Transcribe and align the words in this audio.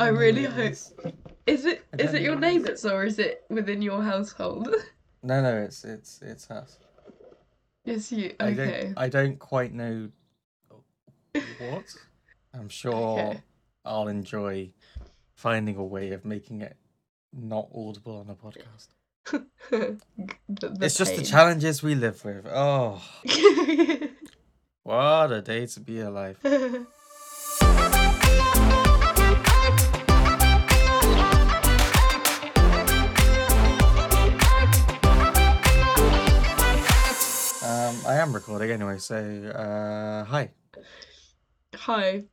I 0.00 0.08
really 0.08 0.44
hope- 0.44 0.70
is. 0.72 0.92
Is 1.46 1.64
it 1.66 1.84
I 1.92 2.02
is 2.02 2.06
don't 2.06 2.16
it 2.16 2.22
your 2.22 2.34
know. 2.36 2.48
neighbours 2.48 2.84
or 2.86 3.04
is 3.04 3.18
it 3.18 3.44
within 3.50 3.82
your 3.82 4.02
household? 4.02 4.68
No, 5.26 5.40
no, 5.40 5.56
it's 5.56 5.84
it's 5.84 6.20
it's 6.20 6.50
us. 6.50 6.78
Yes, 7.86 8.12
you. 8.12 8.34
I 8.38 8.48
Okay. 8.50 8.82
don't 8.84 8.98
I 8.98 9.08
don't 9.08 9.38
quite 9.38 9.72
know 9.72 10.10
what. 11.58 11.84
I'm 12.54 12.68
sure 12.68 13.18
Okay. 13.20 13.40
I'll 13.86 14.08
enjoy 14.08 14.72
finding 15.34 15.76
a 15.76 15.84
way 15.84 16.12
of 16.12 16.26
making 16.26 16.60
it 16.60 16.76
not 17.32 17.68
audible 17.74 18.18
on 18.18 18.28
a 18.28 18.34
podcast. 18.34 18.88
The- 19.70 20.68
the 20.68 20.84
it's 20.84 20.98
just 20.98 21.12
the 21.12 21.22
pain. 21.22 21.24
challenges 21.24 21.82
we 21.82 21.94
live 21.94 22.22
with. 22.22 22.46
Oh, 22.52 23.02
what 24.82 25.32
a 25.32 25.40
day 25.40 25.64
to 25.66 25.80
be 25.80 26.00
alive. 26.00 26.38
I 38.06 38.16
am 38.16 38.34
recording 38.34 38.70
anyway, 38.70 38.98
so 38.98 39.16
uh, 39.16 40.24
hi. 40.24 40.50
Hi. 41.74 42.24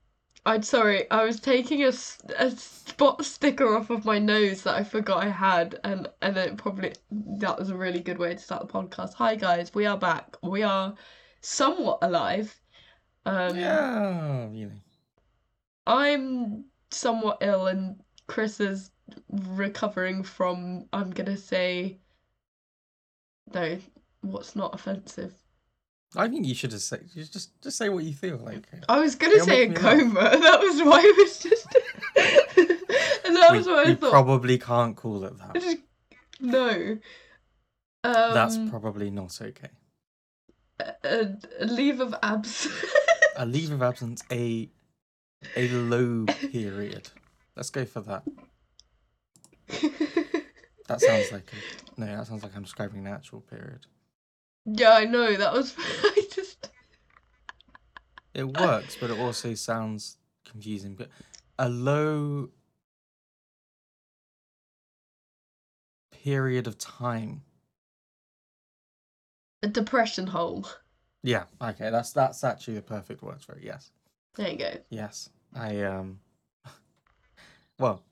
I'm 0.45 0.63
sorry. 0.63 1.09
I 1.09 1.23
was 1.23 1.39
taking 1.39 1.83
a, 1.83 1.93
a 2.37 2.51
spot 2.51 3.23
sticker 3.23 3.77
off 3.77 3.89
of 3.89 4.03
my 4.03 4.19
nose 4.19 4.63
that 4.63 4.75
I 4.75 4.83
forgot 4.83 5.23
I 5.23 5.29
had, 5.29 5.79
and 5.83 6.09
and 6.21 6.35
then 6.35 6.49
it 6.49 6.57
probably 6.57 6.93
that 7.11 7.57
was 7.57 7.69
a 7.69 7.77
really 7.77 8.01
good 8.01 8.17
way 8.17 8.33
to 8.33 8.39
start 8.39 8.67
the 8.67 8.73
podcast. 8.73 9.13
Hi 9.13 9.35
guys, 9.35 9.73
we 9.73 9.85
are 9.85 9.97
back. 9.97 10.35
We 10.43 10.63
are 10.63 10.93
somewhat 11.39 11.99
alive. 12.01 12.59
Um, 13.25 13.55
yeah, 13.55 14.49
you 14.51 14.65
know. 14.65 14.71
I'm 15.87 16.65
somewhat 16.89 17.37
ill, 17.41 17.67
and 17.67 17.95
Chris 18.27 18.59
is 18.59 18.91
recovering 19.29 20.23
from. 20.23 20.87
I'm 20.91 21.11
gonna 21.11 21.37
say. 21.37 21.99
No, 23.53 23.77
what's 24.21 24.55
not 24.55 24.73
offensive? 24.73 25.33
I 26.15 26.27
think 26.27 26.45
you 26.45 26.53
should 26.55 26.71
just 26.71 26.87
say 26.89 26.99
just 27.15 27.61
just, 27.61 27.77
say 27.77 27.87
what 27.89 28.03
you 28.03 28.13
feel 28.13 28.37
like. 28.37 28.67
I 28.89 28.99
was 28.99 29.15
gonna 29.15 29.35
You're 29.35 29.45
say 29.45 29.65
a 29.65 29.69
making 29.69 29.83
me 29.83 29.89
laugh. 29.89 29.99
coma. 29.99 30.19
That 30.41 30.59
was 30.59 30.81
why 30.83 30.99
I 30.99 31.13
was 31.17 31.39
just. 31.39 31.67
and 33.25 33.35
that 33.37 33.51
we 33.51 33.57
was 33.59 33.67
what 33.67 33.87
I 33.87 33.95
thought. 33.95 34.11
probably 34.11 34.57
can't 34.57 34.95
call 34.95 35.23
it 35.23 35.37
that. 35.37 35.53
Just- 35.55 35.77
No. 36.41 36.97
Um, 38.03 38.33
That's 38.33 38.57
probably 38.69 39.09
not 39.11 39.39
okay. 39.41 39.69
a, 41.03 41.27
a 41.59 41.65
leave 41.65 41.99
of 42.01 42.15
absence. 42.23 42.73
A 43.37 43.45
leave 43.45 43.71
of 43.71 43.81
absence, 43.81 44.21
a 44.29 44.69
a 45.55 45.69
low 45.69 46.25
period. 46.25 47.09
Let's 47.55 47.69
go 47.69 47.85
for 47.85 48.01
that. 48.01 48.23
That 50.87 50.99
sounds 50.99 51.31
like 51.31 51.49
a, 51.53 51.99
no. 52.01 52.05
That 52.17 52.27
sounds 52.27 52.43
like 52.43 52.53
I'm 52.55 52.63
describing 52.63 53.07
an 53.07 53.13
actual 53.13 53.39
period. 53.41 53.85
Yeah, 54.65 54.93
I 54.93 55.05
know. 55.05 55.35
That 55.35 55.53
was. 55.53 55.75
I 55.79 56.23
just. 56.33 56.69
It 58.33 58.57
works, 58.57 58.97
but 58.99 59.09
it 59.09 59.19
also 59.19 59.53
sounds 59.53 60.17
confusing. 60.45 60.95
But 60.95 61.09
a 61.59 61.69
low 61.69 62.49
period 66.23 66.67
of 66.67 66.77
time. 66.77 67.43
A 69.63 69.67
depression 69.67 70.27
hole. 70.27 70.67
Yeah. 71.23 71.43
Okay. 71.61 71.89
That's 71.89 72.11
that's 72.13 72.43
actually 72.43 72.75
the 72.75 72.81
perfect 72.81 73.21
word 73.21 73.41
for 73.41 73.55
it. 73.55 73.63
Yes. 73.63 73.91
There 74.35 74.49
you 74.49 74.57
go. 74.57 74.71
Yes. 74.89 75.29
I 75.55 75.81
um. 75.81 76.19
Well, 77.79 78.03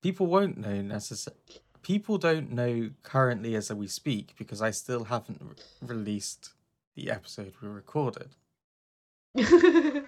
people 0.00 0.26
won't 0.28 0.58
know 0.58 0.80
necessarily. 0.80 1.40
People 1.82 2.16
don't 2.18 2.52
know 2.52 2.90
currently 3.02 3.54
as 3.56 3.72
we 3.72 3.86
speak 3.86 4.34
because 4.38 4.62
I 4.62 4.70
still 4.70 5.04
haven't 5.04 5.40
re- 5.42 5.88
released 5.94 6.50
the 6.94 7.10
episode 7.10 7.54
we 7.60 7.68
recorded. 7.68 8.30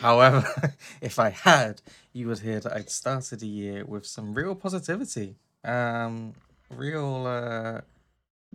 However, 0.00 0.74
if 1.00 1.18
I 1.18 1.30
had, 1.30 1.82
you 2.12 2.28
would 2.28 2.40
hear 2.40 2.60
that 2.60 2.72
I'd 2.72 2.90
started 2.90 3.42
a 3.42 3.46
year 3.46 3.84
with 3.84 4.06
some 4.06 4.34
real 4.34 4.54
positivity, 4.54 5.36
um, 5.64 6.34
real 6.70 7.26
uh, 7.26 7.82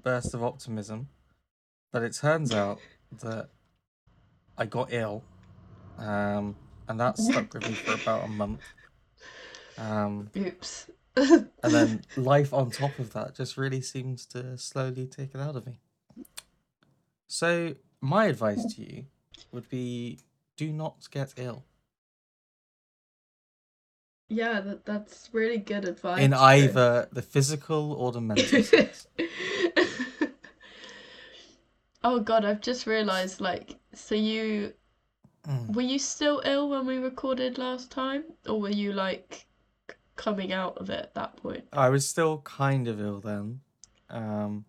burst 0.02 0.34
of 0.34 0.44
optimism. 0.44 1.08
But 1.92 2.04
it 2.04 2.14
turns 2.14 2.54
out 2.54 2.80
that 3.22 3.50
I 4.58 4.66
got 4.66 4.92
ill, 4.92 5.24
um, 5.98 6.56
and 6.88 7.00
that 7.00 7.18
stuck 7.18 7.54
with 7.54 7.68
me 7.68 7.74
for 7.76 7.94
about 7.94 8.26
a 8.26 8.28
month. 8.28 8.62
Um, 9.78 10.30
Oops. 10.36 10.90
And 11.18 11.74
then 11.74 12.02
life 12.16 12.54
on 12.54 12.72
top 12.72 12.98
of 13.00 13.14
that 13.14 13.36
just 13.36 13.58
really 13.58 13.82
seems 13.82 14.26
to 14.28 14.58
slowly 14.58 15.06
take 15.06 15.34
it 15.36 15.42
out 15.42 15.56
of 15.56 15.66
me. 15.66 15.80
So, 17.28 17.76
my 18.02 18.26
advice 18.26 18.66
to 18.76 18.82
you 18.82 19.06
would 19.52 19.70
be 19.70 20.20
do 20.56 20.72
not 20.72 21.08
get 21.12 21.34
ill. 21.38 21.64
yeah, 24.30 24.60
that 24.60 24.86
that's 24.86 25.30
really 25.32 25.58
good 25.58 25.86
advice. 25.86 26.20
in 26.20 26.34
either 26.34 27.08
the 27.12 27.22
physical 27.22 27.94
or 27.94 28.12
the 28.12 28.22
mental 28.22 28.64
sense. 28.64 29.08
oh 32.04 32.20
god, 32.20 32.46
I've 32.46 32.62
just 32.62 32.88
realized 32.88 33.42
like 33.42 33.76
so 33.94 34.16
you 34.16 34.74
Mm. 35.48 35.76
were 35.76 35.82
you 35.82 35.98
still 35.98 36.42
ill 36.44 36.68
when 36.68 36.86
we 36.86 36.98
recorded 36.98 37.58
last 37.58 37.90
time 37.90 38.26
or 38.50 38.60
were 38.60 38.70
you 38.70 38.92
like 38.92 39.46
coming 40.18 40.52
out 40.52 40.78
of 40.78 40.90
it 40.90 41.00
at 41.00 41.14
that 41.16 41.38
point? 41.38 41.66
I 41.72 41.90
was 41.90 42.08
still 42.08 42.40
kind 42.40 42.88
of 42.88 43.00
ill 43.00 43.20
then. 43.20 43.62
Um, 44.10 44.66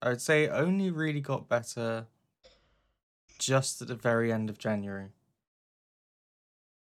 I 0.00 0.10
would 0.10 0.20
say 0.20 0.44
it 0.44 0.50
only 0.52 0.90
really 0.90 1.20
got 1.20 1.48
better 1.48 2.06
just 3.38 3.82
at 3.82 3.88
the 3.88 3.94
very 3.94 4.32
end 4.32 4.50
of 4.50 4.58
January. 4.58 5.08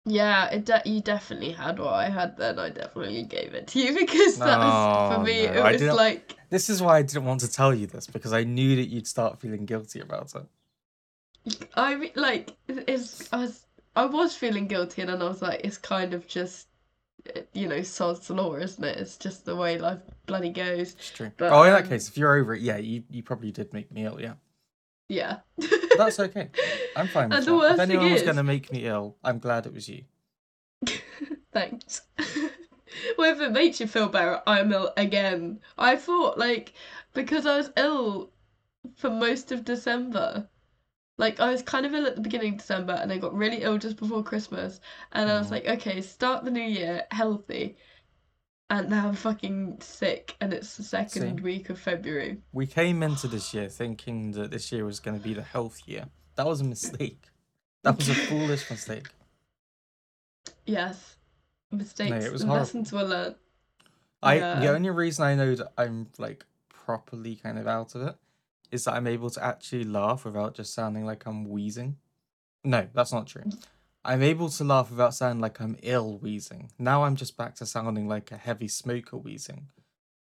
Yeah, 0.06 0.50
it 0.50 0.66
de- 0.66 0.82
you 0.86 1.02
definitely 1.02 1.52
had 1.52 1.80
what 1.80 1.94
I 1.94 2.10
had 2.10 2.36
then. 2.36 2.60
I 2.60 2.70
definitely 2.70 3.24
gave 3.24 3.54
it 3.54 3.68
to 3.68 3.80
you 3.80 3.94
because 4.00 4.38
that 4.38 4.60
was 4.60 5.16
for 5.16 5.24
me 5.24 5.46
no, 5.46 5.66
it 5.66 5.82
was 5.82 5.96
like 5.96 6.36
This 6.50 6.70
is 6.70 6.82
why 6.82 6.98
I 6.98 7.02
didn't 7.04 7.26
want 7.26 7.40
to 7.42 7.52
tell 7.52 7.74
you 7.74 7.88
this 7.88 8.08
because 8.08 8.34
I 8.34 8.44
knew 8.44 8.76
that 8.76 8.88
you'd 8.90 9.08
start 9.08 9.40
feeling 9.40 9.66
guilty 9.66 10.02
about 10.02 10.34
it. 10.36 10.46
I 11.76 12.12
like 12.16 12.56
it's 12.68 13.32
I 13.32 13.38
was 13.38 13.66
I 13.96 14.06
was 14.06 14.36
feeling 14.36 14.68
guilty 14.68 15.02
and 15.02 15.10
then 15.10 15.22
I 15.22 15.28
was 15.28 15.42
like 15.42 15.62
it's 15.64 15.78
kind 15.78 16.14
of 16.14 16.28
just 16.28 16.68
you 17.54 17.68
know 17.68 17.82
sod's 17.82 18.30
law 18.30 18.54
isn't 18.56 18.84
it 18.84 18.98
it's 18.98 19.18
just 19.18 19.46
the 19.46 19.56
way 19.56 19.78
life 19.78 20.00
bloody 20.26 20.50
goes 20.50 20.94
It's 20.94 21.10
true. 21.10 21.32
But, 21.38 21.52
oh, 21.52 21.64
in 21.64 21.72
that 21.72 21.84
um, 21.84 21.90
case, 21.90 22.08
if 22.08 22.18
you're 22.18 22.36
over 22.36 22.56
it, 22.56 22.62
yeah, 22.62 22.78
you, 22.78 23.04
you 23.10 23.24
probably 23.24 23.52
did 23.52 23.74
make 23.74 23.92
me 23.92 24.06
ill, 24.06 24.20
yeah. 24.22 24.34
yeah 25.10 25.40
that's 25.98 26.20
okay. 26.20 26.50
I'm 26.96 27.08
fine 27.08 27.30
with 27.30 27.40
And 27.40 27.48
the 27.48 27.56
worst 27.56 27.80
If 27.80 27.88
thing 27.88 27.98
anyone 27.98 28.14
was 28.14 28.24
going 28.24 28.36
to 28.38 28.44
make 28.44 28.72
me 28.72 28.86
ill, 28.86 29.16
I'm 29.24 29.40
glad 29.40 29.66
it 29.66 29.74
was 29.74 29.90
you. 29.90 30.04
thanks 31.54 32.02
well 33.18 33.32
if 33.32 33.40
it 33.40 33.52
makes 33.52 33.80
you 33.80 33.88
feel 33.88 34.10
better 34.10 34.42
I'm 34.46 34.74
ill 34.74 34.92
again 34.98 35.60
I 35.78 35.96
thought 35.96 36.38
like 36.38 36.74
because 37.14 37.46
I 37.46 37.58
was 37.58 37.72
ill 37.78 38.32
for 38.96 39.10
most 39.10 39.52
of 39.52 39.64
December 39.64 40.50
like 41.24 41.40
I 41.40 41.50
was 41.52 41.62
kind 41.62 41.86
of 41.86 41.94
ill 41.94 42.06
at 42.06 42.16
the 42.16 42.22
beginning 42.28 42.54
of 42.54 42.60
December 42.60 42.94
and 43.02 43.12
I 43.12 43.18
got 43.18 43.34
really 43.34 43.62
ill 43.68 43.78
just 43.78 43.98
before 43.98 44.24
Christmas 44.32 44.80
and 45.14 45.30
I 45.32 45.38
was 45.40 45.48
Mhm. 45.48 45.52
like 45.52 45.66
okay 45.76 46.02
start 46.02 46.44
the 46.44 46.52
new 46.52 46.70
year 46.80 47.06
healthy 47.12 47.78
and 48.70 48.90
now 48.90 49.08
I'm 49.08 49.16
fucking 49.16 49.80
sick 49.82 50.36
and 50.42 50.54
it's 50.54 50.76
the 50.78 50.84
second 50.84 51.38
See? 51.38 51.44
week 51.44 51.70
of 51.70 51.80
February 51.80 52.42
We 52.52 52.68
came 52.68 53.02
into 53.04 53.28
this 53.28 53.54
year 53.54 53.70
thinking 53.70 54.32
that 54.38 54.52
this 54.52 54.72
year 54.72 54.84
was 54.86 55.00
going 55.00 55.18
to 55.18 55.24
be 55.24 55.34
the 55.34 55.44
health 55.44 55.78
year. 55.88 56.06
That 56.36 56.46
was 56.48 56.60
a 56.62 56.64
mistake. 56.76 57.22
That 57.84 57.96
was 57.98 58.10
a 58.10 58.16
foolish 58.30 58.70
mistake. 58.70 59.08
yes 60.66 61.16
mistakes 61.72 62.30
was 62.30 62.42
and 62.42 62.50
horrible. 62.50 62.66
lessons 62.66 62.92
were 62.92 63.04
learned 63.04 63.36
I 64.22 64.36
Yeah. 64.38 64.60
the 64.60 64.70
only 64.76 64.90
reason 64.90 65.26
I 65.26 65.36
know 65.36 65.56
that 65.56 65.72
I'm 65.78 66.08
like 66.18 66.46
properly 66.70 67.36
kind 67.36 67.58
of 67.58 67.68
out 67.68 67.96
of 67.96 68.02
it 68.10 68.16
is 68.74 68.86
that 68.86 68.96
I'm 68.96 69.08
able 69.08 69.30
to 69.30 69.44
actually 69.44 69.84
laugh 69.84 70.26
without 70.26 70.56
just 70.56 70.74
sounding 70.74 71.06
like 71.06 71.26
I'm 71.26 71.48
wheezing. 71.48 71.98
No, 72.64 72.88
that's 72.94 73.14
not 73.14 73.28
true. 73.28 73.44
I'm 74.06 74.24
able 74.24 74.50
to 74.50 74.64
laugh 74.64 74.90
without 74.90 75.14
sounding 75.14 75.40
like 75.40 75.62
I'm 75.62 75.78
ill 75.84 76.18
wheezing. 76.18 76.72
Now 76.80 77.04
I'm 77.04 77.16
just 77.16 77.38
back 77.38 77.56
to 77.56 77.66
sounding 77.66 78.08
like 78.08 78.32
a 78.32 78.38
heavy 78.38 78.68
smoker 78.68 79.18
wheezing, 79.18 79.68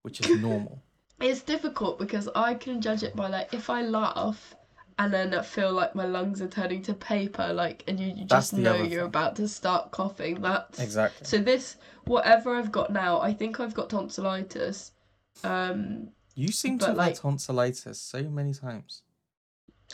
which 0.03 0.21
is 0.21 0.39
normal. 0.41 0.81
It's 1.19 1.41
difficult 1.41 1.99
because 1.99 2.27
I 2.35 2.53
can 2.55 2.81
judge 2.81 3.01
it 3.03 3.15
by 3.15 3.27
like 3.27 3.53
if 3.53 3.69
I 3.69 3.83
laugh 3.83 4.55
and 4.99 5.13
then 5.13 5.33
I 5.33 5.41
feel 5.41 5.71
like 5.71 5.95
my 5.95 6.05
lungs 6.05 6.41
are 6.41 6.49
turning 6.49 6.81
to 6.83 6.93
paper, 6.93 7.53
like 7.53 7.83
and 7.87 7.97
you, 7.97 8.13
you 8.13 8.25
just 8.25 8.51
know 8.51 8.77
you're 8.77 8.89
thing. 8.89 8.99
about 9.01 9.35
to 9.37 9.47
start 9.47 9.91
coughing. 9.91 10.41
That's 10.41 10.79
exactly. 10.79 11.25
so 11.25 11.37
this 11.37 11.77
whatever 12.05 12.55
I've 12.55 12.73
got 12.73 12.91
now, 12.91 13.21
I 13.21 13.33
think 13.33 13.61
I've 13.61 13.73
got 13.73 13.89
tonsillitis. 13.89 14.91
Um 15.45 16.09
You 16.35 16.51
seem 16.51 16.77
but, 16.77 16.85
to 16.85 16.91
have 16.91 16.97
like- 16.97 17.15
tonsillitis 17.19 17.99
so 17.99 18.23
many 18.23 18.53
times. 18.53 19.01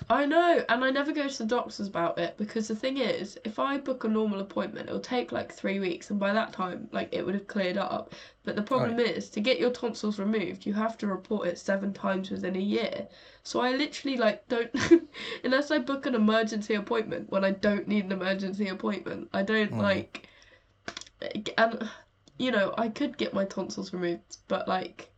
I 0.09 0.25
know, 0.25 0.63
and 0.69 0.85
I 0.85 0.91
never 0.91 1.11
go 1.11 1.27
to 1.27 1.37
the 1.39 1.45
doctors 1.45 1.87
about 1.87 2.17
it 2.19 2.37
because 2.37 2.69
the 2.69 2.75
thing 2.75 2.97
is, 2.99 3.37
if 3.43 3.59
I 3.59 3.77
book 3.79 4.05
a 4.05 4.07
normal 4.07 4.39
appointment, 4.39 4.87
it'll 4.87 5.01
take 5.01 5.33
like 5.33 5.51
three 5.51 5.79
weeks, 5.81 6.09
and 6.09 6.17
by 6.17 6.31
that 6.31 6.53
time, 6.53 6.87
like 6.93 7.09
it 7.11 7.25
would 7.25 7.33
have 7.33 7.47
cleared 7.47 7.75
up. 7.77 8.13
But 8.43 8.55
the 8.55 8.61
problem 8.61 8.95
Right. 8.95 9.07
is, 9.07 9.29
to 9.31 9.41
get 9.41 9.59
your 9.59 9.71
tonsils 9.71 10.17
removed, 10.17 10.65
you 10.65 10.71
have 10.73 10.97
to 10.99 11.07
report 11.07 11.47
it 11.49 11.57
seven 11.59 11.91
times 11.91 12.29
within 12.31 12.55
a 12.55 12.59
year. 12.59 13.09
So 13.43 13.59
I 13.59 13.71
literally 13.75 14.15
like 14.15 14.47
don't, 14.47 14.71
unless 15.43 15.69
I 15.69 15.79
book 15.79 16.05
an 16.05 16.15
emergency 16.15 16.75
appointment 16.75 17.29
when 17.29 17.43
I 17.43 17.51
don't 17.51 17.85
need 17.87 18.05
an 18.05 18.13
emergency 18.13 18.69
appointment, 18.69 19.27
I 19.33 19.43
don't 19.43 19.71
Mm. 19.71 19.81
like, 19.81 20.29
and 21.57 21.89
you 22.37 22.51
know, 22.51 22.73
I 22.77 22.87
could 22.87 23.17
get 23.17 23.33
my 23.33 23.43
tonsils 23.43 23.91
removed, 23.91 24.37
but 24.47 24.65
like. 24.67 25.08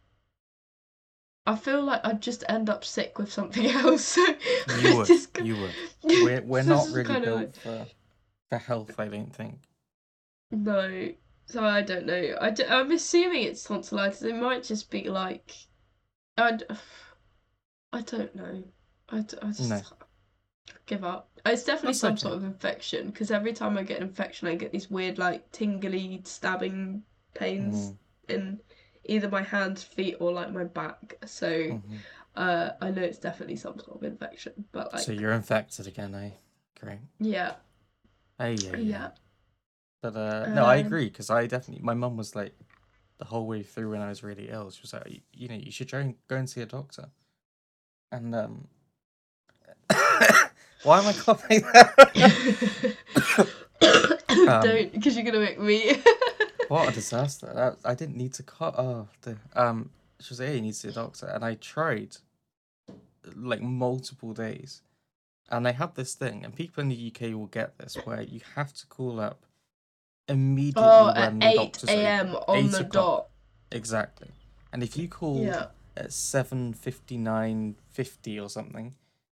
I 1.46 1.56
feel 1.56 1.84
like 1.84 2.02
I'd 2.04 2.20
just 2.22 2.44
end 2.50 2.68
up 2.70 2.84
sick 2.84 3.20
with 3.20 3.32
something 3.32 3.66
else. 3.72 4.18
You 4.66 4.92
would. 4.94 5.08
Just 5.08 5.38
You 5.38 5.58
would. 5.58 5.76
We're 6.16 6.42
we're 6.42 6.64
not 6.64 6.90
really 6.92 7.16
built 7.16 7.54
for 7.62 7.88
for 8.50 8.58
health. 8.58 9.00
I 9.00 9.08
don't 9.08 9.36
think. 9.36 9.60
No, 10.52 11.14
so 11.48 11.64
I 11.66 11.82
don't 11.82 12.06
know. 12.06 12.38
I 12.40 12.52
d- 12.52 12.66
I'm 12.66 12.92
assuming 12.92 13.44
it's 13.44 13.64
tonsillitis. 13.64 14.22
It 14.22 14.36
might 14.36 14.64
just 14.64 14.92
be 14.92 15.10
like, 15.10 15.66
I 16.38 16.58
don't 18.02 18.36
know. 18.36 18.64
I, 19.10 19.22
d- 19.22 19.38
I 19.42 19.52
just 19.52 19.60
No. 19.60 19.82
give 20.86 21.04
up. 21.04 21.30
It's 21.46 21.64
definitely 21.64 21.94
That's 21.94 22.00
some 22.00 22.14
okay. 22.14 22.18
sort 22.18 22.36
of 22.36 22.44
infection 22.44 23.08
because 23.10 23.32
every 23.32 23.54
time 23.54 23.78
I 23.78 23.84
get 23.84 23.98
an 23.98 24.08
infection, 24.08 24.48
I 24.48 24.56
get 24.56 24.72
these 24.72 24.92
weird 24.92 25.18
like 25.18 25.52
tingly 25.52 26.22
stabbing 26.26 27.04
pains 27.34 27.94
Mm, 27.94 27.98
in 28.28 28.60
either 29.06 29.30
my 29.30 29.44
hands, 29.44 29.84
feet, 29.84 30.18
or 30.20 30.32
like 30.32 30.52
my 30.52 30.64
back. 30.66 31.18
So 31.26 31.50
mhm. 31.50 31.82
uh, 32.36 32.70
I 32.82 32.92
know 32.92 33.02
it's 33.02 33.18
definitely 33.20 33.56
some 33.58 33.80
sort 33.80 33.98
of 33.98 34.04
infection. 34.04 34.54
But 34.72 34.94
like, 34.94 35.06
So 35.06 35.12
you're 35.12 35.32
infected 35.32 35.88
again, 35.88 36.16
eh? 36.16 36.32
Great. 36.80 37.00
yeah, 37.20 37.56
Hey, 38.38 38.56
yeah, 38.56 38.78
yeah. 38.78 38.78
yeah. 38.78 39.10
But 40.02 40.16
uh, 40.16 40.48
no, 40.54 40.66
I 40.66 40.78
Um, 40.78 40.86
agree 40.86 41.06
because 41.10 41.30
I 41.30 41.46
definitely. 41.48 41.84
My 41.84 41.94
mum 41.94 42.18
was 42.18 42.36
like, 42.36 42.56
the 43.20 43.26
whole 43.26 43.46
way 43.46 43.64
through 43.64 43.92
when 43.92 44.02
I 44.02 44.10
was 44.10 44.24
really 44.24 44.50
ill, 44.50 44.72
she 44.72 44.82
was 44.82 44.94
like, 44.94 45.22
"You- 45.34 45.48
know, 45.48 45.56
you 45.56 45.72
should 45.72 45.90
try 45.90 46.00
and 46.02 46.16
go 46.28 46.38
and 46.38 46.50
see 46.50 46.62
a 46.62 46.66
doctor. 46.66 47.10
And 48.12 48.34
um, 48.36 48.68
why 50.84 51.00
am 51.00 51.08
I 51.08 51.14
coughing? 51.14 51.64
Um, 54.48 54.62
Don't, 54.62 54.92
because 54.92 55.16
you're 55.16 55.26
gonna 55.26 55.40
make 55.40 55.60
me. 55.60 56.02
what 56.72 56.90
a 56.90 56.92
disaster! 56.94 57.52
That, 57.54 57.78
I 57.84 57.94
didn't 57.96 58.16
need 58.18 58.34
to 58.36 58.44
cut. 58.44 58.76
Oh, 58.78 59.08
the, 59.24 59.38
um, 59.56 59.90
she 60.20 60.32
was 60.32 60.40
like, 60.40 60.50
"Hey, 60.50 60.56
you 60.56 60.62
need 60.62 60.72
to 60.74 60.78
see 60.80 60.88
a 60.88 60.94
doctor," 60.94 61.28
and 61.28 61.44
I 61.44 61.56
tried, 61.56 62.18
like 63.36 63.62
multiple 63.62 64.34
days, 64.34 64.82
and 65.50 65.66
they 65.66 65.74
have 65.74 65.96
this 65.96 66.14
thing, 66.16 66.46
and 66.46 66.56
people 66.56 66.82
in 66.82 66.90
the 66.90 66.96
UK 67.14 67.34
will 67.34 67.48
get 67.48 67.78
this, 67.78 67.96
where 68.06 68.22
you 68.22 68.40
have 68.56 68.74
to 68.74 68.88
call 68.88 69.20
up 69.20 69.46
immediately 70.28 70.88
oh, 70.88 71.06
when 71.08 71.18
at 71.18 71.40
the 71.40 71.46
8 71.48 71.56
doctor's 71.56 71.90
open. 71.90 72.00
a.m. 72.00 72.36
on 72.36 72.58
8 72.58 72.72
the 72.72 72.84
dot. 72.84 73.28
Exactly. 73.72 74.30
And 74.72 74.82
if 74.84 74.98
you 74.98 75.08
call 75.10 75.44
Yeah. 75.44 75.66
at 75.98 76.14
seven 76.14 76.74
fifty 76.74 77.18
nine 77.18 77.76
fifty 77.90 78.40
or 78.40 78.50
something, 78.50 78.96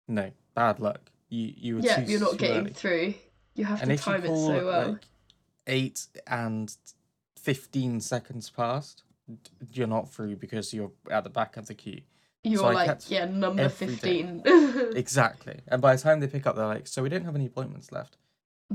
no, 0.06 0.32
bad 0.55 0.81
luck. 0.81 1.11
You 1.31 1.55
you 1.56 1.76
were 1.76 1.81
Yeah, 1.82 1.96
too, 1.96 2.11
you're 2.11 2.20
not 2.20 2.32
too 2.32 2.37
getting 2.37 2.56
early. 2.58 2.73
through. 2.73 3.14
You 3.55 3.64
have 3.64 3.81
And 3.81 3.90
to 3.90 3.96
time 3.96 4.25
it 4.25 4.29
so 4.29 4.67
well. 4.67 4.88
like 4.90 5.06
eight 5.67 6.06
and 6.26 6.75
fifteen 7.43 8.00
seconds 8.00 8.49
past, 8.50 9.03
you're 9.73 9.87
not 9.87 10.09
through 10.12 10.37
because 10.37 10.73
you're 10.73 10.93
at 11.11 11.25
the 11.25 11.31
back 11.31 11.56
of 11.56 11.67
the 11.67 11.75
queue. 11.75 12.03
You're 12.44 12.59
so 12.59 12.71
like, 12.71 13.11
yeah, 13.11 13.25
number 13.27 13.69
15. 13.69 14.43
Exactly. 14.97 15.61
And 15.69 15.81
by 15.81 15.94
the 15.94 16.03
time 16.03 16.19
they 16.21 16.27
pick 16.27 16.47
up, 16.47 16.56
they're 16.56 16.67
like, 16.67 16.87
"So 16.89 17.03
we 17.03 17.09
don't 17.09 17.25
have 17.25 17.37
any 17.37 17.47
appointments 17.47 17.93
left. 17.93 18.17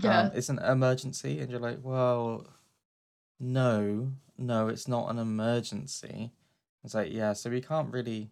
yeah. 0.01 0.21
Um, 0.21 0.31
it's 0.33 0.49
an 0.49 0.59
emergency," 0.59 1.39
and 1.39 1.51
you're 1.51 1.59
like, 1.59 1.79
"Well, 1.81 2.47
no, 3.39 4.13
no, 4.37 4.67
it's 4.69 4.87
not 4.87 5.09
an 5.09 5.19
emergency." 5.19 6.31
It's 6.83 6.93
like, 6.93 7.11
"Yeah, 7.11 7.33
so 7.33 7.49
we 7.49 7.61
can't 7.61 7.91
really 7.91 8.29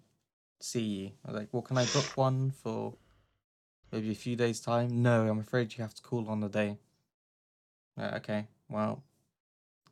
see 0.62 0.82
you." 0.84 1.12
I 1.26 1.32
was 1.32 1.40
like, 1.40 1.50
"Well, 1.52 1.62
can 1.62 1.78
I 1.78 1.86
book 1.86 2.12
one 2.16 2.52
for 2.52 2.96
maybe 3.92 4.12
a 4.12 4.16
few 4.16 4.36
days' 4.38 4.62
time?" 4.62 5.02
No, 5.04 5.28
I'm 5.28 5.40
afraid 5.40 5.76
you 5.78 5.84
have 5.84 5.96
to 5.96 6.02
call 6.02 6.30
on 6.30 6.40
the 6.40 6.50
day. 6.50 6.78
Yeah, 7.98 8.16
okay, 8.18 8.48
well, 8.70 9.04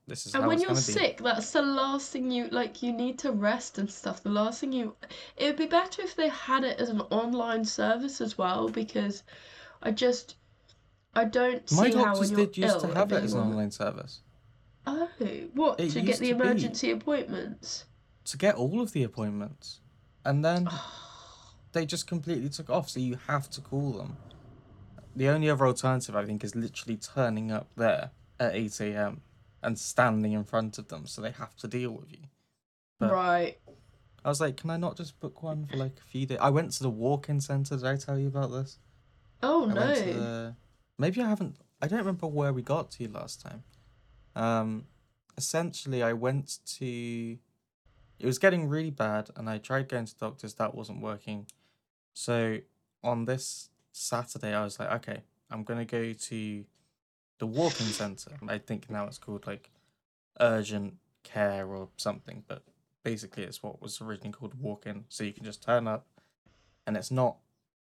this 0.08 0.26
is 0.26 0.36
and 0.36 0.44
how 0.44 0.50
when 0.50 0.60
you're 0.60 0.68
gonna 0.70 0.80
be. 0.80 0.92
sick, 0.94 1.18
that's 1.24 1.52
the 1.52 1.62
last 1.62 2.12
thing 2.12 2.30
you 2.32 2.48
like. 2.50 2.84
You 2.84 2.92
need 2.92 3.20
to 3.20 3.32
rest 3.32 3.78
and 3.78 3.90
stuff. 3.90 4.24
The 4.24 4.30
last 4.30 4.60
thing 4.60 4.74
you, 4.74 4.96
it 5.38 5.46
would 5.46 5.58
be 5.58 5.66
better 5.68 6.02
if 6.02 6.16
they 6.16 6.30
had 6.30 6.64
it 6.64 6.80
as 6.80 6.90
an 6.90 7.02
online 7.02 7.66
service 7.66 8.20
as 8.22 8.38
well, 8.38 8.70
because 8.70 9.24
I 9.82 9.92
just, 9.92 10.36
I 11.16 11.26
don't 11.26 11.70
My 11.72 11.90
see 11.90 11.96
how 11.96 12.04
when 12.04 12.12
doctors 12.12 12.32
you're 12.32 12.46
did 12.46 12.58
used 12.58 12.80
to 12.82 12.88
have 12.94 13.12
it 13.12 13.24
as 13.24 13.34
an 13.34 13.42
online 13.42 13.72
service 13.72 14.22
Oh, 14.86 15.08
what 15.54 15.80
It 15.80 15.92
to 15.92 16.02
get 16.02 16.20
the 16.20 16.30
to 16.30 16.36
emergency 16.36 16.92
appointments? 16.92 17.86
to 18.26 18.38
get 18.38 18.56
all 18.56 18.82
of 18.82 18.94
the 18.94 19.04
appointments, 19.04 19.80
and 20.26 20.44
then 20.44 20.70
they 21.74 21.86
just 21.86 22.08
completely 22.08 22.50
took 22.50 22.70
off. 22.70 22.90
So 22.90 23.00
you 23.00 23.18
have 23.28 23.50
to 23.52 23.62
call 23.62 23.92
them. 23.94 24.18
The 25.16 25.30
only 25.30 25.50
other 25.50 25.68
alternative, 25.68 26.16
I 26.16 26.26
think, 26.26 26.44
is 26.44 26.56
literally 26.56 26.98
turning 26.98 27.52
up 27.52 27.68
there 27.76 28.12
at 28.40 28.56
eight 28.56 28.80
a.m. 28.82 29.22
and 29.64 29.78
standing 29.78 30.34
in 30.34 30.44
front 30.44 30.78
of 30.78 30.88
them, 30.88 31.06
so 31.08 31.22
they 31.22 31.32
have 31.32 31.56
to 31.58 31.68
deal 31.68 31.92
with 31.92 32.12
you. 32.12 32.28
But- 33.00 33.12
right. 33.12 33.58
I 34.26 34.30
was 34.30 34.40
like, 34.40 34.56
can 34.56 34.70
I 34.70 34.78
not 34.78 34.96
just 34.96 35.20
book 35.20 35.44
one 35.44 35.66
for 35.66 35.76
like 35.76 35.98
a 35.98 36.04
few 36.10 36.26
days? 36.26 36.38
I 36.40 36.50
went 36.50 36.72
to 36.74 36.84
the 36.84 36.90
walk-in 36.90 37.42
center. 37.42 37.76
Did 37.76 37.86
I 37.86 37.98
tell 37.98 38.18
you 38.18 38.28
about 38.28 38.52
this? 38.52 38.80
Oh 39.42 39.70
I 39.70 39.74
no. 39.74 39.96
the. 39.96 40.56
Maybe 40.98 41.22
I 41.22 41.28
haven't. 41.28 41.58
I 41.82 41.88
don't 41.88 42.00
remember 42.00 42.28
where 42.28 42.54
we 42.54 42.62
got 42.62 42.92
to 42.92 43.08
last 43.10 43.42
time. 43.42 43.64
Um, 44.36 44.86
essentially, 45.38 46.02
I 46.02 46.14
went 46.14 46.60
to. 46.78 47.38
It 48.20 48.26
was 48.26 48.40
getting 48.40 48.70
really 48.70 48.92
bad, 48.92 49.30
and 49.36 49.50
I 49.50 49.58
tried 49.58 49.90
going 49.90 50.06
to 50.06 50.16
doctors. 50.16 50.54
That 50.54 50.74
wasn't 50.74 51.02
working. 51.02 51.48
So 52.14 52.60
on 53.04 53.26
this 53.26 53.70
Saturday, 53.92 54.54
I 54.54 54.64
was 54.64 54.80
like, 54.80 54.92
okay, 54.94 55.24
I'm 55.52 55.64
gonna 55.64 55.84
go 55.86 56.14
to 56.14 56.66
the 57.40 57.48
walk-in 57.48 57.88
center. 57.88 58.32
I 58.48 58.58
think 58.58 58.90
now 58.90 59.06
it's 59.08 59.18
called 59.18 59.46
like 59.48 59.70
urgent 60.40 60.96
care 61.24 61.66
or 61.68 61.90
something, 61.98 62.44
but 62.48 62.64
basically 63.04 63.44
it's 63.44 63.62
what 63.64 63.82
was 63.82 64.02
originally 64.02 64.32
called 64.32 64.60
walk-in. 64.60 65.06
So 65.10 65.24
you 65.24 65.34
can 65.34 65.44
just 65.44 65.64
turn 65.64 65.88
up, 65.88 66.06
and 66.88 66.96
it's 66.98 67.12
not 67.12 67.38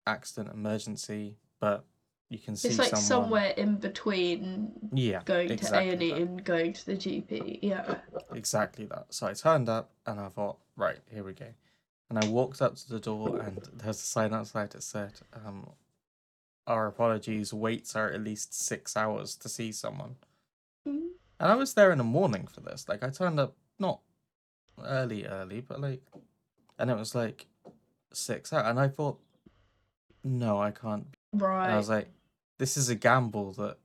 accident 0.06 0.52
emergency, 0.54 1.36
but 1.60 1.84
you 2.28 2.38
can 2.38 2.56
see 2.56 2.68
It's 2.68 2.78
like 2.78 2.88
someone. 2.88 3.04
somewhere 3.24 3.50
in 3.50 3.76
between 3.76 4.72
Yeah, 4.92 5.20
going 5.24 5.50
exactly 5.50 5.90
to 5.90 5.90
A 5.90 5.92
and 5.92 6.02
E 6.02 6.22
and 6.22 6.44
going 6.44 6.72
to 6.72 6.86
the 6.86 6.96
GP. 6.96 7.58
Yeah. 7.62 7.96
Exactly 8.34 8.86
that. 8.86 9.06
So 9.10 9.26
I 9.26 9.34
turned 9.34 9.68
up 9.68 9.90
and 10.06 10.18
I 10.18 10.28
thought, 10.28 10.58
right, 10.76 10.98
here 11.10 11.24
we 11.24 11.34
go. 11.34 11.46
And 12.08 12.18
I 12.18 12.26
walked 12.28 12.60
up 12.62 12.74
to 12.76 12.88
the 12.88 12.98
door 13.00 13.38
and 13.40 13.58
there's 13.74 13.96
a 13.96 14.06
sign 14.06 14.32
outside 14.32 14.70
that 14.70 14.82
said, 14.82 15.12
um, 15.46 15.68
our 16.66 16.86
apologies, 16.86 17.52
waits 17.52 17.96
are 17.96 18.10
at 18.10 18.22
least 18.22 18.54
six 18.54 18.96
hours 18.96 19.34
to 19.36 19.48
see 19.48 19.72
someone. 19.72 20.16
Mm. 20.86 21.08
And 21.40 21.50
I 21.52 21.54
was 21.56 21.74
there 21.74 21.90
in 21.90 21.98
the 21.98 22.04
morning 22.04 22.46
for 22.46 22.60
this. 22.60 22.88
Like 22.88 23.02
I 23.02 23.10
turned 23.10 23.40
up 23.40 23.54
not 23.78 24.00
early, 24.84 25.26
early, 25.26 25.60
but 25.60 25.80
like, 25.80 26.02
and 26.78 26.90
it 26.90 26.96
was 26.96 27.14
like 27.14 27.46
six 28.12 28.52
hours. 28.52 28.66
And 28.68 28.78
I 28.78 28.88
thought, 28.88 29.18
no, 30.24 30.60
I 30.60 30.70
can't. 30.70 31.06
And 31.64 31.72
I 31.72 31.76
was 31.76 31.88
like, 31.88 32.08
this 32.58 32.76
is 32.76 32.88
a 32.88 32.94
gamble 32.94 33.52
that. 33.54 33.76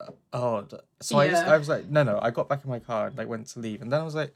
uh, 0.00 0.12
Oh, 0.32 0.66
so 1.00 1.18
I 1.18 1.28
just 1.28 1.44
I 1.46 1.56
was 1.58 1.68
like, 1.68 1.86
no, 1.90 2.02
no. 2.02 2.18
I 2.22 2.30
got 2.30 2.48
back 2.48 2.64
in 2.64 2.70
my 2.70 2.78
car 2.78 3.08
and 3.08 3.18
like 3.18 3.28
went 3.28 3.46
to 3.48 3.60
leave, 3.60 3.82
and 3.82 3.92
then 3.92 4.00
I 4.00 4.04
was 4.04 4.14
like, 4.14 4.34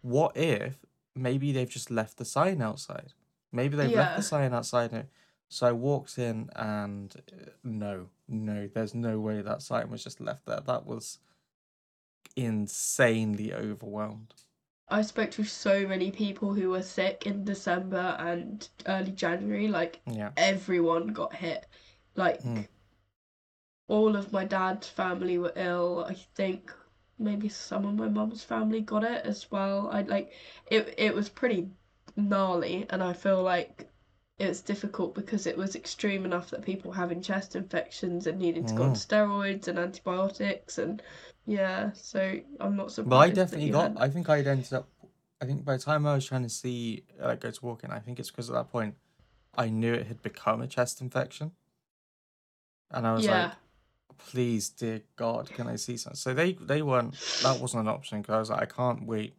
what 0.00 0.36
if 0.36 0.76
maybe 1.14 1.52
they've 1.52 1.68
just 1.68 1.90
left 1.90 2.16
the 2.16 2.24
sign 2.24 2.62
outside? 2.62 3.12
Maybe 3.52 3.76
they've 3.76 3.90
left 3.96 4.16
the 4.16 4.22
sign 4.22 4.54
outside. 4.54 4.92
now. 4.92 5.04
So 5.52 5.66
I 5.66 5.72
walked 5.72 6.18
in, 6.18 6.48
and 6.56 7.14
uh, 7.30 7.50
no, 7.62 8.08
no, 8.26 8.68
there's 8.68 8.94
no 8.94 9.20
way 9.20 9.42
that 9.42 9.60
sign 9.60 9.90
was 9.90 10.02
just 10.02 10.18
left 10.18 10.46
there. 10.46 10.60
That 10.66 10.86
was 10.86 11.18
insanely 12.36 13.52
overwhelmed. 13.52 14.32
I 14.88 15.02
spoke 15.02 15.30
to 15.32 15.44
so 15.44 15.86
many 15.86 16.10
people 16.10 16.54
who 16.54 16.70
were 16.70 16.80
sick 16.82 17.26
in 17.26 17.44
December 17.44 18.16
and 18.18 18.66
early 18.86 19.12
January. 19.12 19.68
Like 19.68 20.00
Yeah, 20.10 20.30
everyone 20.38 21.08
got 21.08 21.34
hit. 21.34 21.66
Like 22.16 22.42
Mm. 22.42 22.66
all 23.88 24.16
of 24.16 24.32
my 24.32 24.46
dad's 24.46 24.88
family 24.88 25.36
were 25.36 25.52
ill. 25.54 26.06
I 26.08 26.14
think 26.14 26.72
maybe 27.18 27.50
some 27.50 27.84
of 27.84 27.94
my 27.94 28.08
mum's 28.08 28.42
family 28.42 28.80
got 28.80 29.04
it 29.04 29.26
as 29.26 29.50
well. 29.50 29.90
I 29.92 30.00
like 30.00 30.32
it. 30.70 30.94
It 30.96 31.14
was 31.14 31.28
pretty 31.28 31.68
gnarly, 32.16 32.86
and 32.88 33.02
I 33.02 33.12
feel 33.12 33.42
like 33.42 33.91
it's 34.38 34.60
difficult 34.60 35.14
because 35.14 35.46
it 35.46 35.56
was 35.56 35.76
extreme 35.76 36.24
enough 36.24 36.50
that 36.50 36.62
people 36.62 36.90
having 36.92 37.20
chest 37.22 37.54
infections 37.54 38.26
and 38.26 38.38
needed 38.38 38.66
to 38.68 38.74
go 38.74 38.84
on 38.84 38.92
Mm. 38.92 39.06
steroids 39.06 39.68
and 39.68 39.78
antibiotics 39.78 40.78
and 40.78 41.02
yeah. 41.46 41.92
So 41.92 42.38
I'm 42.60 42.76
not 42.76 42.90
surprised. 42.92 43.10
but 43.10 43.18
I 43.18 43.30
definitely 43.30 43.70
got. 43.70 43.92
had- 43.92 43.98
I 43.98 44.08
think 44.08 44.28
I'd 44.28 44.46
ended 44.46 44.72
up. 44.72 44.88
I 45.40 45.44
think 45.44 45.64
by 45.64 45.76
the 45.76 45.82
time 45.82 46.06
I 46.06 46.14
was 46.14 46.24
trying 46.24 46.44
to 46.44 46.48
see, 46.48 47.04
like, 47.18 47.40
go 47.40 47.50
to 47.50 47.64
walk 47.66 47.82
in, 47.84 47.90
I 47.90 47.98
think 47.98 48.20
it's 48.20 48.30
because 48.30 48.48
at 48.48 48.54
that 48.54 48.70
point 48.70 48.94
I 49.56 49.68
knew 49.68 49.92
it 49.92 50.06
had 50.06 50.22
become 50.22 50.62
a 50.62 50.66
chest 50.68 51.00
infection. 51.00 51.52
And 52.92 53.06
I 53.06 53.12
was 53.14 53.24
Yeah. 53.26 53.42
like, 53.48 53.52
please, 54.18 54.68
dear 54.70 55.02
God, 55.16 55.50
can 55.50 55.66
I 55.66 55.76
see 55.76 55.96
something? 55.96 56.16
So 56.16 56.32
they 56.32 56.52
they 56.54 56.80
weren't 56.82 57.16
that 57.42 57.58
wasn't 57.58 57.82
an 57.82 57.88
option 57.88 58.22
because 58.22 58.34
I 58.34 58.38
was 58.38 58.50
like, 58.50 58.62
I 58.62 58.66
can't 58.66 59.04
wait 59.06 59.36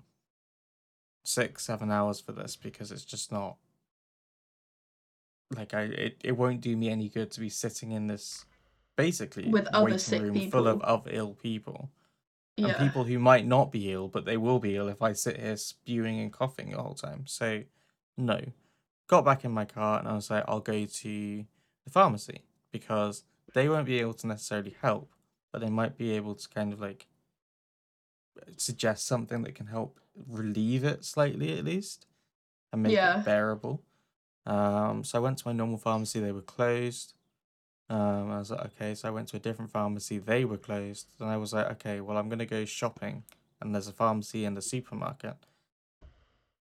six, 1.24 1.64
seven 1.64 1.90
hours 1.90 2.20
for 2.20 2.34
this 2.34 2.56
because 2.58 2.92
it's 2.92 3.06
just 3.06 3.32
not 3.32 3.58
like 5.56 5.74
I 5.74 5.84
it, 5.84 6.18
it 6.24 6.32
won't 6.38 6.62
do 6.62 6.76
me 6.76 6.90
any 6.90 7.10
good 7.10 7.32
to 7.32 7.40
be 7.40 7.50
sitting 7.50 7.92
in 7.92 8.08
this 8.08 8.46
basically 8.96 9.50
With 9.50 9.68
other 9.68 9.86
waiting 9.86 10.00
sick 10.00 10.22
room 10.22 10.52
full 10.52 10.68
of, 10.68 10.82
of 10.82 11.08
ill 11.10 11.34
people. 11.34 11.90
And 12.58 12.76
people 12.78 13.04
who 13.04 13.18
might 13.18 13.48
not 13.48 13.72
be 13.72 13.92
ill, 13.92 14.08
but 14.08 14.26
they 14.26 14.38
will 14.38 14.60
be 14.60 14.76
ill 14.76 14.88
if 14.88 15.02
I 15.02 15.14
sit 15.14 15.40
here 15.40 15.58
spewing 15.58 16.20
and 16.20 16.32
coughing 16.32 16.70
the 16.70 16.82
whole 16.82 16.94
time. 16.94 17.26
So 17.26 17.64
no. 18.16 18.40
Got 19.08 19.26
back 19.26 19.44
in 19.44 19.52
my 19.52 19.66
car 19.66 19.98
and 20.00 20.08
I 20.08 20.14
was 20.14 20.30
like, 20.30 20.44
I'll 20.48 20.60
go 20.60 20.86
to 20.86 21.46
the 21.84 21.90
pharmacy 21.90 22.44
because 22.72 23.24
they 23.56 23.68
won't 23.68 23.88
be 23.88 24.00
able 24.00 24.14
to 24.14 24.28
necessarily 24.28 24.76
help, 24.82 25.14
but 25.52 25.62
they 25.62 25.70
might 25.70 25.98
be 25.98 26.12
able 26.12 26.36
to 26.36 26.48
kind 26.48 26.72
of 26.72 26.80
like 26.80 27.08
suggest 28.58 29.08
something 29.08 29.42
that 29.44 29.56
can 29.56 29.68
help 29.68 30.00
relieve 30.28 30.84
it 30.84 31.04
slightly 31.04 31.58
at 31.58 31.66
least 31.66 32.06
and 32.72 32.84
make 32.84 32.94
Yeah. 32.94 33.20
it 33.20 33.26
bearable. 33.26 33.82
Um, 34.46 35.04
so 35.04 35.18
I 35.18 35.22
went 35.22 35.38
to 35.40 35.48
my 35.48 35.54
normal 35.54 35.78
pharmacy, 35.78 36.20
they 36.20 36.32
were 36.32 36.42
closed. 36.42 37.14
Um, 37.90 38.32
I 38.32 38.40
was 38.40 38.52
like, 38.52 38.66
okay, 38.66 38.96
so 38.96 39.08
I 39.08 39.12
went 39.12 39.28
to 39.30 39.38
a 39.38 39.40
different 39.40 39.72
pharmacy, 39.72 40.18
they 40.18 40.46
were 40.46 40.58
closed. 40.58 41.08
Then 41.20 41.28
I 41.30 41.38
was 41.38 41.54
like, 41.54 41.70
okay, 41.72 42.02
well, 42.02 42.18
I'm 42.18 42.30
gonna 42.30 42.46
go 42.46 42.66
shopping, 42.66 43.24
and 43.62 43.74
there's 43.74 43.88
a 43.88 43.94
pharmacy 43.94 44.46
in 44.46 44.54
the 44.54 44.62
supermarket. 44.62 45.36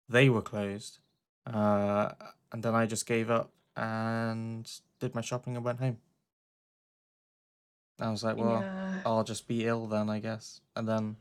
They 0.09 0.29
were 0.29 0.43
closed. 0.43 0.99
Uh, 1.47 2.13
and 2.53 2.63
then 2.63 2.75
I 2.75 2.87
just 2.87 3.07
gave 3.07 3.31
up 3.31 3.53
and 3.77 4.71
did 4.99 5.15
my 5.15 5.21
shopping 5.21 5.57
and 5.57 5.65
went 5.65 5.79
home. 5.79 5.99
I 8.01 8.11
was 8.11 8.25
like, 8.25 8.37
well, 8.37 8.61
yeah. 8.61 9.03
I'll 9.05 9.25
just 9.25 9.47
be 9.47 9.67
ill 9.67 9.87
then, 9.87 10.09
I 10.09 10.19
guess. 10.19 10.61
And 10.75 10.89
then, 10.89 11.17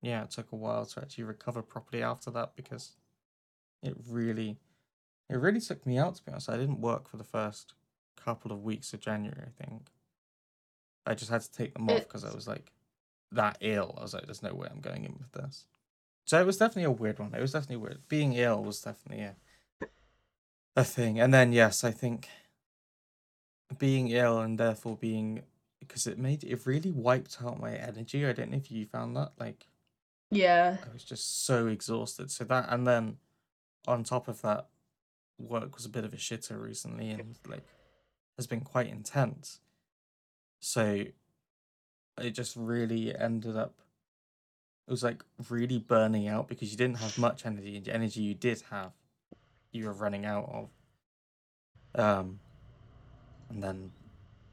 yeah, 0.00 0.22
it 0.22 0.30
took 0.30 0.52
a 0.52 0.56
while 0.56 0.86
to 0.86 1.00
actually 1.00 1.24
recover 1.24 1.62
properly 1.62 2.02
after 2.02 2.30
that 2.30 2.54
because 2.56 2.92
it 3.82 3.96
really, 4.08 4.58
it 5.28 5.36
really 5.36 5.60
took 5.60 5.86
me 5.86 5.98
out, 5.98 6.16
to 6.16 6.22
be 6.24 6.32
honest. 6.32 6.48
I 6.48 6.56
didn't 6.56 6.80
work 6.80 7.08
for 7.08 7.16
the 7.16 7.24
first 7.24 7.74
couple 8.16 8.52
of 8.52 8.62
weeks 8.62 8.92
of 8.92 9.00
January, 9.00 9.42
I 9.46 9.64
think. 9.64 9.88
I 11.06 11.14
just 11.14 11.30
had 11.30 11.42
to 11.42 11.50
take 11.50 11.74
them 11.74 11.88
off 11.88 12.00
because 12.00 12.24
I 12.24 12.32
was 12.34 12.46
like 12.46 12.72
that 13.32 13.58
ill. 13.60 13.94
I 13.98 14.02
was 14.02 14.14
like, 14.14 14.26
there's 14.26 14.42
no 14.42 14.54
way 14.54 14.68
I'm 14.70 14.80
going 14.80 15.04
in 15.04 15.16
with 15.18 15.32
this. 15.32 15.66
So 16.24 16.40
it 16.40 16.46
was 16.46 16.56
definitely 16.56 16.84
a 16.84 16.90
weird 16.90 17.18
one. 17.18 17.34
It 17.34 17.40
was 17.40 17.52
definitely 17.52 17.78
weird. 17.78 18.08
Being 18.08 18.34
ill 18.34 18.62
was 18.62 18.80
definitely 18.80 19.24
a, 19.24 19.36
a 20.76 20.84
thing. 20.84 21.18
And 21.18 21.34
then, 21.34 21.52
yes, 21.52 21.82
I 21.82 21.90
think 21.90 22.28
being 23.78 24.08
ill 24.10 24.38
and 24.38 24.58
therefore 24.58 24.96
being 24.96 25.42
because 25.80 26.06
it 26.06 26.18
made 26.18 26.44
it 26.44 26.66
really 26.66 26.92
wiped 26.92 27.38
out 27.44 27.60
my 27.60 27.74
energy. 27.74 28.24
I 28.24 28.32
don't 28.32 28.50
know 28.50 28.56
if 28.58 28.70
you 28.70 28.86
found 28.86 29.16
that. 29.16 29.32
Like 29.38 29.66
Yeah. 30.30 30.76
I 30.88 30.92
was 30.92 31.04
just 31.04 31.44
so 31.44 31.66
exhausted. 31.66 32.30
So 32.30 32.44
that 32.44 32.66
and 32.68 32.86
then 32.86 33.16
on 33.88 34.04
top 34.04 34.28
of 34.28 34.42
that, 34.42 34.68
work 35.42 35.74
was 35.76 35.84
a 35.84 35.90
bit 35.90 36.04
of 36.04 36.12
a 36.12 36.16
shitter 36.16 36.60
recently 36.60 37.10
and 37.10 37.36
like 37.46 37.64
has 38.36 38.46
been 38.46 38.60
quite 38.60 38.88
intense. 38.88 39.60
So 40.60 41.04
it 42.18 42.30
just 42.30 42.56
really 42.56 43.16
ended 43.16 43.56
up 43.56 43.74
it 44.86 44.90
was 44.90 45.02
like 45.02 45.22
really 45.48 45.78
burning 45.78 46.28
out 46.28 46.48
because 46.48 46.70
you 46.70 46.76
didn't 46.76 46.98
have 46.98 47.16
much 47.16 47.46
energy 47.46 47.76
and 47.76 47.84
the 47.84 47.94
energy 47.94 48.20
you 48.20 48.34
did 48.34 48.62
have 48.70 48.92
you 49.70 49.86
were 49.86 49.92
running 49.92 50.24
out 50.24 50.48
of. 51.94 52.00
Um 52.00 52.40
and 53.48 53.62
then 53.62 53.92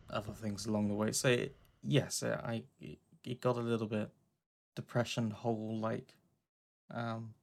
other 0.09 0.33
things 0.33 0.65
along 0.65 0.87
the 0.89 0.93
way. 0.93 1.11
So 1.11 1.29
it, 1.29 1.55
yes, 1.83 2.23
uh, 2.23 2.41
I 2.43 2.63
it, 2.79 2.99
it 3.23 3.41
got 3.41 3.57
a 3.57 3.61
little 3.61 3.87
bit 3.87 4.09
depression 4.75 5.31
hole 5.31 5.77
like 5.79 6.13
um 6.91 7.33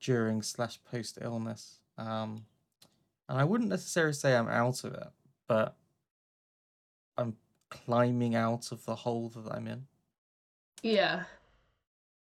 during 0.00 0.42
slash 0.42 0.78
post 0.90 1.18
illness. 1.20 1.80
Um 1.98 2.44
and 3.28 3.38
I 3.38 3.44
wouldn't 3.44 3.70
necessarily 3.70 4.12
say 4.12 4.36
I'm 4.36 4.48
out 4.48 4.84
of 4.84 4.94
it, 4.94 5.08
but 5.48 5.76
I'm 7.18 7.36
climbing 7.70 8.34
out 8.36 8.70
of 8.72 8.84
the 8.84 8.94
hole 8.94 9.28
that 9.30 9.50
I'm 9.52 9.66
in, 9.66 9.86
Yeah. 10.82 11.24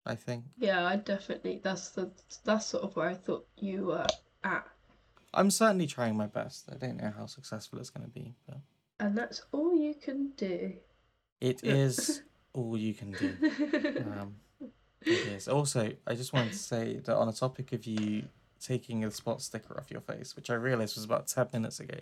I 0.06 0.16
think. 0.16 0.46
Yeah, 0.58 0.86
I 0.86 0.98
definitely 0.98 1.60
that's 1.64 1.90
the 1.90 2.12
that's 2.44 2.68
sort 2.68 2.84
of 2.84 2.96
where 2.96 3.10
I 3.10 3.16
thought 3.16 3.48
you 3.58 3.86
were 3.88 4.06
at. 4.44 4.68
I'm 5.34 5.50
certainly 5.52 5.88
trying 5.88 6.16
my 6.16 6.28
best. 6.28 6.70
I 6.72 6.76
don't 6.78 6.98
know 6.98 7.12
how 7.18 7.26
successful 7.26 7.80
it's 7.80 7.90
going 7.90 8.06
to 8.06 8.12
be, 8.12 8.36
but 8.48 8.58
And 9.00 9.18
that's 9.18 9.42
all 9.52 9.76
you 9.76 9.96
can 9.96 10.30
do. 10.38 10.74
it 11.42 11.64
is 11.64 12.22
all 12.54 12.78
you 12.78 12.94
can 12.94 13.12
do. 13.12 13.36
Um, 14.20 14.36
it 15.02 15.28
is. 15.28 15.48
Also, 15.48 15.92
I 16.08 16.16
just 16.16 16.32
wanted 16.34 16.54
to 16.54 16.58
say 16.60 16.98
that 17.00 17.16
on 17.16 17.28
a 17.28 17.34
topic 17.34 17.74
of 17.74 17.86
you 17.86 18.24
taking 18.60 19.04
a 19.04 19.12
spot 19.12 19.42
sticker 19.42 19.78
off 19.80 19.92
your 19.92 20.02
face, 20.02 20.36
which 20.36 20.50
I 20.50 20.56
realized 20.56 20.96
was 20.96 21.06
about 21.06 21.28
10 21.28 21.48
minutes 21.54 21.80
ago, 21.80 22.00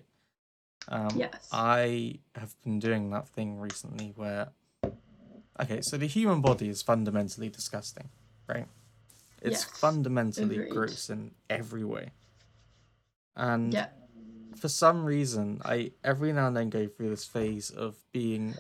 um, 0.88 1.18
Yes. 1.18 1.50
I 1.52 2.20
have 2.36 2.56
been 2.64 2.80
doing 2.80 3.10
that 3.12 3.28
thing 3.30 3.60
recently 3.60 4.14
where. 4.16 4.50
Okay, 5.62 5.82
so 5.82 5.98
the 5.98 6.08
human 6.08 6.42
body 6.42 6.68
is 6.68 6.82
fundamentally 6.82 7.48
disgusting, 7.48 8.10
right? 8.48 8.68
It's 9.42 9.52
Yes, 9.52 9.66
fundamentally 9.66 10.56
agreed. 10.56 10.72
gross 10.72 11.10
in 11.10 11.36
every 11.50 11.84
way. 11.84 12.10
And 13.36 13.74
Yeah. 13.74 13.90
for 14.56 14.68
some 14.70 15.06
reason, 15.06 15.62
I 15.64 15.92
every 16.04 16.34
now 16.34 16.48
and 16.48 16.58
then 16.58 16.70
go 16.70 16.88
through 16.88 17.10
this 17.10 17.26
phase 17.26 17.70
of 17.70 17.98
being 18.12 18.56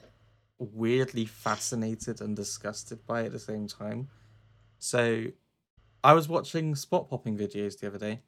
weirdly 0.59 1.25
fascinated 1.25 2.21
and 2.21 2.35
disgusted 2.35 3.05
by 3.05 3.21
it 3.21 3.25
at 3.27 3.31
the 3.31 3.39
same 3.39 3.67
time. 3.67 4.09
So, 4.79 5.25
I 6.03 6.13
was 6.13 6.27
watching 6.27 6.75
spot 6.75 7.09
popping 7.09 7.37
videos 7.37 7.79
the 7.79 7.87
other 7.87 7.97
day. 7.97 8.19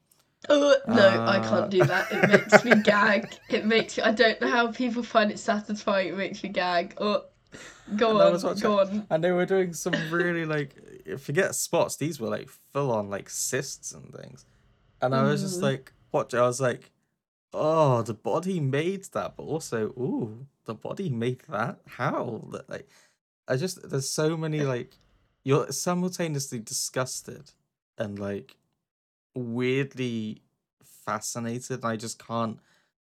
Oh 0.47 0.75
no, 0.87 1.07
I 1.07 1.37
Uh, 1.37 1.49
can't 1.49 1.71
do 1.71 1.83
that. 1.85 2.11
It 2.11 2.29
makes 2.29 2.63
me 2.65 2.81
gag. 2.83 3.35
It 3.49 3.65
makes 3.65 3.97
me. 3.97 4.03
I 4.03 4.11
don't 4.11 4.39
know 4.41 4.49
how 4.49 4.71
people 4.71 5.03
find 5.03 5.31
it 5.31 5.39
satisfying. 5.39 6.09
It 6.09 6.17
makes 6.17 6.43
me 6.43 6.49
gag. 6.49 6.95
Oh, 6.99 7.25
go 7.95 8.11
And 8.11 8.21
I 8.21 8.25
on, 8.27 8.41
watching- 8.43 8.61
go 8.61 8.79
on. 8.79 9.07
And 9.09 9.23
they 9.23 9.31
were 9.31 9.45
doing 9.45 9.73
some 9.73 9.93
really 10.11 10.45
like 10.45 10.75
forget 11.19 11.55
spots. 11.55 11.95
These 11.95 12.19
were 12.19 12.29
like 12.29 12.49
full 12.73 12.91
on 12.91 13.09
like 13.09 13.29
cysts 13.29 13.91
and 13.91 14.13
things. 14.13 14.45
And 15.01 15.13
I 15.15 15.23
was 15.23 15.41
just 15.41 15.59
Mm. 15.59 15.63
like 15.63 15.93
watching. 16.11 16.39
I 16.39 16.43
was 16.43 16.61
like, 16.61 16.91
oh, 17.53 18.01
the 18.03 18.13
body 18.13 18.59
made 18.59 19.05
that, 19.13 19.35
but 19.37 19.43
also, 19.43 19.87
ooh, 19.97 20.45
the 20.65 20.73
body 20.75 21.09
made 21.09 21.41
that. 21.49 21.79
How? 21.87 22.41
Like, 22.69 22.87
I 23.47 23.55
just 23.57 23.89
there's 23.89 24.09
so 24.09 24.37
many 24.37 24.61
like 24.61 24.97
you're 25.43 25.71
simultaneously 25.71 26.59
disgusted 26.59 27.51
and 27.97 28.19
like 28.19 28.57
weirdly 29.33 30.41
fascinated. 30.83 31.83
I 31.85 31.95
just 31.95 32.25
can't. 32.25 32.59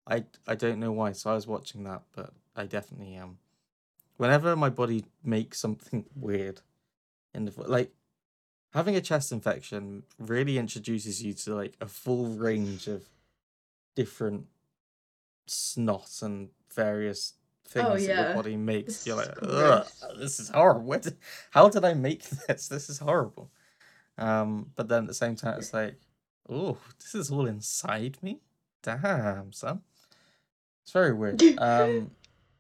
I 0.07 0.25
I 0.47 0.55
don't 0.55 0.79
know 0.79 0.91
why. 0.91 1.11
So 1.13 1.31
I 1.31 1.35
was 1.35 1.47
watching 1.47 1.83
that, 1.83 2.03
but 2.15 2.33
I 2.55 2.65
definitely 2.65 3.13
am. 3.15 3.37
Whenever 4.17 4.55
my 4.55 4.69
body 4.69 5.05
makes 5.23 5.59
something 5.59 6.05
weird, 6.15 6.61
in 7.33 7.45
the 7.45 7.53
like 7.67 7.91
having 8.73 8.95
a 8.95 9.01
chest 9.01 9.31
infection 9.31 10.03
really 10.17 10.57
introduces 10.57 11.21
you 11.23 11.33
to 11.33 11.55
like 11.55 11.75
a 11.81 11.87
full 11.87 12.27
range 12.27 12.87
of 12.87 13.03
different 13.95 14.47
snot 15.45 16.09
and 16.21 16.49
various 16.73 17.33
things 17.65 18.07
that 18.07 18.15
your 18.15 18.29
Oh, 18.31 18.33
body 18.35 18.57
makes. 18.57 18.97
This 18.97 19.07
You're 19.07 19.15
like, 19.17 19.37
Ugh, 19.41 19.85
this 20.17 20.39
is 20.39 20.49
horrible. 20.49 20.99
Did, 20.99 21.17
how 21.51 21.69
did 21.69 21.85
I 21.85 21.93
make 21.93 22.23
this? 22.47 22.67
This 22.67 22.89
is 22.89 22.99
horrible. 22.99 23.51
Um, 24.17 24.71
but 24.75 24.87
then 24.87 25.03
at 25.03 25.07
the 25.07 25.13
same 25.13 25.35
time, 25.35 25.57
it's 25.57 25.73
like, 25.73 25.95
oh, 26.49 26.77
this 26.99 27.15
is 27.15 27.31
all 27.31 27.45
inside 27.45 28.17
me. 28.21 28.39
Damn, 28.81 29.53
son. 29.53 29.81
It's 30.83 30.91
very 30.91 31.13
weird. 31.13 31.41
Um, 31.57 32.11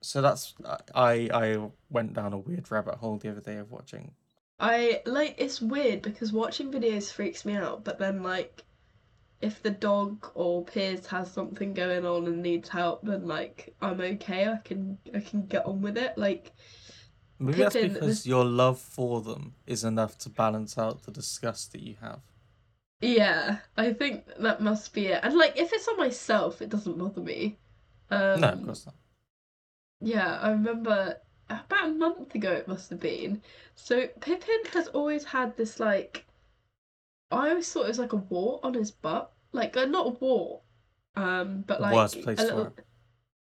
so 0.01 0.21
that's 0.21 0.53
I 0.93 1.29
I 1.33 1.69
went 1.89 2.13
down 2.13 2.33
a 2.33 2.37
weird 2.37 2.69
rabbit 2.69 2.95
hole 2.95 3.17
the 3.17 3.29
other 3.29 3.41
day 3.41 3.57
of 3.57 3.71
watching. 3.71 4.11
I 4.59 5.01
like 5.05 5.35
it's 5.37 5.61
weird 5.61 6.01
because 6.01 6.33
watching 6.33 6.71
videos 6.71 7.11
freaks 7.11 7.45
me 7.45 7.55
out, 7.55 7.83
but 7.83 7.99
then 7.99 8.21
like 8.21 8.63
if 9.41 9.61
the 9.61 9.71
dog 9.71 10.29
or 10.35 10.63
Piers 10.63 11.05
has 11.07 11.31
something 11.31 11.73
going 11.73 12.05
on 12.05 12.27
and 12.27 12.41
needs 12.41 12.69
help, 12.69 13.01
then 13.03 13.27
like 13.27 13.75
I'm 13.81 13.99
okay. 13.99 14.47
I 14.47 14.57
can 14.63 14.97
I 15.15 15.19
can 15.19 15.45
get 15.45 15.65
on 15.65 15.81
with 15.81 15.97
it. 15.97 16.17
Like 16.17 16.51
Maybe 17.45 17.57
that's 17.59 17.75
because 17.75 18.25
your 18.25 18.45
love 18.45 18.79
for 18.79 19.21
them 19.21 19.53
is 19.67 19.83
enough 19.83 20.17
to 20.19 20.29
balance 20.29 20.77
out 20.77 21.03
the 21.03 21.11
disgust 21.11 21.71
that 21.73 21.81
you 21.81 21.95
have. 22.01 22.21
yeah, 23.01 23.57
I 23.75 23.91
think 23.93 24.25
that 24.39 24.61
must 24.61 24.93
be 24.93 25.07
it. 25.07 25.19
And 25.23 25.35
like 25.35 25.57
if 25.57 25.73
it's 25.73 25.87
on 25.87 25.97
myself, 25.97 26.61
it 26.61 26.69
doesn't 26.69 26.97
bother 26.97 27.21
me. 27.21 27.57
Um, 28.09 28.39
no, 28.41 28.49
of 28.49 28.65
course 28.65 28.85
not. 28.85 28.95
Yeah, 29.99 30.39
I 30.41 30.51
remember 30.51 31.17
about 31.49 31.89
a 31.89 31.91
month 31.91 32.33
ago 32.35 32.51
it 32.51 32.67
must 32.67 32.89
have 32.89 32.99
been. 32.99 33.41
So 33.75 34.07
Pippin 34.21 34.61
has 34.73 34.87
always 34.89 35.23
had 35.25 35.55
this 35.57 35.79
like 35.79 36.25
I 37.31 37.49
always 37.49 37.71
thought 37.71 37.85
it 37.85 37.89
was 37.89 37.99
like 37.99 38.13
a 38.13 38.17
wart 38.17 38.61
on 38.63 38.73
his 38.73 38.91
butt. 38.91 39.31
Like 39.51 39.75
uh, 39.75 39.85
not 39.85 40.07
a 40.07 40.09
wart, 40.11 40.61
Um, 41.15 41.63
but 41.67 41.81
like 41.81 41.93
a 41.93 42.43
little, 42.43 42.73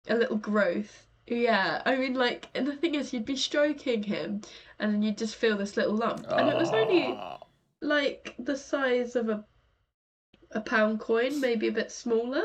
a 0.09 0.15
little 0.15 0.37
growth. 0.37 1.08
Yeah, 1.31 1.83
I 1.85 1.97
mean, 1.97 2.15
like, 2.15 2.49
and 2.55 2.67
the 2.67 2.77
thing 2.77 2.95
is, 2.95 3.13
you'd 3.13 3.25
be 3.27 3.37
stroking 3.37 4.03
him, 4.03 4.41
and 4.79 4.95
then 4.95 5.03
you'd 5.03 5.19
just 5.19 5.37
feel 5.37 5.57
this 5.57 5.77
little 5.77 5.95
lump, 5.95 6.27
and 6.31 6.49
it 6.49 6.57
was 6.57 6.71
only 6.71 7.05
Ah. 7.17 7.39
like 7.81 8.35
the 8.39 8.57
size 8.57 9.15
of 9.17 9.29
a 9.29 9.45
a 10.53 10.61
pound 10.63 10.99
coin, 10.99 11.41
maybe 11.41 11.69
a 11.69 11.73
bit 11.73 11.93
smaller, 11.93 12.43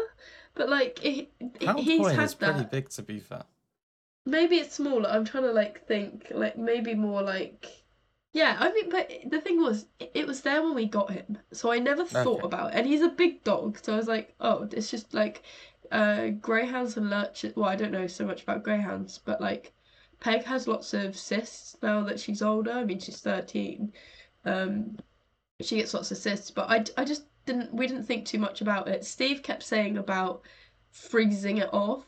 but 0.55 0.67
like 0.69 0.99
it, 1.05 1.29
Pound 1.61 1.79
he's 1.79 2.01
coin 2.01 2.15
had 2.15 2.25
is 2.25 2.35
pretty 2.35 2.65
big, 2.65 2.89
to 2.89 3.01
be 3.01 3.19
fair. 3.19 3.45
Maybe 4.25 4.57
it's 4.57 4.75
smaller. 4.75 5.09
I'm 5.09 5.23
trying 5.25 5.43
to 5.43 5.53
like 5.53 5.85
think, 5.87 6.27
like 6.31 6.57
maybe 6.57 6.95
more 6.95 7.21
like. 7.21 7.65
Yeah, 8.33 8.57
I 8.59 8.73
mean, 8.73 8.89
but 8.89 9.09
the 9.27 9.39
thing 9.39 9.61
was, 9.61 9.85
it- 9.99 10.11
it 10.15 10.27
was 10.27 10.41
there 10.41 10.61
when 10.63 10.73
we 10.73 10.85
got 10.87 11.11
him, 11.11 11.37
so 11.53 11.71
I 11.71 11.77
never 11.79 12.03
thought 12.03 12.39
Okay. 12.39 12.45
about 12.47 12.71
it. 12.73 12.77
And 12.77 12.87
he's 12.87 13.01
a 13.01 13.09
big 13.09 13.43
dog, 13.43 13.77
so 13.81 13.93
I 13.93 13.97
was 13.97 14.07
like, 14.07 14.33
oh, 14.39 14.67
it's 14.71 14.89
just 14.89 15.13
like, 15.13 15.43
uh, 15.91 16.29
greyhounds 16.29 16.97
and 16.97 17.09
lurchers. 17.09 17.55
Well, 17.55 17.69
I 17.69 17.75
don't 17.75 17.91
know 17.91 18.07
so 18.07 18.25
much 18.25 18.43
about 18.43 18.63
greyhounds, 18.63 19.19
but 19.23 19.41
like, 19.41 19.73
Peg 20.19 20.43
has 20.45 20.67
lots 20.67 20.93
of 20.93 21.17
cysts 21.17 21.75
now 21.81 22.03
that 22.03 22.19
she's 22.19 22.41
older. 22.41 22.71
I 22.71 22.85
mean, 22.85 22.99
she's 22.99 23.21
thirteen. 23.21 23.93
Um, 24.45 24.97
she 25.61 25.77
gets 25.77 25.93
lots 25.93 26.11
of 26.11 26.17
cysts, 26.17 26.51
but 26.51 26.69
I, 26.69 26.83
I 27.01 27.05
just 27.05 27.25
didn't. 27.45 27.73
We 27.73 27.87
didn't 27.87 28.03
think 28.05 28.25
too 28.25 28.39
much 28.39 28.61
about 28.61 28.87
it. 28.87 29.05
Steve 29.05 29.43
kept 29.43 29.63
saying 29.63 29.97
about 29.97 30.41
freezing 30.91 31.57
it 31.57 31.73
off. 31.73 32.05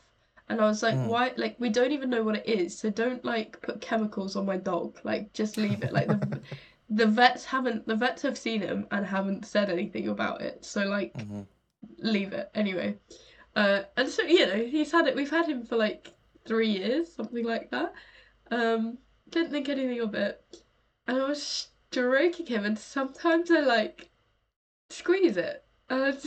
And 0.48 0.60
I 0.60 0.66
was 0.66 0.82
like, 0.82 0.94
Mm. 0.96 1.06
why? 1.06 1.32
Like, 1.36 1.56
we 1.58 1.70
don't 1.70 1.90
even 1.92 2.08
know 2.10 2.22
what 2.22 2.36
it 2.36 2.46
is, 2.48 2.78
so 2.78 2.90
don't 2.90 3.24
like 3.24 3.60
put 3.62 3.80
chemicals 3.80 4.36
on 4.36 4.46
my 4.46 4.56
dog. 4.56 4.98
Like, 5.04 5.32
just 5.32 5.56
leave 5.56 5.82
it. 5.82 5.92
Like 5.92 6.08
the 6.08 6.20
the 6.88 7.06
vets 7.06 7.44
haven't 7.44 7.86
the 7.86 7.96
vets 7.96 8.22
have 8.22 8.38
seen 8.38 8.60
him 8.62 8.86
and 8.92 9.04
haven't 9.06 9.44
said 9.46 9.70
anything 9.70 10.08
about 10.08 10.40
it. 10.42 10.64
So 10.64 10.84
like, 10.86 11.14
hmm 11.14 11.42
leave 11.98 12.32
it 12.32 12.50
anyway. 12.54 12.98
Uh, 13.56 13.82
and 13.96 14.08
so 14.08 14.22
you 14.22 14.46
know, 14.46 14.64
he's 14.64 14.92
had 14.92 15.08
it. 15.08 15.16
We've 15.16 15.30
had 15.30 15.48
him 15.48 15.64
for 15.64 15.76
like 15.76 16.12
three 16.46 16.68
years, 16.68 17.12
something 17.12 17.44
like 17.44 17.70
that. 17.70 17.92
Um, 18.50 18.98
didn't 19.30 19.50
think 19.50 19.68
anything 19.68 20.00
of 20.00 20.14
it, 20.14 20.44
and 21.08 21.18
I 21.18 21.26
was 21.26 21.68
stroking 21.90 22.46
him, 22.46 22.64
and 22.64 22.78
sometimes 22.78 23.50
I 23.50 23.60
like 23.60 24.10
squeeze 24.90 25.36
it, 25.36 25.64
and 25.88 26.20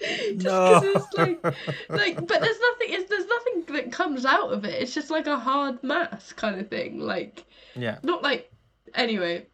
just 0.00 0.38
because 0.38 0.82
it's 0.84 1.12
like 1.14 1.42
like 1.88 2.16
but 2.16 2.40
there's 2.40 2.60
nothing 2.60 2.88
it's, 2.88 3.10
there's 3.10 3.26
nothing 3.26 3.74
that 3.74 3.92
comes 3.92 4.24
out 4.24 4.52
of 4.52 4.64
it 4.64 4.80
it's 4.80 4.94
just 4.94 5.10
like 5.10 5.26
a 5.26 5.38
hard 5.38 5.82
mass 5.82 6.32
kind 6.32 6.60
of 6.60 6.68
thing 6.68 7.00
like 7.00 7.44
yeah. 7.74 7.98
not 8.02 8.22
like 8.22 8.52
anyway 8.94 9.44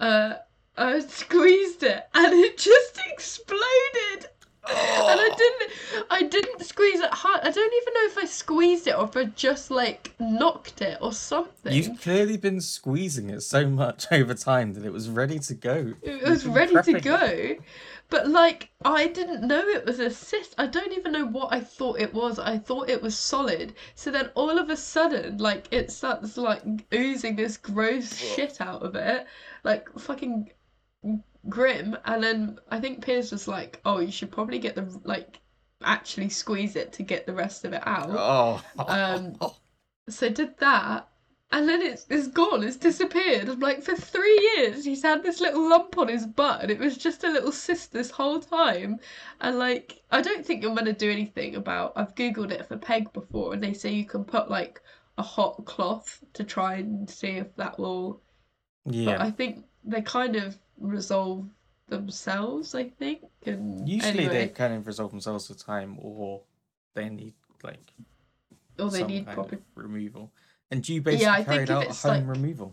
uh 0.00 0.34
i 0.78 0.98
squeezed 1.08 1.82
it 1.82 2.08
and 2.14 2.32
it 2.32 2.56
just 2.56 3.00
exploded 3.12 4.30
and 4.68 5.20
i 5.20 5.30
oh. 5.30 5.36
didn't 5.36 6.06
i 6.10 6.22
didn't 6.22 6.64
squeeze 6.64 7.00
it 7.00 7.12
hard 7.12 7.40
i 7.42 7.50
don't 7.50 7.74
even 7.82 7.94
know 7.94 8.06
if 8.06 8.18
i 8.18 8.24
squeezed 8.24 8.86
it 8.86 8.96
or 8.96 9.04
if 9.04 9.16
i 9.16 9.24
just 9.24 9.70
like 9.70 10.14
knocked 10.18 10.82
it 10.82 10.98
or 11.00 11.12
something 11.12 11.56
You've 11.76 12.00
clearly 12.00 12.36
been 12.36 12.60
squeezing 12.60 13.30
it 13.30 13.42
so 13.42 13.68
much 13.68 14.06
over 14.12 14.34
time 14.34 14.72
that 14.74 14.84
it 14.84 14.92
was 14.92 15.08
ready 15.08 15.38
to 15.40 15.54
go. 15.54 15.94
It 16.02 16.22
was 16.22 16.46
ready 16.46 16.74
to 16.74 16.80
prepping 16.80 16.96
it. 16.96 17.02
go. 17.02 17.64
But 18.08 18.28
like 18.28 18.70
I 18.84 19.08
didn't 19.08 19.46
know 19.46 19.60
it 19.66 19.84
was 19.84 19.98
a 19.98 20.10
cyst. 20.10 20.54
I 20.58 20.66
don't 20.66 20.92
even 20.92 21.12
know 21.12 21.26
what 21.26 21.52
I 21.52 21.60
thought 21.60 22.00
it 22.00 22.14
was. 22.14 22.38
I 22.38 22.58
thought 22.58 22.88
it 22.88 23.02
was 23.02 23.18
solid. 23.18 23.74
So 23.94 24.10
then 24.10 24.30
all 24.34 24.58
of 24.58 24.70
a 24.70 24.76
sudden, 24.76 25.38
like 25.38 25.66
it 25.70 25.90
starts 25.90 26.36
like 26.36 26.62
oozing 26.94 27.36
this 27.36 27.56
gross 27.56 28.16
shit 28.16 28.60
out 28.60 28.82
of 28.82 28.94
it. 28.94 29.26
Like 29.64 29.88
fucking 29.98 30.50
grim. 31.48 31.96
And 32.04 32.22
then 32.22 32.58
I 32.70 32.80
think 32.80 33.04
Piers 33.04 33.32
was 33.32 33.48
like, 33.48 33.80
Oh, 33.84 34.00
you 34.00 34.12
should 34.12 34.30
probably 34.30 34.58
get 34.58 34.74
the 34.74 35.00
like 35.04 35.40
actually 35.82 36.28
squeeze 36.28 36.76
it 36.76 36.92
to 36.94 37.02
get 37.02 37.26
the 37.26 37.34
rest 37.34 37.64
of 37.64 37.72
it 37.72 37.82
out. 37.86 38.10
Oh. 38.10 38.62
Um, 38.78 39.36
So 40.08 40.28
did 40.28 40.56
that, 40.58 41.08
and 41.50 41.68
then 41.68 41.82
it's 41.82 42.06
it's 42.08 42.28
gone. 42.28 42.62
It's 42.62 42.76
disappeared. 42.76 43.48
I'm 43.48 43.60
like, 43.60 43.82
for 43.82 43.96
three 43.96 44.54
years, 44.56 44.84
he's 44.84 45.02
had 45.02 45.22
this 45.22 45.40
little 45.40 45.68
lump 45.68 45.98
on 45.98 46.08
his 46.08 46.26
butt, 46.26 46.62
and 46.62 46.70
it 46.70 46.78
was 46.78 46.96
just 46.96 47.24
a 47.24 47.30
little 47.30 47.52
cyst 47.52 47.92
this 47.92 48.10
whole 48.10 48.40
time. 48.40 49.00
And 49.40 49.58
like, 49.58 50.00
I 50.10 50.22
don't 50.22 50.46
think 50.46 50.62
you're 50.62 50.74
gonna 50.74 50.92
do 50.92 51.10
anything 51.10 51.56
about. 51.56 51.92
I've 51.96 52.14
googled 52.14 52.52
it 52.52 52.66
for 52.66 52.76
peg 52.76 53.12
before, 53.12 53.52
and 53.52 53.62
they 53.62 53.72
say 53.72 53.92
you 53.92 54.04
can 54.04 54.24
put 54.24 54.50
like 54.50 54.80
a 55.18 55.22
hot 55.22 55.64
cloth 55.64 56.22
to 56.34 56.44
try 56.44 56.74
and 56.74 57.08
see 57.08 57.30
if 57.38 57.54
that 57.56 57.78
will. 57.78 58.20
But 58.84 58.94
yeah. 58.94 59.22
I 59.22 59.30
think 59.30 59.64
they 59.84 60.02
kind 60.02 60.36
of 60.36 60.56
resolve 60.78 61.46
themselves. 61.88 62.74
I 62.74 62.84
think. 62.88 63.22
And 63.44 63.88
Usually 63.88 64.24
anyway, 64.24 64.34
they 64.34 64.48
kind 64.48 64.74
of 64.74 64.86
resolve 64.86 65.10
themselves 65.10 65.48
with 65.48 65.64
time, 65.64 65.96
or 66.00 66.42
they 66.94 67.08
need 67.08 67.34
like 67.62 67.80
or 68.78 68.90
they 68.90 69.04
need 69.04 69.26
proper 69.26 69.58
removal. 69.74 70.32
And 70.70 70.86
you 70.88 71.00
basically 71.00 71.24
Yeah, 71.26 71.32
I 71.32 71.44
carried 71.44 71.70
out 71.70 71.84
it's, 71.84 72.02
home 72.02 72.26
like- 72.26 72.36
removal. 72.36 72.72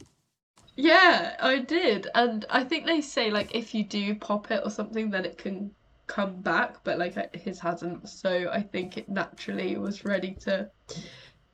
Yeah, 0.75 1.35
I 1.39 1.59
did. 1.59 2.07
And 2.15 2.45
I 2.49 2.63
think 2.63 2.87
they 2.87 3.01
say 3.01 3.29
like 3.29 3.53
if 3.53 3.75
you 3.75 3.83
do 3.83 4.15
pop 4.15 4.49
it 4.49 4.61
or 4.63 4.71
something 4.71 5.11
then 5.11 5.23
it 5.23 5.37
can 5.37 5.69
come 6.07 6.41
back, 6.41 6.83
but 6.83 6.97
like 6.97 7.35
his 7.35 7.59
hasn't. 7.59 8.09
So 8.09 8.49
I 8.51 8.61
think 8.63 8.97
it 8.97 9.07
naturally 9.07 9.77
was 9.77 10.03
ready 10.03 10.33
to 10.41 10.69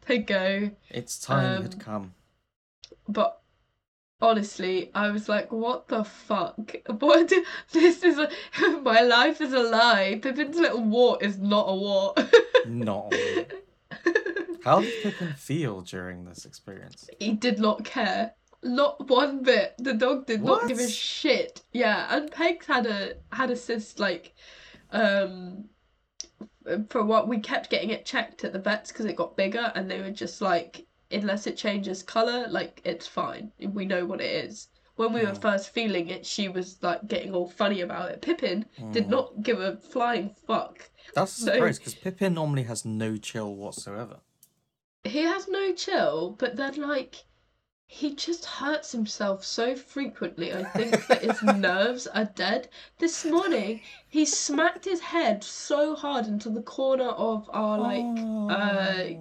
to 0.08 0.18
go. 0.20 0.72
Its 0.90 1.20
time 1.20 1.58
Um, 1.58 1.62
had 1.64 1.80
come. 1.80 2.14
But 3.10 3.38
honestly, 4.22 4.92
I 4.94 5.10
was 5.12 5.30
like, 5.30 5.52
what 5.52 5.88
the 5.88 6.04
fuck? 6.04 6.76
What 7.00 7.32
this 7.72 8.04
is 8.04 8.18
a 8.18 8.30
my 8.84 9.02
life 9.02 9.42
is 9.42 9.54
a 9.54 9.60
lie. 9.64 10.20
Pippin's 10.22 10.58
little 10.58 10.84
wart 10.84 11.22
is 11.22 11.38
not 11.38 11.66
a 11.68 11.76
wart. 11.76 12.20
Not. 12.68 13.14
a- 13.14 13.48
How 14.64 14.82
did 14.82 14.94
Pippin 15.04 15.34
feel 15.34 15.82
during 15.82 16.26
this 16.26 16.46
experience? 16.46 17.10
he 17.20 17.32
did 17.32 17.60
not 17.60 17.86
care. 17.86 18.34
Not 18.62 19.08
one 19.08 19.42
bit. 19.42 19.74
The 19.78 19.94
dog 19.94 20.28
did 20.28 20.44
not 20.44 20.68
give 20.68 20.80
a 20.80 20.90
shit. 20.90 21.62
Yeah, 21.72 22.08
and 22.14 22.30
Peg's 22.30 22.66
had 22.66 22.86
a 22.86 23.14
had 23.32 23.52
a 23.52 23.56
cyst 23.56 24.00
like 24.00 24.34
um 24.92 25.70
for 26.90 27.06
what 27.06 27.28
we 27.30 27.40
kept 27.40 27.70
getting 27.70 27.90
it 27.90 28.06
checked 28.06 28.44
at 28.44 28.52
the 28.52 28.60
vets 28.60 28.92
because 28.92 29.06
it 29.06 29.16
got 29.16 29.38
bigger 29.38 29.72
and 29.76 29.90
they 29.90 30.02
were 30.02 30.12
just 30.12 30.42
like 30.42 30.86
unless 31.12 31.48
it 31.48 31.58
changes 31.58 32.04
color 32.04 32.48
like 32.50 32.82
it's 32.86 33.08
fine 33.08 33.52
we 33.60 33.86
know 33.86 34.06
what 34.06 34.22
it 34.22 34.45
is 34.45 34.67
when 34.95 35.12
we 35.13 35.22
were 35.22 35.32
Mm. 35.32 35.41
first 35.41 35.69
feeling 35.74 36.10
it 36.10 36.26
she 36.26 36.48
was 36.50 36.78
like 36.84 37.08
getting 37.08 37.34
all 37.34 37.50
funny 37.50 37.82
about 37.82 38.12
it 38.12 38.22
pippin 38.22 38.65
did 38.91 39.06
Mm. 39.08 39.10
not 39.10 39.41
give 39.43 39.60
a 39.60 39.78
flying 39.78 40.30
fuck 40.48 40.89
That's 41.15 41.41
a 41.41 41.45
No. 41.45 41.52
surprise 41.54 41.80
because 41.80 41.95
Pippin 41.95 42.34
normally 42.36 42.63
has 42.63 42.86
no 42.86 43.17
chill 43.17 43.56
whatsoever. 43.56 44.19
he 45.04 45.19
has 45.24 45.48
no 45.48 45.74
chill, 45.74 46.36
but 46.38 46.56
then 46.56 46.76
like 46.76 47.24
he 47.88 48.13
just 48.13 48.45
hurts 48.45 48.91
himself 48.91 49.43
so 49.43 49.76
frequently. 49.76 50.54
I 50.54 50.63
think 50.63 51.08
that 51.08 51.24
his 51.24 51.41
nerves 51.67 52.06
are 52.06 52.26
dead. 52.26 52.69
This 53.00 53.26
morning 53.26 53.82
he 54.08 54.26
smacked 54.26 54.86
his 54.86 55.00
head 55.00 55.43
so 55.43 55.95
hard 55.95 56.28
into 56.28 56.50
the 56.52 56.62
corner 56.62 57.10
of 57.10 57.50
our 57.52 57.80
like 57.80 58.06
uh 58.56 59.17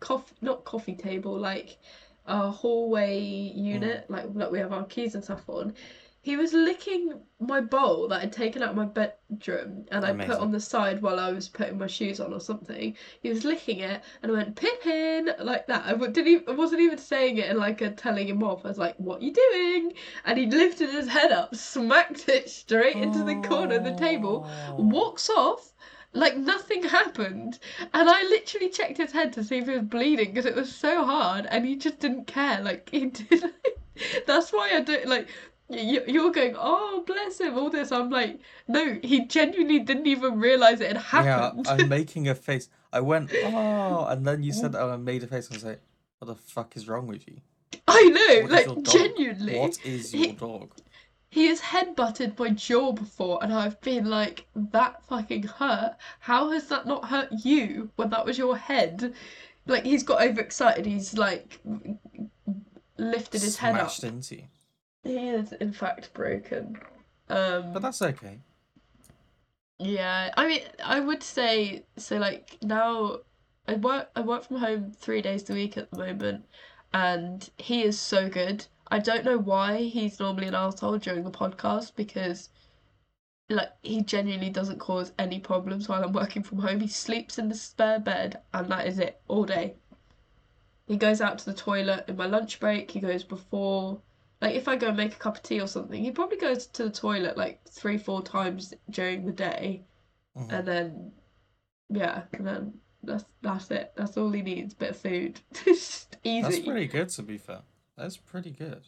Coffee 0.00 0.34
not 0.40 0.64
coffee 0.64 0.94
table, 0.94 1.38
like 1.38 1.78
our 2.26 2.52
hallway 2.52 3.20
unit, 3.20 4.06
mm. 4.08 4.10
like 4.10 4.34
that 4.34 4.50
we 4.50 4.58
have 4.58 4.72
our 4.72 4.84
keys 4.84 5.14
and 5.14 5.24
stuff 5.24 5.48
on. 5.48 5.74
He 6.22 6.38
was 6.38 6.54
licking 6.54 7.20
my 7.38 7.60
bowl 7.60 8.08
that 8.08 8.22
I'd 8.22 8.32
taken 8.32 8.62
out 8.62 8.70
of 8.70 8.76
my 8.76 8.86
bedroom 8.86 9.84
and 9.90 10.06
I 10.06 10.14
put 10.14 10.38
on 10.38 10.52
the 10.52 10.58
side 10.58 11.02
while 11.02 11.20
I 11.20 11.30
was 11.32 11.50
putting 11.50 11.76
my 11.76 11.86
shoes 11.86 12.18
on 12.18 12.32
or 12.32 12.40
something. 12.40 12.96
He 13.20 13.28
was 13.28 13.44
licking 13.44 13.80
it 13.80 14.02
and 14.22 14.32
I 14.32 14.34
went, 14.34 14.56
Pippin! 14.56 15.32
Like 15.38 15.66
that. 15.66 15.84
I 15.84 15.92
didn't 15.92 16.26
even, 16.26 16.44
I 16.48 16.52
wasn't 16.52 16.80
even 16.80 16.96
saying 16.96 17.36
it 17.36 17.50
in 17.50 17.58
like 17.58 17.82
a 17.82 17.90
telling 17.90 18.26
him 18.26 18.42
off. 18.42 18.64
I 18.64 18.68
was 18.68 18.78
like, 18.78 18.96
What 18.96 19.20
you 19.20 19.34
doing? 19.34 19.92
And 20.24 20.38
he 20.38 20.46
lifted 20.46 20.88
his 20.88 21.08
head 21.08 21.30
up, 21.30 21.54
smacked 21.54 22.26
it 22.30 22.48
straight 22.48 22.96
into 22.96 23.22
the 23.22 23.46
corner 23.46 23.74
of 23.74 23.84
the 23.84 23.94
table, 23.94 24.48
Oh. 24.68 24.76
walks 24.76 25.28
off 25.28 25.73
like 26.14 26.36
nothing 26.36 26.82
happened. 26.84 27.58
And 27.92 28.08
I 28.08 28.22
literally 28.24 28.70
checked 28.70 28.96
his 28.98 29.12
head 29.12 29.32
to 29.34 29.44
see 29.44 29.58
if 29.58 29.66
he 29.66 29.72
was 29.74 29.82
bleeding 29.82 30.28
because 30.30 30.46
it 30.46 30.54
was 30.54 30.74
so 30.74 31.04
hard 31.04 31.46
and 31.50 31.66
he 31.66 31.76
just 31.76 31.98
didn't 32.00 32.26
care. 32.26 32.60
Like, 32.62 32.88
he 32.90 33.06
did. 33.18 33.44
That's 34.26 34.52
why 34.52 34.70
I 34.74 34.80
don't 34.80 35.06
like. 35.06 35.28
you- 35.68 36.04
You're 36.06 36.30
going, 36.32 36.54
oh, 36.58 37.04
bless 37.06 37.40
him, 37.40 37.56
all 37.58 37.70
this. 37.70 37.90
I'm 37.92 38.10
like, 38.10 38.38
no, 38.68 38.98
he 39.02 39.24
genuinely 39.26 39.78
didn't 39.80 40.06
even 40.06 40.38
realize 40.38 40.80
it 40.80 40.96
had 40.96 41.24
happened. 41.24 41.66
Yeah. 41.66 41.72
I'm 41.74 41.88
making 42.00 42.28
a 42.28 42.34
face. 42.34 42.68
I 42.92 43.00
went, 43.00 43.30
oh, 43.44 44.06
and 44.06 44.24
then 44.26 44.42
you 44.42 44.52
said, 44.52 44.74
oh, 44.76 44.90
I 44.90 44.96
made 44.96 45.22
a 45.24 45.26
face. 45.26 45.46
And 45.48 45.54
I 45.54 45.56
was 45.56 45.64
like, 45.64 45.80
what 46.18 46.28
the 46.28 46.36
fuck 46.36 46.76
is 46.76 46.86
wrong 46.88 47.06
with 47.06 47.26
you? 47.26 47.38
I 47.88 48.02
know, 48.04 48.42
What 48.42 48.50
like, 48.76 48.82
genuinely. 48.84 49.58
What 49.58 49.84
is 49.84 50.12
He- 50.12 50.26
your 50.28 50.36
dog? 50.36 50.70
He 51.34 51.48
has 51.48 51.58
head 51.58 51.96
headbutted 51.96 52.38
my 52.38 52.50
jaw 52.50 52.92
before, 52.92 53.42
and 53.42 53.52
I've 53.52 53.80
been 53.80 54.08
like, 54.08 54.46
that 54.54 55.02
fucking 55.08 55.42
hurt. 55.42 55.96
How 56.20 56.50
has 56.50 56.68
that 56.68 56.86
not 56.86 57.06
hurt 57.06 57.28
you 57.44 57.90
when 57.96 58.10
that 58.10 58.24
was 58.24 58.38
your 58.38 58.56
head? 58.56 59.12
Like, 59.66 59.84
he's 59.84 60.04
got 60.04 60.22
overexcited. 60.22 60.86
He's 60.86 61.18
like 61.18 61.58
lifted 62.98 63.40
his 63.40 63.56
head 63.56 63.74
up. 63.74 63.90
Smashed 63.90 64.04
into 64.04 64.36
you. 64.36 64.44
He 65.02 65.28
is, 65.28 65.52
in 65.54 65.72
fact, 65.72 66.14
broken. 66.14 66.78
Um, 67.28 67.72
But 67.72 67.82
that's 67.82 68.00
okay. 68.00 68.38
Yeah, 69.80 70.32
I 70.36 70.46
mean, 70.46 70.62
I 70.84 71.00
would 71.00 71.24
say 71.24 71.82
so. 71.96 72.16
Like 72.16 72.58
now, 72.62 73.18
I 73.66 73.74
work 73.74 74.08
I 74.14 74.20
work 74.20 74.44
from 74.44 74.58
home 74.58 74.92
three 74.92 75.20
days 75.20 75.50
a 75.50 75.54
week 75.54 75.76
at 75.78 75.90
the 75.90 75.98
moment, 75.98 76.44
and 76.92 77.50
he 77.58 77.82
is 77.82 77.98
so 77.98 78.28
good. 78.28 78.66
I 78.88 78.98
don't 78.98 79.24
know 79.24 79.38
why 79.38 79.78
he's 79.84 80.20
normally 80.20 80.46
an 80.48 80.54
asshole 80.54 80.98
during 80.98 81.24
the 81.24 81.30
podcast 81.30 81.94
because, 81.96 82.50
like, 83.48 83.70
he 83.82 84.02
genuinely 84.02 84.50
doesn't 84.50 84.78
cause 84.78 85.12
any 85.18 85.40
problems 85.40 85.88
while 85.88 86.04
I'm 86.04 86.12
working 86.12 86.42
from 86.42 86.58
home. 86.58 86.80
He 86.80 86.88
sleeps 86.88 87.38
in 87.38 87.48
the 87.48 87.54
spare 87.54 87.98
bed, 87.98 88.40
and 88.52 88.68
that 88.70 88.86
is 88.86 88.98
it 88.98 89.20
all 89.28 89.44
day. 89.44 89.74
He 90.86 90.96
goes 90.96 91.20
out 91.20 91.38
to 91.38 91.46
the 91.46 91.54
toilet 91.54 92.04
in 92.08 92.16
my 92.16 92.26
lunch 92.26 92.60
break. 92.60 92.90
He 92.90 93.00
goes 93.00 93.24
before, 93.24 94.00
like, 94.42 94.54
if 94.54 94.68
I 94.68 94.76
go 94.76 94.88
and 94.88 94.96
make 94.96 95.14
a 95.14 95.18
cup 95.18 95.36
of 95.36 95.42
tea 95.42 95.60
or 95.60 95.66
something, 95.66 96.02
he 96.02 96.10
probably 96.10 96.36
goes 96.36 96.66
to 96.66 96.84
the 96.84 96.90
toilet 96.90 97.38
like 97.38 97.64
three, 97.66 97.96
four 97.96 98.22
times 98.22 98.74
during 98.90 99.24
the 99.24 99.32
day 99.32 99.84
Mhm. 100.36 100.52
and 100.52 100.68
then 100.68 101.12
yeah, 101.90 102.24
and 102.32 102.46
then 102.46 102.74
that's 103.02 103.24
that's 103.40 103.70
it. 103.70 103.92
That's 103.96 104.16
all 104.16 104.30
he 104.32 104.42
needs. 104.42 104.74
Bit 104.74 104.90
of 104.90 104.96
food. 104.96 105.40
It's 105.50 105.64
just 105.64 106.16
easy. 106.24 106.42
That's 106.42 106.58
pretty 106.60 106.86
good, 106.86 107.08
to 107.10 107.22
be 107.22 107.38
fair. 107.38 107.62
That's 107.96 108.16
pretty 108.16 108.50
good. 108.50 108.82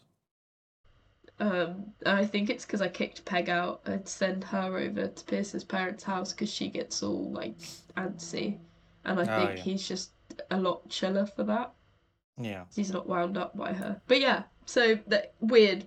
Um, 1.38 1.92
I 2.06 2.24
think 2.24 2.48
it's 2.48 2.64
because 2.64 2.80
I 2.80 2.88
kicked 2.88 3.24
Peg 3.24 3.48
out. 3.50 3.82
I'd 3.86 4.08
send 4.08 4.42
her 4.44 4.78
over 4.78 5.06
to 5.08 5.24
Pierce's 5.24 5.64
parents' 5.64 6.02
house 6.02 6.32
because 6.32 6.50
she 6.52 6.68
gets 6.68 7.02
all 7.02 7.30
like 7.30 7.58
antsy, 7.96 8.58
and 9.04 9.20
I 9.20 9.22
Oh, 9.22 9.46
think 9.46 9.58
yeah. 9.58 9.62
he's 9.64 9.86
just 9.86 10.10
a 10.50 10.56
lot 10.58 10.88
chiller 10.88 11.26
for 11.26 11.44
that. 11.44 11.72
Yeah. 12.40 12.64
He's 12.74 12.90
not 12.90 13.06
wound 13.08 13.36
up 13.36 13.56
by 13.56 13.72
her. 13.74 14.00
But 14.06 14.20
yeah, 14.20 14.44
so 14.64 14.98
that 15.08 15.34
weird, 15.40 15.86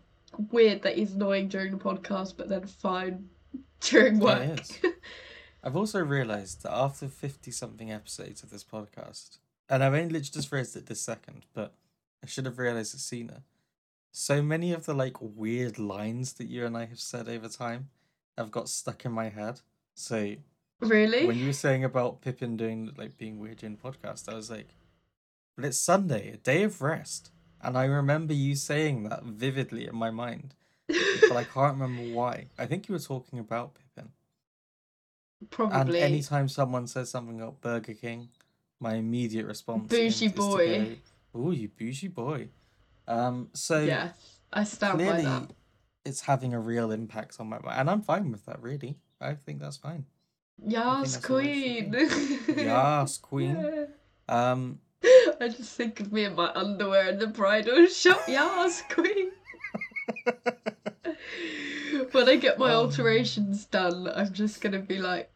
weird 0.51 0.83
that 0.83 0.97
he's 0.97 1.13
annoying 1.13 1.47
during 1.47 1.71
the 1.71 1.83
podcast, 1.83 2.35
but 2.37 2.47
then 2.47 2.65
fine 2.67 3.27
during 3.81 4.17
Yeah, 4.17 4.23
work. 4.23 4.59
is. 4.59 4.79
I've 5.63 5.75
also 5.75 5.99
realised 5.99 6.63
that 6.63 6.73
after 6.73 7.07
50 7.07 7.51
something 7.51 7.91
episodes 7.91 8.43
of 8.43 8.51
this 8.51 8.63
podcast, 8.63 9.39
and 9.67 9.83
I've 9.83 9.93
only 9.95 10.21
just 10.21 10.51
realised 10.51 10.75
it 10.77 10.85
this 10.85 11.01
second, 11.01 11.45
but 11.53 11.73
I 12.23 12.27
should 12.27 12.45
have 12.45 12.57
realised 12.59 12.93
it 12.93 12.99
sooner. 12.99 13.43
So 14.11 14.41
many 14.41 14.73
of 14.73 14.85
the 14.85 14.93
like 14.93 15.17
weird 15.21 15.77
lines 15.79 16.33
that 16.33 16.47
you 16.47 16.65
and 16.65 16.75
I 16.75 16.85
have 16.85 16.99
said 16.99 17.29
over 17.29 17.47
time 17.47 17.89
have 18.37 18.51
got 18.51 18.69
stuck 18.69 19.05
in 19.05 19.11
my 19.11 19.29
head. 19.29 19.61
So 19.95 20.35
Really? 20.79 21.25
when 21.25 21.37
you 21.37 21.47
were 21.47 21.53
saying 21.53 21.83
about 21.83 22.21
Pippin 22.21 22.55
doing 22.57 22.91
like 22.97 23.17
being 23.17 23.39
weird 23.39 23.59
the 23.59 23.69
podcast, 23.69 24.31
I 24.31 24.35
was 24.35 24.49
like, 24.49 24.69
but 25.55 25.65
it's 25.65 25.77
Sunday, 25.79 26.31
a 26.31 26.37
day 26.37 26.63
of 26.63 26.81
rest. 26.81 27.31
And 27.61 27.77
I 27.77 27.85
remember 27.85 28.33
you 28.33 28.55
saying 28.55 29.03
that 29.03 29.23
vividly 29.23 29.85
in 29.87 29.95
my 29.95 30.09
mind, 30.09 30.55
but 30.87 31.35
I 31.35 31.43
can't 31.43 31.77
remember 31.79 32.13
why. 32.15 32.47
I 32.57 32.65
think 32.65 32.87
you 32.87 32.93
were 32.93 32.99
talking 32.99 33.39
about 33.39 33.73
Pippin. 33.75 34.11
Probably. 35.49 35.77
And 35.79 35.95
anytime 35.95 36.47
someone 36.47 36.87
says 36.87 37.09
something 37.09 37.39
about 37.39 37.61
Burger 37.61 37.93
King, 37.93 38.29
my 38.79 38.95
immediate 38.95 39.45
response 39.45 39.89
Bougie 39.89 40.29
boy. 40.29 40.97
"Ooh, 41.35 41.51
you 41.51 41.69
bougie 41.69 42.07
boy." 42.07 42.49
Um, 43.07 43.49
so 43.53 43.79
yeah, 43.81 44.09
I 44.53 44.63
stand 44.63 44.99
by 44.99 45.21
that. 45.21 45.51
it's 46.05 46.21
having 46.21 46.53
a 46.53 46.59
real 46.59 46.91
impact 46.91 47.37
on 47.39 47.47
my 47.49 47.59
mind, 47.59 47.79
and 47.79 47.89
I'm 47.89 48.01
fine 48.01 48.31
with 48.31 48.45
that. 48.45 48.61
Really, 48.61 48.97
I 49.19 49.33
think 49.33 49.59
that's 49.61 49.77
fine. 49.77 50.05
Yes, 50.65 51.13
that's 51.13 51.25
queen. 51.25 51.95
Yes, 52.49 53.17
queen. 53.17 53.55
Yeah. 53.57 53.85
Um, 54.27 54.79
I 55.41 55.47
just 55.47 55.75
think 55.75 55.99
of 56.01 56.11
me 56.11 56.25
in 56.25 56.35
my 56.35 56.51
underwear 56.53 57.09
in 57.09 57.19
the 57.19 57.27
bridal 57.27 57.87
shop. 57.87 58.21
Yes, 58.27 58.83
queen. 58.89 59.31
when 62.11 62.29
I 62.29 62.35
get 62.35 62.59
my 62.59 62.73
Oh. 62.73 62.81
alterations 62.85 63.65
done, 63.65 64.07
I'm 64.13 64.33
just 64.33 64.61
gonna 64.61 64.79
be 64.79 64.99
like, 64.99 65.31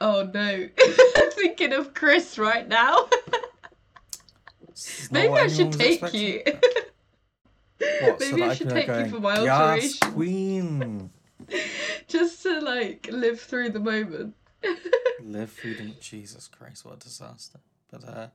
oh 0.00 0.28
no, 0.32 0.68
thinking 1.32 1.72
of 1.72 1.94
Chris 1.94 2.38
right 2.38 2.66
now. 2.68 3.08
Maybe 5.10 5.32
I 5.34 5.48
should 5.48 5.72
take 5.78 6.14
you. 6.14 6.42
What, 8.00 8.20
so 8.20 8.36
Maybe 8.36 8.40
that 8.42 8.50
I 8.50 8.54
should 8.54 8.70
take 8.70 8.86
go 8.86 8.98
you 8.98 9.08
for 9.08 9.20
my 9.20 9.38
Yes, 9.40 10.02
alteration. 10.02 10.12
queen. 10.12 11.10
just 12.08 12.42
to 12.42 12.60
like 12.60 13.08
live 13.10 13.40
through 13.40 13.70
the 13.70 13.80
moment. 13.80 14.34
Live 15.20 15.50
freedom. 15.50 15.96
Jesus 16.00 16.48
Christ, 16.48 16.84
what 16.84 16.94
a 16.94 16.98
disaster. 16.98 17.58
But 17.90 18.04
uh 18.08 18.28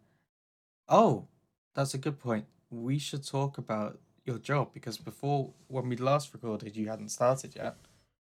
oh, 0.89 1.28
that's 1.73 1.93
a 1.93 1.97
good 1.97 2.19
point. 2.19 2.45
We 2.69 2.97
should 3.00 3.26
talk 3.26 3.58
about 3.58 4.00
your 4.26 4.38
job 4.38 4.73
because 4.73 4.97
before 4.97 5.52
when 5.67 5.89
we 5.89 5.95
last 5.97 6.34
recorded 6.34 6.76
you 6.76 6.88
hadn't 6.89 7.10
started 7.10 7.56
yet. 7.56 7.76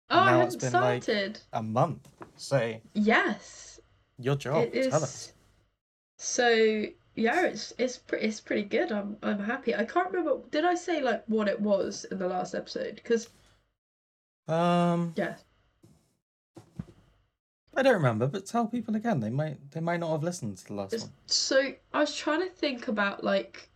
Oh, 0.10 0.20
I 0.20 0.32
hadn't 0.32 0.56
it's 0.56 0.56
been, 0.70 0.74
like, 0.82 1.04
started. 1.04 1.40
A 1.54 1.64
month. 1.64 2.10
So 2.36 2.76
Yes. 2.94 3.80
your 4.18 4.36
job. 4.36 4.68
It 4.74 4.90
Tell 4.90 5.04
us. 5.04 5.32
So 6.18 6.86
yeah, 7.16 7.46
it's 7.46 7.74
it's 7.78 7.98
pretty 7.98 8.28
it's 8.28 8.40
pretty 8.40 8.64
good. 8.64 8.92
I'm 8.92 9.18
I'm 9.22 9.40
happy. 9.40 9.76
I 9.76 9.86
can't 9.86 10.12
remember. 10.12 10.42
Did 10.50 10.66
I 10.66 10.76
say 10.76 11.02
like 11.02 11.24
what 11.28 11.48
it 11.48 11.60
was 11.60 12.06
in 12.06 12.18
the 12.20 12.28
last 12.28 12.56
episode? 12.56 12.96
Because 12.96 13.30
Um 14.48 15.14
yeah, 15.16 15.36
I 17.76 17.84
don't 17.84 17.94
remember, 17.94 18.28
but 18.28 18.46
tell 18.46 18.68
people 18.68 18.96
again. 18.96 19.20
They 19.20 19.30
might 19.30 19.72
they 19.72 19.80
might 19.80 20.00
not 20.00 20.12
have 20.12 20.24
listened 20.24 20.58
to 20.58 20.68
the 20.68 20.74
last 20.74 21.00
one. 21.00 21.12
so 21.26 21.74
I 21.94 22.00
was 22.00 22.16
trying 22.16 22.42
to 22.42 22.50
think 22.50 22.88
about 22.88 23.24
like 23.24 23.70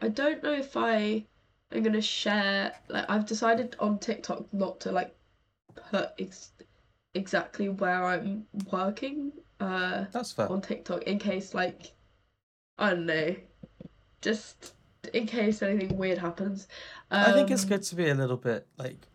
I 0.00 0.08
don't 0.08 0.42
know 0.42 0.52
if 0.52 0.76
I 0.76 1.24
am 1.72 1.82
gonna 1.82 2.02
share. 2.02 2.72
Like 2.88 3.08
I've 3.08 3.26
decided 3.26 3.76
on 3.78 3.98
TikTok 3.98 4.52
not 4.52 4.80
to 4.80 4.92
like 4.92 5.14
put 5.90 6.10
ex- 6.18 6.52
exactly 7.14 7.68
where 7.68 8.04
I'm 8.04 8.46
working. 8.72 9.32
Uh. 9.60 10.04
That's 10.12 10.32
fair. 10.32 10.50
on 10.50 10.60
TikTok 10.60 11.04
in 11.04 11.18
case 11.18 11.54
like 11.54 11.92
I 12.78 12.90
don't 12.90 13.06
know, 13.06 13.36
just 14.20 14.74
in 15.12 15.26
case 15.26 15.62
anything 15.62 15.96
weird 15.96 16.18
happens. 16.18 16.66
I 17.10 17.32
think 17.32 17.50
it's 17.50 17.62
Um, 17.64 17.68
good 17.68 17.82
to 17.84 17.94
be 17.94 18.08
a 18.08 18.14
little 18.14 18.36
bit 18.36 18.66
like 18.78 19.06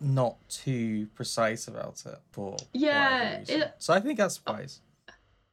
not 0.00 0.36
too 0.48 1.06
precise 1.14 1.66
about 1.66 2.04
it 2.06 2.18
for 2.30 2.56
Yeah, 2.72 3.42
it- 3.48 3.74
So 3.78 3.94
I 3.94 4.00
think 4.00 4.18
that's 4.18 4.44
wise. 4.46 4.80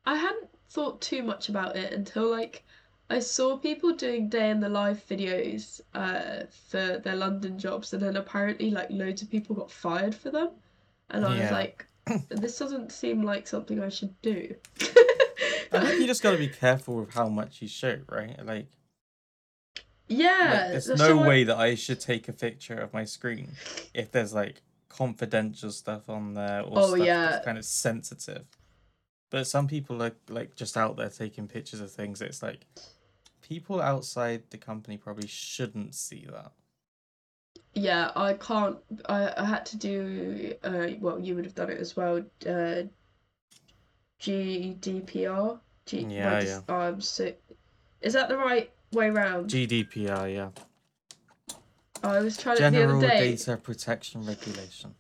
I 0.05 0.15
hadn't 0.17 0.49
thought 0.69 1.01
too 1.01 1.23
much 1.23 1.49
about 1.49 1.75
it 1.75 1.93
until 1.93 2.29
like 2.29 2.63
I 3.09 3.19
saw 3.19 3.57
people 3.57 3.93
doing 3.93 4.29
day 4.29 4.49
in 4.51 4.59
the 4.59 4.69
life 4.69 5.07
videos 5.07 5.81
uh 5.93 6.45
for 6.69 6.99
their 6.99 7.15
London 7.15 7.57
jobs 7.57 7.93
and 7.93 8.01
then 8.03 8.17
apparently 8.17 8.69
like 8.71 8.89
loads 8.91 9.21
of 9.23 9.31
people 9.31 9.55
got 9.55 9.71
fired 9.71 10.13
for 10.13 10.29
them. 10.29 10.49
And 11.09 11.25
I 11.25 11.29
was 11.39 11.51
like, 11.51 11.87
this 12.29 12.59
doesn't 12.59 12.91
seem 12.91 13.23
like 13.23 13.47
something 13.47 13.81
I 13.81 13.89
should 13.89 14.13
do. 14.21 14.53
I 15.71 15.85
think 15.85 16.01
you 16.01 16.07
just 16.07 16.23
got 16.23 16.31
to 16.31 16.37
be 16.37 16.47
careful 16.47 16.95
with 16.97 17.13
how 17.13 17.27
much 17.29 17.61
you 17.61 17.67
show, 17.67 17.99
right? 18.09 18.43
Like, 18.45 18.67
yeah, 20.07 20.69
like 20.73 20.85
there's 20.85 20.99
no 20.99 21.17
way 21.17 21.43
that 21.45 21.57
I 21.57 21.75
should 21.75 21.99
take 21.99 22.27
a 22.27 22.33
picture 22.33 22.75
of 22.75 22.93
my 22.93 23.05
screen 23.05 23.53
if 23.93 24.11
there's 24.11 24.33
like 24.33 24.61
confidential 24.89 25.71
stuff 25.71 26.09
on 26.09 26.35
there 26.35 26.61
or 26.61 26.73
Oh, 26.79 26.95
stuff 26.95 27.05
yeah. 27.07 27.25
that's 27.31 27.45
kind 27.45 27.57
of 27.57 27.65
sensitive. 27.65 28.45
But 29.31 29.47
some 29.47 29.67
people 29.67 30.01
are 30.03 30.13
like 30.29 30.55
just 30.55 30.77
out 30.77 30.95
there 30.95 31.09
taking 31.09 31.47
pictures 31.47 31.81
of 31.81 31.91
things. 31.91 32.21
It's 32.21 32.43
like 32.43 32.65
people 33.41 33.81
outside 33.81 34.43
the 34.51 34.57
company 34.57 34.97
probably 34.97 35.27
shouldn't 35.27 35.95
see 35.95 36.27
that. 36.31 36.51
Yeah, 37.73 38.11
I 38.15 38.33
can't. 38.33 38.77
I, 39.07 39.33
I 39.35 39.43
had 39.43 39.65
to 39.67 39.77
do. 39.77 40.53
Uh, 40.63 40.87
well, 41.01 41.19
you 41.19 41.35
would 41.35 41.43
have 41.45 41.55
done 41.55 41.69
it 41.69 41.79
as 41.79 41.97
well. 41.97 42.23
Uh, 42.47 42.83
GDPR. 44.21 45.59
G, 45.85 45.99
Yeah, 46.09 46.39
just- 46.41 46.63
oh, 46.69 46.75
I'm 46.75 47.01
so. 47.01 47.31
Is 48.01 48.13
that 48.13 48.29
the 48.29 48.37
right 48.37 48.71
way 48.91 49.09
round? 49.09 49.49
GDPR, 49.49 50.33
yeah. 50.33 50.49
I 52.03 52.19
was 52.19 52.37
trying 52.37 52.57
to 52.57 52.61
General 52.61 52.99
the 52.99 53.07
other 53.07 53.15
day. 53.17 53.31
Data 53.35 53.57
Protection 53.57 54.25
Regulation. 54.25 54.93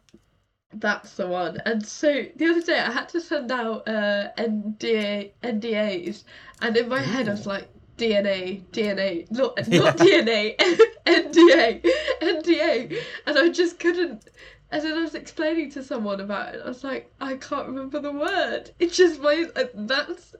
That's 0.73 1.13
the 1.15 1.27
one. 1.27 1.61
And 1.65 1.85
so 1.85 2.25
the 2.35 2.47
other 2.47 2.61
day 2.61 2.79
I 2.79 2.91
had 2.91 3.07
to 3.09 3.21
send 3.21 3.51
out 3.51 3.87
uh 3.87 4.29
NDA 4.37 5.31
NDAs, 5.43 6.23
and 6.61 6.75
in 6.75 6.89
my 6.89 6.99
head 6.99 7.29
I 7.29 7.31
was 7.31 7.45
like 7.47 7.69
DNA, 7.97 8.63
DNA, 8.71 9.29
not 9.31 9.53
Yeah. 9.67 9.79
not 9.83 9.97
DNA, 9.97 10.57
NDA, 11.05 11.85
NDA, 12.21 12.97
and 13.25 13.37
I 13.39 13.49
just 13.49 13.79
couldn't. 13.79 14.27
And 14.71 14.83
then 14.83 14.97
I 14.97 15.01
was 15.01 15.15
explaining 15.15 15.71
to 15.71 15.83
someone 15.83 16.19
about 16.19 16.55
it. 16.55 16.61
I 16.63 16.67
was 16.67 16.83
like, 16.83 17.11
I 17.21 17.35
can't 17.35 17.67
remember 17.67 17.99
the 17.99 18.11
word. 18.11 18.71
It's 18.79 18.97
just 18.97 19.21
my 19.21 19.45
uh, 19.55 19.65
that's 19.73 20.35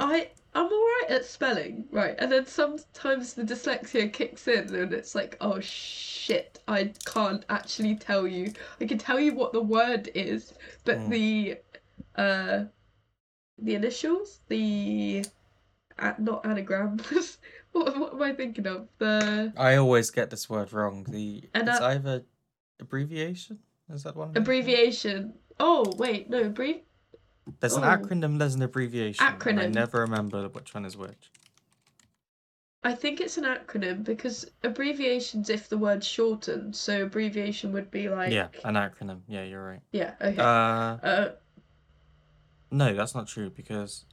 I 0.00 0.28
I'm 0.54 0.66
alright 0.66 1.10
at 1.10 1.24
spelling, 1.24 1.84
right? 1.90 2.14
And 2.18 2.30
then 2.30 2.46
sometimes 2.46 3.34
the 3.34 3.42
dyslexia 3.42 4.12
kicks 4.12 4.46
in, 4.48 4.74
and 4.74 4.92
it's 4.92 5.14
like, 5.14 5.36
oh 5.40 5.60
shit, 5.60 6.62
I 6.68 6.92
can't 7.04 7.44
actually 7.50 7.96
tell 7.96 8.26
you. 8.26 8.52
I 8.80 8.86
can 8.86 8.98
tell 8.98 9.18
you 9.18 9.34
what 9.34 9.52
the 9.52 9.60
word 9.60 10.10
is, 10.14 10.54
but 10.84 10.98
Mm. 10.98 11.10
the 11.10 11.56
uh 12.16 12.64
the 13.58 13.74
initials, 13.74 14.40
the 14.48 15.24
uh, 15.98 16.14
not 16.18 16.44
anagrams. 16.46 17.38
what, 17.72 17.98
what 17.98 18.14
am 18.14 18.22
I 18.22 18.32
thinking 18.32 18.66
of? 18.66 18.88
The 18.98 19.52
I 19.56 19.76
always 19.76 20.10
get 20.10 20.30
this 20.30 20.48
word 20.48 20.72
wrong. 20.72 21.04
The 21.08 21.44
And, 21.54 21.68
it's 21.68 21.80
either 21.80 22.24
abbreviation. 22.80 23.58
Is 23.92 24.02
that 24.04 24.16
one? 24.16 24.32
Abbreviation. 24.36 25.34
Oh 25.60 25.92
wait, 25.96 26.30
no 26.30 26.42
abbrev. 26.50 26.80
There's 27.60 27.74
an 27.76 27.84
Oh. 27.84 27.88
acronym. 27.88 28.38
There's 28.38 28.54
an 28.54 28.62
abbreviation. 28.62 29.24
and 29.26 29.60
I 29.60 29.66
Acronym. 29.66 29.74
never 29.74 30.00
remember 30.00 30.48
which 30.48 30.72
one 30.74 30.84
is 30.84 30.96
which. 30.96 31.30
I 32.82 32.94
think 32.94 33.20
it's 33.20 33.38
an 33.38 33.44
acronym 33.44 34.04
because 34.04 34.50
abbreviations 34.62 35.48
if 35.48 35.68
the 35.68 35.78
word's 35.78 36.06
shortened. 36.06 36.76
So 36.76 37.02
abbreviation 37.04 37.72
would 37.72 37.90
be 37.90 38.08
like 38.08 38.32
Yeah, 38.32 38.48
an 38.64 38.74
acronym. 38.74 39.20
Yeah, 39.26 39.44
you're 39.44 39.64
right. 39.64 39.80
yeah. 39.92 40.14
Okay. 40.20 40.36
Uh, 40.40 40.44
Uh, 41.06 41.32
no, 42.70 42.94
that's 42.94 43.14
not 43.14 43.26
true 43.26 43.50
because 43.50 44.04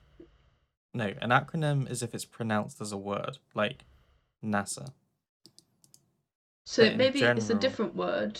no, 0.94 1.06
an 1.22 1.30
acronym 1.32 1.90
is 1.90 2.02
if 2.04 2.14
it's 2.14 2.26
pronounced 2.26 2.80
as 2.82 2.92
a 2.92 2.98
word, 2.98 3.38
like 3.56 3.86
NASA. 4.44 4.94
So 6.66 6.84
but 6.84 6.92
in 6.94 6.98
maybe 6.98 7.20
it's 7.22 7.46
a 7.46 7.50
general- 7.50 7.60
different 7.60 7.96
word. 7.96 8.40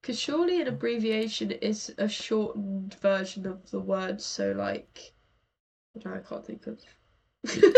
Because 0.00 0.18
surely 0.18 0.60
an 0.60 0.68
abbreviation 0.68 1.50
is 1.50 1.92
a 1.98 2.08
shortened 2.08 2.94
version 3.00 3.46
of 3.46 3.68
the 3.70 3.80
word. 3.80 4.20
So 4.20 4.52
like, 4.52 5.12
no, 6.04 6.14
I 6.14 6.18
can't 6.18 6.46
think 6.46 6.66
of. 6.66 6.80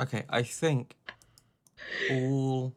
Okay, 0.00 0.24
I 0.28 0.42
think 0.44 0.94
all 2.10 2.72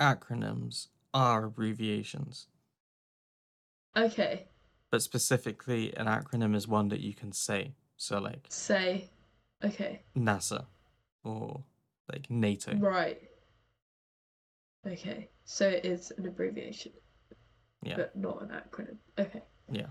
acronyms 0.00 0.88
are 1.12 1.44
abbreviations, 1.44 2.46
okay. 3.94 4.46
but 4.90 5.02
specifically, 5.02 5.94
an 5.96 6.06
acronym 6.06 6.56
is 6.56 6.66
one 6.66 6.88
that 6.88 7.00
you 7.00 7.12
can 7.12 7.30
say. 7.32 7.72
So, 7.98 8.18
like 8.18 8.46
Say. 8.48 9.10
Okay. 9.62 10.02
NASA 10.16 10.64
or 11.24 11.62
like 12.10 12.30
NATO. 12.30 12.74
Right. 12.76 13.20
Okay. 14.86 15.28
So 15.44 15.68
it 15.68 15.84
is 15.84 16.12
an 16.16 16.26
abbreviation. 16.26 16.92
Yeah. 17.82 17.96
But 17.96 18.16
not 18.16 18.42
an 18.42 18.48
acronym. 18.48 18.96
Okay. 19.18 19.42
Yeah. 19.70 19.86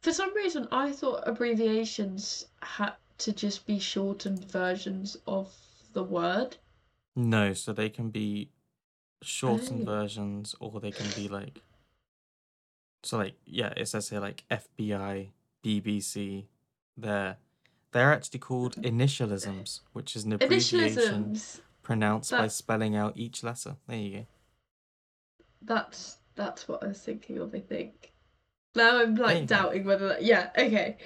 For 0.00 0.12
some 0.12 0.34
reason, 0.34 0.68
I 0.72 0.92
thought 0.92 1.22
abbreviations 1.26 2.46
had 2.60 2.94
to 3.18 3.32
just 3.32 3.66
be 3.66 3.78
shortened 3.78 4.50
versions 4.50 5.16
of 5.26 5.52
the 5.92 6.02
word. 6.02 6.56
No, 7.14 7.52
so 7.52 7.72
they 7.72 7.88
can 7.88 8.10
be 8.10 8.50
shortened 9.22 9.82
Oh. 9.88 9.92
versions 9.92 10.54
or 10.58 10.80
they 10.80 10.90
can 10.90 11.08
be 11.14 11.28
like 11.28 11.62
so 13.02 13.18
like 13.18 13.34
yeah, 13.44 13.72
it 13.76 13.88
says 13.88 14.08
here 14.08 14.20
like 14.20 14.44
FBI, 14.50 15.30
BBC, 15.64 16.46
they're 16.96 17.36
they're 17.92 18.12
actually 18.12 18.38
called 18.38 18.78
uh-huh. 18.78 18.88
initialisms, 18.88 19.80
which 19.92 20.16
is 20.16 20.24
an 20.24 20.32
abbreviation 20.32 21.40
Pronounced 21.82 22.30
by 22.30 22.48
spelling 22.48 22.96
out 22.96 23.16
each 23.16 23.42
letter. 23.42 23.76
There 23.88 23.98
you 23.98 24.18
go. 24.18 24.26
That's 25.62 26.18
that's 26.34 26.68
what 26.68 26.82
I 26.82 26.88
was 26.88 27.00
thinking 27.00 27.38
of. 27.38 27.54
I 27.54 27.60
think. 27.60 28.12
Now 28.74 29.00
I'm 29.00 29.14
like 29.16 29.40
go. 29.40 29.46
doubting 29.46 29.84
whether 29.84 30.08
that. 30.08 30.22
Yeah. 30.22 30.50
Okay. 30.56 30.96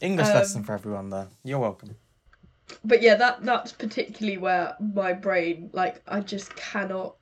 English 0.00 0.28
lesson 0.28 0.60
Um, 0.60 0.64
for 0.64 0.72
everyone 0.72 1.10
there. 1.10 1.28
You're 1.44 1.58
welcome. 1.58 1.96
But 2.84 3.02
yeah, 3.02 3.16
that 3.16 3.42
that's 3.44 3.72
particularly 3.72 4.38
where 4.38 4.76
my 4.80 5.12
brain, 5.12 5.70
like, 5.72 6.02
I 6.06 6.20
just 6.20 6.54
cannot 6.56 7.16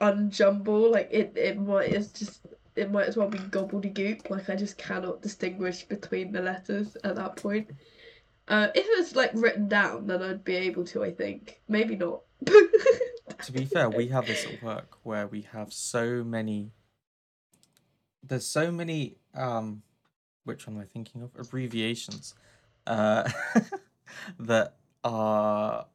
unjumble. 0.00 0.90
Like 0.90 1.08
it, 1.10 1.32
it 1.36 1.58
might 1.58 1.92
it's 1.92 2.12
just 2.12 2.46
it 2.76 2.90
might 2.90 3.06
as 3.06 3.16
well 3.16 3.28
be 3.28 3.38
gobbledygook. 3.38 4.30
Like 4.30 4.48
I 4.48 4.56
just 4.56 4.78
cannot 4.78 5.22
distinguish 5.22 5.84
between 5.84 6.32
the 6.32 6.40
letters 6.40 6.96
at 7.04 7.16
that 7.16 7.36
point. 7.36 7.70
Uh, 8.50 8.68
if 8.74 8.84
it 8.84 8.98
was 8.98 9.16
like 9.16 9.30
written 9.32 9.68
down, 9.68 10.08
then 10.08 10.22
I'd 10.22 10.44
be 10.44 10.56
able 10.56 10.84
to. 10.86 11.04
I 11.04 11.12
think 11.12 11.60
maybe 11.68 11.96
not. 11.96 12.22
To 13.44 13.52
be 13.52 13.64
fair, 13.64 13.88
we 13.88 14.08
have 14.08 14.26
this 14.26 14.44
at 14.44 14.62
work 14.62 14.98
where 15.02 15.26
we 15.26 15.42
have 15.52 15.72
so 15.72 16.22
many 16.22 16.72
there's 18.22 18.46
so 18.46 18.70
many 18.70 19.16
um 19.34 19.82
which 20.44 20.66
one 20.66 20.76
am 20.76 20.82
I 20.82 20.84
thinking 20.84 21.22
of? 21.22 21.30
Abbreviations. 21.38 22.34
Uh 22.86 23.30
that 24.38 24.76
are 25.04 25.86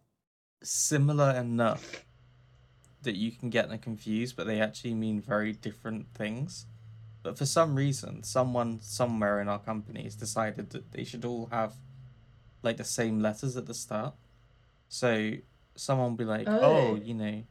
similar 0.63 1.31
enough 1.31 2.05
that 3.03 3.15
you 3.15 3.31
can 3.31 3.49
get 3.51 3.69
them 3.69 3.77
confused, 3.77 4.35
but 4.35 4.47
they 4.47 4.59
actually 4.59 4.95
mean 4.95 5.21
very 5.21 5.51
different 5.51 6.07
things. 6.15 6.65
But 7.21 7.37
for 7.37 7.45
some 7.45 7.75
reason, 7.75 8.23
someone 8.23 8.79
somewhere 8.81 9.39
in 9.39 9.47
our 9.47 9.59
company 9.59 10.03
has 10.03 10.15
decided 10.15 10.71
that 10.71 10.91
they 10.91 11.03
should 11.03 11.25
all 11.25 11.47
have 11.51 11.73
like 12.65 12.77
the 12.77 12.83
same 12.83 13.19
letters 13.19 13.55
at 13.55 13.65
the 13.67 13.73
start. 13.73 14.15
So 14.89 15.31
someone 15.75 16.11
will 16.11 16.17
be 16.17 16.25
like, 16.25 16.47
Oh. 16.49 16.59
oh, 16.61 16.95
you 16.95 17.13
know, 17.13 17.43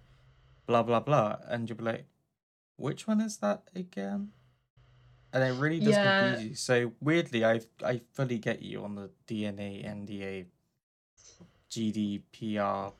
blah 0.67 0.83
blah 0.83 1.01
blah, 1.01 1.37
and 1.47 1.69
you'll 1.69 1.79
be 1.79 1.85
like, 1.85 2.07
which 2.77 3.07
one 3.07 3.21
is 3.21 3.39
that 3.39 3.63
again? 3.75 4.33
And 5.33 5.43
it 5.43 5.53
really 5.53 5.81
does 5.81 5.97
Yeah. 5.97 6.13
confuse 6.19 6.45
you. 6.45 6.55
So 6.55 6.93
weirdly, 7.01 7.45
I 7.45 7.61
I 7.83 8.01
fully 8.13 8.39
get 8.39 8.63
you 8.63 8.85
on 8.85 8.95
the 8.95 9.11
DNA, 9.27 9.85
NDA, 9.85 10.47
GDPR, 11.71 12.93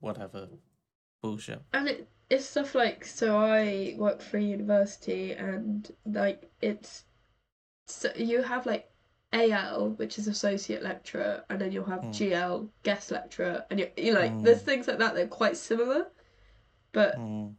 whatever 0.00 0.48
bullshit. 1.20 1.60
And 1.72 1.88
it, 1.88 2.08
it's 2.30 2.46
stuff 2.46 2.74
like 2.74 3.04
so 3.04 3.36
I 3.38 3.94
work 3.98 4.20
for 4.22 4.38
a 4.38 4.42
university 4.42 5.32
and 5.32 5.90
like 6.06 6.50
it's 6.60 7.04
so 7.86 8.10
you 8.16 8.42
have 8.42 8.66
like 8.66 8.87
AL 9.32 9.90
which 9.90 10.18
is 10.18 10.26
associate 10.26 10.82
lecturer 10.82 11.44
and 11.50 11.60
then 11.60 11.70
you'll 11.72 11.84
have 11.84 12.00
Mm. 12.02 12.12
GL 12.12 12.70
guest 12.82 13.10
lecturer 13.10 13.64
and 13.70 13.80
you 13.80 13.90
you 13.96 14.14
like 14.14 14.40
there's 14.42 14.62
Mm. 14.62 14.64
things 14.64 14.88
like 14.88 14.98
that 14.98 15.14
that 15.14 15.24
are 15.24 15.28
quite 15.28 15.56
similar 15.56 16.06
but 16.92 17.16
Mm. 17.18 17.54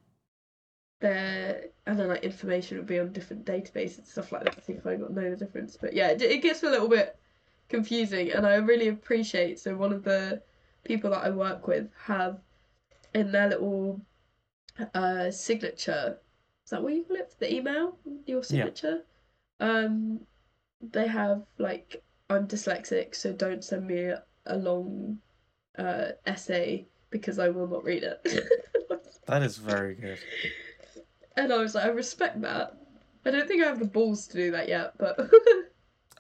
they're 1.00 1.66
and 1.86 2.00
then 2.00 2.08
like 2.08 2.24
information 2.24 2.78
would 2.78 2.86
be 2.88 3.00
on 3.00 3.12
different 3.14 3.46
databases 3.46 4.00
and 4.00 4.08
stuff 4.08 4.32
like 4.32 4.44
that 4.44 4.58
I 4.58 4.62
think 4.62 4.86
I 4.86 4.96
got 4.96 5.12
know 5.14 5.30
the 5.30 5.36
difference 5.36 5.78
but 5.80 5.94
yeah 5.94 6.10
it, 6.10 6.22
it 6.22 6.42
gets 6.42 6.64
a 6.64 6.70
little 6.70 6.90
bit 6.90 7.18
confusing 7.70 8.32
and 8.32 8.46
I 8.46 8.56
really 8.56 8.88
appreciate 8.88 9.60
so 9.60 9.76
one 9.76 9.94
of 9.94 10.04
the 10.04 10.42
people 10.84 11.12
that 11.12 11.24
I 11.24 11.30
work 11.30 11.68
with 11.68 11.90
have 12.06 12.40
in 13.14 13.32
their 13.32 13.48
little 13.50 14.02
uh 14.94 15.30
signature 15.32 16.20
is 16.66 16.72
that 16.72 16.82
what 16.82 16.94
you 16.94 17.04
call 17.04 17.18
it 17.18 17.36
the 17.40 17.54
email 17.54 17.98
your 18.26 18.44
signature 18.44 19.04
um 19.60 20.26
they 20.82 21.08
have 21.08 21.44
like 21.58 22.04
I'm 22.30 22.48
dyslexic 22.48 23.16
so 23.16 23.34
don't 23.34 23.64
send 23.64 23.88
me 23.88 24.12
a, 24.46 24.58
long 24.58 25.20
uh 25.78 26.10
essay 26.26 26.88
because 27.12 27.38
I 27.40 27.50
will 27.50 27.68
not 27.68 27.84
read 27.84 28.04
it 28.04 28.20
That 29.28 29.44
is 29.44 29.58
very 29.58 29.94
good. 29.96 30.20
and 31.38 31.54
I 31.54 31.58
was 31.58 31.76
like 31.76 31.86
I 31.86 31.90
respect 31.90 32.42
that 32.42 32.78
I 33.26 33.32
don't 33.32 33.48
think 33.48 33.64
I 33.64 33.68
have 33.68 33.80
the 33.80 33.86
balls 33.86 34.28
to 34.28 34.38
do 34.38 34.52
that 34.52 34.68
yet 34.70 34.98
but 34.98 35.20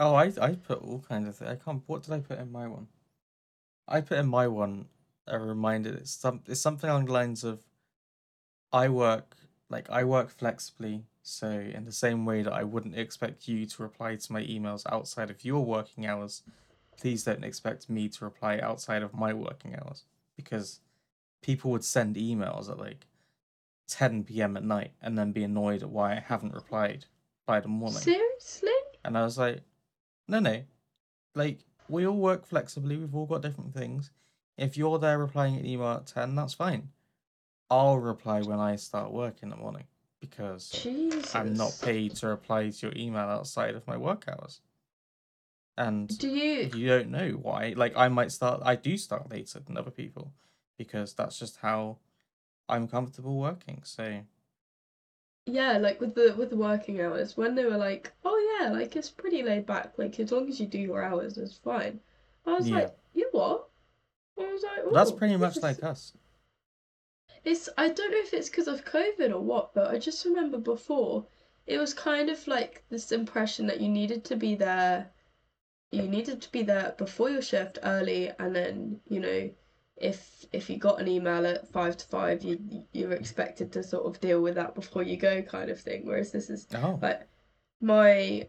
Oh, 0.01 0.15
I 0.15 0.31
I 0.39 0.55
put 0.55 0.81
all 0.81 0.99
kinds 1.07 1.27
of 1.27 1.35
things. 1.35 1.51
I 1.51 1.55
can't. 1.55 1.83
What 1.85 2.03
did 2.03 2.13
I 2.13 2.19
put 2.21 2.39
in 2.39 2.53
my 2.53 2.67
one? 2.67 2.87
I 3.85 3.99
put 3.99 4.17
in 4.17 4.27
my 4.27 4.47
one 4.47 4.85
a 5.27 5.37
reminder. 5.37 5.89
It's 5.89 6.11
some. 6.11 6.41
It's 6.47 6.61
something 6.61 6.89
along 6.89 7.05
the 7.07 7.11
lines 7.11 7.43
of. 7.43 7.65
I 8.71 8.87
work 8.87 9.35
like 9.69 9.89
I 9.89 10.05
work 10.05 10.29
flexibly, 10.29 11.03
so 11.21 11.49
in 11.49 11.85
the 11.85 11.91
same 11.91 12.25
way 12.25 12.41
that 12.41 12.53
I 12.53 12.63
wouldn't 12.63 12.97
expect 12.97 13.47
you 13.47 13.65
to 13.65 13.83
reply 13.83 14.15
to 14.15 14.33
my 14.33 14.43
emails 14.43 14.83
outside 14.91 15.29
of 15.29 15.43
your 15.43 15.63
working 15.63 16.05
hours, 16.05 16.43
please 16.97 17.23
don't 17.23 17.43
expect 17.43 17.89
me 17.89 18.09
to 18.09 18.25
reply 18.25 18.59
outside 18.59 19.03
of 19.03 19.13
my 19.13 19.33
working 19.33 19.75
hours 19.75 20.03
because 20.35 20.79
people 21.41 21.71
would 21.71 21.83
send 21.83 22.15
emails 22.15 22.69
at 22.69 22.77
like 22.77 23.05
10 23.87 24.23
p.m. 24.23 24.57
at 24.57 24.63
night 24.63 24.91
and 25.01 25.17
then 25.17 25.31
be 25.31 25.43
annoyed 25.43 25.83
at 25.83 25.89
why 25.89 26.13
I 26.13 26.23
haven't 26.25 26.53
replied 26.53 27.05
by 27.45 27.59
the 27.59 27.67
morning. 27.67 27.99
seriously 27.99 28.71
And 29.03 29.17
I 29.17 29.23
was 29.23 29.37
like, 29.37 29.61
no, 30.27 30.39
no. 30.39 30.63
Like, 31.35 31.59
we 31.87 32.05
all 32.05 32.17
work 32.17 32.45
flexibly. 32.45 32.97
We've 32.97 33.15
all 33.15 33.25
got 33.25 33.41
different 33.41 33.73
things. 33.73 34.11
If 34.57 34.77
you're 34.77 34.99
there 34.99 35.17
replying 35.17 35.55
an 35.55 35.65
email 35.65 35.93
at 35.93 36.05
10, 36.05 36.35
that's 36.35 36.53
fine. 36.53 36.89
I'll 37.71 37.97
reply 37.97 38.41
when 38.41 38.59
I 38.59 38.75
start 38.75 39.11
work 39.11 39.37
in 39.41 39.49
the 39.49 39.55
morning 39.55 39.85
because 40.19 40.69
Jesus 40.69 41.33
I'm 41.35 41.53
not 41.53 41.77
paid 41.81 42.15
to 42.17 42.27
reply 42.27 42.69
to 42.69 42.87
your 42.87 42.93
email 42.95 43.21
outside 43.23 43.75
of 43.75 43.87
my 43.87 43.97
work 43.97 44.25
hours. 44.27 44.61
And 45.77 46.09
do 46.17 46.27
you 46.29 46.69
you 46.75 46.87
don't 46.87 47.09
know 47.09 47.29
why. 47.41 47.73
Like, 47.75 47.95
I 47.95 48.09
might 48.09 48.31
start, 48.31 48.61
I 48.65 48.75
do 48.75 48.97
start 48.97 49.31
later 49.31 49.59
than 49.59 49.77
other 49.77 49.91
people 49.91 50.33
because 50.77 51.13
that's 51.13 51.39
just 51.39 51.57
how 51.57 51.97
I'm 52.67 52.87
comfortable 52.87 53.37
working. 53.37 53.81
So, 53.85 54.21
Yeah, 55.45 55.77
like 55.77 56.01
with 56.01 56.15
the 56.15 56.35
with 56.37 56.49
the 56.49 56.57
working 56.57 56.99
hours, 57.01 57.37
when 57.37 57.55
they 57.55 57.65
were 57.65 57.77
like, 57.77 58.11
"Oh 58.25 58.57
yeah, 58.59 58.69
like 58.71 58.95
it's 58.95 59.09
pretty 59.09 59.41
laid 59.41 59.65
back. 59.65 59.93
Like 59.97 60.19
as 60.19 60.31
long 60.31 60.47
as 60.49 60.59
you 60.59 60.67
do 60.67 60.77
your 60.77 61.01
hours, 61.01 61.37
it's 61.37 61.55
fine." 61.57 62.01
I 62.45 62.53
was 62.55 62.69
Yeah. 62.69 62.75
like, 62.79 62.97
"You 63.13 63.29
what?" 63.31 63.69
I 64.37 64.51
was 64.51 64.61
like, 64.63 64.93
that's 64.93 65.11
"Oh, 65.11 65.15
pretty 65.15 65.37
much 65.37 65.57
is- 65.57 65.63
like 65.63 65.81
us. 65.83 66.13
It's 67.43 67.69
I 67.77 67.89
don't 67.89 68.11
know 68.11 68.17
if 68.19 68.33
it's 68.33 68.49
because 68.49 68.67
of 68.67 68.85
COVID 68.85 69.31
or 69.31 69.39
what, 69.41 69.73
but 69.73 69.87
I 69.93 69.97
just 69.99 70.25
remember 70.25 70.57
before 70.57 71.25
it 71.67 71.77
was 71.77 71.93
kind 71.93 72.29
of 72.29 72.47
like 72.47 72.83
this 72.89 73.11
impression 73.11 73.67
that 73.67 73.79
you 73.81 73.89
needed 73.89 74.23
to 74.25 74.35
be 74.35 74.55
there, 74.55 75.11
you 75.91 76.03
needed 76.03 76.41
to 76.41 76.51
be 76.51 76.63
there 76.63 76.95
before 76.97 77.29
your 77.29 77.41
shift 77.41 77.79
early, 77.83 78.31
and 78.39 78.55
then 78.55 78.99
you 79.07 79.19
know 79.19 79.49
if 79.97 80.45
if 80.51 80.69
you 80.69 80.77
got 80.77 80.99
an 81.01 81.07
email 81.07 81.45
at 81.45 81.67
five 81.67 81.97
to 81.97 82.05
five, 82.07 82.43
you 82.43 82.85
you're 82.91 83.13
expected 83.13 83.71
to 83.73 83.83
sort 83.83 84.05
of 84.05 84.19
deal 84.21 84.41
with 84.41 84.55
that 84.55 84.75
before 84.75 85.03
you 85.03 85.17
go, 85.17 85.41
kind 85.41 85.69
of 85.69 85.79
thing. 85.79 86.05
Whereas 86.05 86.31
this 86.31 86.49
is 86.49 86.67
Oh. 86.75 86.99
like 87.01 87.27
my 87.81 88.47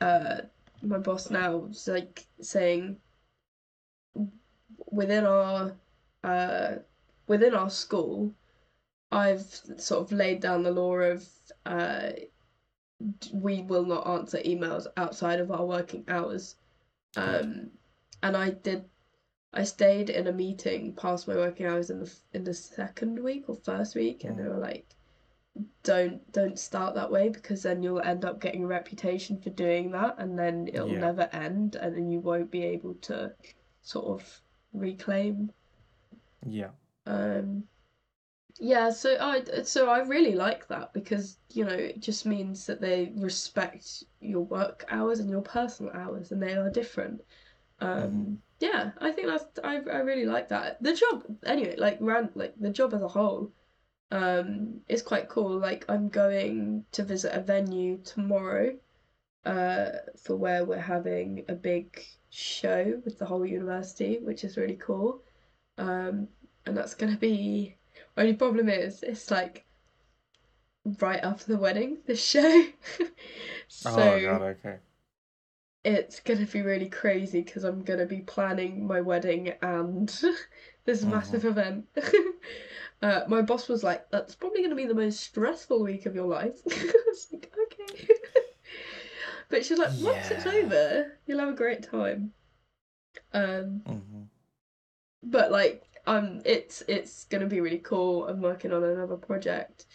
uh 0.00 0.42
my 0.82 0.98
boss 0.98 1.30
now 1.30 1.64
is 1.66 1.86
like 1.88 2.26
saying 2.40 2.98
within 4.90 5.24
our 5.26 5.76
uh 6.24 6.76
within 7.30 7.54
our 7.54 7.70
school 7.70 8.34
I've 9.12 9.42
sort 9.88 10.00
of 10.02 10.12
laid 10.12 10.40
down 10.40 10.62
the 10.62 10.76
law 10.82 10.94
of 11.14 11.26
uh 11.64 12.10
we 13.32 13.62
will 13.62 13.86
not 13.86 14.06
answer 14.06 14.38
emails 14.52 14.86
outside 14.96 15.40
of 15.40 15.50
our 15.50 15.64
working 15.64 16.04
hours. 16.08 16.56
Um 17.16 17.70
and 18.22 18.36
I 18.36 18.50
did 18.50 18.84
I 19.52 19.64
stayed 19.64 20.10
in 20.10 20.26
a 20.28 20.32
meeting 20.44 20.94
past 21.02 21.26
my 21.28 21.34
working 21.34 21.66
hours 21.66 21.90
in 21.90 22.00
the 22.00 22.10
in 22.36 22.44
the 22.44 22.54
second 22.54 23.22
week 23.28 23.44
or 23.48 23.56
first 23.56 23.94
week 23.94 24.24
and 24.24 24.38
they 24.38 24.42
Mm. 24.44 24.54
were 24.54 24.66
like 24.70 24.86
don't 25.82 26.32
don't 26.32 26.58
start 26.58 26.94
that 26.94 27.10
way 27.10 27.28
because 27.28 27.62
then 27.62 27.82
you'll 27.82 28.00
end 28.12 28.24
up 28.24 28.40
getting 28.40 28.64
a 28.64 28.74
reputation 28.78 29.40
for 29.42 29.50
doing 29.50 29.90
that 29.92 30.14
and 30.18 30.38
then 30.38 30.68
it'll 30.74 30.94
Yeah. 30.96 31.00
never 31.08 31.28
end 31.32 31.74
and 31.82 31.94
then 31.96 32.10
you 32.10 32.20
won't 32.20 32.50
be 32.50 32.64
able 32.74 32.94
to 33.08 33.34
sort 33.82 34.06
of 34.06 34.42
reclaim 34.72 35.50
Yeah. 36.46 36.70
Um 37.10 37.64
yeah 38.58 38.90
so 38.90 39.16
I 39.20 39.42
so 39.62 39.88
I 39.88 40.00
really 40.00 40.34
like 40.34 40.68
that 40.68 40.92
because 40.92 41.38
you 41.52 41.64
know 41.64 41.72
it 41.74 42.00
just 42.00 42.26
means 42.26 42.66
that 42.66 42.80
they 42.80 43.12
respect 43.16 44.04
your 44.20 44.42
work 44.44 44.84
hours 44.90 45.20
and 45.20 45.30
your 45.30 45.42
personal 45.42 45.92
hours 45.94 46.30
and 46.32 46.42
they 46.42 46.54
are 46.54 46.70
different. 46.70 47.22
Um 47.80 48.12
Mhm. 48.12 48.38
yeah 48.60 48.92
I 48.98 49.12
think 49.12 49.28
that's 49.28 49.46
I 49.64 49.76
I 49.76 50.00
really 50.10 50.26
like 50.26 50.48
that. 50.50 50.82
The 50.82 50.94
job 50.94 51.24
anyway 51.44 51.76
like 51.78 51.98
ran 52.00 52.30
like 52.34 52.54
the 52.58 52.70
job 52.70 52.94
as 52.94 53.02
a 53.02 53.08
whole 53.08 53.52
um 54.10 54.82
is 54.88 55.02
quite 55.02 55.28
cool. 55.28 55.58
Like 55.58 55.84
I'm 55.88 56.08
going 56.08 56.86
to 56.92 57.04
visit 57.04 57.32
a 57.34 57.40
venue 57.42 57.98
tomorrow 58.04 58.78
uh 59.44 59.90
for 60.22 60.36
where 60.36 60.64
we're 60.64 60.78
having 60.96 61.44
a 61.48 61.54
big 61.54 62.02
show 62.30 63.00
with 63.04 63.18
the 63.18 63.24
whole 63.26 63.46
university 63.46 64.18
which 64.18 64.44
is 64.44 64.56
really 64.56 64.76
cool. 64.76 65.22
Um 65.78 66.28
and 66.70 66.78
that's 66.78 66.94
gonna 66.94 67.16
be 67.18 67.76
only 68.16 68.32
problem 68.34 68.68
is 68.70 69.02
it's 69.02 69.30
like 69.30 69.66
right 71.00 71.20
after 71.22 71.46
the 71.52 71.58
wedding 71.58 71.98
this 72.06 72.22
show 72.24 72.64
Oh 73.84 74.18
god, 74.20 74.42
okay. 74.42 74.78
it's 75.84 76.20
gonna 76.20 76.46
be 76.46 76.60
really 76.62 76.88
crazy 76.88 77.40
because 77.42 77.64
I'm 77.64 77.82
gonna 77.82 78.06
be 78.06 78.20
planning 78.20 78.86
my 78.86 79.00
wedding 79.00 79.54
and 79.62 80.08
this 80.84 81.04
Mhm. 81.04 81.10
massive 81.10 81.44
event. 81.44 81.86
uh, 83.02 83.22
my 83.28 83.42
boss 83.42 83.68
was 83.68 83.82
like, 83.84 84.10
"That's 84.10 84.34
probably 84.34 84.62
gonna 84.62 84.74
be 84.74 84.86
the 84.86 84.94
most 84.94 85.20
stressful 85.20 85.82
week 85.82 86.06
of 86.06 86.14
your 86.14 86.26
life." 86.26 86.60
I 86.70 86.92
was 87.06 87.28
like, 87.32 87.52
"Okay," 87.64 88.08
but 89.50 89.64
she's 89.66 89.78
like, 89.78 89.98
"Once 89.98 90.30
it's 90.30 90.46
over, 90.46 91.18
you'll 91.26 91.40
have 91.40 91.48
a 91.50 91.52
great 91.52 91.82
time." 91.82 92.32
Um, 93.32 93.82
hmm 93.86 94.30
but 95.22 95.50
like, 95.50 95.84
um, 96.06 96.40
it's 96.44 96.82
it's 96.88 97.24
gonna 97.24 97.46
be 97.46 97.60
really 97.60 97.78
cool. 97.78 98.26
I'm 98.28 98.40
working 98.40 98.72
on 98.72 98.84
another 98.84 99.16
project 99.16 99.86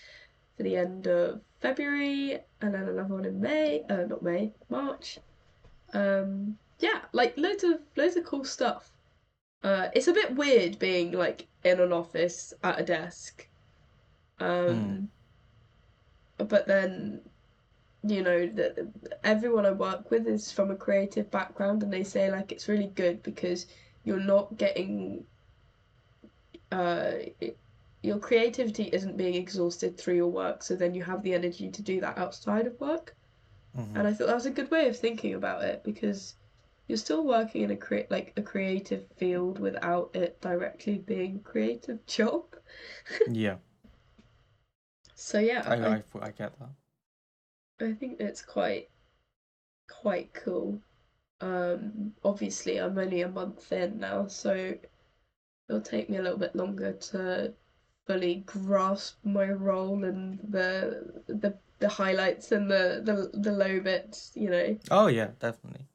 for 0.58 0.64
the 0.64 0.76
end 0.76 1.08
of 1.08 1.42
February, 1.60 2.40
and 2.62 2.74
then 2.74 2.84
another 2.84 3.14
one 3.14 3.26
in 3.26 3.40
May. 3.40 3.84
Uh, 3.90 4.06
not 4.08 4.24
May, 4.24 4.54
March. 4.70 5.20
Um, 5.94 6.58
yeah, 6.80 7.02
like 7.14 7.38
loads 7.38 7.64
of 7.64 7.80
loads 7.96 8.16
of 8.16 8.26
cool 8.26 8.44
stuff. 8.44 8.92
Uh, 9.64 9.90
it's 9.94 10.08
a 10.08 10.14
bit 10.14 10.36
weird 10.36 10.78
being 10.78 11.12
like 11.12 11.48
in 11.64 11.80
an 11.80 11.92
office 11.92 12.54
at 12.64 12.80
a 12.80 12.84
desk. 12.84 13.48
Um, 14.40 15.10
but 16.38 16.68
then, 16.68 17.22
you 18.04 18.22
know, 18.22 18.48
that 18.48 18.92
everyone 19.24 19.66
I 19.66 19.72
work 19.72 20.12
with 20.12 20.28
is 20.28 20.52
from 20.52 20.72
a 20.72 20.76
creative 20.76 21.32
background, 21.32 21.82
and 21.84 21.92
they 21.92 22.04
say 22.04 22.30
like 22.30 22.52
it's 22.52 22.68
really 22.68 22.92
good 22.96 23.24
because 23.24 23.68
you're 24.04 24.20
not 24.20 24.58
getting, 24.58 25.26
uh, 26.76 27.12
it, 27.40 27.58
your 28.04 28.20
creativity 28.20 28.86
isn't 28.94 29.18
being 29.18 29.36
exhausted 29.36 29.98
through 29.98 30.16
your 30.16 30.28
work, 30.32 30.64
so 30.64 30.76
then 30.76 30.94
you 30.94 31.04
have 31.04 31.24
the 31.24 31.34
energy 31.34 31.70
to 31.72 31.82
do 31.82 32.02
that 32.02 32.18
outside 32.18 32.68
of 32.68 32.80
work. 32.80 33.16
hmm 33.76 33.96
And 33.96 34.08
I 34.08 34.14
thought 34.14 34.28
that 34.28 34.36
was 34.36 34.46
a 34.46 34.52
good 34.52 34.72
way 34.72 34.88
of 34.88 34.98
thinking 34.98 35.34
about 35.36 35.64
it 35.64 35.84
because 35.84 36.36
you're 36.88 36.98
still 36.98 37.26
working 37.26 37.64
in 37.64 37.72
a 37.72 37.78
cre- 37.78 38.10
like 38.10 38.34
a 38.38 38.42
creative 38.44 39.06
field 39.18 39.60
without 39.60 40.16
it 40.16 40.40
directly 40.42 40.98
being 41.00 41.38
a 41.38 41.50
creative 41.50 42.06
job. 42.18 42.44
Yeah, 43.28 43.58
So 45.16 45.40
yeah, 45.40 45.64
I, 45.68 45.76
I, 45.76 45.96
I, 45.96 46.04
I 46.22 46.32
get 46.32 46.60
that. 46.60 46.70
I 47.80 47.94
think 47.94 48.20
it's 48.20 48.42
quite 48.42 48.90
quite 49.90 50.34
cool. 50.34 50.80
Um, 51.42 52.14
obviously 52.24 52.80
I'm 52.80 52.98
only 52.98 53.22
a 53.22 53.30
month 53.30 53.72
in 53.72 54.00
now, 54.00 54.28
so 54.28 54.76
it'll 55.70 55.82
take 55.82 56.10
me 56.10 56.18
a 56.18 56.22
little 56.22 56.38
bit 56.38 56.56
longer 56.56 56.94
to 56.94 57.54
fully 58.06 58.44
grasp 58.46 59.18
my 59.24 59.50
role 59.50 60.04
and 60.04 60.40
the 60.48 61.24
the 61.28 61.54
the 61.80 61.90
highlights 61.90 62.52
and 62.52 62.70
the 62.70 63.02
the, 63.04 63.38
the 63.40 63.52
low 63.52 63.80
bits, 63.80 64.32
you 64.36 64.50
know. 64.50 64.78
Oh 64.92 65.08
yeah, 65.08 65.30
definitely. 65.40 65.88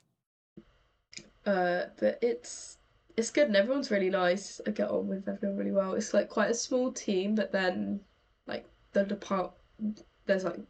Uh, 1.46 1.84
but 1.98 2.18
it's 2.22 2.78
it's 3.16 3.30
good 3.30 3.46
and 3.46 3.56
everyone's 3.56 3.90
really 3.90 4.10
nice. 4.10 4.60
I 4.66 4.70
get 4.70 4.90
on 4.90 5.08
with 5.08 5.28
everyone 5.28 5.56
really 5.58 5.72
well. 5.72 5.94
It's 5.94 6.14
like 6.14 6.28
quite 6.28 6.50
a 6.50 6.54
small 6.54 6.92
team, 6.92 7.34
but 7.34 7.52
then 7.52 8.00
like 8.46 8.66
the 8.92 9.04
depart 9.04 9.52
there's 10.26 10.44
like 10.44 10.60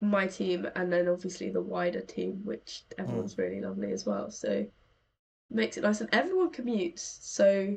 my 0.00 0.26
team 0.26 0.66
and 0.74 0.92
then 0.92 1.08
obviously 1.08 1.50
the 1.50 1.60
wider 1.60 2.00
team, 2.00 2.40
which 2.44 2.84
everyone's 2.98 3.36
really 3.36 3.60
lovely 3.60 3.92
as 3.92 4.06
well. 4.06 4.30
So 4.30 4.66
makes 5.50 5.76
it 5.76 5.82
nice 5.82 6.00
and 6.00 6.08
everyone 6.12 6.50
commutes, 6.50 7.00
so 7.00 7.76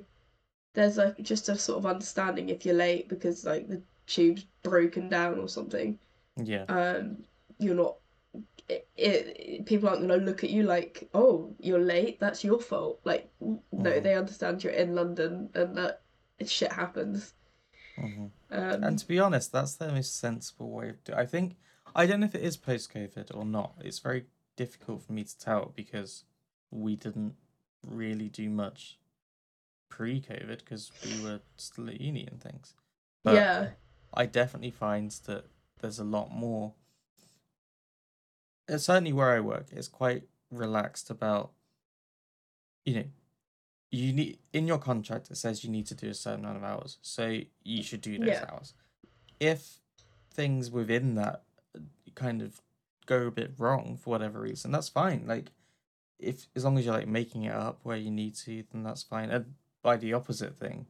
there's 0.74 0.98
like 0.98 1.22
just 1.22 1.50
a 1.50 1.56
sort 1.58 1.80
of 1.80 1.86
understanding 1.86 2.50
if 2.50 2.66
you're 2.66 2.76
late 2.76 3.10
because 3.10 3.46
like 3.46 3.68
the 3.68 3.82
tube's 4.08 4.46
broken 4.64 5.10
down 5.10 5.40
or 5.40 5.48
something. 5.48 6.00
Yeah. 6.38 6.64
Um, 6.68 7.24
you're 7.60 7.76
not 7.76 7.96
it, 8.70 8.88
it, 8.98 9.66
people 9.66 9.90
aren't 9.90 10.08
going 10.08 10.20
to 10.20 10.26
look 10.26 10.44
at 10.44 10.50
you 10.50 10.64
like, 10.64 11.08
oh, 11.14 11.54
you're 11.60 11.80
late, 11.80 12.20
that's 12.20 12.44
your 12.44 12.60
fault. 12.60 13.00
Like, 13.04 13.30
no, 13.40 13.60
Mhm. 13.74 14.04
they 14.04 14.16
understand 14.16 14.64
you're 14.64 14.74
in 14.74 14.96
London 14.96 15.50
and 15.54 15.78
that 15.78 16.02
shit 16.46 16.72
happens. 16.72 17.34
hmm 17.96 18.28
Um, 18.50 18.84
And 18.84 18.98
to 18.98 19.08
be 19.08 19.20
honest, 19.20 19.52
that's 19.52 19.76
the 19.76 19.92
most 19.92 20.18
sensible 20.18 20.72
way 20.72 20.90
of 20.90 21.04
doing. 21.04 21.20
I 21.20 21.26
think 21.26 21.58
I 21.96 22.08
don't 22.08 22.22
know 22.22 22.26
if 22.26 22.34
it 22.36 22.42
is 22.42 22.58
post 22.58 22.92
COVID 22.92 23.36
or 23.36 23.46
not. 23.46 23.76
It's 23.82 24.00
very 24.00 24.26
difficult 24.56 25.04
for 25.04 25.14
me 25.14 25.24
to 25.24 25.38
tell 25.38 25.74
because 25.76 26.24
we 26.72 26.96
didn't 26.96 27.36
really 27.86 28.30
do 28.30 28.50
much 28.50 28.98
pre 29.96 30.20
COVID 30.20 30.58
because 30.60 30.92
we 31.04 31.20
were 31.20 31.40
still 31.56 31.88
at 31.88 32.02
uni 32.02 32.26
and 32.26 32.42
things. 32.42 32.74
But 33.24 33.36
yeah, 33.36 33.66
I 34.12 34.26
definitely 34.26 34.72
find 34.72 35.12
that 35.28 35.46
there's 35.82 36.00
a 36.00 36.04
lot 36.04 36.32
more. 36.32 36.74
uh, 38.68 38.80
Certainly 38.80 39.14
where 39.14 39.30
I 39.36 39.40
work, 39.40 39.68
it's 39.72 39.88
quite 39.88 40.24
relaxed 40.50 41.12
about, 41.12 41.52
you 42.86 42.96
know, 42.96 43.06
you 43.92 44.12
need 44.14 44.40
in 44.52 44.66
your 44.66 44.80
contract 44.80 45.30
it 45.30 45.38
says 45.38 45.64
you 45.64 45.70
need 45.70 45.86
to 45.86 45.94
do 45.96 46.10
a 46.10 46.14
certain 46.16 46.44
amount 46.44 46.58
of 46.58 46.64
hours, 46.64 46.98
so 47.04 47.42
you 47.64 47.84
should 47.84 48.02
do 48.02 48.18
those 48.18 48.30
Yeah. 48.30 48.46
hours. 48.52 48.74
If 49.40 49.80
things 50.32 50.72
within 50.72 51.14
that 51.16 51.44
uh, 51.76 51.82
kind 52.16 52.42
of 52.42 52.62
go 53.06 53.28
a 53.28 53.32
bit 53.32 53.54
wrong 53.60 53.98
for 54.02 54.10
whatever 54.10 54.40
reason, 54.42 54.72
that's 54.72 54.90
fine. 54.90 55.28
Like, 55.28 55.52
if 56.18 56.48
as 56.56 56.64
long 56.66 56.80
as 56.80 56.86
you're 56.86 56.96
like 56.98 57.08
making 57.08 57.44
it 57.44 57.54
up 57.54 57.82
where 57.84 57.98
you 57.98 58.10
need 58.10 58.34
to, 58.46 58.64
then 58.72 58.82
that's 58.82 59.04
fine. 59.04 59.30
And 59.30 59.54
by 59.84 59.98
the 59.98 60.14
opposite 60.14 60.56
thing, 60.58 60.88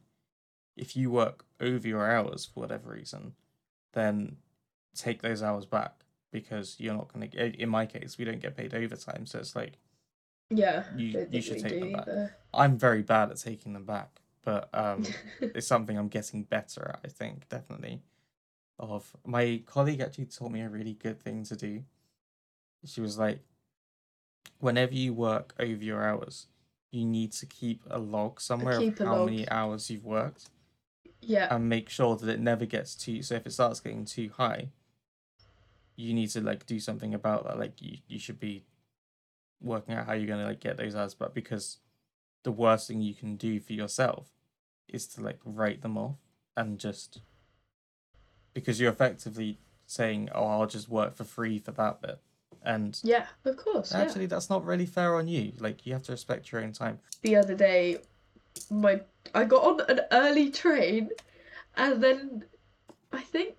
if 0.77 0.95
you 0.95 1.11
work 1.11 1.43
over 1.59 1.85
your 1.87 2.09
hours 2.09 2.45
for 2.45 2.61
whatever 2.61 2.91
reason, 2.91 3.33
then 3.91 4.37
take 4.95 5.21
those 5.21 5.43
hours 5.43 5.65
back 5.65 6.05
because 6.31 6.77
you're 6.79 6.93
not 6.95 7.11
going 7.13 7.29
to. 7.29 7.61
In 7.61 7.67
my 7.69 7.85
case, 7.85 8.17
we 8.17 8.23
don't 8.25 8.39
get 8.41 8.55
paid 8.55 8.73
overtime, 8.73 9.25
so 9.25 9.39
it's 9.39 9.55
like 9.55 9.73
yeah. 10.49 10.85
You- 10.95 11.27
you 11.31 11.41
should 11.41 11.59
take 11.59 11.79
them 11.81 11.91
back. 11.93 12.07
either. 12.07 12.35
I'm 12.53 12.77
very 12.77 13.01
bad 13.01 13.29
at 13.31 13.37
taking 13.37 13.73
them 13.73 13.85
back, 13.85 14.21
but 14.43 14.69
um, 14.73 15.03
it's 15.41 15.67
something 15.67 15.97
I'm 15.97 16.07
getting 16.07 16.43
better 16.43 16.91
at. 16.93 17.01
I 17.03 17.07
think 17.09 17.49
definitely. 17.49 18.01
Of 18.79 19.15
my 19.25 19.61
colleague 19.67 20.01
actually 20.01 20.25
taught 20.25 20.51
me 20.51 20.61
a 20.61 20.69
really 20.69 20.93
good 20.93 21.19
thing 21.21 21.43
to 21.45 21.55
do. 21.55 21.83
She 22.85 23.01
was 23.01 23.17
like, 23.19 23.39
whenever 24.59 24.93
you 24.93 25.13
work 25.13 25.53
over 25.59 25.83
your 25.83 26.03
hours, 26.03 26.47
you 26.93 27.05
need 27.05 27.31
to 27.31 27.45
keep 27.47 27.81
a 27.89 27.97
log 27.97 28.39
somewhere 28.39 28.79
keep 28.79 28.99
of 28.99 29.07
how 29.07 29.17
log. 29.17 29.25
many 29.25 29.49
hours 29.49 29.89
you've 29.89 30.05
worked 30.05 30.49
yeah, 31.21 31.47
and 31.53 31.67
make 31.67 31.89
sure 31.89 32.15
that 32.15 32.29
it 32.29 32.39
never 32.39 32.65
gets 32.65 32.93
too. 32.95 33.21
So 33.23 33.35
if 33.35 33.47
it 33.47 33.53
starts 33.53 33.79
getting 33.79 34.05
too 34.05 34.29
high, 34.35 34.69
you 35.95 36.13
need 36.13 36.29
to 36.31 36.41
like 36.41 36.65
do 36.65 36.79
something 36.79 37.13
about 37.13 37.45
that. 37.45 37.57
Like 37.57 37.81
you, 37.81 37.97
you 38.07 38.19
should 38.19 38.39
be 38.39 38.65
working 39.61 39.95
out 39.95 40.05
how 40.05 40.13
you're 40.13 40.27
gonna 40.27 40.45
like 40.45 40.59
get 40.59 40.77
those 40.77 40.95
hours, 40.95 41.13
but 41.13 41.33
because 41.33 41.77
the 42.43 42.51
worst 42.51 42.87
thing 42.87 43.01
you 43.01 43.15
can 43.15 43.37
do 43.37 43.59
for 43.59 43.73
yourself 43.73 44.27
is 44.87 45.07
to 45.07 45.21
like 45.21 45.39
write 45.45 45.81
them 45.81 45.97
off 45.97 46.17
and 46.55 46.77
just 46.77 47.21
because 48.53 48.79
you're 48.79 48.91
effectively 48.91 49.57
saying, 49.87 50.29
"Oh, 50.35 50.45
I'll 50.45 50.67
just 50.67 50.89
work 50.89 51.15
for 51.15 51.23
free 51.23 51.57
for 51.57 51.71
that 51.71 52.01
bit," 52.01 52.19
and 52.65 52.99
Yeah, 53.03 53.25
of 53.45 53.57
course. 53.57 53.91
yeah. 53.91 54.01
actually, 54.01 54.25
that's 54.27 54.49
not 54.49 54.63
really 54.65 54.85
fair 54.85 55.15
on 55.15 55.27
you. 55.27 55.53
Like 55.59 55.85
you 55.85 55.93
have 55.93 56.03
to 56.03 56.11
respect 56.11 56.51
your 56.51 56.61
own 56.61 56.71
time. 56.73 56.99
the 57.21 57.35
other 57.35 57.55
day 57.55 57.97
my 58.69 59.01
I 59.33 59.45
got 59.45 59.63
on 59.63 59.81
an 59.89 60.01
early 60.11 60.49
train 60.51 61.09
and 61.75 62.03
then 62.03 62.45
I 63.11 63.21
think 63.21 63.55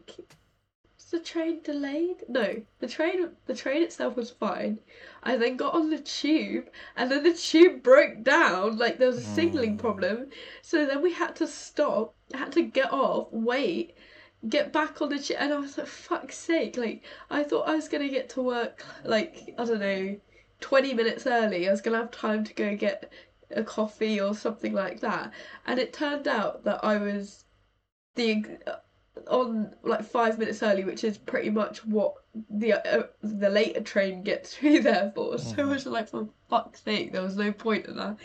was 0.97 1.07
the 1.11 1.19
train 1.21 1.61
delayed? 1.63 2.25
No, 2.29 2.63
the 2.81 2.87
train 2.87 3.31
the 3.47 3.55
train 3.55 3.83
itself 3.83 4.17
was 4.17 4.31
fine. 4.31 4.79
I 5.23 5.37
then 5.37 5.57
got 5.57 5.75
on 5.75 5.91
the 5.91 5.99
tube 5.99 6.69
and 6.97 7.11
then 7.11 7.23
the 7.23 7.35
tube 7.35 7.83
broke 7.83 8.23
down, 8.23 8.79
like 8.79 8.99
there 8.99 9.09
was 9.09 9.19
a 9.19 9.25
signaling 9.25 9.77
Mm. 9.77 9.81
problem. 9.81 10.31
So 10.63 10.87
then 10.87 11.03
we 11.03 11.13
had 11.13 11.37
to 11.37 11.47
stop, 11.47 12.15
had 12.33 12.53
to 12.53 12.63
get 12.63 12.93
off, 12.93 13.29
wait, 13.33 13.94
get 14.49 14.73
back 14.73 15.01
on 15.01 15.09
the 15.09 15.19
tube 15.19 15.37
and 15.41 15.53
I 15.53 15.59
was 15.59 15.79
like, 15.79 15.87
fuck's 15.87 16.37
sake, 16.37 16.77
like 16.77 17.03
I 17.31 17.43
thought 17.45 17.69
I 17.69 17.75
was 17.77 17.89
gonna 17.89 18.09
get 18.09 18.29
to 18.31 18.43
work 18.43 18.85
like, 19.05 19.55
I 19.59 19.65
don't 19.65 19.81
know, 19.81 20.17
20 20.61 20.95
minutes 20.95 21.27
early. 21.27 21.69
I 21.69 21.71
was 21.71 21.81
gonna 21.81 21.99
have 21.99 22.11
time 22.11 22.45
to 22.45 22.55
go 22.55 22.77
get 22.77 23.13
a 23.51 23.63
coffee 23.63 24.21
or 24.21 24.35
something 24.35 24.73
like 24.73 25.01
that. 25.01 25.33
And 25.67 25.79
it 25.79 25.93
turned 25.93 26.27
out 26.29 26.65
that 26.65 26.85
I 26.85 26.97
was 26.99 27.45
the 28.15 28.45
on 29.29 29.75
like 29.83 30.05
five 30.05 30.39
minutes 30.39 30.63
early, 30.63 30.85
which 30.85 31.05
is 31.05 31.17
pretty 31.19 31.51
much 31.51 31.85
what 31.85 32.15
the 32.51 32.73
uh, 32.75 33.07
the 33.23 33.49
later 33.51 33.81
train 33.81 34.23
gets 34.23 34.61
me 34.63 34.79
there 34.79 35.13
for. 35.15 35.39
So 35.39 35.55
I 35.59 35.61
Mhm. 35.63 35.69
was 35.69 35.87
like, 35.87 36.09
for 36.09 36.29
fuck's 36.51 36.83
sake, 36.83 37.13
there 37.13 37.23
was 37.23 37.37
no 37.37 37.53
point 37.53 37.87
in 37.87 37.97
that. 37.97 38.17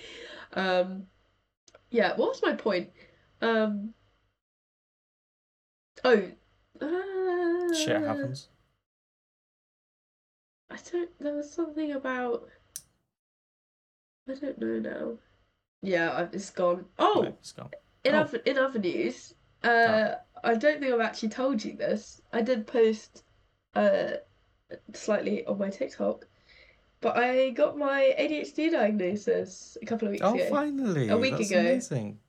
Um, 0.53 1.07
yeah, 1.91 2.15
what 2.15 2.29
was 2.29 2.41
my 2.41 2.53
point? 2.53 2.89
Um, 3.41 3.93
oh, 6.03 6.23
uh, 6.81 7.73
Shit 7.73 8.01
happens. 8.01 8.47
I 10.69 10.77
don't. 10.91 11.09
There 11.19 11.35
was 11.35 11.51
something 11.51 11.91
about. 11.93 12.47
I 14.29 14.33
don't 14.35 14.59
know 14.59 14.79
now. 14.79 15.11
Yeah, 15.81 16.27
it's 16.31 16.49
gone. 16.51 16.85
Oh, 16.99 17.23
Right, 17.23 17.35
it's 17.39 17.51
gone. 17.53 17.71
in 18.03 18.13
Oh. 18.15 18.19
other 18.21 18.37
in 18.39 18.57
other 18.57 18.79
news, 18.79 19.33
uh, 19.63 20.15
I 20.43 20.53
don't 20.55 20.79
think 20.79 20.93
I've 20.93 20.99
actually 21.01 21.29
told 21.29 21.63
you 21.63 21.73
this. 21.75 22.21
I 22.31 22.41
did 22.41 22.67
post, 22.67 23.23
uh, 23.75 24.11
slightly 24.93 25.45
on 25.45 25.57
my 25.57 25.69
TikTok, 25.69 26.27
but 27.01 27.17
I 27.17 27.49
got 27.51 27.77
my 27.77 28.13
ADHD 28.19 28.71
diagnosis 28.71 29.77
a 29.81 29.85
couple 29.85 30.07
of 30.07 30.11
weeks 30.11 30.23
Oh, 30.23 30.35
ago. 30.35 30.49
finally! 30.49 31.09
A 31.09 31.17
week 31.17 31.37
That's 31.37 31.49
ago. 31.49 31.59
amazing. 31.61 32.19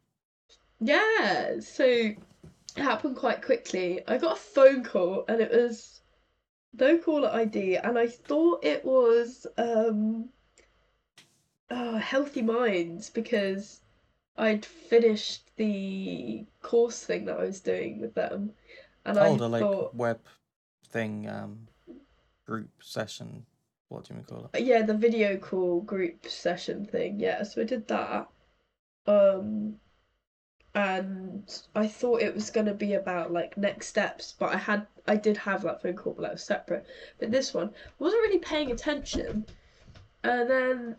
Yeah, 0.80 1.60
so 1.60 2.12
it 2.76 2.82
happened 2.82 3.16
quite 3.16 3.42
quickly. 3.42 4.00
I 4.06 4.18
got 4.18 4.36
a 4.36 4.40
phone 4.40 4.84
call 4.84 5.24
and 5.28 5.40
it 5.40 5.50
was 5.50 6.00
no 6.78 6.98
caller 6.98 7.30
ID, 7.30 7.76
and 7.76 7.98
I 7.98 8.06
thought 8.06 8.64
it 8.64 8.84
was 8.84 9.46
um 9.58 10.28
oh, 11.70 11.96
Healthy 11.96 12.42
Minds 12.42 13.10
because 13.10 13.80
I'd 14.36 14.64
finished 14.64 15.50
the 15.56 16.44
course 16.62 17.04
thing 17.04 17.26
that 17.26 17.38
I 17.38 17.44
was 17.44 17.60
doing 17.60 18.00
with 18.00 18.14
them, 18.14 18.52
and 19.04 19.18
I 19.18 19.28
oh, 19.28 19.36
the 19.36 19.48
like 19.48 19.62
thought 19.62 19.94
web 19.94 20.20
thing, 20.88 21.28
um, 21.28 21.68
group 22.46 22.70
session. 22.80 23.46
What 23.88 24.04
do 24.04 24.14
you 24.14 24.22
call 24.22 24.48
it? 24.54 24.62
yeah, 24.62 24.82
the 24.82 24.94
video 24.94 25.36
call 25.36 25.80
group 25.80 26.26
session 26.26 26.86
thing. 26.86 27.18
Yeah, 27.18 27.42
so 27.42 27.62
I 27.62 27.64
did 27.64 27.88
that. 27.88 28.28
Um, 29.06 29.76
and 30.74 31.62
I 31.74 31.88
thought 31.88 32.22
it 32.22 32.34
was 32.34 32.50
gonna 32.50 32.74
be 32.74 32.94
about 32.94 33.32
like 33.32 33.56
next 33.56 33.88
steps, 33.88 34.34
but 34.38 34.54
I 34.54 34.58
had 34.58 34.86
I 35.06 35.16
did 35.16 35.36
have 35.38 35.62
that 35.62 35.82
phone 35.82 35.96
call, 35.96 36.12
but 36.12 36.22
that 36.22 36.32
was 36.32 36.44
separate. 36.44 36.86
But 37.18 37.32
this 37.32 37.52
one 37.52 37.68
I 37.68 37.90
wasn't 37.98 38.22
really 38.22 38.38
paying 38.38 38.70
attention, 38.70 39.46
and 40.22 40.48
then 40.48 40.96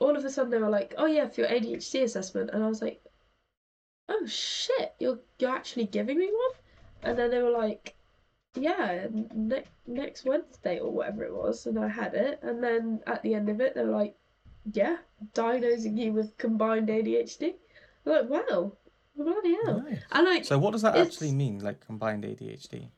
all 0.00 0.16
of 0.16 0.24
a 0.24 0.30
sudden 0.30 0.50
they 0.50 0.58
were 0.58 0.68
like, 0.68 0.94
"Oh 0.98 1.06
yeah, 1.06 1.28
for 1.28 1.42
your 1.42 1.50
ADHD 1.50 2.02
assessment," 2.02 2.50
and 2.52 2.64
I 2.64 2.68
was 2.68 2.82
like, 2.82 3.00
"Oh 4.08 4.26
shit, 4.26 4.94
you're 4.98 5.20
you're 5.38 5.54
actually 5.54 5.86
giving 5.86 6.18
me 6.18 6.26
one?" 6.26 6.58
And 7.04 7.18
then 7.18 7.30
they 7.30 7.42
were 7.42 7.50
like, 7.50 7.94
"Yeah, 8.56 9.06
ne- 9.12 9.64
next 9.86 10.24
Wednesday 10.24 10.80
or 10.80 10.90
whatever 10.90 11.24
it 11.24 11.34
was," 11.34 11.66
and 11.66 11.78
I 11.78 11.88
had 11.88 12.14
it, 12.14 12.40
and 12.42 12.62
then 12.64 13.00
at 13.06 13.22
the 13.22 13.34
end 13.34 13.48
of 13.48 13.60
it 13.60 13.74
they 13.74 13.84
were 13.84 13.92
like, 13.92 14.16
"Yeah, 14.72 14.96
diagnosing 15.34 15.96
you 15.98 16.12
with 16.12 16.36
combined 16.36 16.88
ADHD." 16.88 17.54
I'm 18.06 18.12
like, 18.12 18.28
"Wow, 18.28 18.72
bloody 19.16 19.56
hell!" 19.64 19.82
Nice. 19.82 20.02
And 20.12 20.24
like, 20.26 20.44
So 20.44 20.58
what 20.58 20.72
does 20.72 20.82
that 20.82 20.96
actually 20.96 21.32
mean, 21.32 21.60
like 21.60 21.84
combined 21.84 22.24
ADHD? 22.24 22.90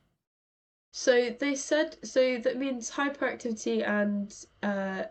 So 0.93 1.31
they 1.31 1.55
said 1.55 1.99
so 2.07 2.39
that 2.39 2.57
means 2.57 2.91
hyperactivity 2.91 3.87
and 3.87 4.35
uh, 4.63 5.05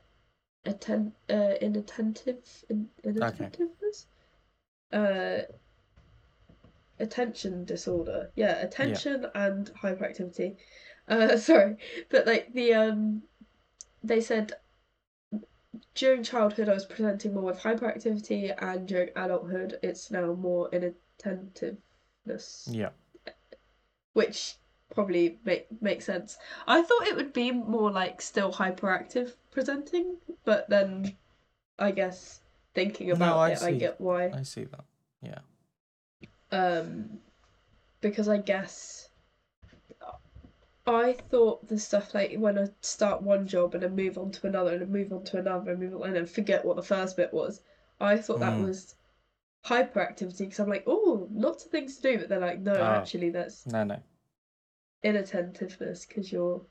atten- 0.66 1.14
uh 1.30 1.54
inattentive 1.62 2.66
in- 2.70 2.90
inattentiveness. 3.04 4.08
Uh, 4.92 5.40
attention 7.00 7.66
disorder. 7.66 8.32
Yeah, 8.36 8.62
attention 8.62 9.26
and 9.36 9.72
hyperactivity. 9.74 10.56
Uh, 11.08 11.38
sorry, 11.52 11.78
but 12.10 12.26
like 12.26 12.54
the 12.54 12.74
um, 12.74 13.24
they 14.04 14.22
said 14.22 14.54
during 15.94 16.24
childhood 16.24 16.70
I 16.70 16.74
was 16.74 16.86
presenting 16.86 17.34
more 17.34 17.44
with 17.44 17.60
hyperactivity, 17.60 18.54
and 18.58 18.88
during 18.88 19.10
adulthood 19.16 19.80
it's 19.84 20.12
now 20.12 20.34
more 20.34 20.70
inattentiveness 20.72 22.68
Yeah. 22.72 22.90
which 24.14 24.56
probably 24.94 25.40
make 25.44 25.68
makes 25.82 26.06
sense. 26.06 26.38
I 26.68 26.82
thought 26.82 27.08
it 27.08 27.16
would 27.16 27.34
be 27.34 27.52
more 27.52 27.92
like 27.92 28.22
still 28.22 28.52
hyperactive 28.54 29.34
presenting, 29.52 30.18
but 30.44 30.70
then 30.70 31.16
I 31.80 31.92
guess 31.92 32.42
thinking 32.74 33.08
No, 33.10 33.16
about 33.16 33.38
I 33.40 33.52
it, 33.52 33.62
I 33.64 33.72
get 33.74 34.00
why. 34.00 34.30
I 34.30 34.44
see 34.44 34.66
that. 34.66 34.86
Yeah. 35.22 35.40
Um, 36.52 37.20
because 38.02 38.30
I 38.30 38.38
guess 38.38 39.05
I 40.88 41.14
thought 41.14 41.68
the 41.68 41.78
stuff 41.80 42.14
like 42.16 42.36
when 42.38 42.58
I 42.58 42.70
start 42.82 43.22
one 43.22 43.48
job 43.48 43.74
and 43.76 43.84
then 43.84 43.96
move 43.96 44.18
on 44.18 44.32
to 44.32 44.48
another 44.48 44.72
and 44.74 44.82
then 44.82 44.92
move 44.92 45.14
on 45.14 45.24
to 45.26 45.38
another 45.38 45.72
and 45.72 45.80
move 45.80 45.96
on 45.96 46.08
and 46.08 46.16
then 46.16 46.26
forget 46.26 46.66
what 46.66 46.76
the 46.76 46.82
first 46.84 47.18
bit 47.18 47.34
was. 47.34 47.62
I 48.00 48.18
thought 48.18 48.40
that 48.40 48.54
Mm. 48.54 48.66
was 48.66 48.96
hyperactivity 49.66 50.40
because 50.40 50.60
I'm 50.60 50.70
like, 50.70 50.84
oh, 50.88 51.28
lots 51.32 51.66
of 51.66 51.72
things 51.72 51.98
to 51.98 52.02
do, 52.04 52.20
but 52.20 52.30
they're 52.30 52.40
like, 52.40 52.60
no, 52.62 52.74
Ah. 52.76 52.96
actually, 52.96 53.30
that's 53.32 53.66
No, 53.68 53.84
no. 53.84 54.02
inattentiveness 55.04 56.06
because 56.06 56.32
you're 56.32 56.66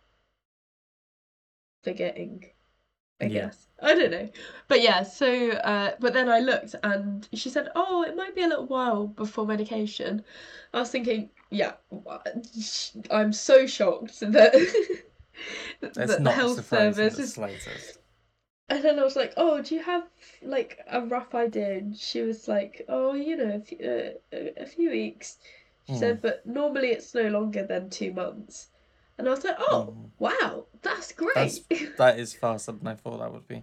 forgetting. 1.82 2.53
I 3.20 3.26
Yeah. 3.26 3.28
guess 3.28 3.68
I 3.82 3.94
don't 3.94 4.10
know, 4.12 4.30
but 4.68 4.80
yeah. 4.82 5.02
So, 5.02 5.50
uh, 5.50 5.96
but 6.00 6.12
then 6.14 6.28
I 6.28 6.38
looked 6.40 6.74
and 6.82 7.28
she 7.34 7.50
said, 7.50 7.70
"Oh, 7.74 8.02
it 8.04 8.16
might 8.16 8.34
be 8.34 8.42
a 8.42 8.46
little 8.48 8.66
while 8.66 9.06
before 9.08 9.46
medication." 9.46 10.24
I 10.72 10.80
was 10.80 10.90
thinking, 10.90 11.30
yeah, 11.50 11.74
I'm 13.10 13.32
so 13.32 13.66
shocked 13.66 14.20
that 14.20 14.54
It's 15.82 15.96
that 15.98 16.24
the 16.24 16.30
health 16.32 16.66
service 16.66 17.18
is 17.18 17.32
slightest. 17.34 17.98
and 18.68 18.82
then 18.84 18.98
I 18.98 19.02
was 19.04 19.16
like, 19.16 19.32
"Oh, 19.38 19.62
do 19.62 19.74
you 19.74 19.82
have 19.82 20.08
like 20.42 20.78
a 20.86 21.00
rough 21.00 21.34
idea?" 21.34 21.78
And 21.78 21.96
she 21.96 22.20
was 22.20 22.46
like, 22.48 22.84
"Oh, 22.88 23.14
you 23.14 23.36
know, 23.36 23.54
a 23.56 23.60
few, 23.60 23.78
uh, 24.32 24.36
a 24.58 24.66
few 24.66 24.90
weeks." 24.90 25.38
She 25.84 25.94
Hmm. 25.94 25.98
said, 25.98 26.20
"But 26.22 26.44
normally 26.46 26.88
it's 26.88 27.14
no 27.14 27.28
longer 27.28 27.64
than 27.66 27.88
two 27.90 28.12
months." 28.12 28.68
And 29.18 29.28
I 29.28 29.30
was 29.30 29.44
like, 29.44 29.56
"Oh, 29.58 29.94
Mm. 29.96 30.10
wow, 30.18 30.66
that's 30.82 31.12
great." 31.12 31.34
That's- 31.34 31.60
That 31.98 32.18
is 32.18 32.34
faster 32.34 32.72
than 32.72 32.86
I 32.86 32.94
thought 32.94 33.18
that 33.18 33.32
would 33.32 33.46
be. 33.48 33.62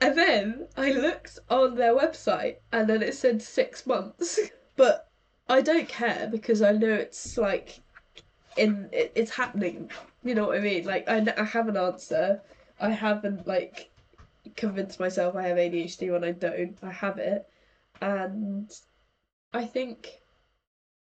and 0.00 0.16
then 0.16 0.66
I 0.76 0.92
looked 0.92 1.38
on 1.50 1.74
their 1.76 1.94
website, 1.94 2.56
and 2.72 2.88
then 2.88 3.02
it 3.02 3.14
said 3.14 3.42
six 3.42 3.86
months. 3.86 4.38
but 4.76 5.08
I 5.48 5.60
don't 5.60 5.88
care 5.88 6.28
because 6.30 6.62
I 6.62 6.72
know 6.72 6.94
it's 6.94 7.36
like 7.36 7.80
in 8.56 8.88
it, 8.92 9.12
it's 9.14 9.30
happening. 9.32 9.90
You 10.24 10.34
know 10.34 10.46
what 10.46 10.56
I 10.56 10.60
mean? 10.60 10.84
Like 10.86 11.08
I, 11.08 11.26
I 11.36 11.44
have 11.44 11.68
an 11.68 11.76
answer. 11.76 12.40
I 12.80 12.90
haven't 12.90 13.46
like 13.46 13.90
convinced 14.56 14.98
myself 14.98 15.36
I 15.36 15.42
have 15.48 15.58
ADHD 15.58 16.10
when 16.10 16.24
I 16.24 16.32
don't. 16.32 16.78
I 16.82 16.90
have 16.90 17.18
it, 17.18 17.46
and 18.00 18.70
I 19.52 19.66
think 19.66 20.22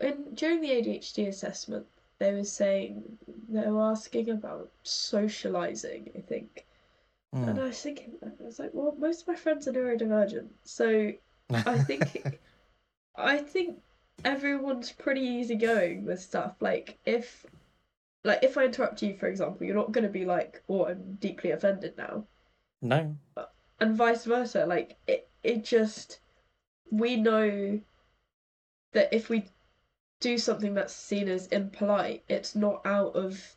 in 0.01 0.33
during 0.35 0.63
the 0.63 0.71
ADHD 0.71 1.29
assessment 1.29 1.87
they 2.21 2.33
were 2.33 2.45
saying 2.45 3.19
they 3.49 3.69
were 3.71 3.83
asking 3.91 4.31
about 4.31 4.71
socializing. 4.83 6.11
I 6.17 6.21
think, 6.21 6.67
and 7.47 7.59
Mm. 7.59 7.61
I 7.61 7.65
was 7.65 7.83
thinking, 7.83 8.15
I 8.25 8.31
was 8.45 8.59
like, 8.59 8.71
well, 8.75 8.95
most 8.99 9.23
of 9.23 9.29
my 9.29 9.37
friends 9.37 9.69
are 9.69 9.73
neurodivergent, 9.73 10.49
so 10.65 11.13
I 11.67 11.79
think 11.79 12.41
I 13.17 13.39
think 13.39 13.81
everyone's 14.25 14.93
pretty 14.93 15.23
easygoing 15.23 16.05
with 16.05 16.21
stuff. 16.21 16.57
Like 16.61 16.99
if 17.07 17.47
like 18.25 18.43
if 18.43 18.59
I 18.59 18.65
interrupt 18.67 19.03
you, 19.03 19.15
for 19.17 19.27
example, 19.29 19.67
you're 19.67 19.77
not 19.77 19.93
gonna 19.93 20.09
be 20.09 20.25
like, 20.25 20.63
"Oh, 20.69 20.87
I'm 20.87 21.15
deeply 21.21 21.51
offended 21.51 21.97
now," 21.99 22.27
no. 22.83 23.17
and 23.81 23.97
vice 23.97 24.25
versa. 24.25 24.67
Like 24.67 24.97
it, 25.07 25.29
it 25.43 25.65
just 25.65 26.21
we 26.91 27.17
know 27.17 27.81
that 28.93 29.13
if 29.13 29.29
we 29.29 29.45
do 30.21 30.39
something 30.39 30.75
that's 30.75 30.95
seen 30.95 31.29
as 31.29 31.47
impolite, 31.49 32.25
it's 32.29 32.55
not 32.55 32.85
out 32.85 33.15
of 33.15 33.55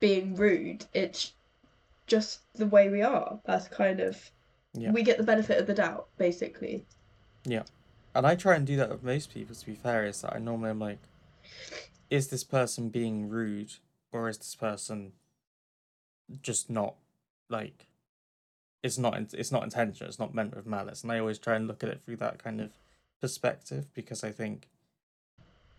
being 0.00 0.34
rude. 0.34 0.84
It's 0.92 1.32
just 2.06 2.40
the 2.54 2.66
way 2.66 2.88
we 2.88 3.02
are. 3.02 3.40
That's 3.44 3.68
kind 3.68 4.00
of 4.00 4.30
Yeah. 4.74 4.90
we 4.92 5.02
get 5.02 5.16
the 5.16 5.24
benefit 5.24 5.58
of 5.58 5.66
the 5.66 5.74
doubt, 5.74 6.08
basically. 6.18 6.86
Yeah. 7.44 7.62
And 8.14 8.26
I 8.26 8.34
try 8.34 8.56
and 8.56 8.66
do 8.66 8.76
that 8.76 8.90
with 8.90 9.02
most 9.02 9.32
people, 9.32 9.54
to 9.54 9.66
be 9.66 9.74
fair, 9.74 10.06
is 10.06 10.20
that 10.22 10.34
I 10.34 10.38
normally 10.38 10.70
am 10.70 10.80
like, 10.80 10.98
is 12.10 12.28
this 12.28 12.44
person 12.44 12.88
being 12.88 13.28
rude 13.28 13.74
or 14.12 14.28
is 14.28 14.38
this 14.38 14.54
person 14.54 15.12
just 16.42 16.68
not 16.70 16.94
like 17.48 17.86
it's 18.82 18.98
not 18.98 19.16
it's 19.34 19.52
not 19.52 19.62
intentional, 19.62 20.08
it's 20.08 20.18
not 20.18 20.34
meant 20.34 20.54
with 20.54 20.66
malice. 20.66 21.02
And 21.02 21.12
I 21.12 21.18
always 21.18 21.38
try 21.38 21.56
and 21.56 21.66
look 21.66 21.82
at 21.82 21.90
it 21.90 22.02
through 22.04 22.16
that 22.16 22.38
kind 22.42 22.60
of 22.60 22.72
perspective 23.20 23.92
because 23.94 24.22
I 24.24 24.30
think 24.32 24.68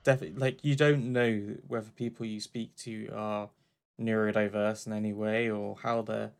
definitely 0.08 0.40
like 0.40 0.64
you 0.64 0.74
don't 0.76 1.12
know 1.12 1.56
whether 1.68 1.90
people 1.92 2.26
you 2.26 2.40
speak 2.40 2.74
to 2.78 3.10
are 3.14 3.50
neurodiverse 4.02 4.88
in 4.88 4.94
any 4.94 5.12
way 5.12 5.50
or 5.50 5.76
how 5.84 6.02
they're 6.02 6.32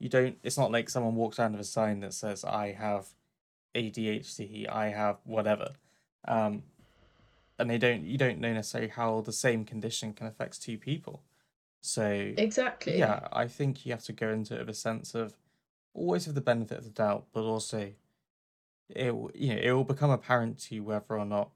you 0.00 0.08
don't 0.08 0.36
it's 0.42 0.58
not 0.58 0.72
like 0.72 0.90
someone 0.90 1.14
walks 1.14 1.38
around 1.38 1.52
with 1.52 1.60
a 1.60 1.64
sign 1.64 2.00
that 2.00 2.12
says 2.12 2.44
I 2.44 2.72
have 2.72 3.06
ADHD, 3.76 4.68
I 4.68 4.88
have 4.88 5.18
whatever. 5.24 5.72
Um, 6.26 6.62
and 7.58 7.70
they 7.70 7.78
don't 7.78 8.02
you 8.04 8.18
don't 8.18 8.40
know 8.40 8.52
necessarily 8.52 8.90
how 8.90 9.20
the 9.20 9.32
same 9.32 9.64
condition 9.64 10.12
can 10.12 10.26
affect 10.26 10.60
two 10.60 10.76
people. 10.76 11.22
So 11.82 12.32
Exactly. 12.36 12.98
yeah, 12.98 13.28
I 13.32 13.46
think 13.46 13.86
you 13.86 13.92
have 13.92 14.02
to 14.04 14.12
go 14.12 14.30
into 14.30 14.54
it 14.56 14.60
with 14.60 14.70
a 14.70 14.74
sense 14.74 15.14
of 15.14 15.36
always 15.94 16.26
with 16.26 16.34
the 16.34 16.40
benefit 16.40 16.78
of 16.78 16.84
the 16.84 16.90
doubt, 16.90 17.26
but 17.32 17.44
also 17.44 17.92
it 18.88 19.14
will- 19.14 19.30
you 19.34 19.54
know 19.54 19.60
it 19.60 19.72
will 19.72 19.84
become 19.84 20.10
apparent 20.10 20.58
to 20.64 20.74
you 20.74 20.82
whether 20.82 21.16
or 21.16 21.24
not 21.24 21.50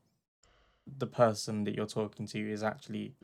the 0.99 1.07
person 1.07 1.65
that 1.65 1.75
you're 1.75 1.87
talking 1.87 2.27
to 2.27 2.51
is 2.51 2.63
actually 2.63 3.15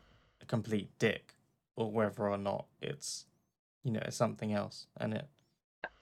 a 0.41 0.47
complete 0.47 0.91
dick, 0.99 1.35
or 1.75 1.91
whether 1.91 2.29
or 2.29 2.39
not 2.39 2.67
it's 2.81 3.27
you 3.83 3.93
know 3.93 4.03
it's 4.05 4.17
something 4.17 4.53
else, 4.53 4.87
and 4.97 5.15
it 5.15 5.29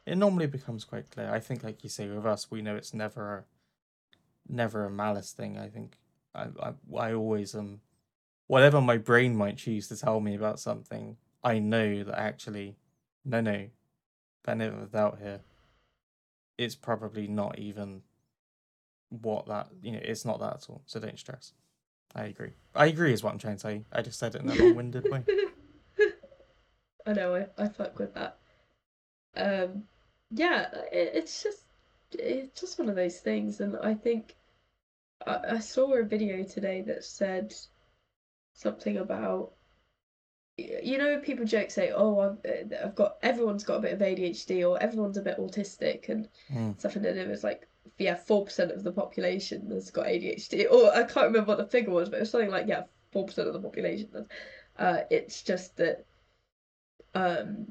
it 0.06 0.16
normally 0.16 0.46
becomes 0.46 0.84
quite 0.84 1.10
clear. 1.10 1.30
I 1.32 1.40
think, 1.40 1.64
like 1.64 1.82
you 1.82 1.88
say, 1.88 2.08
with 2.08 2.26
us, 2.26 2.50
we 2.50 2.62
know 2.62 2.76
it's 2.76 2.94
never 2.94 3.38
a 3.38 3.44
never 4.48 4.84
a 4.84 4.90
malice 4.90 5.32
thing. 5.32 5.58
I 5.58 5.68
think 5.68 5.98
I 6.34 6.48
I, 6.62 6.72
I 6.96 7.12
always 7.12 7.54
um 7.54 7.80
whatever 8.46 8.80
my 8.80 8.98
brain 8.98 9.36
might 9.36 9.56
choose 9.56 9.88
to 9.88 9.96
tell 9.96 10.20
me 10.20 10.34
about 10.34 10.60
something, 10.60 11.16
I 11.42 11.58
know 11.58 12.04
that 12.04 12.18
actually, 12.18 12.76
no, 13.24 13.40
no, 13.40 13.68
benefit 14.44 14.92
doubt 14.92 15.18
here. 15.20 15.40
It's 16.56 16.74
probably 16.74 17.26
not 17.26 17.58
even 17.58 18.02
what 19.22 19.46
that 19.46 19.68
you 19.82 19.92
know. 19.92 20.00
It's 20.02 20.24
not 20.24 20.40
that 20.40 20.54
at 20.54 20.66
all. 20.68 20.82
So 20.86 21.00
don't 21.00 21.18
stress. 21.18 21.52
I 22.14 22.24
agree. 22.26 22.52
I 22.74 22.86
agree 22.86 23.12
is 23.12 23.22
what 23.24 23.32
I'm 23.32 23.38
trying 23.38 23.56
to 23.56 23.60
say. 23.60 23.82
I 23.92 24.02
just 24.02 24.18
said 24.18 24.34
it 24.34 24.42
in 24.42 24.48
a 24.48 24.54
long-winded 24.54 25.08
way. 25.10 25.24
I 27.06 27.12
know, 27.12 27.34
I, 27.34 27.62
I 27.62 27.68
fuck 27.68 27.98
with 27.98 28.14
that. 28.14 28.38
Um, 29.36 29.84
yeah, 30.30 30.68
it, 30.92 31.10
it's 31.14 31.42
just 31.42 31.64
it's 32.12 32.60
just 32.60 32.78
one 32.78 32.88
of 32.88 32.96
those 32.96 33.18
things, 33.18 33.60
and 33.60 33.76
I 33.82 33.94
think 33.94 34.36
I, 35.26 35.40
I 35.50 35.58
saw 35.58 35.92
a 35.94 36.04
video 36.04 36.44
today 36.44 36.82
that 36.82 37.04
said 37.04 37.52
something 38.54 38.96
about 38.98 39.52
you 40.56 40.98
know 40.98 41.18
people 41.18 41.44
joke 41.44 41.68
say 41.68 41.90
oh 41.90 42.20
I've, 42.20 42.38
uh, 42.48 42.84
I've 42.84 42.94
got 42.94 43.16
everyone's 43.24 43.64
got 43.64 43.78
a 43.78 43.80
bit 43.80 43.92
of 43.92 43.98
ADHD 43.98 44.68
or 44.68 44.80
everyone's 44.80 45.16
a 45.16 45.22
bit 45.22 45.38
autistic 45.38 46.08
and 46.08 46.28
Mm. 46.52 46.78
stuff 46.78 46.94
and 46.94 47.04
then 47.04 47.18
it 47.18 47.28
was 47.28 47.42
like 47.42 47.66
yeah 47.98 48.14
four 48.16 48.44
percent 48.44 48.70
of 48.72 48.82
the 48.82 48.92
population 48.92 49.70
has 49.70 49.90
got 49.90 50.06
ADHD 50.06 50.70
or 50.70 50.92
I 50.94 51.02
can't 51.04 51.26
remember 51.26 51.48
what 51.48 51.58
the 51.58 51.66
figure 51.66 51.92
was 51.92 52.08
but 52.08 52.16
it 52.16 52.20
was 52.20 52.30
something 52.30 52.50
like 52.50 52.66
yeah 52.66 52.84
four 53.12 53.26
percent 53.26 53.48
of 53.48 53.54
the 53.54 53.60
population. 53.60 54.26
Uh, 54.78 55.00
it's 55.10 55.42
just 55.42 55.76
that 55.76 56.04
um 57.14 57.66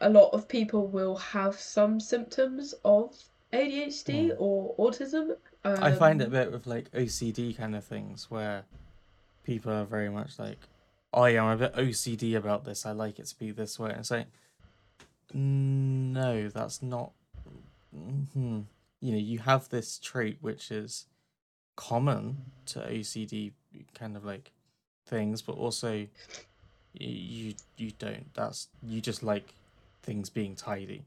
a 0.00 0.08
lot 0.08 0.30
of 0.30 0.48
people 0.48 0.86
will 0.88 1.16
have 1.16 1.58
some 1.58 1.98
symptoms 2.00 2.74
of 2.84 3.14
ADHD 3.52 4.30
Mm. 4.30 4.36
or 4.38 4.74
autism. 4.76 5.36
Um, 5.64 5.82
I 5.82 5.92
find 5.92 6.20
it 6.20 6.28
a 6.28 6.30
bit 6.30 6.52
with 6.52 6.66
like 6.66 6.90
OCD 6.92 7.56
kind 7.56 7.74
of 7.74 7.84
things 7.84 8.30
where 8.30 8.64
people 9.44 9.72
are 9.72 9.84
very 9.84 10.10
much 10.10 10.38
like, 10.38 10.58
oh 11.12 11.24
yeah, 11.26 11.42
I'm 11.42 11.52
a 11.52 11.56
bit 11.56 11.74
OCD 11.74 12.36
about 12.36 12.64
this. 12.64 12.84
I 12.84 12.92
like 12.92 13.18
it 13.18 13.26
to 13.26 13.38
be 13.38 13.50
this 13.52 13.78
way. 13.78 13.90
And 13.90 14.00
it's 14.00 14.10
like, 14.10 14.26
"Mm, 15.32 16.12
no, 16.12 16.48
that's 16.48 16.82
not. 16.82 17.12
hmm 17.94 18.62
You 19.04 19.12
know, 19.12 19.18
you 19.18 19.38
have 19.40 19.68
this 19.68 19.98
trait 19.98 20.38
which 20.40 20.70
is 20.70 21.04
common 21.76 22.38
to 22.66 22.78
OCD 22.80 23.52
kind 23.94 24.16
of 24.16 24.24
like 24.24 24.50
things, 25.06 25.42
but 25.42 25.56
also 25.58 26.06
you 26.94 27.54
you 27.76 27.90
don't. 27.98 28.32
That's 28.32 28.68
you 28.82 29.02
just 29.02 29.22
like 29.22 29.52
things 30.02 30.30
being 30.30 30.54
tidy. 30.54 31.04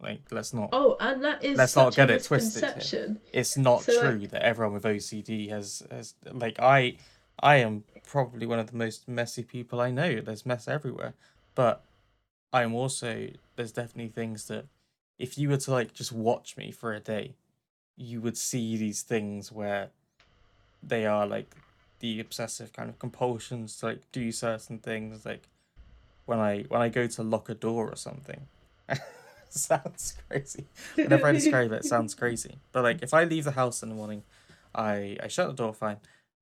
Like 0.00 0.20
let's 0.30 0.54
not. 0.54 0.68
Oh, 0.72 0.96
and 1.00 1.24
that 1.24 1.42
is 1.42 1.58
Let's 1.58 1.74
not 1.74 1.96
get 1.96 2.08
it 2.08 2.22
twisted 2.22 2.82
here. 2.82 3.16
it's 3.32 3.56
not 3.56 3.82
So, 3.82 3.92
like- 3.94 4.00
true 4.02 4.26
that 4.28 4.42
everyone 4.42 4.74
with 4.74 4.84
OCD 4.84 5.48
has 5.50 5.82
has 5.90 6.14
like 6.30 6.60
I 6.60 6.98
I 7.42 7.56
am 7.56 7.82
probably 8.06 8.46
one 8.46 8.60
of 8.60 8.70
the 8.70 8.76
most 8.76 9.08
messy 9.08 9.42
people 9.42 9.80
I 9.80 9.90
know. 9.90 10.20
There's 10.20 10.46
mess 10.46 10.68
everywhere. 10.68 11.14
But 11.56 11.82
I'm 12.52 12.74
also 12.76 13.28
there's 13.56 13.72
definitely 13.72 14.12
things 14.12 14.46
that 14.46 14.66
if 15.18 15.36
you 15.36 15.48
were 15.50 15.58
to 15.58 15.70
like 15.72 15.92
just 15.92 16.12
watch 16.12 16.56
me 16.56 16.70
for 16.70 16.94
a 16.94 17.00
day, 17.00 17.34
you 17.96 18.20
would 18.20 18.36
see 18.36 18.76
these 18.76 19.02
things 19.02 19.52
where 19.52 19.90
they 20.82 21.06
are 21.06 21.26
like 21.26 21.54
the 22.00 22.18
obsessive 22.20 22.72
kind 22.72 22.88
of 22.88 22.98
compulsions 22.98 23.76
to 23.78 23.86
like 23.86 24.00
do 24.12 24.32
certain 24.32 24.78
things 24.78 25.24
like 25.26 25.48
when 26.26 26.38
I 26.38 26.62
when 26.68 26.80
I 26.80 26.88
go 26.88 27.06
to 27.06 27.22
lock 27.22 27.48
a 27.48 27.54
door 27.54 27.90
or 27.90 27.96
something. 27.96 28.46
sounds 29.50 30.14
crazy. 30.28 30.66
Whenever 30.94 31.26
I 31.26 31.32
describe 31.32 31.72
it, 31.72 31.80
it 31.80 31.84
sounds 31.84 32.14
crazy. 32.14 32.58
But 32.72 32.84
like 32.84 33.02
if 33.02 33.12
I 33.12 33.24
leave 33.24 33.44
the 33.44 33.52
house 33.52 33.82
in 33.82 33.88
the 33.88 33.94
morning, 33.94 34.22
I 34.74 35.16
I 35.22 35.28
shut 35.28 35.48
the 35.48 35.54
door 35.54 35.74
fine 35.74 35.98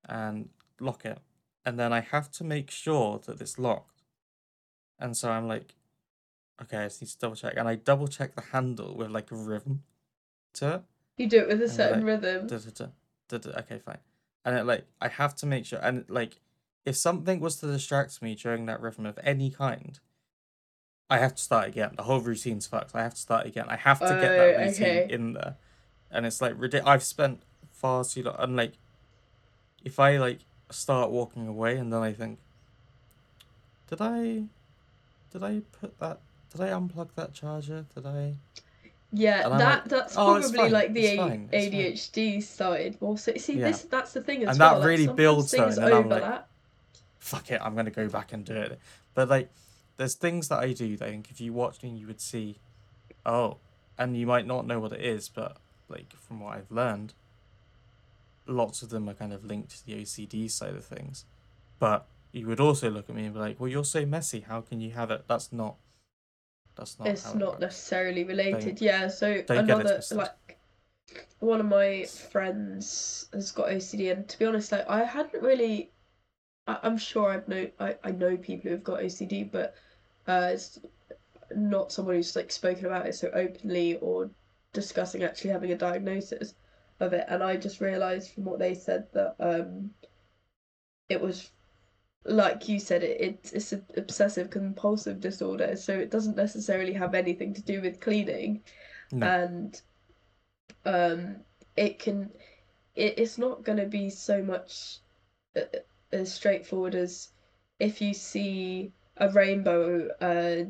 and 0.07 0.49
lock 0.79 1.05
it. 1.05 1.19
And 1.65 1.77
then 1.77 1.91
I 1.91 1.99
have 1.99 2.31
to 2.33 2.43
make 2.43 2.71
sure 2.71 3.19
that 3.25 3.41
it's 3.41 3.59
locked. 3.59 4.03
And 4.99 5.15
so 5.15 5.29
I'm 5.29 5.47
like, 5.47 5.75
okay, 6.61 6.77
I 6.77 6.83
just 6.85 7.01
need 7.01 7.09
to 7.09 7.17
double 7.17 7.35
check. 7.35 7.53
And 7.57 7.67
I 7.67 7.75
double 7.75 8.07
check 8.07 8.35
the 8.35 8.41
handle 8.41 8.95
with 8.95 9.11
like 9.11 9.31
a 9.31 9.35
rhythm 9.35 9.83
to 10.53 10.75
it. 10.75 10.83
You 11.19 11.27
do 11.27 11.39
it 11.39 11.47
with 11.49 11.59
a 11.59 11.65
And 11.65 11.71
certain 11.73 11.99
like, 11.99 12.21
rhythm. 12.21 12.47
Da, 12.47 12.57
da, 12.57 12.69
da, 12.73 12.85
da, 13.27 13.37
da, 13.37 13.59
okay, 13.59 13.79
fine. 13.79 13.97
And 14.45 14.57
it 14.57 14.65
like 14.65 14.85
I 15.01 15.09
have 15.09 15.35
to 15.35 15.45
make 15.45 15.65
sure 15.65 15.79
and 15.79 16.05
like 16.07 16.39
if 16.85 16.95
something 16.95 17.41
was 17.41 17.57
to 17.57 17.67
distract 17.67 18.21
me 18.21 18.35
during 18.35 18.65
that 18.67 18.81
rhythm 18.81 19.05
of 19.05 19.19
any 19.21 19.51
kind, 19.51 19.99
I 21.09 21.17
have 21.17 21.35
to 21.35 21.43
start 21.43 21.67
again. 21.67 21.91
The 21.97 22.03
whole 22.03 22.21
routine's 22.21 22.67
fucked. 22.67 22.95
I 22.95 23.03
have 23.03 23.15
to 23.15 23.19
start 23.21 23.45
again. 23.45 23.65
I 23.67 23.75
have 23.75 23.99
to 23.99 24.05
get 24.05 24.21
that 24.21 24.55
Oh, 24.55 24.65
routine 24.65 24.83
okay. 24.83 25.07
in 25.09 25.33
there. 25.33 25.57
And 26.09 26.25
it's 26.25 26.41
like 26.41 26.53
ridiculous. 26.57 26.89
I've 26.89 27.03
spent 27.03 27.41
far 27.73 28.05
too 28.05 28.23
long 28.23 28.35
and 28.39 28.55
like 28.55 28.73
if 29.83 29.99
I 29.99 30.17
like 30.17 30.39
start 30.69 31.11
walking 31.11 31.47
away 31.47 31.77
and 31.77 31.91
then 31.91 32.01
I 32.01 32.13
think 32.13 32.39
did 33.89 33.99
I 34.01 34.43
did 35.31 35.43
I 35.43 35.61
put 35.79 35.99
that 35.99 36.19
did 36.51 36.61
I 36.61 36.69
unplug 36.69 37.09
that 37.15 37.33
charger? 37.33 37.85
Did 37.93 38.05
I 38.05 38.35
Yeah, 39.11 39.49
that 39.49 39.59
like, 39.59 39.85
that's 39.85 40.15
"Oh, 40.17 40.39
probably 40.39 40.69
like 40.69 40.93
the 40.93 40.99
it's 41.05 41.13
A- 41.13 41.17
fine, 41.17 41.49
it's 41.51 41.65
fine." 41.65 41.73
ADHD 41.73 42.43
side. 42.43 42.97
Well, 42.99 43.17
so, 43.17 43.33
see, 43.37 43.53
Yeah. 43.59 43.69
this 43.71 43.81
that's 43.83 44.13
the 44.13 44.21
thing 44.21 44.43
as 44.43 44.49
And 44.49 44.59
well. 44.59 44.73
that 44.75 44.79
like, 44.81 44.87
really 44.87 45.07
builds 45.07 45.51
things 45.51 45.75
though, 45.77 45.81
and 45.83 45.91
then 45.91 45.97
I'm 46.03 46.09
like, 46.09 46.21
overlap. 46.21 46.49
fuck 47.19 47.51
it, 47.51 47.59
I'm 47.63 47.75
gonna 47.75 47.89
go 47.91 48.07
back 48.07 48.33
and 48.33 48.45
do 48.45 48.53
it. 48.53 48.79
But 49.15 49.29
like, 49.29 49.49
there's 49.97 50.13
things 50.15 50.47
that 50.49 50.59
I 50.59 50.73
do 50.73 50.95
that 50.97 51.07
I 51.07 51.11
think 51.11 51.31
if 51.31 51.41
you 51.41 51.53
watched 51.53 51.81
me, 51.83 51.89
you 51.89 52.05
would 52.07 52.21
see, 52.21 52.59
oh, 53.25 53.57
and 53.97 54.15
you 54.15 54.27
might 54.27 54.45
not 54.45 54.65
know 54.67 54.79
what 54.79 54.91
it 54.93 55.01
is, 55.01 55.27
but 55.27 55.57
like 55.89 56.13
from 56.13 56.39
what 56.39 56.55
I've 56.57 56.71
learned, 56.71 57.13
lots 58.45 58.81
of 58.81 58.89
them 58.89 59.09
are 59.09 59.13
kind 59.13 59.33
of 59.33 59.43
linked 59.45 59.71
to 59.71 59.85
the 59.85 59.93
OCD 60.01 60.49
side 60.49 60.75
of 60.75 60.85
things. 60.85 61.25
But 61.79 62.05
you 62.31 62.45
would 62.47 62.59
also 62.59 62.89
look 62.89 63.09
at 63.09 63.15
me 63.15 63.25
and 63.25 63.33
be 63.33 63.39
like, 63.39 63.59
well, 63.59 63.67
you're 63.69 63.83
so 63.85 64.05
messy. 64.05 64.41
How 64.41 64.61
can 64.61 64.81
you 64.81 64.91
have 64.91 65.09
it? 65.11 65.23
That's 65.27 65.51
not. 65.51 65.75
That's 66.79 66.97
not. 66.97 67.07
it's 67.07 67.33
not 67.35 67.49
works. 67.49 67.61
necessarily 67.61 68.23
related. 68.23 68.81
Yeah, 68.81 69.09
so 69.09 69.41
don't 69.41 69.67
get 69.67 69.79
it 69.79 69.85
another 69.85 70.01
like 70.11 70.57
one 71.39 71.59
of 71.59 71.65
my 71.65 72.05
friends 72.05 73.27
has 73.33 73.51
got 73.51 73.67
OCD, 73.67 74.11
and 74.11 74.27
to 74.29 74.39
be 74.39 74.45
honest, 74.45 74.71
like 74.71 74.89
I 74.89 75.03
hadn't 75.03 75.43
really. 75.43 75.91
I, 76.67 76.79
I'm 76.83 76.97
sure 76.97 77.29
I've 77.29 77.47
know 77.47 77.67
I, 77.79 77.95
I 78.03 78.11
know 78.11 78.37
people 78.37 78.71
who've 78.71 78.83
got 78.83 79.01
OCD, 79.01 79.51
but 79.51 79.75
uh, 80.27 80.51
it's 80.53 80.79
not 81.53 81.91
someone 81.91 82.15
who's 82.15 82.35
like 82.35 82.51
spoken 82.51 82.85
about 82.85 83.07
it 83.07 83.15
so 83.15 83.29
openly 83.33 83.97
or 83.97 84.29
discussing 84.71 85.23
actually 85.23 85.49
having 85.49 85.71
a 85.71 85.77
diagnosis 85.77 86.53
of 87.01 87.11
it. 87.11 87.25
And 87.27 87.43
I 87.43 87.57
just 87.57 87.81
realised 87.81 88.31
from 88.31 88.45
what 88.45 88.59
they 88.59 88.73
said 88.73 89.07
that 89.13 89.35
um, 89.39 89.91
it 91.09 91.19
was 91.19 91.49
like 92.25 92.67
you 92.69 92.79
said, 92.79 93.03
it, 93.03 93.21
it 93.21 93.51
it's 93.53 93.73
an 93.73 93.85
obsessive 93.97 94.49
compulsive 94.49 95.19
disorder, 95.19 95.75
so 95.75 95.97
it 95.97 96.11
doesn't 96.11 96.35
necessarily 96.37 96.93
have 96.93 97.15
anything 97.15 97.53
to 97.55 97.61
do 97.63 97.81
with 97.81 97.99
cleaning, 98.01 98.63
No. 99.11 99.27
and 99.27 99.81
um, 100.85 101.43
it 101.75 101.99
can 101.99 102.31
it, 102.95 103.19
it's 103.19 103.37
not 103.37 103.63
going 103.63 103.77
to 103.77 103.87
be 103.87 104.09
so 104.09 104.43
much 104.43 104.99
uh, 105.55 105.61
as 106.11 106.33
straightforward 106.33 106.95
as 106.95 107.31
if 107.79 108.01
you 108.01 108.13
see 108.13 108.93
a 109.17 109.29
rainbow, 109.31 110.09
uh, 110.21 110.65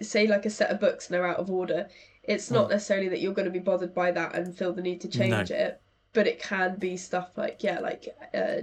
say 0.00 0.26
like 0.26 0.46
a 0.46 0.50
set 0.50 0.70
of 0.70 0.80
books 0.80 1.06
and 1.06 1.14
they're 1.14 1.26
out 1.26 1.38
of 1.38 1.50
order. 1.50 1.88
It's 2.22 2.50
not 2.50 2.68
Mm. 2.68 2.70
necessarily 2.70 3.08
that 3.08 3.20
you're 3.20 3.34
going 3.34 3.44
to 3.46 3.50
be 3.50 3.58
bothered 3.58 3.94
by 3.94 4.10
that 4.12 4.34
and 4.34 4.56
feel 4.56 4.72
the 4.72 4.82
need 4.82 5.00
to 5.02 5.08
change 5.08 5.50
it, 5.50 5.82
but 6.12 6.26
it 6.26 6.38
can 6.40 6.78
be 6.78 6.96
stuff 6.96 7.36
like 7.36 7.62
yeah, 7.62 7.80
like 7.80 8.08
uh, 8.32 8.62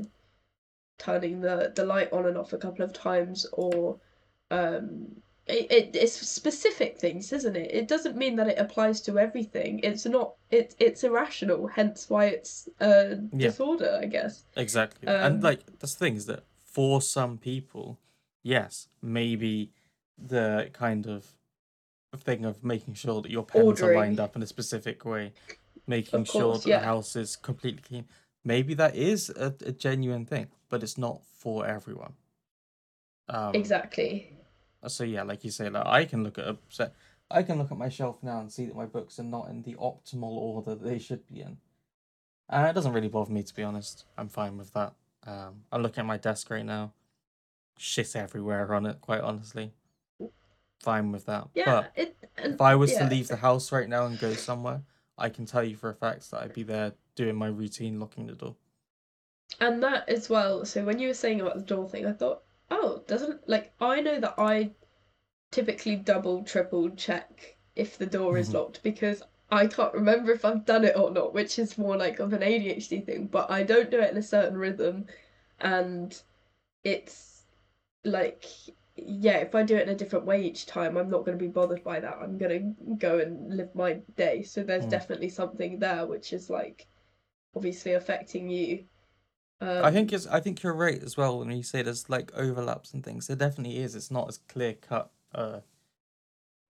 turning 1.08 1.42
the 1.42 1.72
the 1.76 1.86
light 1.94 2.12
on 2.14 2.26
and 2.28 2.38
off 2.38 2.54
a 2.54 2.58
couple 2.66 2.84
of 2.86 2.94
times 2.94 3.46
or 3.54 3.98
um 4.52 5.08
it, 5.48 5.66
it 5.72 5.96
it's 5.96 6.14
specific 6.40 6.98
things 7.00 7.34
isn't 7.34 7.56
it 7.56 7.70
it 7.82 7.88
doesn't 7.88 8.16
mean 8.24 8.36
that 8.36 8.48
it 8.54 8.60
applies 8.66 9.02
to 9.02 9.18
everything 9.18 9.80
it's 9.90 10.06
not 10.06 10.34
it 10.52 10.76
it's 10.80 11.04
irrational 11.04 11.62
hence 11.68 12.10
why 12.10 12.26
it's 12.28 12.70
a 12.80 13.18
Yeah. 13.34 13.48
disorder 13.50 14.00
i 14.04 14.06
guess 14.06 14.44
Exactly. 14.56 15.08
Um, 15.08 15.26
and 15.26 15.44
like 15.44 15.62
that's 15.80 15.96
the 15.96 16.06
thing 16.06 16.16
is 16.16 16.26
that 16.28 16.44
for 16.78 17.02
some 17.02 17.38
people, 17.38 17.98
yes, 18.44 18.88
maybe 19.02 19.72
the 20.18 20.70
kind 20.72 21.06
of 21.06 21.26
thing 22.28 22.46
of 22.46 22.64
making 22.64 22.94
sure 22.94 23.22
that 23.22 23.32
your 23.32 23.44
pens 23.44 23.82
are 23.82 23.94
lined 23.94 24.20
up 24.22 24.36
in 24.38 24.42
a 24.44 24.48
specific 24.48 25.04
way, 25.04 25.34
making 25.86 26.22
Of 26.22 26.28
sure 26.30 26.54
that 26.58 26.66
yeah. 26.66 26.80
the 26.80 26.86
house 26.86 27.16
is 27.18 27.36
completely 27.36 27.82
clean. 27.82 28.06
Maybe 28.46 28.74
that 28.76 28.96
is 28.96 29.30
a, 29.32 29.54
a 29.66 29.74
genuine 29.74 30.26
thing, 30.26 30.48
but 30.72 30.82
it's 30.82 30.98
not 30.98 31.24
for 31.38 31.68
everyone. 31.68 32.14
Um, 33.30 33.54
exactly 33.54 34.34
So 34.88 35.04
yeah, 35.04 35.22
like 35.22 35.44
you 35.44 35.52
say, 35.52 35.70
like 35.70 35.86
I 35.86 36.06
can 36.06 36.24
look 36.24 36.40
at 36.40 36.48
a 36.48 36.58
set, 36.70 36.94
I 37.30 37.44
can 37.44 37.60
look 37.60 37.72
at 37.72 37.78
my 37.78 37.90
shelf 37.90 38.18
now 38.24 38.40
and 38.40 38.52
see 38.52 38.66
that 38.66 38.76
my 38.76 38.88
books 38.88 39.20
are 39.20 39.24
not 39.24 39.50
in 39.50 39.62
the 39.62 39.76
optimal 39.76 40.32
order 40.32 40.72
that 40.72 40.84
they 40.84 40.98
should 40.98 41.28
be 41.28 41.42
in. 41.42 41.58
And 42.50 42.68
it 42.68 42.74
doesn't 42.74 42.94
really 42.94 43.08
bother 43.08 43.32
me 43.32 43.44
to 43.44 43.54
be 43.54 43.62
honest. 43.62 44.06
I'm 44.18 44.28
fine 44.28 44.58
with 44.58 44.74
that. 44.74 44.94
Um, 45.28 45.64
I 45.72 45.78
look 45.78 46.00
at 46.00 46.06
my 46.06 46.18
desk 46.18 46.50
right 46.50 46.66
now, 46.66 46.94
shit 47.78 48.16
everywhere 48.16 48.74
on 48.74 48.88
it. 48.88 49.00
Quite 49.02 49.22
honestly, 49.22 49.74
fine 50.80 51.12
with 51.12 51.26
that. 51.28 51.50
yeah 51.54 51.66
But 51.66 51.92
it 51.96 52.18
and 52.38 52.54
if 52.56 52.62
I 52.62 52.76
was 52.76 52.94
yeah. 52.94 53.04
to 53.04 53.10
leave 53.14 53.28
the 53.28 53.36
house 53.36 53.72
right 53.72 53.88
now 53.88 54.06
and 54.08 54.18
go 54.20 54.34
somewhere, 54.34 54.82
I 55.18 55.30
can 55.30 55.46
tell 55.46 55.64
you 55.64 55.76
for 55.76 55.90
a 55.90 55.96
fact 55.96 56.32
that 56.32 56.42
I'd 56.42 56.54
be 56.54 56.64
there 56.64 56.94
doing 57.16 57.36
my 57.36 57.48
routine, 57.48 58.00
locking 58.00 58.26
the 58.26 58.34
door. 58.34 58.56
And 59.60 59.82
that 59.84 60.08
as 60.10 60.30
well. 60.30 60.66
So 60.66 60.84
when 60.84 61.00
you 61.00 61.08
were 61.10 61.14
saying 61.14 61.42
about 61.42 61.56
the 61.56 61.62
door 61.64 61.88
thing, 61.88 62.06
I 62.06 62.14
thought, 62.14 62.44
oh, 62.70 63.04
doesn't 63.08 63.48
like 63.48 63.74
I 63.80 64.02
know 64.02 64.20
that 64.20 64.36
I 64.38 64.72
typically 65.52 65.96
double, 65.98 66.44
triple 66.44 66.90
check 66.92 67.58
if 67.76 67.98
the 67.98 68.06
door 68.08 68.38
is 68.38 68.50
Mhm. 68.50 68.54
locked 68.54 68.84
because 68.84 69.24
I 69.52 69.68
can't 69.68 69.94
remember 69.94 70.32
if 70.32 70.46
I've 70.46 70.66
done 70.66 70.86
it 70.86 70.98
or 70.98 71.12
not, 71.12 71.34
which 71.34 71.60
is 71.60 71.78
more 71.78 71.98
like 71.98 72.20
of 72.20 72.34
an 72.34 72.44
ADHD 72.44 73.02
thing. 73.02 73.28
But 73.28 73.52
I 73.52 73.64
don't 73.64 73.92
do 73.92 74.00
it 74.02 74.12
in 74.12 74.18
a 74.18 74.24
certain 74.24 74.58
rhythm, 74.58 75.08
and 75.60 76.22
it's 76.84 77.46
like 78.06 78.46
yeah, 78.96 79.38
if 79.38 79.56
I 79.56 79.64
do 79.64 79.78
it 79.78 79.84
in 79.84 79.90
a 79.96 79.98
different 79.98 80.26
way 80.26 80.44
each 80.44 80.66
time, 80.68 80.98
I'm 80.98 81.10
not 81.10 81.26
going 81.26 81.38
to 81.38 81.44
be 81.46 81.50
bothered 81.52 81.84
by 81.84 82.00
that. 82.02 82.18
I'm 82.22 82.38
going 82.38 82.76
to 82.78 82.96
go 82.98 83.20
and 83.20 83.56
live 83.58 83.74
my 83.76 83.94
day. 84.16 84.44
So 84.44 84.64
there's 84.64 84.86
Mm. 84.86 84.90
definitely 84.90 85.30
something 85.30 85.80
there 85.80 86.06
which 86.06 86.34
is 86.34 86.50
like 86.50 86.88
obviously 87.56 87.94
affecting 87.94 88.50
you. 88.50 88.86
Um, 89.62 89.86
I 89.86 89.92
think 89.92 90.12
it's. 90.12 90.26
I 90.28 90.40
think 90.40 90.64
you're 90.64 90.74
right 90.74 91.02
as 91.02 91.16
well 91.16 91.40
when 91.40 91.52
you 91.52 91.62
say 91.64 91.84
there's 91.84 92.10
like 92.10 92.32
overlaps 92.36 92.94
and 92.94 93.04
things. 93.04 93.28
There 93.28 93.36
definitely 93.36 93.78
is. 93.78 93.96
It's 93.96 94.10
not 94.12 94.28
as 94.28 94.40
clear 94.40 94.74
cut. 94.74 95.12
Uh, 95.34 95.60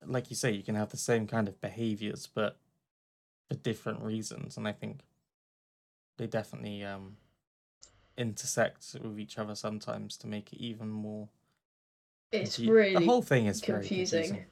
like 0.06 0.30
you 0.30 0.36
say, 0.36 0.52
you 0.52 0.64
can 0.64 0.76
have 0.76 0.90
the 0.90 0.98
same 0.98 1.26
kind 1.26 1.48
of 1.48 1.62
behaviors, 1.62 2.28
but 2.28 2.58
for 3.48 3.56
different 3.56 4.02
reasons, 4.02 4.58
and 4.58 4.68
I 4.68 4.74
think 4.74 5.02
they 6.18 6.28
definitely 6.28 6.84
um 6.84 7.18
intersect 8.18 8.96
with 9.02 9.18
each 9.20 9.38
other 9.38 9.56
sometimes 9.56 10.18
to 10.18 10.28
make 10.28 10.52
it 10.54 10.60
even 10.60 10.90
more. 10.90 11.30
it's 12.32 12.58
confu- 12.58 12.72
really 12.72 12.94
the 12.94 13.06
whole 13.06 13.22
thing 13.22 13.46
is 13.46 13.62
confusing. 13.62 14.24
Confusing. 14.24 14.46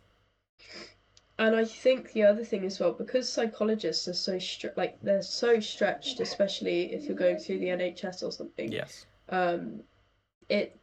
And 1.40 1.56
I 1.56 1.64
think 1.64 2.12
the 2.12 2.24
other 2.24 2.44
thing 2.44 2.66
as 2.66 2.82
well, 2.82 2.92
because 2.92 3.32
psychologists 3.32 4.10
are 4.10 4.14
so 4.14 4.38
str- 4.38 4.76
like 4.76 5.02
they're 5.02 5.22
so 5.22 5.62
stretched, 5.62 6.20
especially 6.20 6.94
if 6.94 7.06
you're 7.06 7.16
going 7.16 7.38
through 7.38 7.60
the 7.60 7.68
NHS 7.68 8.24
or 8.24 8.32
something. 8.34 8.70
Yes. 8.70 9.06
Um, 9.30 9.82
it 10.50 10.78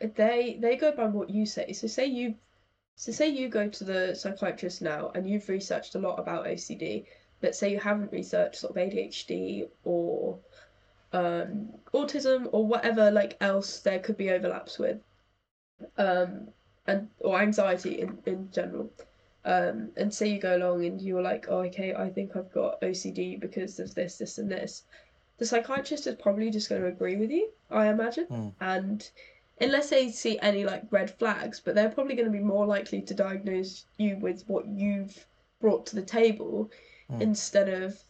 they 0.00 0.56
they 0.58 0.76
go 0.76 0.92
by 0.92 1.08
what 1.08 1.28
you 1.28 1.44
say. 1.44 1.72
So 1.74 1.86
say 1.88 2.06
you, 2.06 2.34
so 2.96 3.12
say 3.12 3.28
you 3.28 3.50
go 3.50 3.68
to 3.68 3.84
the 3.84 4.14
psychiatrist 4.14 4.80
now 4.80 5.12
and 5.14 5.28
you've 5.28 5.50
researched 5.50 5.94
a 5.94 5.98
lot 5.98 6.18
about 6.18 6.46
OCD, 6.46 7.04
but 7.42 7.54
say 7.54 7.70
you 7.70 7.78
haven't 7.78 8.12
researched 8.12 8.56
sort 8.56 8.74
of 8.74 8.82
ADHD 8.82 9.68
or 9.84 10.38
um, 11.12 11.68
autism 11.92 12.48
or 12.52 12.66
whatever 12.66 13.10
like 13.10 13.36
else 13.42 13.80
there 13.80 13.98
could 13.98 14.16
be 14.16 14.30
overlaps 14.30 14.78
with, 14.78 15.02
um, 15.98 16.48
and 16.86 17.10
or 17.18 17.38
anxiety 17.38 18.00
in 18.00 18.16
in 18.24 18.50
general. 18.50 18.90
Um, 19.44 19.90
and 19.96 20.14
say 20.14 20.28
you 20.28 20.38
go 20.38 20.56
along 20.56 20.84
and 20.84 21.00
you're 21.00 21.22
like, 21.22 21.46
oh, 21.48 21.60
okay, 21.62 21.94
I 21.94 22.10
think 22.10 22.36
I've 22.36 22.52
got 22.52 22.80
OCD 22.80 23.40
because 23.40 23.80
of 23.80 23.94
this, 23.94 24.18
this, 24.18 24.38
and 24.38 24.50
this. 24.50 24.84
The 25.38 25.46
psychiatrist 25.46 26.06
is 26.06 26.14
probably 26.14 26.50
just 26.50 26.68
going 26.68 26.82
to 26.82 26.88
agree 26.88 27.16
with 27.16 27.30
you, 27.30 27.50
I 27.70 27.88
imagine. 27.88 28.26
Hmm. 28.26 28.48
And 28.60 29.10
unless 29.60 29.90
they 29.90 30.10
see 30.10 30.38
any 30.40 30.64
like 30.64 30.84
red 30.90 31.10
flags, 31.10 31.58
but 31.58 31.74
they're 31.74 31.88
probably 31.90 32.14
going 32.14 32.30
to 32.30 32.38
be 32.38 32.44
more 32.44 32.66
likely 32.66 33.02
to 33.02 33.14
diagnose 33.14 33.86
you 33.98 34.16
with 34.16 34.44
what 34.46 34.66
you've 34.66 35.26
brought 35.60 35.86
to 35.86 35.96
the 35.96 36.02
table 36.02 36.70
Hmm. 37.12 37.20
instead 37.20 37.68
of 37.68 38.02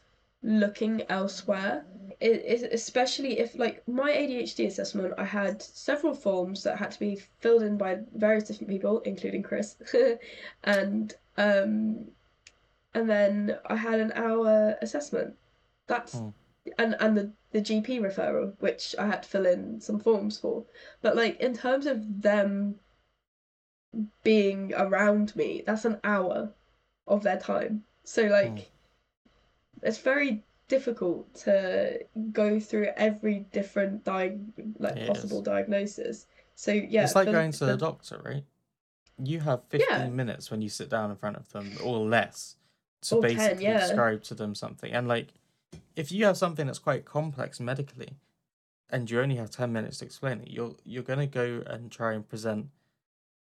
looking 0.43 1.03
elsewhere. 1.09 1.85
It, 2.21 2.45
it, 2.45 2.73
especially 2.73 3.39
if 3.39 3.59
like 3.59 3.87
my 3.89 4.13
ADHD 4.13 4.67
assessment, 4.67 5.15
I 5.19 5.25
had 5.25 5.61
several 5.61 6.15
forms 6.15 6.63
that 6.63 6.79
had 6.79 6.93
to 6.93 7.01
be 7.01 7.17
filled 7.41 7.63
in 7.63 7.77
by 7.77 8.01
various 8.15 8.45
different 8.45 8.71
people, 8.71 9.01
including 9.01 9.43
Chris, 9.43 9.77
and 10.65 11.15
um, 11.37 12.07
and 12.95 13.09
then 13.09 13.59
I 13.67 13.77
had 13.77 14.01
an 14.01 14.13
hour 14.15 14.77
assessment. 14.83 15.35
That's 15.87 16.15
Hmm. 16.15 16.29
and 16.79 16.97
and 17.01 17.17
the 17.17 17.33
the 17.53 17.61
GP 17.61 18.01
referral, 18.01 18.55
which 18.61 18.95
I 18.99 19.07
had 19.07 19.23
to 19.25 19.29
fill 19.29 19.47
in 19.47 19.81
some 19.81 19.99
forms 20.01 20.39
for. 20.39 20.65
But 21.01 21.17
like 21.17 21.41
in 21.41 21.55
terms 21.55 21.87
of 21.87 22.23
them 22.23 22.79
being 24.23 24.73
around 24.75 25.35
me, 25.37 25.63
that's 25.67 25.85
an 25.85 26.01
hour 26.05 26.53
of 27.07 27.23
their 27.23 27.39
time. 27.39 27.85
So 28.05 28.23
like 28.25 28.49
Hmm. 28.51 28.59
it's 29.83 29.99
very 29.99 30.43
difficult 30.69 31.35
to 31.35 32.01
go 32.33 32.59
through 32.59 32.89
every 32.97 33.41
different 33.53 34.05
di- 34.05 34.39
like 34.79 34.97
It 34.97 35.07
possible 35.09 35.39
is. 35.41 35.45
diagnosis. 35.45 36.27
So 36.55 36.73
yeah, 36.73 37.05
it's 37.05 37.15
like 37.15 37.27
for- 37.27 37.33
going 37.33 37.53
to 37.53 37.67
the 37.67 37.73
for- 37.73 37.79
doctor, 37.79 38.21
right? 38.25 38.45
You 39.19 39.41
have 39.41 39.65
15 39.69 39.87
Yeah. 39.91 40.09
minutes 40.09 40.51
when 40.51 40.63
you 40.63 40.69
sit 40.69 40.89
down 40.89 41.11
in 41.11 41.17
front 41.17 41.37
of 41.37 41.51
them, 41.53 41.73
or 41.83 41.99
less, 41.99 42.57
to 43.03 43.17
Or 43.17 43.23
10, 43.23 43.37
basically 43.37 43.65
yeah. 43.65 43.81
describe 43.81 44.23
to 44.25 44.35
them 44.35 44.55
something. 44.55 44.93
And 44.93 45.07
like, 45.09 45.29
if 45.97 46.11
you 46.13 46.25
have 46.25 46.37
something 46.37 46.67
that's 46.67 46.79
quite 46.79 47.05
complex 47.05 47.61
medically, 47.61 48.17
and 48.91 49.11
you 49.11 49.21
only 49.21 49.37
have 49.37 49.51
10 49.51 49.73
minutes 49.73 49.99
to 49.99 50.05
explain 50.05 50.41
it, 50.41 50.51
you're 50.51 50.77
you're 50.85 51.03
gonna 51.03 51.27
go 51.27 51.63
and 51.67 51.91
try 51.91 52.13
and 52.13 52.29
present 52.29 52.69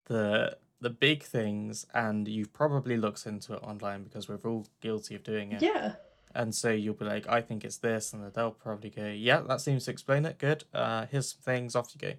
the 0.07 0.59
the 0.81 0.91
big 0.91 1.23
things, 1.23 1.87
and 1.95 2.27
you've 2.27 2.53
probably 2.53 2.97
looked 2.97 3.25
into 3.27 3.55
it 3.55 3.63
online 3.63 4.03
because 4.03 4.29
we're 4.29 4.37
all 4.45 4.67
guilty 4.81 5.15
of 5.15 5.23
doing 5.23 5.53
it. 5.53 5.63
Yeah. 5.63 5.95
And 6.35 6.55
so 6.55 6.71
you'll 6.71 6.95
be 6.95 7.05
like, 7.05 7.29
I 7.29 7.41
think 7.41 7.63
it's 7.65 7.77
this, 7.77 8.13
and 8.13 8.33
they'll 8.33 8.51
probably 8.53 8.91
go, 8.91 9.07
Yeah, 9.07 9.41
that 9.43 9.61
seems 9.61 9.85
to 9.85 9.91
explain 9.93 10.25
it. 10.25 10.39
Good. 10.39 10.65
Uh, 10.75 11.07
here's 11.07 11.31
some 11.33 11.43
things. 11.43 11.77
Off 11.77 11.95
you 11.95 12.01
go, 12.01 12.15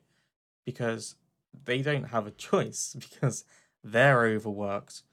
because 0.66 1.16
they 1.66 1.82
don't 1.82 2.06
have 2.06 2.28
a 2.28 2.32
choice 2.32 2.96
because 3.00 3.46
they're 3.84 4.26
overworked. 4.26 5.04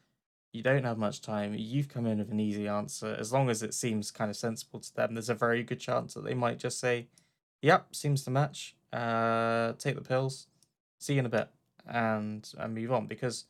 You 0.52 0.62
don't 0.62 0.84
have 0.84 0.98
much 0.98 1.22
time. 1.22 1.54
You've 1.56 1.88
come 1.88 2.06
in 2.06 2.18
with 2.18 2.30
an 2.30 2.40
easy 2.40 2.66
answer. 2.66 3.16
As 3.18 3.32
long 3.32 3.48
as 3.50 3.62
it 3.62 3.72
seems 3.72 4.10
kind 4.10 4.30
of 4.30 4.36
sensible 4.36 4.80
to 4.80 4.94
them, 4.94 5.14
there's 5.14 5.28
a 5.28 5.34
very 5.34 5.62
good 5.62 5.78
chance 5.78 6.14
that 6.14 6.24
they 6.24 6.34
might 6.34 6.58
just 6.58 6.80
say, 6.80 7.06
"Yep, 7.62 7.94
seems 7.94 8.24
to 8.24 8.30
match. 8.30 8.74
Uh, 8.92 9.74
take 9.74 9.94
the 9.94 10.02
pills. 10.02 10.48
See 10.98 11.14
you 11.14 11.20
in 11.20 11.26
a 11.26 11.28
bit," 11.28 11.48
and 11.86 12.52
and 12.58 12.74
move 12.74 12.90
on 12.92 13.06
because 13.06 13.44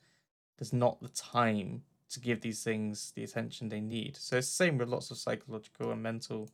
there's 0.59 0.75
not 0.75 1.01
the 1.01 1.09
time 1.09 1.85
to 2.11 2.21
give 2.21 2.43
these 2.43 2.63
things 2.63 3.13
the 3.13 3.25
attention 3.25 3.69
they 3.69 3.81
need. 3.81 4.17
So 4.17 4.37
it's 4.37 4.49
the 4.49 4.65
same 4.65 4.79
with 4.79 4.89
lots 4.89 5.11
of 5.11 5.17
psychological 5.17 5.91
and 5.93 6.03
mental 6.03 6.51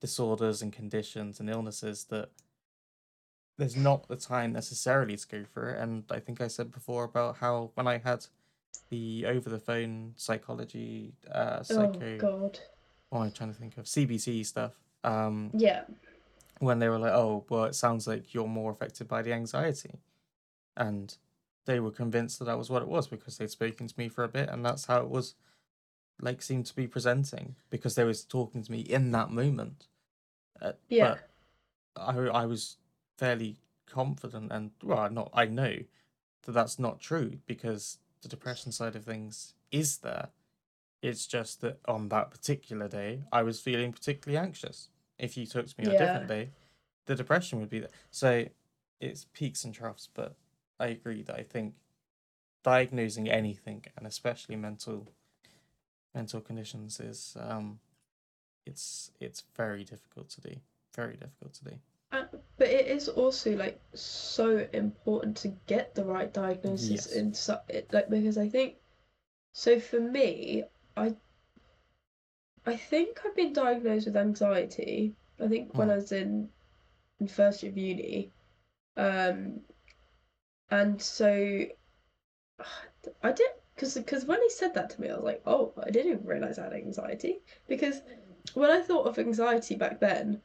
disorders 0.00 0.62
and 0.62 0.72
conditions 0.72 1.40
and 1.40 1.48
illnesses 1.48 2.04
that 2.10 2.28
there's 3.56 3.76
not 3.76 4.08
the 4.08 4.16
time 4.16 4.52
necessarily 4.52 5.16
to 5.16 5.28
go 5.28 5.44
through 5.44 5.70
it. 5.70 5.78
And 5.78 6.04
I 6.10 6.18
think 6.20 6.40
I 6.40 6.48
said 6.48 6.70
before 6.72 7.04
about 7.04 7.36
how 7.38 7.70
when 7.74 7.86
I 7.86 7.98
had 7.98 8.26
the 8.90 9.26
over 9.26 9.48
the 9.48 9.58
phone 9.58 10.12
psychology, 10.16 11.12
uh, 11.30 11.58
Oh 11.60 11.62
psycho, 11.62 12.18
God. 12.18 12.60
what 13.10 13.20
am 13.20 13.26
I 13.26 13.30
trying 13.30 13.52
to 13.52 13.58
think 13.58 13.78
of? 13.78 13.86
CBT 13.86 14.44
stuff. 14.44 14.72
Um, 15.04 15.50
Yeah. 15.54 15.84
when 16.60 16.78
they 16.78 16.88
were 16.88 16.98
like, 16.98 17.12
"Oh, 17.12 17.44
well, 17.48 17.64
it 17.64 17.74
sounds 17.74 18.06
like 18.06 18.32
you're 18.34 18.46
more 18.48 18.70
affected 18.72 19.06
by 19.08 19.22
the 19.22 19.32
anxiety," 19.32 20.00
and 20.76 21.16
they 21.66 21.80
were 21.80 21.90
convinced 21.90 22.38
that 22.38 22.46
that 22.46 22.58
was 22.58 22.70
what 22.70 22.82
it 22.82 22.88
was 22.88 23.06
because 23.06 23.36
they'd 23.38 23.50
spoken 23.50 23.86
to 23.86 23.94
me 23.98 24.08
for 24.08 24.24
a 24.24 24.28
bit, 24.28 24.48
and 24.48 24.64
that's 24.64 24.86
how 24.86 25.00
it 25.00 25.08
was 25.08 25.34
like 26.20 26.40
seemed 26.42 26.64
to 26.66 26.76
be 26.76 26.86
presenting 26.86 27.56
because 27.70 27.96
they 27.96 28.04
was 28.04 28.24
talking 28.24 28.62
to 28.62 28.70
me 28.72 28.80
in 28.80 29.10
that 29.12 29.30
moment. 29.30 29.88
Uh, 30.60 30.72
Yeah. 30.88 31.18
But 31.96 32.02
I 32.02 32.16
I 32.42 32.46
was 32.46 32.76
fairly 33.16 33.56
confident 33.86 34.50
and 34.50 34.70
well 34.82 35.10
not 35.10 35.30
I 35.34 35.46
know 35.46 35.76
that 36.42 36.52
that's 36.52 36.78
not 36.78 37.00
true 37.00 37.38
because 37.46 37.98
the 38.22 38.28
depression 38.28 38.72
side 38.72 38.96
of 38.96 39.04
things 39.04 39.54
is 39.70 39.98
there. 39.98 40.28
It's 41.02 41.26
just 41.26 41.60
that 41.60 41.80
on 41.86 42.08
that 42.08 42.30
particular 42.30 42.88
day 42.88 43.22
I 43.30 43.42
was 43.42 43.60
feeling 43.60 43.92
particularly 43.92 44.42
anxious. 44.42 44.88
If 45.18 45.36
you 45.36 45.46
took 45.46 45.66
to 45.66 45.74
me 45.78 45.86
on 45.86 45.94
a 45.94 45.98
different 45.98 46.28
day, 46.28 46.50
the 47.06 47.14
depression 47.14 47.60
would 47.60 47.68
be 47.70 47.80
there. 47.80 47.90
So 48.10 48.46
it's 49.00 49.26
peaks 49.32 49.64
and 49.64 49.74
troughs, 49.74 50.08
but 50.12 50.34
I 50.80 50.86
agree 50.88 51.22
that 51.22 51.36
I 51.36 51.42
think 51.42 51.74
diagnosing 52.62 53.28
anything 53.28 53.84
and 53.96 54.06
especially 54.06 54.56
mental 54.56 55.12
mental 56.14 56.40
conditions 56.40 57.00
is 57.00 57.36
um 57.38 57.80
it's 58.66 59.10
it's 59.20 59.44
very 59.56 59.84
difficult 59.84 60.30
to 60.30 60.40
do. 60.40 60.56
Very 60.94 61.16
difficult 61.16 61.52
to 61.54 61.64
do. 61.64 61.76
Uh, 62.14 62.26
but 62.58 62.68
it 62.68 62.86
is 62.86 63.08
also 63.08 63.56
like 63.56 63.80
so 63.92 64.68
important 64.72 65.36
to 65.36 65.48
get 65.66 65.94
the 65.96 66.04
right 66.04 66.32
diagnosis 66.32 66.90
Yes. 66.90 67.06
in 67.06 67.34
so, 67.34 67.60
it, 67.68 67.92
like 67.92 68.08
because 68.08 68.38
I 68.38 68.48
think 68.48 68.76
so 69.52 69.80
for 69.80 69.98
me 70.00 70.64
I 70.96 71.16
I 72.66 72.76
think 72.76 73.20
I've 73.24 73.34
been 73.34 73.52
diagnosed 73.52 74.06
with 74.06 74.16
anxiety. 74.16 75.16
I 75.40 75.48
think 75.48 75.76
when 75.76 75.88
Hmm. 75.88 75.92
I 75.92 75.96
was 75.96 76.12
in 76.12 76.50
in 77.20 77.26
first 77.26 77.62
year 77.64 77.72
of 77.72 77.78
uni. 77.78 78.30
Um 78.96 79.62
and 80.70 81.00
so 81.02 81.66
I 83.22 83.32
did 83.32 83.50
because 83.74 83.94
because 83.94 84.24
when 84.24 84.40
he 84.42 84.50
said 84.50 84.74
that 84.74 84.90
to 84.90 85.00
me 85.00 85.08
I 85.10 85.14
was 85.16 85.24
like, 85.24 85.42
"Oh, 85.46 85.72
I 85.76 85.90
didn't 85.90 86.12
even 86.12 86.26
realize 86.26 86.58
I 86.58 86.64
had 86.64 86.72
anxiety." 86.74 87.40
Because 87.66 88.02
when 88.54 88.70
I 88.70 88.80
thought 88.82 89.06
of 89.06 89.18
anxiety 89.18 89.74
back 89.74 90.00
then, 90.00 90.42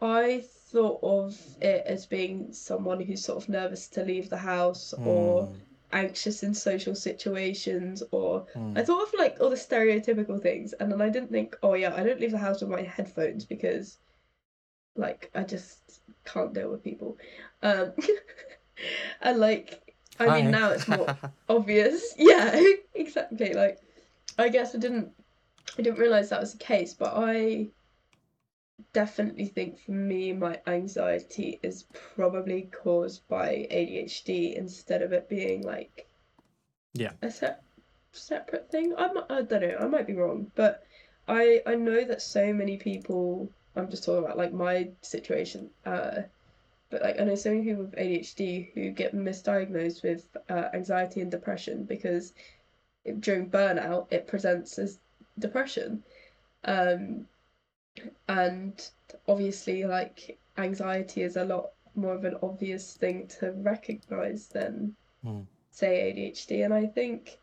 I 0.00 0.44
thought 0.72 1.00
of 1.02 1.56
it 1.60 1.84
as 1.86 2.06
being 2.06 2.52
someone 2.52 3.00
who's 3.00 3.24
sort 3.24 3.42
of 3.42 3.48
nervous 3.48 3.88
to 3.88 4.04
leave 4.04 4.28
the 4.30 4.38
house 4.38 4.94
or 5.04 5.50
Mm, 5.50 5.60
anxious 5.92 6.42
in 6.42 6.54
social 6.54 6.94
situations 6.94 8.02
or 8.12 8.46
I 8.76 8.82
mm, 8.82 8.84
thought 8.84 9.08
of 9.08 9.14
like 9.18 9.38
all 9.40 9.50
the 9.50 9.56
stereotypical 9.56 10.40
things 10.42 10.72
and 10.74 10.90
then 10.92 11.00
I 11.02 11.08
didn't 11.10 11.30
think, 11.30 11.56
oh 11.62 11.74
yeah, 11.74 11.94
I 11.94 12.02
don't 12.04 12.20
leave 12.20 12.32
the 12.32 12.38
house 12.38 12.60
with 12.60 12.70
my 12.70 12.82
headphones 12.82 13.44
because 13.44 13.98
like 14.96 15.30
I 15.34 15.44
just 15.44 16.00
can't 16.24 16.52
deal 16.54 16.70
with 16.70 16.84
people. 16.84 17.18
Um 17.62 17.92
and 19.20 19.38
like 19.38 19.94
I 20.18 20.30
mean 20.30 20.50
now 20.50 20.70
it's 20.70 20.88
more 20.88 21.14
obvious. 21.48 22.14
Yeah, 22.18 22.60
exactly. 22.94 23.52
Like 23.54 23.78
I 24.38 24.48
guess 24.48 24.74
I 24.74 24.78
didn't 24.78 25.10
I 25.78 25.82
didn't 25.82 26.00
realize 26.00 26.30
that 26.30 26.40
was 26.40 26.52
the 26.52 26.58
case, 26.58 26.94
but 26.94 27.12
I 27.14 27.68
definitely 28.92 29.46
think 29.46 29.78
for 29.78 29.92
me 29.92 30.32
my 30.32 30.60
anxiety 30.66 31.60
is 31.62 31.84
probably 31.92 32.62
caused 32.82 33.26
by 33.28 33.66
ADHD 33.70 34.56
instead 34.56 35.02
of 35.02 35.12
it 35.12 35.28
being 35.28 35.62
like 35.62 36.08
Yeah. 36.94 37.12
a 37.22 37.30
se- 37.30 37.56
separate 38.12 38.70
thing. 38.70 38.94
I'm 38.96 39.16
I 39.30 39.42
don't 39.42 39.62
know, 39.62 39.76
I 39.80 39.86
might 39.86 40.06
be 40.06 40.14
wrong, 40.14 40.50
but 40.54 40.82
I 41.26 41.62
I 41.66 41.74
know 41.74 42.04
that 42.04 42.22
so 42.22 42.52
many 42.52 42.76
people 42.78 43.52
I'm 43.76 43.90
just 43.90 44.04
talking 44.04 44.24
about 44.24 44.38
like 44.38 44.52
my 44.52 44.90
situation 45.02 45.70
uh 45.84 46.22
but 46.90 47.02
like 47.02 47.20
I 47.20 47.24
know 47.24 47.34
so 47.34 47.50
many 47.50 47.64
people 47.64 47.84
with 47.84 47.94
ADHD 47.96 48.72
who 48.74 48.90
get 48.90 49.14
misdiagnosed 49.14 50.02
with 50.02 50.26
uh, 50.48 50.68
anxiety 50.72 51.20
and 51.20 51.30
depression 51.30 51.84
because 51.84 52.32
it, 53.04 53.20
during 53.20 53.50
burnout 53.50 54.12
it 54.12 54.26
presents 54.26 54.78
as 54.78 54.98
depression. 55.38 56.02
Um, 56.64 57.26
and 58.28 58.90
obviously, 59.26 59.84
like 59.84 60.38
anxiety 60.56 61.22
is 61.22 61.36
a 61.36 61.44
lot 61.44 61.70
more 61.94 62.14
of 62.14 62.24
an 62.24 62.36
obvious 62.42 62.96
thing 62.96 63.26
to 63.40 63.52
recognize 63.52 64.48
than 64.48 64.96
Hmm. 65.22 65.42
say 65.70 66.10
ADHD. 66.12 66.62
And 66.64 66.74
I 66.74 66.86
think 66.86 67.38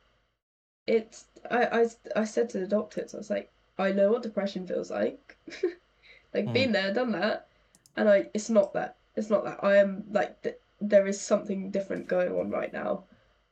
it's 0.88 1.26
I 1.50 1.66
I, 1.66 1.88
I 2.22 2.26
said 2.26 2.50
to 2.52 2.60
the 2.60 2.68
doctors, 2.68 3.14
I 3.14 3.18
was 3.18 3.30
like, 3.30 3.52
I 3.78 3.92
know 3.92 4.12
what 4.12 4.24
depression 4.24 4.68
feels 4.68 4.92
like, 4.92 5.38
like 6.34 6.46
Hmm. 6.46 6.54
been 6.54 6.72
there, 6.72 6.94
done 6.94 7.12
that, 7.14 7.48
and 7.96 8.10
I 8.10 8.30
it's 8.34 8.50
not 8.50 8.74
that. 8.74 8.98
It's 9.16 9.30
not 9.30 9.44
that. 9.46 9.64
I 9.64 9.78
am 9.78 10.06
like 10.12 10.42
th- 10.44 10.60
there 10.82 11.08
is 11.08 11.20
something 11.20 11.72
different 11.72 12.08
going 12.08 12.34
on 12.34 12.50
right 12.50 12.74
now. 12.74 13.06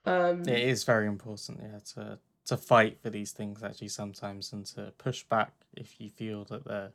Um, 0.05 0.43
It 0.47 0.59
is 0.63 0.83
very 0.83 1.07
important, 1.07 1.59
yeah, 1.61 1.79
to 1.93 2.19
to 2.45 2.57
fight 2.57 2.99
for 2.99 3.09
these 3.09 3.31
things 3.31 3.63
actually 3.63 3.87
sometimes 3.89 4.51
and 4.53 4.65
to 4.65 4.91
push 4.97 5.23
back 5.23 5.53
if 5.75 5.99
you 5.99 6.09
feel 6.09 6.45
that 6.45 6.65
they're 6.65 6.91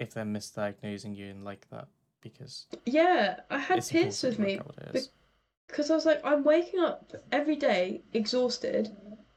if 0.00 0.14
they're 0.14 0.24
misdiagnosing 0.24 1.16
you 1.16 1.30
and 1.30 1.44
like 1.44 1.68
that 1.70 1.88
because 2.20 2.66
yeah, 2.86 3.40
I 3.50 3.58
had 3.58 3.78
it's 3.78 3.92
peers 3.92 4.24
important 4.24 4.24
with 4.24 4.36
to 4.36 4.42
me 4.42 4.56
work 4.56 4.60
out 4.60 4.66
what 4.66 4.94
it 4.94 4.98
is. 4.98 5.10
because 5.68 5.90
I 5.90 5.94
was 5.94 6.06
like, 6.06 6.20
I'm 6.24 6.42
waking 6.42 6.80
up 6.80 7.12
every 7.30 7.56
day 7.56 8.02
exhausted, 8.12 8.90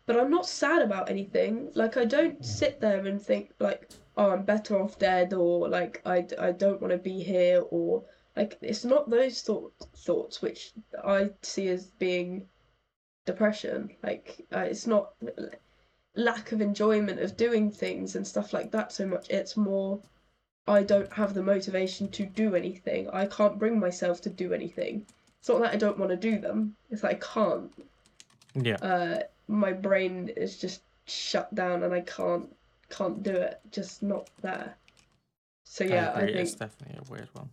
but 0.05 0.17
I'm 0.17 0.31
not 0.31 0.47
sad 0.47 0.81
about 0.81 1.09
anything. 1.09 1.69
Like, 1.75 1.97
I 1.97 2.05
don't 2.05 2.43
sit 2.43 2.79
there 2.79 3.05
and 3.05 3.21
think, 3.21 3.51
like, 3.59 3.91
oh, 4.15 4.31
I'm 4.31 4.43
better 4.43 4.79
off 4.79 4.97
dead, 4.97 5.33
or 5.33 5.67
like, 5.67 6.01
I, 6.05 6.25
I 6.39 6.51
don't 6.53 6.81
want 6.81 6.93
to 6.93 6.97
be 6.97 7.21
here, 7.21 7.63
or 7.69 8.03
like, 8.35 8.57
it's 8.61 8.85
not 8.85 9.09
those 9.09 9.41
thought, 9.41 9.73
thoughts 9.97 10.41
which 10.41 10.71
I 11.03 11.29
see 11.41 11.67
as 11.67 11.87
being 11.99 12.47
depression. 13.25 13.89
Like, 14.01 14.45
uh, 14.55 14.59
it's 14.61 14.87
not 14.87 15.13
lack 16.17 16.51
of 16.51 16.59
enjoyment 16.61 17.19
of 17.21 17.37
doing 17.37 17.71
things 17.71 18.15
and 18.15 18.27
stuff 18.27 18.51
like 18.51 18.71
that 18.71 18.91
so 18.91 19.05
much. 19.05 19.29
It's 19.29 19.55
more, 19.55 19.99
I 20.67 20.83
don't 20.83 21.11
have 21.13 21.33
the 21.33 21.43
motivation 21.43 22.09
to 22.09 22.25
do 22.25 22.55
anything. 22.55 23.09
I 23.11 23.25
can't 23.27 23.57
bring 23.59 23.79
myself 23.79 24.19
to 24.21 24.29
do 24.29 24.53
anything. 24.53 25.05
It's 25.39 25.47
not 25.49 25.61
that 25.61 25.73
I 25.73 25.77
don't 25.77 25.97
want 25.99 26.11
to 26.11 26.17
do 26.17 26.39
them. 26.39 26.75
It's 26.89 27.03
that 27.03 27.11
I 27.11 27.13
can't. 27.15 27.71
Yeah. 28.55 28.75
Uh, 28.81 29.19
my 29.47 29.71
brain 29.71 30.29
is 30.35 30.57
just 30.57 30.81
shut 31.05 31.53
down 31.55 31.83
and 31.83 31.93
I 31.93 32.01
can't 32.01 32.53
can't 32.89 33.21
do 33.23 33.31
it. 33.31 33.59
Just 33.71 34.01
not 34.01 34.29
there. 34.41 34.75
So 35.63 35.83
yeah, 35.83 36.11
I 36.15 36.21
I, 36.21 36.25
think, 36.25 36.37
It's 36.37 36.55
definitely 36.55 36.97
a 37.05 37.11
weird 37.11 37.29
one. 37.33 37.49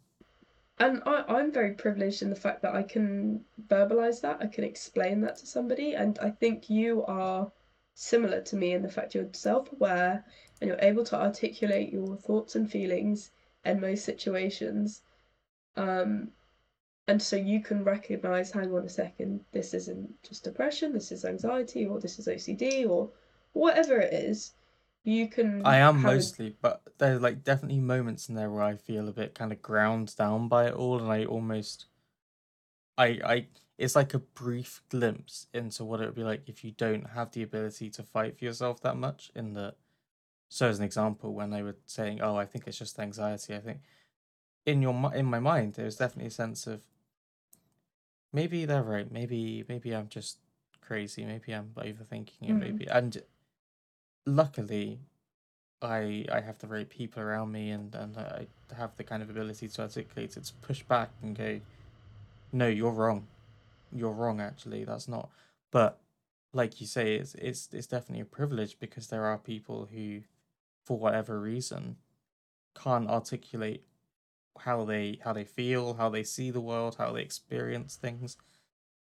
and 0.79 1.03
I 1.07 1.25
I'm 1.29 1.53
very 1.53 1.73
privileged 1.75 2.23
in 2.23 2.31
the 2.31 2.37
fact 2.37 2.63
that 2.63 2.75
I 2.75 2.83
can 2.83 3.45
verbalize 3.69 4.21
that. 4.23 4.39
I 4.41 4.47
can 4.47 4.65
explain 4.65 5.21
that 5.21 5.37
to 5.39 5.47
somebody, 5.47 5.95
and 5.95 6.19
I 6.21 6.31
think 6.31 6.71
you 6.71 7.05
are 7.07 7.51
similar 7.95 8.41
to 8.43 8.57
me 8.57 8.73
in 8.73 8.83
the 8.83 8.91
fact 8.91 9.15
you're 9.15 9.29
self-aware 9.33 10.25
and 10.61 10.69
you're 10.69 10.79
able 10.81 11.05
to 11.05 11.21
articulate 11.21 11.93
your 11.93 12.17
thoughts 12.17 12.57
and 12.57 12.71
feelings 12.71 13.31
in 13.65 13.81
most 13.81 14.05
situations. 14.05 15.03
Um, 15.77 16.33
and 17.07 17.21
so 17.21 17.37
you 17.37 17.61
can 17.61 17.85
recognize, 17.85 18.51
hang 18.51 18.75
on 18.75 18.85
a 18.85 18.89
second, 18.89 19.45
this 19.53 19.75
isn't 19.75 20.23
just 20.23 20.45
depression, 20.45 20.93
this 20.93 21.13
is 21.13 21.25
anxiety, 21.25 21.87
or 21.87 22.01
this 22.01 22.19
is 22.19 22.27
OCD, 22.29 22.89
or 22.89 23.11
whatever 23.53 23.99
it 23.99 24.13
is. 24.13 24.53
You 25.03 25.29
can 25.29 25.65
I 25.67 25.77
am 25.77 25.97
a- 25.97 26.01
mostly, 26.01 26.57
but 26.63 26.81
there's 26.97 27.21
like 27.21 27.45
definitely 27.45 27.81
moments 27.81 28.29
in 28.31 28.35
there 28.35 28.51
where 28.51 28.63
I 28.63 28.77
feel 28.77 29.09
a 29.09 29.13
bit 29.13 29.35
kind 29.35 29.53
of 29.53 29.61
ground 29.61 30.17
down 30.17 30.49
by 30.49 30.69
it 30.69 30.75
all, 30.75 30.99
and 30.99 31.13
I 31.13 31.27
almost, 31.27 31.87
I, 32.97 33.07
I, 33.25 33.47
it's 33.77 33.97
like 33.97 34.15
a 34.15 34.19
brief 34.19 34.83
glimpse 34.89 35.47
into 35.53 35.85
what 35.85 36.01
it 36.01 36.07
would 36.07 36.15
be 36.15 36.23
like 36.25 36.43
if 36.47 36.63
you 36.65 36.71
don't 36.71 37.11
have 37.11 37.33
the 37.33 37.43
ability 37.43 37.91
to 37.91 38.03
fight 38.03 38.39
for 38.39 38.45
yourself 38.45 38.81
that 38.83 38.97
much. 38.97 39.31
In 39.35 39.55
the, 39.55 39.75
so 40.49 40.69
as 40.69 40.79
an 40.79 40.85
example, 40.85 41.35
when 41.35 41.51
they 41.51 41.63
were 41.63 41.77
saying, 41.87 42.21
"Oh, 42.21 42.37
I 42.37 42.47
think 42.47 42.67
it's 42.67 42.79
just 42.79 42.99
anxiety," 43.01 43.55
I 43.55 43.61
think 43.61 43.81
in 44.67 44.81
your 44.81 45.13
in 45.15 45.27
my 45.27 45.41
mind 45.41 45.75
there 45.75 45.85
was 45.85 45.97
definitely 45.97 46.29
a 46.29 46.31
sense 46.31 46.67
of 46.67 46.81
maybe 48.33 48.65
they're 48.65 48.83
right, 48.83 49.11
maybe 49.11 49.65
maybe 49.69 49.95
I'm 49.95 50.09
just 50.09 50.39
crazy, 50.81 51.25
maybe 51.25 51.53
I'm 51.53 51.73
overthinking 51.77 52.43
it, 52.43 52.51
Mm. 52.51 52.61
maybe 52.61 52.87
and 52.87 53.23
luckily 54.27 55.01
I 55.83 56.25
I 56.31 56.41
have 56.41 56.59
the 56.59 56.67
right 56.67 56.89
people 56.89 57.23
around 57.23 57.53
me 57.53 57.71
and 57.71 57.95
and 57.95 58.17
I 58.17 58.47
have 58.77 58.97
the 58.97 59.05
kind 59.05 59.23
of 59.23 59.31
ability 59.31 59.69
to 59.69 59.83
articulate 59.83 60.37
it, 60.37 60.45
to 60.45 60.55
push 60.63 60.83
back 60.83 61.11
and 61.23 61.37
go, 61.37 61.61
no, 62.53 62.69
you're 62.69 62.91
wrong, 62.93 63.27
you're 63.95 64.13
wrong. 64.13 64.41
Actually, 64.41 64.85
that's 64.85 65.09
not. 65.09 65.31
But 65.71 66.01
like 66.53 66.81
you 66.81 66.87
say, 66.87 67.17
it's 67.17 67.35
it's 67.37 67.69
it's 67.73 67.87
definitely 67.87 68.23
a 68.23 68.27
privilege 68.27 68.79
because 68.79 69.09
there 69.09 69.25
are 69.25 69.39
people 69.39 69.89
who, 69.93 70.21
for 70.85 70.99
whatever 70.99 71.41
reason, 71.41 71.97
can't 72.75 73.09
articulate 73.09 73.85
how 74.61 74.85
they 74.85 75.19
how 75.25 75.33
they 75.33 75.45
feel, 75.45 75.95
how 75.95 76.09
they 76.09 76.23
see 76.25 76.51
the 76.51 76.61
world, 76.61 76.97
how 76.99 77.13
they 77.13 77.23
experience 77.23 77.97
things. 77.97 78.37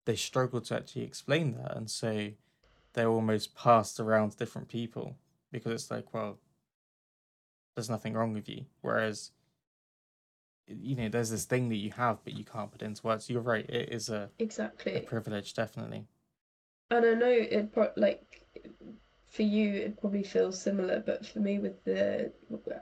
They 0.06 0.16
struggle 0.16 0.60
to 0.62 0.76
actually 0.76 1.02
explain 1.02 1.56
that, 1.56 1.76
and 1.76 1.90
so 1.90 2.30
they're 2.92 3.08
almost 3.08 3.54
passed 3.54 4.00
around 4.00 4.30
to 4.30 4.36
different 4.36 4.68
people 4.68 5.16
because 5.52 5.72
it's 5.72 5.90
like, 5.90 6.12
well, 6.12 6.38
there's 7.74 7.90
nothing 7.90 8.14
wrong 8.14 8.32
with 8.32 8.48
you. 8.48 8.64
Whereas, 8.80 9.30
you 10.80 10.96
know, 10.96 11.08
there's 11.08 11.30
this 11.30 11.44
thing 11.44 11.68
that 11.68 11.76
you 11.76 11.90
have, 11.92 12.18
but 12.24 12.34
you 12.34 12.44
can't 12.44 12.70
put 12.70 12.82
into 12.82 13.06
words. 13.06 13.28
You're 13.28 13.42
right. 13.42 13.68
It 13.68 13.88
is 13.90 14.08
a, 14.08 14.30
a 14.38 14.42
exactly. 14.42 15.00
privilege, 15.00 15.54
definitely. 15.54 16.06
And 16.90 17.04
I 17.06 17.14
know 17.14 17.30
it 17.30 17.72
pro- 17.72 17.92
like 17.96 18.44
for 19.28 19.42
you 19.42 19.74
it 19.74 20.00
probably 20.00 20.22
feels 20.24 20.60
similar, 20.60 21.00
but 21.04 21.24
for 21.26 21.38
me 21.40 21.58
with 21.58 21.82
the 21.84 22.32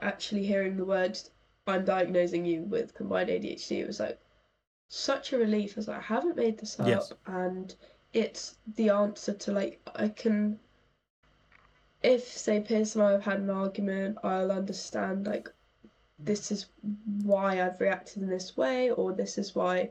actually 0.01 0.45
hearing 0.45 0.77
the 0.77 0.85
words 0.85 1.31
I'm 1.67 1.85
diagnosing 1.85 2.45
you 2.45 2.63
with 2.63 2.95
combined 2.95 3.29
ADHD, 3.29 3.81
it 3.81 3.87
was 3.87 3.99
like 3.99 4.19
such 4.87 5.33
a 5.33 5.37
relief. 5.37 5.77
as 5.77 5.87
like, 5.87 5.99
I 5.99 6.01
haven't 6.01 6.35
made 6.35 6.57
this 6.57 6.79
up 6.79 6.87
Yes. 6.87 7.13
and 7.27 7.75
it's 8.13 8.57
the 8.75 8.89
answer 8.89 9.33
to 9.33 9.51
like 9.51 9.79
I 9.95 10.09
can 10.09 10.59
if 12.01 12.23
say 12.23 12.61
Pierce 12.61 12.95
and 12.95 13.03
I 13.03 13.11
have 13.11 13.23
had 13.23 13.39
an 13.39 13.49
argument, 13.49 14.17
I'll 14.23 14.51
understand 14.51 15.27
like 15.27 15.49
this 16.19 16.51
is 16.51 16.67
why 17.23 17.61
I've 17.61 17.79
reacted 17.79 18.23
in 18.23 18.29
this 18.29 18.57
way, 18.57 18.91
or 18.91 19.13
this 19.13 19.37
is 19.37 19.55
why 19.55 19.89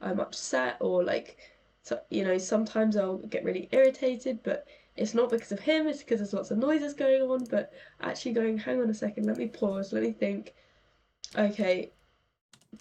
I'm 0.00 0.20
upset, 0.20 0.76
or 0.80 1.04
like 1.04 1.38
so 1.82 2.00
you 2.10 2.24
know, 2.24 2.38
sometimes 2.38 2.96
I'll 2.96 3.18
get 3.18 3.44
really 3.44 3.68
irritated, 3.72 4.40
but 4.42 4.66
it's 4.96 5.14
not 5.14 5.30
because 5.30 5.52
of 5.52 5.60
him, 5.60 5.86
it's 5.86 6.00
because 6.02 6.18
there's 6.18 6.32
lots 6.32 6.50
of 6.50 6.58
noises 6.58 6.94
going 6.94 7.22
on, 7.22 7.44
but 7.44 7.72
actually 8.00 8.32
going, 8.32 8.58
hang 8.58 8.80
on 8.80 8.90
a 8.90 8.94
second, 8.94 9.26
let 9.26 9.36
me 9.36 9.46
pause, 9.48 9.92
let 9.92 10.02
me 10.02 10.12
think, 10.12 10.54
okay, 11.36 11.92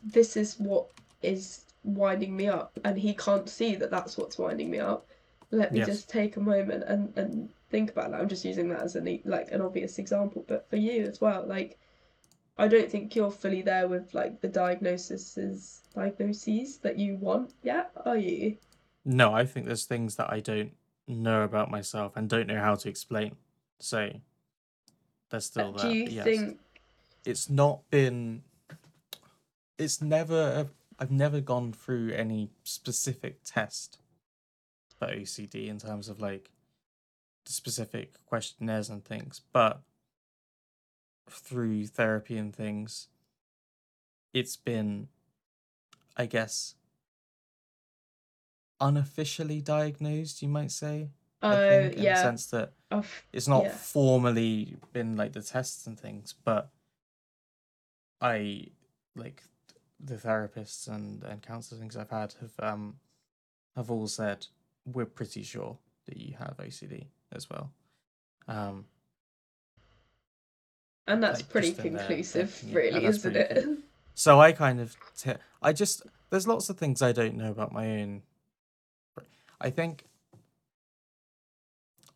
this 0.03 0.37
is 0.37 0.55
what 0.59 0.87
is 1.21 1.65
winding 1.83 2.35
me 2.35 2.47
up, 2.47 2.79
and 2.83 2.97
he 2.97 3.13
can't 3.13 3.49
see 3.49 3.75
that 3.75 3.91
that's 3.91 4.17
what's 4.17 4.37
winding 4.37 4.69
me 4.71 4.79
up. 4.79 5.07
Let 5.51 5.73
me 5.73 5.79
Yes. 5.79 5.87
just 5.87 6.09
take 6.09 6.37
a 6.37 6.39
moment 6.41 6.83
and, 6.87 7.15
and 7.17 7.49
think 7.69 7.91
about 7.91 8.11
that. 8.11 8.19
I'm 8.19 8.29
just 8.29 8.45
using 8.45 8.69
that 8.69 8.81
as 8.81 8.95
an 8.95 9.21
like 9.25 9.51
an 9.51 9.61
obvious 9.61 9.99
example, 9.99 10.43
but 10.47 10.69
for 10.69 10.77
you 10.77 11.03
as 11.03 11.21
well, 11.21 11.45
like 11.47 11.77
I 12.57 12.67
don't 12.67 12.89
think 12.89 13.15
you're 13.15 13.31
fully 13.31 13.61
there 13.61 13.87
with 13.87 14.13
like 14.13 14.41
the 14.41 14.47
diagnoses 14.47 15.81
diagnoses 15.93 16.77
that 16.79 16.97
you 16.97 17.17
want 17.17 17.53
yet, 17.63 17.91
are 18.05 18.17
you? 18.17 18.57
No, 19.03 19.33
I 19.33 19.45
think 19.45 19.65
there's 19.65 19.85
things 19.85 20.15
that 20.15 20.31
I 20.31 20.39
don't 20.39 20.71
know 21.07 21.43
about 21.43 21.69
myself 21.69 22.13
and 22.15 22.29
don't 22.29 22.47
know 22.47 22.59
how 22.59 22.75
to 22.75 22.89
explain. 22.89 23.35
So 23.79 24.09
there's 25.29 25.45
still 25.45 25.69
Uh, 25.75 25.77
that. 25.77 25.81
Do 25.81 25.97
you 25.97 26.03
yes. 26.05 26.23
think 26.23 26.59
it's 27.25 27.49
not 27.49 27.89
been 27.89 28.43
it's 29.77 30.01
never 30.01 30.69
I've 30.97 31.11
never 31.11 31.41
gone 31.41 31.73
through 31.73 32.11
any 32.13 32.49
specific 32.63 33.39
test 33.43 33.99
for 34.97 35.07
OCD 35.07 35.67
in 35.67 35.77
terms 35.77 36.07
of 36.07 36.21
like 36.21 36.49
the 37.45 37.51
specific 37.51 38.13
questionnaires 38.25 38.89
and 38.89 39.03
things, 39.03 39.41
but 39.51 39.81
through 41.29 41.87
therapy 41.87 42.37
and 42.37 42.55
things, 42.55 43.07
it's 44.33 44.55
been, 44.55 45.07
I 46.17 46.25
guess, 46.25 46.75
unofficially 48.79 49.61
diagnosed, 49.61 50.41
you 50.41 50.47
might 50.47 50.71
say. 50.71 51.09
I 51.41 51.55
oh 51.55 51.69
think, 51.69 51.93
in 51.93 51.99
the 51.99 52.03
yeah, 52.05 52.21
sense 52.21 52.47
that 52.47 52.73
I've, 52.89 53.23
it's 53.31 53.47
not 53.47 53.65
yeah. 53.65 53.71
formally 53.71 54.77
been 54.93 55.15
like 55.15 55.33
the 55.33 55.41
tests 55.41 55.85
and 55.85 55.99
things, 55.99 56.33
but 56.43 56.69
I 58.21 58.67
like 59.15 59.43
the 59.99 60.15
therapists 60.15 60.87
and 60.87 61.23
and 61.23 61.41
counselors 61.41 61.79
things 61.79 61.95
I've 61.95 62.09
had 62.09 62.33
have 62.41 62.53
um 62.59 62.95
have 63.75 63.89
all 63.91 64.07
said 64.07 64.47
we're 64.85 65.05
pretty 65.05 65.43
sure 65.43 65.77
that 66.05 66.17
you 66.17 66.35
have 66.37 66.57
OCD 66.57 67.07
as 67.31 67.49
well. 67.49 67.71
Um, 68.47 68.85
and 71.07 71.21
that's 71.21 71.39
like, 71.39 71.49
pretty 71.49 71.69
just 71.71 71.85
in 71.85 71.93
their 71.93 72.05
conclusive, 72.05 72.55
opinion, 72.57 72.75
really, 72.75 72.99
that's 73.05 73.17
isn't 73.17 73.35
it? 73.35 73.65
so 74.15 74.39
I 74.39 74.51
kind 74.51 74.79
of 74.79 74.95
t- 75.17 75.33
I 75.61 75.73
just 75.73 76.03
there's 76.29 76.47
lots 76.47 76.69
of 76.69 76.77
things 76.77 77.01
I 77.01 77.11
don't 77.11 77.35
know 77.35 77.51
about 77.51 77.71
my 77.71 77.87
own. 77.99 78.23
I 79.61 79.69
think 79.69 80.05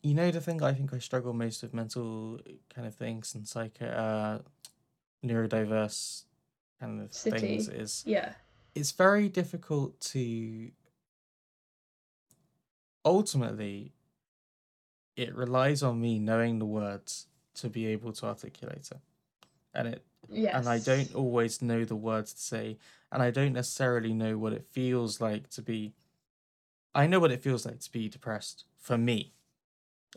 you 0.01 0.13
know 0.13 0.31
the 0.31 0.41
thing 0.41 0.63
I 0.63 0.73
think 0.73 0.93
I 0.93 0.99
struggle 0.99 1.33
most 1.33 1.61
with 1.61 1.73
mental 1.73 2.39
kind 2.73 2.87
of 2.87 2.95
things 2.95 3.35
and 3.35 3.47
psycho 3.47 3.85
uh 3.85 4.39
neurodiverse 5.25 6.23
kind 6.79 7.01
of 7.01 7.11
things 7.11 7.67
is 7.67 8.03
yeah, 8.05 8.33
it's 8.73 8.91
very 8.91 9.27
difficult 9.29 9.99
to 9.99 10.71
ultimately 13.03 13.91
it 15.15 15.35
relies 15.35 15.83
on 15.83 15.99
me 15.99 16.19
knowing 16.19 16.59
the 16.59 16.65
words 16.65 17.27
to 17.56 17.70
be 17.70 17.88
able 17.88 18.14
to 18.14 18.26
articulate 18.28 18.89
it 18.91 19.00
and 19.74 19.88
it 19.89 20.06
yes, 20.30 20.56
and 20.56 20.70
I 20.70 20.80
don't 20.80 21.14
always 21.16 21.62
know 21.62 21.86
the 21.86 21.95
words 21.95 22.34
to 22.34 22.39
say, 22.41 22.78
and 23.12 23.22
I 23.22 23.32
don't 23.32 23.54
necessarily 23.54 24.14
know 24.14 24.38
what 24.38 24.54
it 24.54 24.66
feels 24.66 25.22
like 25.22 25.50
to 25.52 25.62
be. 25.62 25.93
I 26.93 27.08
know 27.08 27.20
what 27.20 27.32
it 27.32 27.41
feels 27.41 27.66
like 27.66 27.80
to 27.80 27.91
be 27.91 28.10
depressed 28.10 28.66
for 28.78 28.97
me. 28.97 29.34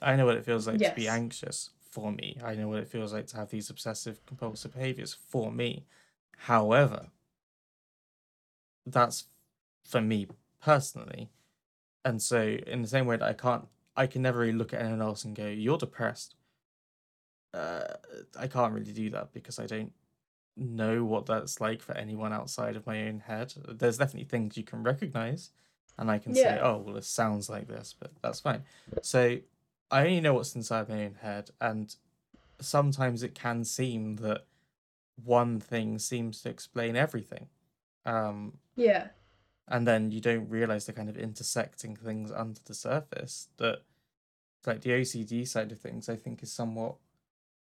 I 0.02 0.16
know 0.16 0.26
what 0.26 0.36
it 0.36 0.44
feels 0.44 0.66
like 0.66 0.78
to 0.82 0.92
be 0.92 1.08
anxious 1.08 1.70
for 1.80 2.12
me. 2.12 2.38
I 2.42 2.54
know 2.54 2.68
what 2.68 2.80
it 2.80 2.88
feels 2.88 3.12
like 3.12 3.26
to 3.28 3.36
have 3.36 3.50
these 3.50 3.70
obsessive 3.70 4.24
compulsive 4.26 4.72
behaviors 4.72 5.14
for 5.14 5.52
me. 5.52 5.86
However, 6.38 7.08
that's 8.86 9.24
for 9.84 10.00
me 10.00 10.26
personally. 10.60 11.30
And 12.04 12.22
so, 12.22 12.42
in 12.66 12.82
the 12.82 12.88
same 12.88 13.06
way 13.06 13.16
that 13.16 13.28
I 13.28 13.32
can't, 13.34 13.68
I 13.96 14.06
can 14.06 14.22
never 14.22 14.40
really 14.40 14.52
look 14.52 14.72
at 14.74 14.80
anyone 14.82 15.02
else 15.02 15.24
and 15.24 15.36
go, 15.36 15.46
"You're 15.46 15.78
depressed." 15.78 16.36
Uh, 17.54 17.84
I 18.38 18.46
can't 18.46 18.72
really 18.72 18.92
do 18.92 19.10
that 19.10 19.32
because 19.32 19.58
I 19.58 19.66
don't 19.66 19.92
know 20.56 21.04
what 21.04 21.26
that's 21.26 21.60
like 21.60 21.82
for 21.82 21.96
anyone 21.96 22.32
outside 22.32 22.76
of 22.76 22.86
my 22.86 23.06
own 23.08 23.20
head. 23.20 23.54
There's 23.68 23.98
definitely 23.98 24.28
things 24.28 24.56
you 24.56 24.64
can 24.64 24.82
recognize, 24.82 25.50
and 25.98 26.10
I 26.10 26.18
can 26.18 26.34
say, 26.34 26.60
"Oh, 26.60 26.78
well, 26.78 26.96
it 26.96 27.04
sounds 27.04 27.48
like 27.48 27.68
this," 27.68 27.94
but 27.98 28.12
that's 28.22 28.40
fine. 28.40 28.64
So 29.02 29.38
I 29.90 30.00
only 30.00 30.20
know 30.20 30.34
what's 30.34 30.54
inside 30.54 30.88
my 30.88 31.04
own 31.04 31.14
head, 31.20 31.50
and 31.60 31.94
sometimes 32.60 33.22
it 33.22 33.34
can 33.34 33.64
seem 33.64 34.16
that 34.16 34.46
one 35.22 35.60
thing 35.60 35.98
seems 35.98 36.42
to 36.42 36.48
explain 36.50 36.96
everything. 36.96 37.48
Um, 38.04 38.58
yeah, 38.76 39.08
and 39.68 39.86
then 39.86 40.10
you 40.10 40.20
don't 40.20 40.48
realize 40.48 40.86
the 40.86 40.92
kind 40.92 41.08
of 41.08 41.16
intersecting 41.16 41.96
things 41.96 42.30
under 42.30 42.60
the 42.64 42.74
surface 42.74 43.48
that 43.58 43.82
like 44.66 44.82
the 44.82 44.90
OCD 44.90 45.46
side 45.46 45.72
of 45.72 45.80
things 45.80 46.08
I 46.08 46.16
think 46.16 46.42
is 46.42 46.52
somewhat 46.52 46.96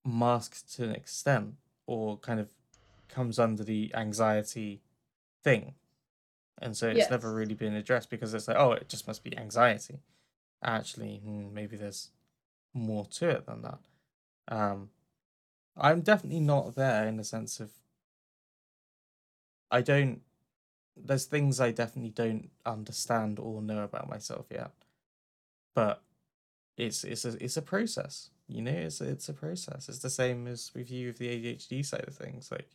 masked 0.05 0.73
to 0.75 0.85
an 0.85 0.93
extent 0.93 1.55
or 1.87 2.19
kind 2.19 2.41
of 2.41 2.49
comes 3.09 3.39
under 3.39 3.65
the 3.65 3.93
anxiety 3.95 4.81
thing. 5.43 5.75
And 6.61 6.77
so 6.77 6.89
it's 6.89 7.11
never 7.11 7.35
really 7.35 7.55
been 7.55 7.75
addressed 7.75 8.11
because 8.11 8.33
it's 8.33 8.49
like 8.49 8.57
oh 8.57 8.73
it 8.73 8.89
just 8.89 9.07
must 9.07 9.25
be 9.25 9.37
anxiety. 9.37 10.01
Actually 10.63 11.21
hmm, 11.25 11.53
maybe 11.53 11.77
there's 11.77 12.11
more 12.73 13.07
to 13.07 13.29
it 13.29 13.47
than 13.47 13.63
that. 13.63 13.79
Um 14.49 14.91
i'm 15.77 16.01
definitely 16.03 16.41
not 16.41 16.77
there 16.77 17.05
in 17.07 17.17
the 17.17 17.25
sense 17.25 17.59
of 17.59 17.73
i 19.73 19.81
don't 19.81 20.21
there's 20.97 21.25
things 21.25 21.59
i 21.61 21.73
definitely 21.73 22.11
don't 22.11 22.49
understand 22.65 23.41
or 23.41 23.61
know 23.61 23.83
about 23.83 24.09
myself 24.09 24.47
yet. 24.51 24.71
But 25.75 26.03
it's 26.77 27.05
it's 27.05 27.25
a 27.25 27.43
it's 27.43 27.57
a 27.57 27.63
process 27.63 28.31
you 28.49 28.62
know 28.62 28.70
it's 28.70 29.01
it's 29.01 29.28
a 29.28 29.32
process. 29.32 29.88
It's 29.88 30.01
the 30.01 30.11
same 30.11 30.47
as 30.47 30.70
with 30.74 30.90
you 30.90 31.09
with 31.09 31.18
the 31.18 31.28
adhd 31.28 31.84
side 31.84 32.05
of 32.07 32.14
things 32.14 32.51
like 32.51 32.70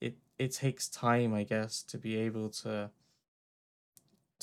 it 0.00 0.16
it 0.38 0.52
takes 0.52 0.88
time 0.88 1.32
i 1.34 1.44
guess 1.44 1.82
to 1.82 1.98
be 1.98 2.16
able 2.16 2.48
to 2.48 2.90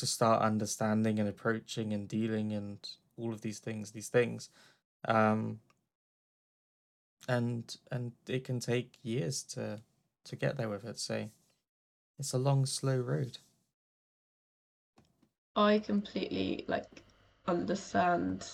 to 0.02 0.06
start 0.08 0.42
understanding 0.42 1.20
and 1.20 1.30
approaching 1.30 1.94
and 1.94 2.08
dealing 2.08 2.52
and 2.54 2.90
all 3.18 3.32
of 3.32 3.42
these 3.42 3.60
things 3.60 3.92
these 3.92 4.10
things. 4.10 4.50
Um 5.08 5.60
and 7.28 7.78
and 7.92 8.12
it 8.28 8.44
can 8.44 8.60
take 8.60 8.98
years 9.04 9.44
to 9.44 9.80
to 10.26 10.36
get 10.36 10.58
there 10.58 10.70
with 10.70 10.86
it. 10.86 10.98
So 11.00 11.30
it's 12.18 12.34
a 12.34 12.38
long 12.38 12.66
slow 12.66 12.98
road. 12.98 13.38
I 15.56 15.80
completely 15.80 16.66
like 16.68 17.04
understand 17.48 18.48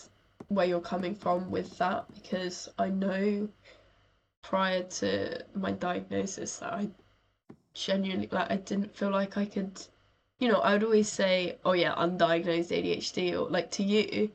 where 0.49 0.65
you're 0.65 0.79
coming 0.81 1.15
from 1.15 1.51
with 1.51 1.77
that 1.77 2.05
because 2.13 2.69
I 2.77 2.89
know 2.89 3.49
prior 4.41 4.83
to 4.83 5.43
my 5.55 5.71
diagnosis 5.71 6.57
that 6.59 6.73
I 6.73 6.89
genuinely 7.73 8.29
like 8.31 8.51
I 8.51 8.57
didn't 8.57 8.95
feel 8.95 9.11
like 9.11 9.37
I 9.37 9.45
could 9.45 9.81
you 10.39 10.47
know 10.49 10.59
I 10.59 10.73
would 10.73 10.83
always 10.83 11.09
say 11.09 11.57
oh 11.65 11.73
yeah 11.73 11.95
undiagnosed 11.95 12.71
ADHD 12.71 13.33
or 13.39 13.49
like 13.49 13.71
to 13.71 13.83
you 13.83 14.31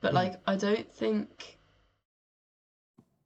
but 0.00 0.12
Mm. 0.12 0.14
like 0.14 0.40
I 0.46 0.56
don't 0.56 0.92
think 0.94 1.58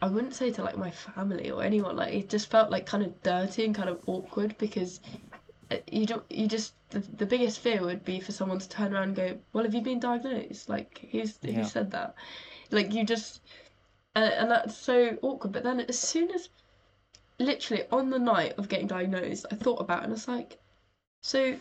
I 0.01 0.09
wouldn't 0.09 0.35
say 0.35 0.51
to 0.53 0.62
like 0.62 0.76
my 0.76 0.91
family 0.91 1.51
or 1.51 1.62
anyone 1.62 1.97
like 1.97 2.14
it 2.14 2.29
just 2.29 2.51
felt 2.51 2.70
like 2.70 2.87
kind 2.87 3.03
of 3.05 3.20
dirty 3.22 3.64
and 3.64 3.74
kind 3.74 3.89
of 3.89 4.01
awkward 4.07 4.57
because 4.59 5.01
you 5.91 6.07
don't 6.07 6.25
you 6.31 6.47
just 6.49 6.75
the, 6.91 7.01
the 7.01 7.27
biggest 7.27 7.61
fear 7.61 7.83
would 7.83 8.05
be 8.05 8.21
for 8.21 8.33
someone 8.33 8.59
to 8.59 8.69
turn 8.69 8.95
around 8.95 9.09
and 9.09 9.16
go 9.16 9.39
well 9.53 9.64
have 9.64 9.75
you 9.75 9.83
been 9.83 10.01
diagnosed 10.01 10.69
like 10.69 11.09
who's 11.11 11.39
who 11.43 11.53
Yeah. 11.53 11.62
said 11.64 11.91
that 11.91 12.14
like 12.71 12.93
you 12.95 13.05
just 13.05 13.43
and, 14.14 14.25
and 14.33 14.51
that's 14.51 14.77
so 14.77 15.19
awkward 15.23 15.53
but 15.53 15.62
then 15.64 15.81
as 15.81 15.99
soon 15.99 16.31
as 16.31 16.49
literally 17.39 17.85
on 17.93 18.11
the 18.11 18.19
night 18.19 18.55
of 18.59 18.69
getting 18.69 18.87
diagnosed 18.87 19.47
I 19.51 19.55
thought 19.57 19.81
about 19.81 20.01
it 20.01 20.05
and 20.05 20.12
it's 20.14 20.29
like 20.29 20.59
so 21.23 21.57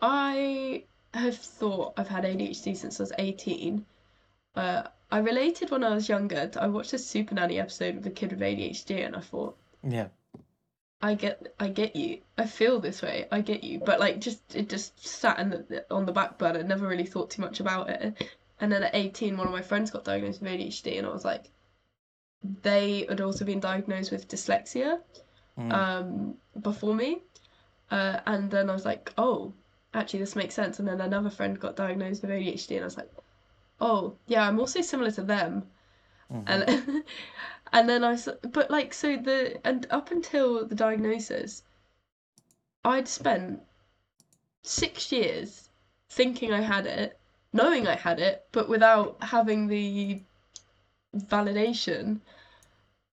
I 0.00 0.84
have 1.14 1.36
thought 1.36 1.94
I've 1.96 2.08
had 2.08 2.24
ADHD 2.24 2.76
since 2.76 3.00
I 3.00 3.02
was 3.02 3.12
18 3.18 3.84
Uh, 4.54 4.82
I 5.10 5.18
related 5.18 5.70
when 5.70 5.84
I 5.84 5.94
was 5.94 6.08
younger. 6.08 6.50
I 6.60 6.66
watched 6.66 6.92
a 6.92 6.98
Super 6.98 7.34
Nanny 7.34 7.58
episode 7.58 7.94
with 7.96 8.06
a 8.06 8.10
kid 8.10 8.30
with 8.32 8.40
ADHD, 8.40 9.06
and 9.06 9.16
I 9.16 9.20
thought, 9.20 9.56
Yeah. 9.82 10.08
I 11.00 11.14
get, 11.14 11.54
I 11.60 11.68
get 11.68 11.94
you. 11.94 12.18
I 12.36 12.46
feel 12.46 12.80
this 12.80 13.02
way. 13.02 13.26
I 13.30 13.40
get 13.40 13.62
you. 13.62 13.78
But 13.78 14.00
like, 14.00 14.20
just 14.20 14.56
it 14.56 14.68
just 14.68 15.06
sat 15.06 15.38
in 15.38 15.50
the, 15.50 15.84
on 15.90 16.06
the 16.06 16.12
back 16.12 16.38
burner. 16.38 16.62
Never 16.62 16.88
really 16.88 17.06
thought 17.06 17.30
too 17.30 17.42
much 17.42 17.60
about 17.60 17.88
it. 17.88 18.30
And 18.60 18.72
then 18.72 18.82
at 18.82 18.94
18, 18.94 19.36
one 19.36 19.46
of 19.46 19.52
my 19.52 19.62
friends 19.62 19.90
got 19.92 20.04
diagnosed 20.04 20.42
with 20.42 20.50
ADHD, 20.50 20.98
and 20.98 21.06
I 21.06 21.10
was 21.10 21.24
like, 21.24 21.50
they 22.62 23.06
had 23.08 23.20
also 23.20 23.44
been 23.44 23.60
diagnosed 23.60 24.10
with 24.10 24.28
dyslexia 24.28 25.00
Mm. 25.58 25.72
um, 25.72 26.34
before 26.60 26.94
me. 26.94 27.22
Uh, 27.90 28.20
and 28.26 28.48
then 28.50 28.70
I 28.70 28.74
was 28.74 28.84
like, 28.84 29.12
oh, 29.18 29.52
actually, 29.92 30.20
this 30.20 30.36
makes 30.36 30.54
sense. 30.54 30.78
And 30.78 30.86
then 30.86 31.00
another 31.00 31.30
friend 31.30 31.58
got 31.58 31.74
diagnosed 31.74 32.22
with 32.22 32.30
ADHD, 32.30 32.76
and 32.76 32.82
I 32.82 32.84
was 32.84 32.96
like, 32.96 33.10
oh, 33.80 34.14
yeah, 34.26 34.46
I'm 34.46 34.60
also 34.60 34.80
similar 34.82 35.10
to 35.12 35.22
them. 35.22 35.64
Mhm. 36.32 36.44
And 36.46 37.04
and 37.72 37.88
then 37.88 38.04
I, 38.04 38.18
but 38.42 38.70
like, 38.70 38.94
so 38.94 39.16
the, 39.16 39.60
and 39.66 39.86
up 39.90 40.10
until 40.10 40.66
the 40.66 40.74
diagnosis, 40.74 41.62
I'd 42.84 43.08
spent 43.08 43.62
six 44.62 45.12
years 45.12 45.70
thinking 46.08 46.52
I 46.52 46.60
had 46.60 46.86
it, 46.86 47.18
knowing 47.52 47.86
I 47.86 47.96
had 47.96 48.20
it, 48.20 48.46
but 48.52 48.68
without 48.68 49.22
having 49.22 49.66
the 49.66 50.22
validation 51.16 52.20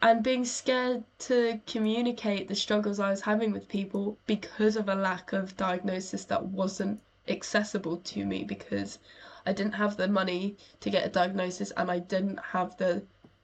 and 0.00 0.22
being 0.24 0.44
scared 0.44 1.04
to 1.20 1.60
communicate 1.66 2.48
the 2.48 2.54
struggles 2.54 2.98
I 2.98 3.10
was 3.10 3.20
having 3.20 3.52
with 3.52 3.68
people 3.68 4.18
because 4.26 4.76
of 4.76 4.88
a 4.88 4.94
lack 4.94 5.32
of 5.32 5.56
diagnosis 5.56 6.24
that 6.24 6.44
wasn't 6.44 7.00
accessible 7.28 7.98
to 7.98 8.24
me 8.26 8.42
because 8.42 8.98
I 9.46 9.52
didn't 9.52 9.74
have 9.74 9.96
the 9.96 10.08
money 10.08 10.56
to 10.80 10.90
get 10.90 11.06
a 11.06 11.08
diagnosis 11.08 11.70
and 11.76 11.90
I 11.90 12.00
didn't 12.00 12.38
have 12.38 12.76
the 12.76 13.02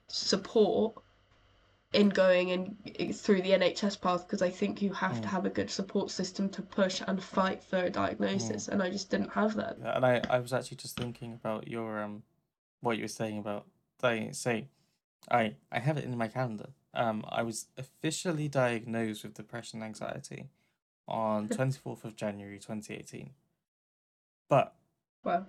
support 0.09 1.03
in 1.93 2.09
going 2.11 2.51
and 2.51 3.17
through 3.17 3.41
the 3.41 3.53
NHS 3.53 4.01
path 4.01 4.27
because 4.27 4.43
I 4.43 4.51
think 4.51 4.83
you 4.83 4.93
have 4.93 5.21
to 5.23 5.29
Mm. 5.29 5.31
have 5.31 5.47
a 5.47 5.51
good 5.51 5.71
support 5.71 6.11
system 6.11 6.51
to 6.51 6.63
push 6.63 7.01
and 7.07 7.23
fight 7.23 7.63
for 7.63 7.79
a 7.79 7.91
diagnosis 7.91 8.69
and 8.69 8.83
I 8.83 8.91
just 8.91 9.11
didn't 9.11 9.31
have 9.31 9.55
that. 9.55 9.79
Yeah, 9.81 9.97
and 9.97 10.05
I, 10.05 10.21
I 10.29 10.39
was 10.39 10.53
actually 10.53 10.77
just 10.77 10.97
thinking 10.99 11.33
about 11.33 11.67
your 11.69 12.03
um 12.03 12.23
what 12.81 12.97
you 12.99 13.05
were 13.05 13.09
saying 13.09 13.39
about 13.39 13.67
di- 14.01 14.33
say 14.33 14.69
I 15.31 15.57
I 15.73 15.79
have 15.79 15.97
it 15.97 16.05
in 16.05 16.17
my 16.19 16.29
calendar. 16.29 16.71
Um 16.93 17.25
I 17.29 17.43
was 17.43 17.67
officially 17.79 18.49
diagnosed 18.49 19.23
with 19.25 19.35
depression 19.35 19.81
and 19.81 19.87
anxiety 19.89 20.51
on 21.07 21.49
24th 21.59 22.05
of 22.05 22.17
January 22.17 22.59
2018. 22.59 23.31
But 24.51 24.75
Well, 25.25 25.47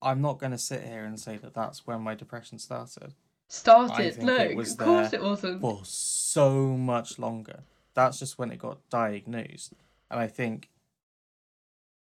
I'm 0.00 0.22
not 0.22 0.38
going 0.38 0.52
to 0.52 0.58
sit 0.58 0.82
here 0.84 1.04
and 1.04 1.20
say 1.20 1.36
that 1.36 1.52
that's 1.52 1.86
when 1.86 2.00
my 2.00 2.14
depression 2.14 2.58
started 2.58 3.14
started. 3.50 4.14
think 4.14 4.26
No, 4.26 4.36
it 4.36 4.56
was 4.56 4.72
of 4.72 4.78
course 4.78 5.12
it 5.12 5.22
wasn't. 5.22 5.60
for 5.60 5.80
so 5.84 6.76
much 6.76 7.18
longer. 7.18 7.60
That's 7.94 8.18
just 8.18 8.38
when 8.38 8.50
it 8.50 8.58
got 8.58 8.78
diagnosed. 8.88 9.72
And 10.10 10.20
I 10.20 10.26
think 10.26 10.68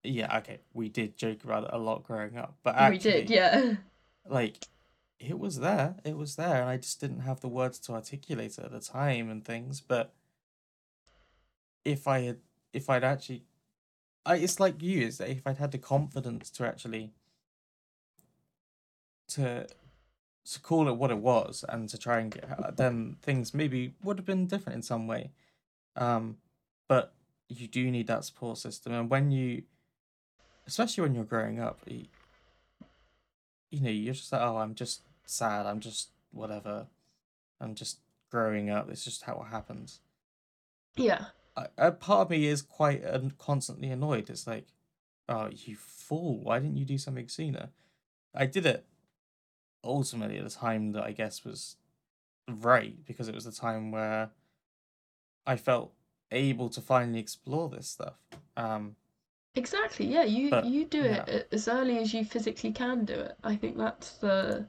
yeah, 0.02 0.36
okay, 0.38 0.60
we 0.74 0.88
did 0.88 1.16
joke 1.16 1.44
about 1.44 1.64
it 1.64 1.70
a 1.72 1.78
lot 1.78 2.04
growing 2.04 2.36
up, 2.36 2.56
but 2.62 2.90
we 2.90 2.98
did, 2.98 3.30
yeah. 3.30 3.74
like 4.28 4.66
it 5.18 5.38
was 5.38 5.60
there 5.60 5.94
it 6.04 6.16
was 6.16 6.36
there 6.36 6.60
and 6.60 6.68
i 6.68 6.76
just 6.76 7.00
didn't 7.00 7.20
have 7.20 7.40
the 7.40 7.48
words 7.48 7.78
to 7.78 7.92
articulate 7.92 8.58
it 8.58 8.64
at 8.64 8.72
the 8.72 8.80
time 8.80 9.30
and 9.30 9.44
things 9.44 9.80
but 9.80 10.12
if 11.84 12.06
i 12.06 12.20
had 12.20 12.38
if 12.72 12.90
i'd 12.90 13.04
actually 13.04 13.42
I, 14.26 14.36
it's 14.36 14.58
like 14.58 14.82
you 14.82 15.06
is 15.06 15.18
that 15.18 15.28
if 15.28 15.46
i'd 15.46 15.58
had 15.58 15.72
the 15.72 15.78
confidence 15.78 16.50
to 16.50 16.66
actually 16.66 17.12
to 19.28 19.66
to 20.44 20.60
call 20.60 20.88
it 20.88 20.96
what 20.96 21.10
it 21.10 21.18
was 21.18 21.64
and 21.68 21.88
to 21.88 21.98
try 21.98 22.18
and 22.18 22.32
get 22.32 22.76
then 22.76 23.16
things 23.22 23.54
maybe 23.54 23.94
would 24.02 24.18
have 24.18 24.26
been 24.26 24.46
different 24.46 24.76
in 24.76 24.82
some 24.82 25.06
way 25.06 25.30
um 25.96 26.36
but 26.86 27.14
you 27.48 27.66
do 27.66 27.90
need 27.90 28.06
that 28.06 28.24
support 28.24 28.58
system 28.58 28.92
and 28.92 29.08
when 29.08 29.30
you 29.30 29.62
especially 30.66 31.02
when 31.02 31.14
you're 31.14 31.24
growing 31.24 31.60
up 31.60 31.80
you, 31.86 32.04
you 33.74 33.80
know, 33.80 33.90
you're 33.90 34.14
just 34.14 34.30
like, 34.32 34.40
oh, 34.40 34.58
I'm 34.58 34.74
just 34.74 35.02
sad. 35.26 35.66
I'm 35.66 35.80
just 35.80 36.10
whatever. 36.30 36.86
I'm 37.60 37.74
just 37.74 37.98
growing 38.30 38.70
up. 38.70 38.88
It's 38.88 39.04
just 39.04 39.22
how 39.22 39.44
it 39.44 39.52
happens. 39.52 40.00
Yeah. 40.96 41.26
I, 41.56 41.66
a 41.76 41.92
part 41.92 42.22
of 42.22 42.30
me 42.30 42.46
is 42.46 42.62
quite 42.62 43.04
uh, 43.04 43.20
constantly 43.36 43.90
annoyed. 43.90 44.30
It's 44.30 44.46
like, 44.46 44.68
oh, 45.28 45.48
you 45.50 45.76
fool! 45.76 46.40
Why 46.42 46.60
didn't 46.60 46.76
you 46.76 46.84
do 46.84 46.98
something 46.98 47.28
sooner? 47.28 47.70
I 48.34 48.46
did 48.46 48.64
it 48.66 48.84
ultimately 49.84 50.38
at 50.38 50.46
a 50.46 50.50
time 50.50 50.92
that 50.92 51.04
I 51.04 51.12
guess 51.12 51.44
was 51.44 51.76
right 52.48 52.96
because 53.06 53.28
it 53.28 53.34
was 53.34 53.44
the 53.44 53.52
time 53.52 53.90
where 53.90 54.30
I 55.46 55.56
felt 55.56 55.92
able 56.30 56.68
to 56.70 56.80
finally 56.80 57.18
explore 57.20 57.68
this 57.68 57.88
stuff. 57.88 58.14
Um, 58.56 58.96
Exactly. 59.56 60.06
Yeah, 60.06 60.24
you 60.24 60.50
But, 60.50 60.64
you 60.64 60.84
do 60.84 61.02
yeah. 61.02 61.24
it 61.26 61.48
as 61.52 61.68
early 61.68 61.98
as 61.98 62.12
you 62.12 62.24
physically 62.24 62.72
can 62.72 63.04
do 63.04 63.14
it. 63.14 63.36
I 63.44 63.54
think 63.54 63.76
that's 63.76 64.14
the 64.18 64.66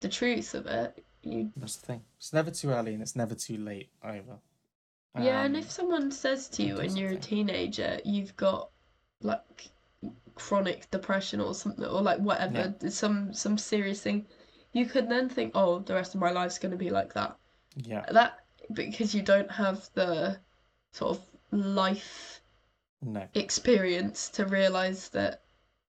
the 0.00 0.08
truth 0.08 0.54
of 0.54 0.66
it. 0.66 1.02
You 1.22 1.50
that's 1.56 1.76
the 1.76 1.86
thing. 1.86 2.02
It's 2.18 2.32
never 2.32 2.50
too 2.50 2.70
early 2.70 2.92
and 2.92 3.02
it's 3.02 3.16
never 3.16 3.34
too 3.34 3.56
late 3.56 3.90
either. 4.02 4.38
yeah, 5.18 5.42
and 5.44 5.56
Um, 5.56 5.62
if 5.62 5.70
someone 5.70 6.10
says 6.10 6.48
to 6.50 6.62
you 6.62 6.74
you 6.74 6.76
when 6.76 6.96
you're 6.96 7.12
a 7.12 7.16
teenager, 7.16 8.00
you've 8.04 8.36
got 8.36 8.70
like 9.22 9.70
chronic 10.48 10.90
depression 10.90 11.40
or 11.40 11.54
something 11.54 11.84
or 11.84 12.02
like 12.02 12.18
whatever, 12.20 12.74
some 12.90 13.32
some 13.34 13.58
serious 13.58 14.00
thing, 14.02 14.26
you 14.72 14.86
could 14.86 15.08
then 15.08 15.28
think, 15.28 15.52
oh, 15.54 15.80
the 15.80 15.94
rest 15.94 16.14
of 16.14 16.20
my 16.20 16.30
life's 16.30 16.58
going 16.58 16.72
to 16.72 16.78
be 16.78 16.90
like 16.90 17.12
that. 17.14 17.36
yeah, 17.76 18.04
That 18.10 18.40
because 18.72 19.14
you 19.14 19.22
don't 19.22 19.50
have 19.50 19.88
the 19.94 20.38
sort 20.92 21.16
of 21.16 21.20
life 21.50 22.40
no. 23.02 23.26
experience 23.34 24.28
to 24.30 24.44
realize 24.46 25.08
that 25.10 25.42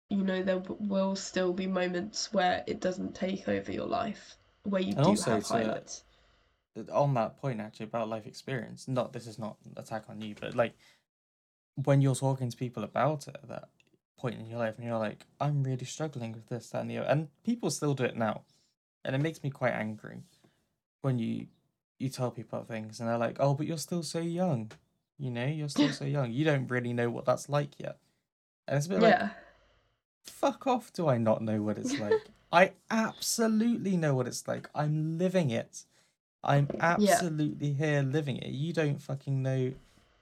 you 0.09 0.22
know 0.22 0.43
there 0.43 0.62
will 0.78 1.16
still 1.16 1.53
be 1.53 1.66
moments 1.66 2.32
where 2.32 2.62
it 2.66 2.80
doesn't 2.80 3.14
take 3.14 3.49
over 3.49 3.72
your 3.72 3.86
life 3.86 4.36
where 4.64 4.82
you 4.82 4.93
And 4.95 5.05
do 5.05 5.11
also 5.11 5.30
have 5.32 5.47
to- 5.49 5.55
uh, 5.55 5.59
highlights 5.59 6.05
on 6.93 7.14
that 7.14 7.36
point 7.40 7.61
actually 7.61 7.84
about 7.84 8.09
life 8.09 8.26
experience 8.26 8.88
not 8.88 9.12
this 9.12 9.26
is 9.26 9.38
not 9.38 9.57
an 9.64 9.72
attack 9.76 10.05
on 10.09 10.20
you 10.22 10.34
but 10.40 10.55
like 10.55 10.74
when 11.84 12.01
you're 12.01 12.14
talking 12.14 12.51
to 12.51 12.57
people 12.57 12.84
about 12.84 13.28
it 13.28 13.36
that 13.49 13.68
point 14.22 14.38
in 14.38 14.46
your 14.46 14.60
life 14.60 14.76
and 14.76 14.86
you're 14.86 14.98
like 14.98 15.26
i'm 15.40 15.64
really 15.64 15.84
struggling 15.84 16.32
with 16.32 16.48
this 16.48 16.70
that 16.70 16.80
and 16.82 16.90
the 16.90 16.96
other 16.98 17.08
and 17.08 17.28
people 17.44 17.70
still 17.70 17.92
do 17.92 18.04
it 18.04 18.16
now. 18.16 18.42
And 19.04 19.16
it 19.16 19.18
makes 19.18 19.42
me 19.42 19.50
quite 19.50 19.72
angry 19.72 20.22
when 21.00 21.18
you 21.18 21.48
you 21.98 22.08
tell 22.08 22.30
people 22.30 22.62
things 22.62 23.00
and 23.00 23.08
they're 23.08 23.18
like 23.18 23.38
oh 23.40 23.54
but 23.54 23.66
you're 23.66 23.78
still 23.78 24.04
so 24.04 24.20
young 24.20 24.70
you 25.18 25.28
know 25.28 25.44
you're 25.44 25.68
still 25.68 25.90
so 25.90 26.04
young. 26.16 26.32
You 26.32 26.44
don't 26.44 26.70
really 26.70 26.92
know 26.92 27.10
what 27.10 27.24
that's 27.24 27.48
like 27.48 27.78
yet. 27.78 27.98
And 28.68 28.76
it's 28.76 28.86
a 28.86 28.90
bit 28.90 29.00
like 29.00 29.30
fuck 30.22 30.68
off 30.68 30.92
do 30.92 31.08
i 31.08 31.18
not 31.18 31.42
know 31.42 31.60
what 31.60 31.78
it's 31.78 31.98
like? 31.98 32.22
I 32.52 32.72
absolutely 32.90 33.96
know 33.96 34.14
what 34.14 34.28
it's 34.28 34.46
like. 34.46 34.68
I'm 34.74 35.18
living 35.18 35.50
it. 35.50 35.84
I'm 36.44 36.68
absolutely 36.78 37.72
here 37.72 38.02
living 38.02 38.36
it. 38.36 38.50
You 38.50 38.72
don't 38.72 39.00
fucking 39.00 39.42
know. 39.42 39.72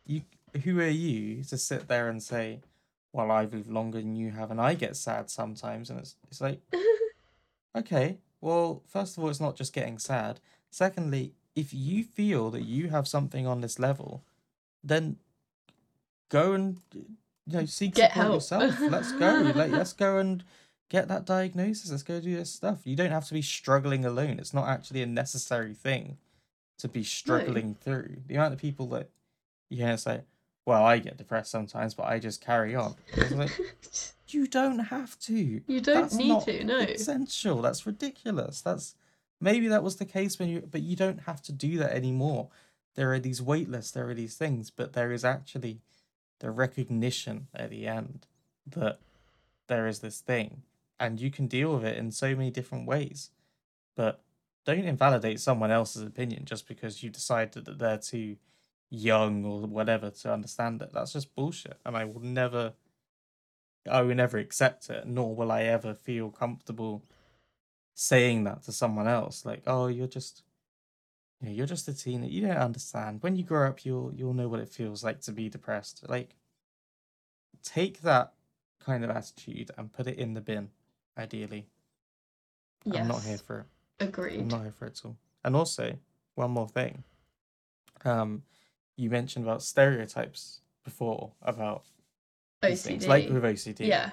You 0.07 0.22
who 0.64 0.80
are 0.80 0.86
you 0.86 1.44
to 1.44 1.59
sit 1.59 1.88
there 1.88 2.09
and 2.09 2.22
say 2.22 2.61
well 3.13 3.31
i've 3.31 3.53
lived 3.53 3.69
longer 3.69 3.99
than 3.99 4.15
you 4.15 4.31
have 4.31 4.51
and 4.51 4.61
i 4.61 4.75
get 4.75 4.97
sad 4.97 5.29
sometimes 5.31 5.91
and 5.91 5.99
it's 5.99 6.17
it's 6.29 6.41
like 6.41 6.61
okay 7.77 8.19
well 8.41 8.83
first 8.87 9.17
of 9.17 9.23
all 9.23 9.31
it's 9.31 9.41
not 9.41 9.57
just 9.57 9.73
getting 9.73 9.99
sad. 9.99 10.41
Secondly 10.71 11.35
if 11.57 11.75
you 11.75 12.05
feel 12.05 12.51
that 12.51 12.63
you 12.63 12.89
have 12.89 13.07
something 13.09 13.47
on 13.47 13.61
this 13.61 13.79
level 13.79 14.23
then 14.83 15.17
go 16.31 16.53
and 16.53 16.79
you 16.95 17.05
know 17.47 17.65
seek 17.67 17.95
Get 17.95 18.13
support 18.13 18.25
help. 18.25 18.35
yourself. 18.37 18.81
Let's 18.81 19.13
go. 19.13 19.53
Like 19.55 19.73
let's 19.73 19.93
go 19.93 20.19
and 20.19 20.45
get 20.89 21.09
that 21.09 21.25
diagnosis. 21.27 21.91
Let's 21.91 22.03
go 22.03 22.21
do 22.21 22.37
this 22.37 22.51
stuff. 22.53 22.81
You 22.85 22.97
don't 22.97 23.11
have 23.11 23.27
to 23.27 23.35
be 23.35 23.43
struggling 23.43 24.05
alone. 24.05 24.39
It's 24.39 24.55
not 24.55 24.69
actually 24.69 25.03
a 25.03 25.07
necessary 25.07 25.75
thing 25.75 26.19
to 26.79 26.89
be 26.89 27.03
struggling 27.05 27.75
through. 27.75 28.19
The 28.27 28.37
amount 28.37 28.55
of 28.55 28.61
people 28.61 28.87
that 28.91 29.11
you 29.69 29.85
know 29.85 29.97
say 29.97 30.23
well 30.71 30.85
i 30.85 30.99
get 30.99 31.16
depressed 31.16 31.51
sometimes 31.51 31.95
but 31.95 32.07
i 32.07 32.18
just 32.18 32.41
carry 32.41 32.75
on 32.75 32.95
like, 33.33 33.51
you 34.35 34.47
don't 34.47 34.79
have 34.79 35.18
to 35.18 35.61
you 35.66 35.81
don't 35.81 36.03
that's 36.03 36.14
need 36.14 36.41
to 36.43 36.64
no 36.64 36.79
essential. 36.79 37.62
That's 37.62 37.87
ridiculous. 37.87 38.61
That's 38.61 38.95
maybe 39.41 39.68
that 39.68 39.83
was 39.83 39.97
the 39.97 40.05
case 40.05 40.39
when 40.39 40.49
you, 40.49 40.68
but 40.71 40.83
you 40.83 40.97
don't 40.97 41.23
have 41.23 41.43
to 41.43 41.53
do 41.53 41.79
that 41.79 41.93
anymore. 41.93 42.49
There 42.95 43.12
are 43.12 43.18
these 43.18 43.41
wait 43.41 43.68
lists, 43.68 43.93
there 43.93 44.09
are 44.09 44.14
these 44.14 44.37
things, 44.37 44.71
but 44.71 44.93
there 44.93 45.12
is 45.12 45.25
actually 45.25 45.81
the 46.41 46.51
recognition 46.51 47.49
at 47.55 47.71
the 47.71 47.87
end 47.87 48.27
that 48.66 48.99
there 49.68 49.87
is 49.87 50.01
this 50.01 50.21
thing, 50.21 50.62
and 50.99 51.21
you 51.21 51.31
can 51.31 51.47
deal 51.47 51.75
with 51.75 51.85
it 51.85 51.97
in 51.97 52.11
so 52.11 52.35
many 52.35 52.51
different 52.51 52.87
ways. 52.87 53.31
But 53.97 54.21
don't 54.64 54.85
invalidate 54.85 55.41
someone 55.41 55.71
else's 55.71 56.03
opinion 56.03 56.45
just 56.45 56.66
because 56.66 57.03
you 57.03 57.11
decided 57.11 57.64
that 57.64 57.79
they're 57.79 57.99
too 57.99 58.37
young 58.91 59.45
or 59.45 59.62
whatever 59.62 60.11
to 60.11 60.32
understand 60.32 60.82
it. 60.82 60.91
That's 60.93 61.12
just 61.12 61.34
bullshit, 61.34 61.78
and 61.86 61.97
I 61.97 62.05
will 62.05 62.20
never 62.20 62.74
I 63.88 64.03
will 64.03 64.14
never 64.14 64.38
accept 64.38 64.91
it, 64.91 65.07
nor 65.07 65.34
will 65.34 65.51
I 65.51 65.62
ever 65.62 65.95
feel 65.95 66.30
comfortable 66.30 67.05
saying 67.95 68.45
that 68.45 68.62
to 68.64 68.72
someone 68.72 69.09
else, 69.09 69.47
like, 69.47 69.62
"Oh, 69.66 69.86
you're 69.86 70.07
just, 70.07 70.43
you 71.41 71.49
know, 71.49 71.55
you're 71.55 71.66
just 71.66 71.88
a 71.88 71.95
teen. 71.95 72.22
You 72.24 72.43
don't 72.43 72.57
understand. 72.57 73.22
When 73.22 73.36
you 73.36 73.45
grow 73.45 73.68
up, 73.68 73.84
you'll 73.84 74.12
you'll 74.14 74.34
know 74.34 74.49
what 74.49 74.61
it 74.61 74.68
feels 74.68 75.03
like 75.03 75.20
to 75.22 75.32
be 75.32 75.49
depressed." 75.49 76.09
Like, 76.09 76.34
take 77.62 78.03
that 78.03 78.34
kind 78.80 79.05
of 79.05 79.11
attitude 79.11 79.70
and 79.78 79.93
put 79.93 80.07
it 80.07 80.18
in 80.18 80.34
the 80.34 80.41
bin. 80.41 80.70
Ideally, 81.16 81.66
I'm 82.86 83.09
not 83.09 83.22
here 83.22 83.38
for 83.38 83.61
it. 83.61 83.66
Agreed. 84.05 84.41
I'm 84.41 84.49
not 84.49 84.62
here 84.62 84.72
for 84.72 84.86
it 84.86 84.99
at 84.99 85.05
all. 85.05 85.16
And 85.45 85.57
also, 85.57 85.99
one 86.34 86.51
more 86.51 86.68
thing. 86.68 87.05
Um, 88.05 88.43
you 89.01 89.09
mentioned 89.09 89.46
about 89.46 89.62
stereotypes 89.62 90.61
before 90.84 91.32
about 91.40 91.84
these 92.61 92.82
things, 92.82 93.09
like 93.09 93.30
with 93.30 93.42
OCD. 93.42 93.86
Yeah. 93.86 94.11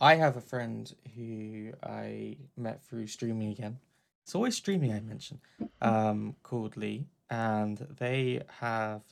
I 0.00 0.14
have 0.14 0.36
a 0.36 0.40
friend 0.40 0.92
who 1.14 1.72
I 1.82 2.38
met 2.56 2.82
through 2.82 3.06
streaming 3.06 3.50
again. 3.50 3.78
It's 4.24 4.34
always 4.34 4.56
streaming 4.56 4.92
I 4.92 5.00
mention. 5.00 5.40
Um, 5.82 6.36
called 6.42 6.78
Lee, 6.78 7.06
and 7.28 7.76
they 7.98 8.40
have 8.60 9.02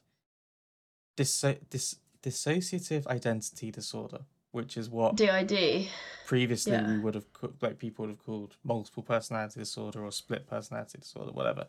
disso- 1.18 1.60
dis- 1.68 1.98
dissociative 2.22 3.06
identity 3.06 3.70
disorder, 3.70 4.20
which 4.52 4.78
is 4.78 4.88
what 4.88 5.16
DID. 5.16 5.88
previously 6.26 6.78
we 6.82 6.98
would 6.98 7.14
have 7.14 7.30
co- 7.34 7.52
like 7.60 7.78
people 7.78 8.04
would 8.06 8.12
have 8.12 8.24
called 8.24 8.56
multiple 8.64 9.02
personality 9.02 9.60
disorder 9.60 10.02
or 10.02 10.10
split 10.10 10.46
personality 10.46 10.98
disorder, 10.98 11.32
whatever. 11.32 11.66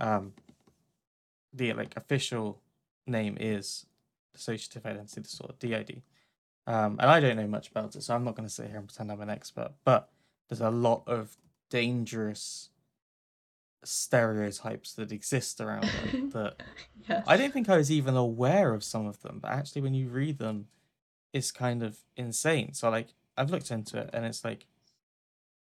Um, 0.00 0.32
the 1.52 1.74
like 1.74 1.94
official 1.96 2.62
name 3.08 3.36
is 3.40 3.86
dissociative 4.36 4.86
identity 4.86 5.20
disorder, 5.20 5.54
DID. 5.58 6.02
Um, 6.66 6.98
and 7.00 7.10
I 7.10 7.20
don't 7.20 7.36
know 7.36 7.46
much 7.46 7.70
about 7.70 7.96
it, 7.96 8.02
so 8.02 8.14
I'm 8.14 8.24
not 8.24 8.34
going 8.36 8.46
to 8.46 8.54
sit 8.54 8.68
here 8.68 8.76
and 8.76 8.86
pretend 8.86 9.10
I'm 9.10 9.20
an 9.20 9.30
expert. 9.30 9.72
But 9.84 10.10
there's 10.48 10.60
a 10.60 10.70
lot 10.70 11.02
of 11.06 11.36
dangerous 11.70 12.70
stereotypes 13.84 14.92
that 14.94 15.12
exist 15.12 15.60
around 15.60 15.84
it 15.84 16.32
that 16.32 16.62
Yes. 17.08 17.24
I 17.26 17.36
don't 17.38 17.52
think 17.52 17.70
I 17.70 17.76
was 17.78 17.90
even 17.90 18.16
aware 18.16 18.74
of 18.74 18.84
some 18.84 19.06
of 19.06 19.22
them. 19.22 19.38
But 19.40 19.52
actually, 19.52 19.80
when 19.82 19.94
you 19.94 20.08
read 20.08 20.38
them, 20.38 20.66
it's 21.32 21.50
kind 21.50 21.82
of 21.82 21.98
insane. 22.16 22.74
So 22.74 22.90
like, 22.90 23.08
I've 23.36 23.50
looked 23.50 23.70
into 23.70 23.98
it, 23.98 24.10
and 24.12 24.26
it's 24.26 24.44
like, 24.44 24.66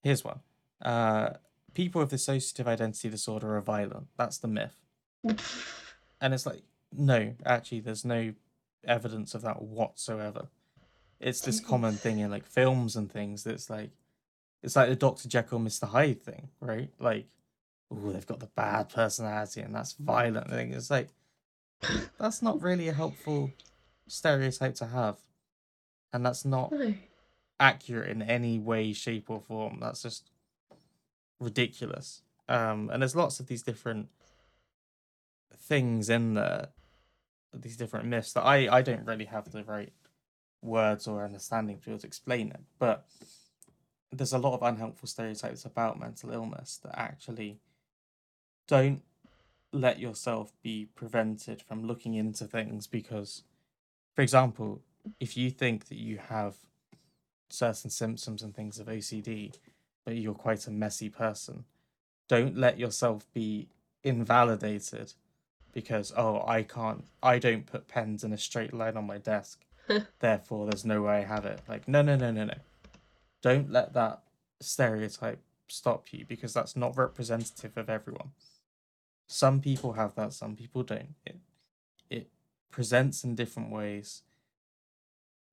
here's 0.02 0.24
one: 0.24 0.40
uh, 0.82 1.32
people 1.74 2.02
with 2.02 2.12
dissociative 2.12 2.66
identity 2.66 3.10
disorder 3.10 3.56
are 3.56 3.62
violent. 3.62 4.08
That's 4.18 4.38
the 4.38 4.48
myth. 4.48 4.76
And 6.22 6.34
it's 6.34 6.46
like, 6.46 6.64
no, 6.92 7.34
actually, 7.46 7.82
there's 7.82 8.06
no 8.06 8.34
evidence 8.86 9.36
of 9.36 9.42
that 9.44 9.62
whatsoever. 9.62 10.48
It's 11.20 11.42
this 11.42 11.60
common 11.66 11.96
thing 11.96 12.20
in 12.20 12.32
like 12.32 12.46
films 12.46 12.96
and 12.96 13.12
things 13.12 13.44
that's 13.44 13.70
like, 13.70 13.92
it's 14.64 14.76
like 14.76 14.90
the 14.90 14.96
Dr. 14.96 15.28
Jekyll, 15.30 15.60
Mr. 15.60 15.88
Hyde 15.88 16.22
thing, 16.22 16.50
right? 16.60 16.90
Like, 17.00 17.28
oh, 17.92 18.12
they've 18.12 18.26
got 18.26 18.40
the 18.40 18.48
bad 18.56 18.90
personality 18.90 19.62
and 19.62 19.74
that's 19.74 19.94
violent 19.94 20.50
thing. 20.50 20.74
It's 20.74 20.90
like, 20.92 21.10
that's 22.18 22.42
not 22.42 22.62
really 22.62 22.88
a 22.90 22.94
helpful 22.94 23.52
stereotype 24.08 24.76
to 24.76 24.88
have. 24.88 25.18
And 26.12 26.26
that's 26.26 26.44
not 26.44 26.72
No. 26.72 26.94
accurate 27.60 28.10
in 28.10 28.22
any 28.22 28.60
way, 28.60 28.92
shape, 28.94 29.30
or 29.30 29.40
form. 29.40 29.80
That's 29.80 30.02
just 30.02 30.32
ridiculous. 31.40 32.22
Um, 32.50 32.90
and 32.90 33.02
there's 33.02 33.16
lots 33.16 33.40
of 33.40 33.48
these 33.48 33.62
different 33.62 34.10
things 35.56 36.10
in 36.10 36.34
there, 36.34 36.70
these 37.54 37.78
different 37.78 38.08
myths 38.08 38.34
that 38.34 38.46
I 38.46 38.78
I 38.78 38.82
don't 38.82 39.06
really 39.06 39.26
have 39.26 39.52
the 39.52 39.64
right 39.64 39.94
words 40.62 41.08
or 41.08 41.24
understanding 41.24 41.78
to 41.80 41.86
be 41.86 41.92
able 41.92 42.02
to 42.02 42.08
explain 42.08 42.50
it. 42.50 42.62
But 42.78 43.06
there's 44.12 44.34
a 44.34 44.38
lot 44.38 44.54
of 44.54 44.64
unhelpful 44.64 45.08
stereotypes 45.08 45.66
about 45.66 46.00
mental 46.00 46.32
illness 46.32 46.80
that 46.84 46.98
actually 47.00 47.60
don't 48.68 49.04
let 49.72 50.00
yourself 50.00 50.52
be 50.64 50.88
prevented 50.96 51.62
from 51.62 51.86
looking 51.86 52.16
into 52.16 52.46
things 52.46 52.88
because, 52.88 53.44
for 54.16 54.22
example, 54.22 54.82
if 55.20 55.38
you 55.38 55.50
think 55.52 55.88
that 55.88 55.98
you 55.98 56.18
have 56.18 56.56
certain 57.50 57.90
symptoms 57.90 58.42
and 58.42 58.56
things 58.56 58.80
of 58.80 58.88
OCD, 58.88 59.54
but 60.06 60.16
you're 60.16 60.34
quite 60.34 60.66
a 60.68 60.72
messy 60.72 61.10
person, 61.10 61.66
don't 62.28 62.58
let 62.58 62.80
yourself 62.80 63.26
be 63.34 63.70
invalidated 64.04 65.14
because, 65.74 66.12
oh, 66.16 66.44
I 66.46 66.64
can't, 66.64 67.06
I 67.22 67.40
don't 67.40 67.66
put 67.66 67.88
pens 67.88 68.24
in 68.24 68.34
a 68.34 68.38
straight 68.38 68.74
line 68.74 68.98
on 68.98 69.06
my 69.08 69.18
desk, 69.18 69.60
therefore 70.20 70.68
there's 70.68 70.86
no 70.86 71.04
way 71.04 71.18
I 71.18 71.26
have 71.26 71.46
it. 71.46 71.62
Like, 71.68 71.88
no, 71.88 72.02
no, 72.02 72.16
no, 72.16 72.32
no, 72.32 72.46
no. 72.46 72.58
Don't 73.42 73.72
let 73.72 73.94
that 73.94 74.22
stereotype 74.60 75.42
stop 75.68 76.12
you 76.12 76.26
because 76.28 76.54
that's 76.54 76.76
not 76.76 76.98
representative 76.98 77.78
of 77.78 77.90
everyone. 77.90 78.32
Some 79.28 79.62
people 79.62 79.94
have 79.94 80.16
that, 80.16 80.34
some 80.34 80.56
people 80.56 80.84
don't. 80.84 81.16
It 81.26 81.38
it 82.10 82.30
presents 82.72 83.24
in 83.24 83.36
different 83.36 83.72
ways. 83.72 84.24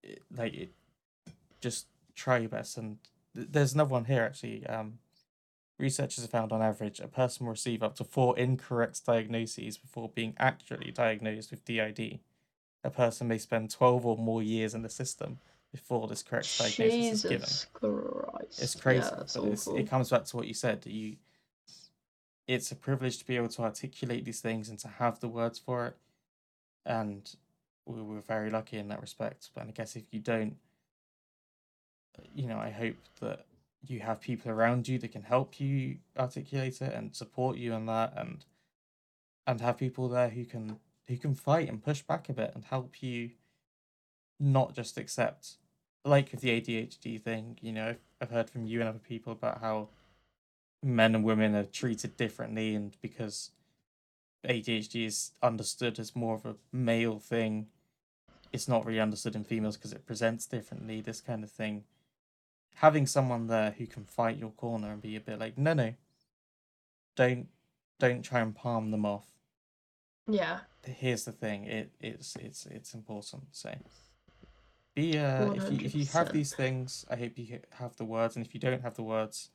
It, 0.02 0.22
like 0.34 0.54
it, 0.54 0.72
just 1.60 1.86
try 2.14 2.38
your 2.38 2.48
best. 2.48 2.78
And 2.78 2.98
th- 3.34 3.48
there's 3.50 3.74
another 3.74 3.90
one 3.90 4.06
here 4.06 4.22
actually. 4.22 4.66
Um, 4.66 4.98
researchers 5.78 6.24
have 6.24 6.30
found 6.30 6.52
on 6.52 6.62
average 6.62 7.00
a 7.00 7.08
person 7.08 7.46
will 7.46 7.52
receive 7.52 7.82
up 7.82 7.94
to 7.96 8.04
four 8.04 8.38
incorrect 8.38 9.04
diagnoses 9.04 9.76
before 9.76 10.08
being 10.08 10.34
accurately 10.38 10.90
diagnosed 10.90 11.50
with 11.50 11.64
DID. 11.64 12.20
A 12.84 12.90
person 12.90 13.28
may 13.28 13.38
spend 13.38 13.70
twelve 13.70 14.06
or 14.06 14.16
more 14.16 14.42
years 14.42 14.74
in 14.74 14.82
the 14.82 14.88
system 14.88 15.38
before 15.72 16.06
this 16.08 16.22
correct 16.22 16.58
diagnosis 16.58 17.12
is 17.12 17.22
given. 17.22 17.40
Jesus 17.40 17.66
Christ. 17.72 18.62
It's 18.62 18.74
crazy, 18.74 19.08
Yeah, 19.10 19.24
but 19.34 19.44
it's, 19.44 19.66
it 19.66 19.88
comes 19.90 20.10
back 20.10 20.24
to 20.26 20.36
what 20.36 20.46
you 20.46 20.54
said. 20.54 20.84
You, 20.86 21.16
it's 22.46 22.70
a 22.70 22.76
privilege 22.76 23.18
to 23.18 23.26
be 23.26 23.36
able 23.36 23.48
to 23.48 23.62
articulate 23.62 24.24
these 24.24 24.40
things 24.40 24.68
and 24.68 24.78
to 24.78 24.88
have 24.88 25.20
the 25.20 25.28
words 25.28 25.58
for 25.58 25.86
it, 25.88 25.96
and 26.86 27.28
we 27.86 28.00
were 28.00 28.20
very 28.20 28.50
lucky 28.50 28.78
in 28.78 28.88
that 28.88 29.00
respect. 29.00 29.50
But 29.54 29.66
I 29.66 29.70
guess 29.72 29.96
if 29.96 30.04
you 30.12 30.20
don't, 30.20 30.56
you 32.34 32.46
know, 32.46 32.58
I 32.58 32.70
hope 32.70 32.96
that 33.20 33.44
you 33.90 34.00
have 34.00 34.20
people 34.20 34.50
around 34.50 34.88
you 34.88 34.98
that 34.98 35.12
can 35.12 35.22
help 35.22 35.60
you 35.60 35.98
articulate 36.18 36.80
it 36.80 36.92
and 36.92 37.14
support 37.14 37.56
you 37.56 37.72
in 37.74 37.86
that, 37.86 38.12
and 38.16 38.44
and 39.46 39.60
have 39.60 39.78
people 39.78 40.08
there 40.08 40.30
who 40.30 40.44
can 40.44 40.78
who 41.08 41.16
can 41.16 41.34
fight 41.34 41.68
and 41.68 41.84
push 41.84 42.02
back 42.02 42.28
a 42.28 42.32
bit 42.32 42.52
and 42.54 42.64
help 42.64 43.02
you 43.02 43.30
not 44.38 44.74
just 44.74 44.98
accept 44.98 45.56
like 46.06 46.30
with 46.30 46.40
the 46.40 46.60
ADHD 46.60 47.20
thing, 47.20 47.58
you 47.60 47.72
know, 47.72 47.88
I've, 47.88 47.98
I've 48.20 48.30
heard 48.30 48.48
from 48.48 48.64
you 48.64 48.80
and 48.80 48.88
other 48.88 48.98
people 48.98 49.32
about 49.32 49.60
how 49.60 49.88
men 50.82 51.14
and 51.14 51.24
women 51.24 51.54
are 51.54 51.64
treated 51.64 52.16
differently, 52.16 52.74
and 52.74 52.96
because 53.02 53.50
ADHD 54.46 55.04
is 55.04 55.32
understood 55.42 55.98
as 55.98 56.14
more 56.14 56.36
of 56.36 56.46
a 56.46 56.54
male 56.72 57.18
thing, 57.18 57.66
it's 58.52 58.68
not 58.68 58.86
really 58.86 59.00
understood 59.00 59.34
in 59.34 59.44
females 59.44 59.76
because 59.76 59.92
it 59.92 60.06
presents 60.06 60.46
differently, 60.46 61.00
this 61.00 61.20
kind 61.20 61.42
of 61.42 61.50
thing. 61.50 61.84
Having 62.76 63.06
someone 63.06 63.46
there 63.46 63.74
who 63.76 63.86
can 63.86 64.04
fight 64.04 64.36
your 64.38 64.50
corner 64.50 64.90
and 64.92 65.00
be 65.02 65.16
a 65.16 65.20
bit 65.20 65.38
like, 65.38 65.56
no, 65.58 65.72
no, 65.74 65.94
don't, 67.16 67.48
don't 67.98 68.22
try 68.22 68.40
and 68.40 68.54
palm 68.54 68.90
them 68.90 69.04
off. 69.06 69.26
Yeah. 70.28 70.60
Here's 70.84 71.24
the 71.24 71.32
thing, 71.32 71.64
it 71.64 71.90
it's 72.00 72.36
it's 72.36 72.64
it's 72.66 72.94
important. 72.94 73.42
So 73.52 73.74
be 74.94 75.18
uh, 75.18 75.52
if 75.52 75.72
you 75.72 75.86
if 75.86 75.94
you 75.94 76.04
have 76.06 76.32
these 76.32 76.54
things, 76.54 77.04
I 77.10 77.16
hope 77.16 77.32
you 77.36 77.58
have 77.78 77.96
the 77.96 78.04
words, 78.04 78.36
and 78.36 78.46
if 78.46 78.54
you 78.54 78.60
don't 78.60 78.82
have 78.82 78.94
the 78.94 79.02
words, 79.02 79.50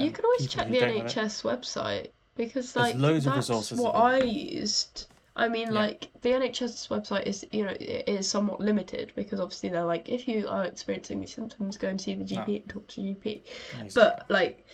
You 0.00 0.06
um, 0.06 0.12
can 0.12 0.24
always 0.24 0.46
check 0.46 0.68
the 0.68 0.80
don't 0.80 0.96
have 0.96 1.06
it- 1.06 1.12
NHS 1.12 1.42
website 1.42 2.08
because 2.34 2.74
like 2.76 2.94
loads 2.96 3.26
of 3.26 3.34
that's 3.34 3.48
resources 3.50 3.78
what 3.78 3.94
available. 3.94 4.06
I 4.06 4.18
used. 4.24 5.06
I 5.34 5.48
mean, 5.48 5.68
Yeah. 5.68 5.80
like 5.80 6.10
the 6.20 6.30
NHS 6.30 6.88
website 6.88 7.26
is, 7.26 7.46
you 7.52 7.64
know, 7.64 7.70
it 7.70 8.08
is 8.08 8.28
somewhat 8.28 8.60
limited 8.60 9.12
because 9.14 9.40
obviously 9.40 9.70
they're 9.70 9.84
like, 9.84 10.08
if 10.08 10.28
you 10.28 10.46
are 10.46 10.64
experiencing 10.64 11.20
these 11.20 11.34
symptoms, 11.34 11.78
go 11.78 11.88
and 11.88 12.00
see 12.00 12.14
the 12.14 12.24
GP 12.24 12.62
and 12.62 12.68
talk 12.68 12.86
to 12.88 13.00
GP. 13.00 13.42
Nice. 13.78 13.94
But 13.94 14.26
like, 14.28 14.66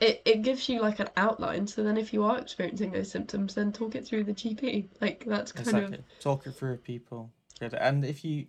it, 0.00 0.20
it 0.24 0.42
gives 0.42 0.68
you 0.68 0.80
like 0.80 0.98
an 0.98 1.08
outline. 1.16 1.66
So 1.66 1.84
then, 1.84 1.96
if 1.96 2.12
you 2.12 2.24
are 2.24 2.36
experiencing 2.36 2.90
those 2.90 3.10
symptoms, 3.10 3.54
then 3.54 3.72
talk 3.72 3.94
it 3.94 4.04
through 4.04 4.24
the 4.24 4.34
GP. 4.34 4.86
Like 5.00 5.24
that's 5.24 5.52
kind 5.52 5.68
exactly, 5.68 5.98
of 5.98 6.04
talk 6.20 6.46
it 6.46 6.54
through 6.56 6.72
with 6.72 6.84
people. 6.84 7.30
Good. 7.60 7.74
And 7.74 8.04
if 8.04 8.24
you, 8.24 8.46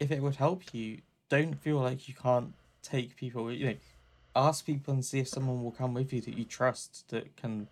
if 0.00 0.10
it 0.10 0.22
would 0.22 0.36
help 0.36 0.72
you, 0.72 1.02
don't 1.28 1.54
feel 1.60 1.76
like 1.76 2.08
you 2.08 2.14
can't 2.14 2.54
take 2.82 3.16
people. 3.16 3.52
You 3.52 3.66
know, 3.66 3.74
ask 4.34 4.64
people 4.64 4.94
and 4.94 5.04
see 5.04 5.18
if 5.18 5.28
someone 5.28 5.62
will 5.62 5.72
come 5.72 5.92
with 5.92 6.14
you 6.14 6.22
that 6.22 6.38
you 6.38 6.46
trust 6.46 7.10
that 7.10 7.36
can 7.36 7.68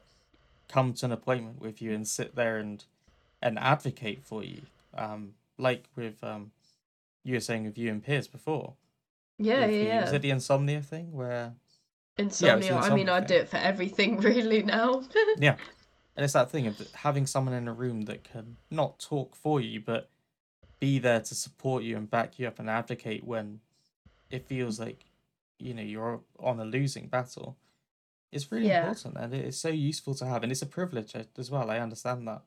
come 0.69 0.93
to 0.93 1.07
an 1.07 1.13
appointment 1.13 1.61
with 1.61 1.81
you 1.81 1.95
and 1.95 2.07
sit 2.07 2.35
there 2.35 2.59
and 2.59 2.85
and 3.47 3.59
advocate 3.59 4.23
for 4.25 4.43
you. 4.43 4.63
Um, 4.95 5.35
like 5.59 5.85
with 5.95 6.23
um, 6.25 6.51
you 7.25 7.35
were 7.35 7.41
saying 7.41 7.65
with 7.65 7.79
you 7.79 7.91
and 7.91 8.03
Piers 8.05 8.27
before. 8.27 8.75
yeah, 9.39 9.67
yeah, 9.67 9.83
yeah. 9.83 10.01
Was 10.03 10.13
it 10.13 10.23
the 10.23 10.31
insomnia 10.31 10.83
thing 10.83 11.13
where? 11.13 11.53
Insomnia. 12.19 12.77
I 12.77 12.91
mean, 12.91 13.09
insomnia 13.09 13.13
I 13.13 13.21
do 13.21 13.35
it 13.35 13.49
for 13.49 13.59
everything 13.59 14.19
really 14.31 14.63
now. 14.63 15.03
Yeah, 15.39 15.57
and 16.17 16.25
it's 16.25 16.33
that 16.33 16.51
thing 16.51 16.67
of 16.67 16.81
having 16.95 17.27
someone 17.27 17.55
in 17.55 17.69
a 17.69 17.73
room 17.73 18.03
that 18.03 18.25
can 18.25 18.57
not 18.71 18.99
talk 18.99 19.37
for 19.37 19.61
you, 19.61 19.81
but 19.81 20.09
be 20.81 20.99
there 20.99 21.21
to 21.21 21.35
support 21.35 21.83
you 21.85 21.97
and 21.97 22.11
back 22.11 22.39
you 22.39 22.49
up 22.49 22.59
and 22.59 22.69
advocate 22.69 23.25
when 23.25 23.61
it 24.31 24.47
feels 24.47 24.81
like 24.81 25.05
you 25.59 25.73
know 25.75 25.83
you're 25.83 26.21
on 26.41 26.59
a 26.61 26.65
losing 26.65 27.07
battle. 27.07 27.57
it's 28.33 28.51
really 28.53 28.67
Yeah. 28.69 28.89
important 28.89 29.17
and 29.17 29.33
it 29.33 29.45
is 29.45 29.57
so 29.59 29.69
useful 29.71 30.15
to 30.15 30.27
have 30.27 30.43
and 30.43 30.51
it's 30.53 30.61
a 30.61 30.67
privilege 30.67 31.15
as 31.39 31.51
well 31.51 31.71
i 31.71 31.79
understand 31.79 32.27
that 32.29 32.43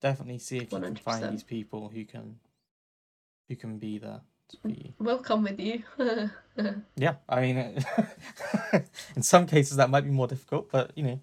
definitely 0.00 0.38
see 0.38 0.58
if 0.58 0.72
you 0.72 0.80
can 0.80 0.96
find 0.96 1.32
these 1.32 1.42
people 1.42 1.88
who 1.88 2.04
can 2.04 2.36
who 3.48 3.56
can 3.56 3.78
be 3.78 3.98
there 3.98 4.20
to 4.48 4.56
be 4.66 4.94
We'll 4.98 5.18
come 5.18 5.42
with 5.44 5.58
you. 5.60 5.82
yeah 6.96 7.14
i 7.28 7.40
mean 7.40 7.56
in 9.16 9.22
some 9.22 9.46
cases 9.46 9.76
that 9.76 9.90
might 9.90 10.04
be 10.04 10.10
more 10.10 10.26
difficult 10.26 10.70
but 10.70 10.90
you 10.96 11.02
know 11.02 11.20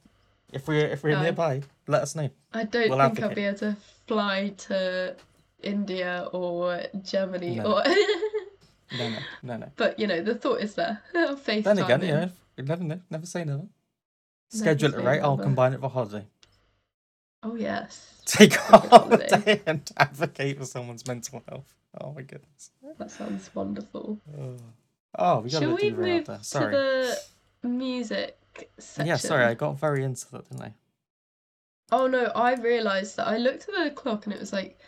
if 0.52 0.68
we're 0.68 0.86
if 0.88 1.04
we're 1.04 1.16
No. 1.16 1.22
nearby 1.22 1.62
let 1.88 2.02
us 2.04 2.16
know 2.16 2.30
I 2.54 2.66
don't 2.66 2.90
We'll 2.90 3.00
think 3.00 3.22
I'll 3.24 3.34
be 3.34 3.46
able 3.46 3.58
to 3.60 3.76
fly 4.06 4.54
to 4.68 5.16
India 5.64 6.28
or 6.32 6.84
Germany 7.02 7.56
No. 7.56 7.78
or. 7.78 7.84
no 8.92 9.10
no 9.10 9.20
no 9.42 9.58
no 9.58 9.72
but 9.76 9.98
you 10.00 10.06
know, 10.06 10.22
the 10.22 10.36
thought 10.36 10.62
is 10.62 10.76
there. 10.76 11.02
I'll 11.16 11.36
then 11.36 11.78
again 11.80 12.02
you 12.02 12.14
know 12.14 12.30
never 12.60 12.84
know 12.84 13.00
never 13.10 13.26
say 13.26 13.44
never 13.44 13.66
schedule 14.50 14.94
it 14.94 14.98
say 14.98 15.04
right 15.04 15.22
i'll 15.24 15.38
combine 15.38 15.74
it 15.74 15.84
a 15.84 15.88
holiday 15.88 16.26
Oh 17.44 17.56
yes, 17.56 18.22
take 18.26 18.54
a 18.54 18.58
Take 18.58 18.72
a 18.72 18.78
holiday. 18.88 19.62
and 19.66 19.92
advocate 19.98 20.58
for 20.58 20.66
someone's 20.66 21.06
mental 21.06 21.44
health 21.48 21.76
oh 22.02 22.14
my 22.14 22.22
goodness 22.22 22.72
that 22.98 23.12
sounds 23.12 23.50
wonderful. 23.54 24.20
Oh, 24.38 24.58
oh 25.18 25.40
we 25.40 25.50
got 25.50 25.62
Shall 25.62 25.76
we 25.76 25.92
move 25.92 26.26
to 26.26 26.60
the 26.60 27.20
music 27.64 28.38
section? 28.78 29.08
Yeah, 29.08 29.18
sorry, 29.18 29.46
I 29.46 29.54
got 29.54 29.80
very 29.80 30.04
into 30.04 30.30
that, 30.32 30.50
didn't 30.50 30.64
I? 30.64 30.74
Oh 31.92 32.08
no, 32.08 32.26
I 32.36 32.54
realised 32.56 33.18
that 33.18 33.28
I 33.28 33.38
looked 33.38 33.68
at 33.70 33.84
the 33.84 33.92
clock 33.92 34.26
and 34.26 34.34
it 34.34 34.40
was 34.40 34.54
like, 34.54 34.80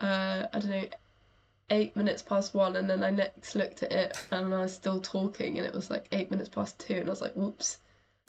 uh, 0.00 0.46
I 0.52 0.58
don't 0.58 0.70
know, 0.70 0.84
eight 1.70 1.96
minutes 1.96 2.22
past 2.22 2.54
one, 2.54 2.76
and 2.76 2.88
then 2.88 3.02
I 3.02 3.10
next 3.10 3.54
looked 3.54 3.82
at 3.82 3.92
it 3.92 4.16
and 4.30 4.54
I 4.54 4.62
was 4.62 4.74
still 4.74 5.00
talking, 5.00 5.58
and 5.58 5.66
it 5.66 5.74
was 5.74 5.90
like 5.90 6.06
eight 6.12 6.30
minutes 6.30 6.48
past 6.48 6.78
two, 6.78 6.94
and 6.94 7.06
I 7.06 7.10
was 7.10 7.20
like, 7.20 7.34
whoops. 7.34 7.78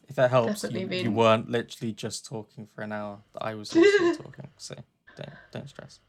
If 0.07 0.15
that 0.15 0.29
helps, 0.29 0.63
you, 0.63 0.87
you 0.87 1.11
weren't 1.11 1.49
literally 1.49 1.93
just 1.93 2.25
talking 2.25 2.67
for 2.73 2.81
an 2.81 2.91
hour. 2.91 3.19
I 3.39 3.55
was 3.55 3.75
also 3.75 4.13
talking, 4.23 4.49
so 4.57 4.75
don't 5.15 5.29
don't 5.51 5.69
stress. 5.69 5.99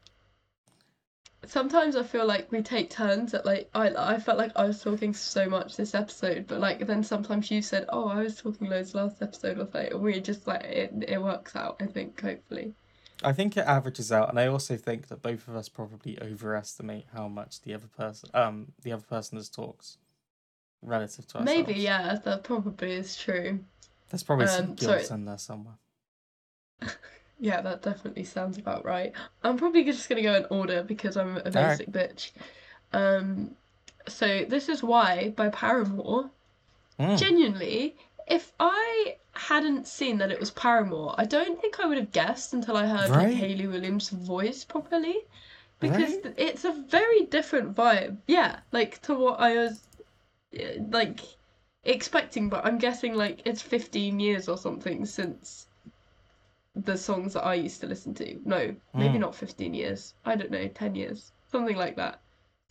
Sometimes 1.45 1.95
I 1.95 2.03
feel 2.03 2.25
like 2.25 2.51
we 2.51 2.61
take 2.61 2.89
turns 2.89 3.33
at 3.33 3.45
like 3.45 3.69
I 3.73 3.89
I 3.95 4.19
felt 4.19 4.37
like 4.37 4.51
I 4.55 4.65
was 4.65 4.81
talking 4.81 5.13
so 5.13 5.47
much 5.47 5.75
this 5.75 5.95
episode, 5.95 6.47
but 6.47 6.59
like 6.59 6.85
then 6.85 7.03
sometimes 7.03 7.51
you 7.51 7.61
said, 7.61 7.85
oh, 7.89 8.07
I 8.07 8.23
was 8.23 8.41
talking 8.41 8.67
loads 8.67 8.95
last 8.95 9.21
episode 9.21 9.59
or 9.59 9.79
and 9.79 10.01
we 10.01 10.19
just 10.19 10.47
like 10.47 10.63
it 10.63 10.93
it 11.07 11.21
works 11.21 11.55
out. 11.55 11.77
I 11.81 11.85
think 11.85 12.19
hopefully. 12.19 12.73
I 13.23 13.31
think 13.31 13.55
it 13.55 13.65
averages 13.65 14.11
out, 14.11 14.29
and 14.29 14.39
I 14.39 14.47
also 14.47 14.75
think 14.75 15.07
that 15.07 15.21
both 15.21 15.47
of 15.47 15.55
us 15.55 15.69
probably 15.69 16.21
overestimate 16.21 17.05
how 17.13 17.29
much 17.29 17.61
the 17.61 17.73
other 17.73 17.87
person, 17.87 18.29
um, 18.33 18.73
the 18.83 18.91
other 18.91 19.05
person 19.07 19.37
has 19.37 19.49
talks 19.49 19.97
relative 20.81 21.25
to 21.27 21.39
ourselves. 21.39 21.67
Maybe 21.67 21.79
yeah, 21.79 22.17
that 22.23 22.43
probably 22.43 22.91
is 22.91 23.15
true. 23.15 23.59
There's 24.15 24.23
probably 24.23 24.47
some 24.47 24.67
Um, 24.67 24.75
guilt 24.75 25.11
in 25.11 25.25
there 25.25 25.37
somewhere. 25.37 25.75
Yeah, 27.37 27.59
that 27.59 27.81
definitely 27.81 28.23
sounds 28.23 28.57
about 28.57 28.85
right. 28.85 29.11
I'm 29.43 29.57
probably 29.57 29.83
just 29.83 30.07
gonna 30.07 30.21
go 30.21 30.35
in 30.35 30.45
order 30.49 30.83
because 30.83 31.17
I'm 31.17 31.35
a 31.35 31.51
basic 31.51 31.91
bitch. 31.91 32.31
Um, 32.93 33.57
so 34.07 34.45
this 34.45 34.69
is 34.69 34.81
why 34.81 35.33
by 35.35 35.49
Paramore. 35.49 36.29
Mm. 36.97 37.17
Genuinely, 37.19 37.97
if 38.25 38.53
I 38.57 39.17
hadn't 39.33 39.85
seen 39.85 40.17
that 40.19 40.31
it 40.31 40.39
was 40.39 40.49
Paramore, 40.51 41.13
I 41.17 41.25
don't 41.25 41.59
think 41.59 41.81
I 41.81 41.85
would 41.85 41.97
have 41.97 42.13
guessed 42.13 42.53
until 42.53 42.77
I 42.77 42.85
heard 42.87 43.09
like 43.09 43.19
Right. 43.25 43.35
Hayley 43.35 43.67
Williams' 43.67 44.07
voice 44.11 44.63
properly. 44.63 45.17
Because 45.81 46.13
Right? 46.23 46.33
it's 46.37 46.63
a 46.63 46.71
very 46.71 47.25
different 47.25 47.75
vibe. 47.75 48.15
Yeah, 48.27 48.61
like 48.71 49.01
to 49.01 49.13
what 49.13 49.41
I 49.41 49.55
was 49.57 49.81
uh, 50.57 50.63
like 50.89 51.19
expecting, 51.85 52.49
but 52.49 52.65
I'm 52.65 52.77
guessing 52.77 53.15
like 53.15 53.41
it's 53.45 53.61
15 53.61 54.19
years 54.19 54.47
or 54.49 54.57
something 54.57 55.05
since 55.05 55.67
the 56.75 56.97
songs 56.97 57.33
that 57.33 57.45
I 57.45 57.53
used 57.55 57.79
to 57.81 57.87
listen 57.87 58.13
to. 58.15 58.39
No, 58.43 58.75
maybe 58.93 59.17
Mm. 59.17 59.21
not 59.21 59.35
15 59.35 59.73
years. 59.73 60.13
I 60.25 60.35
don't 60.35 60.51
know, 60.51 60.67
10 60.67 60.95
years. 60.95 61.31
Something 61.51 61.77
like 61.77 61.95
that. 61.95 62.19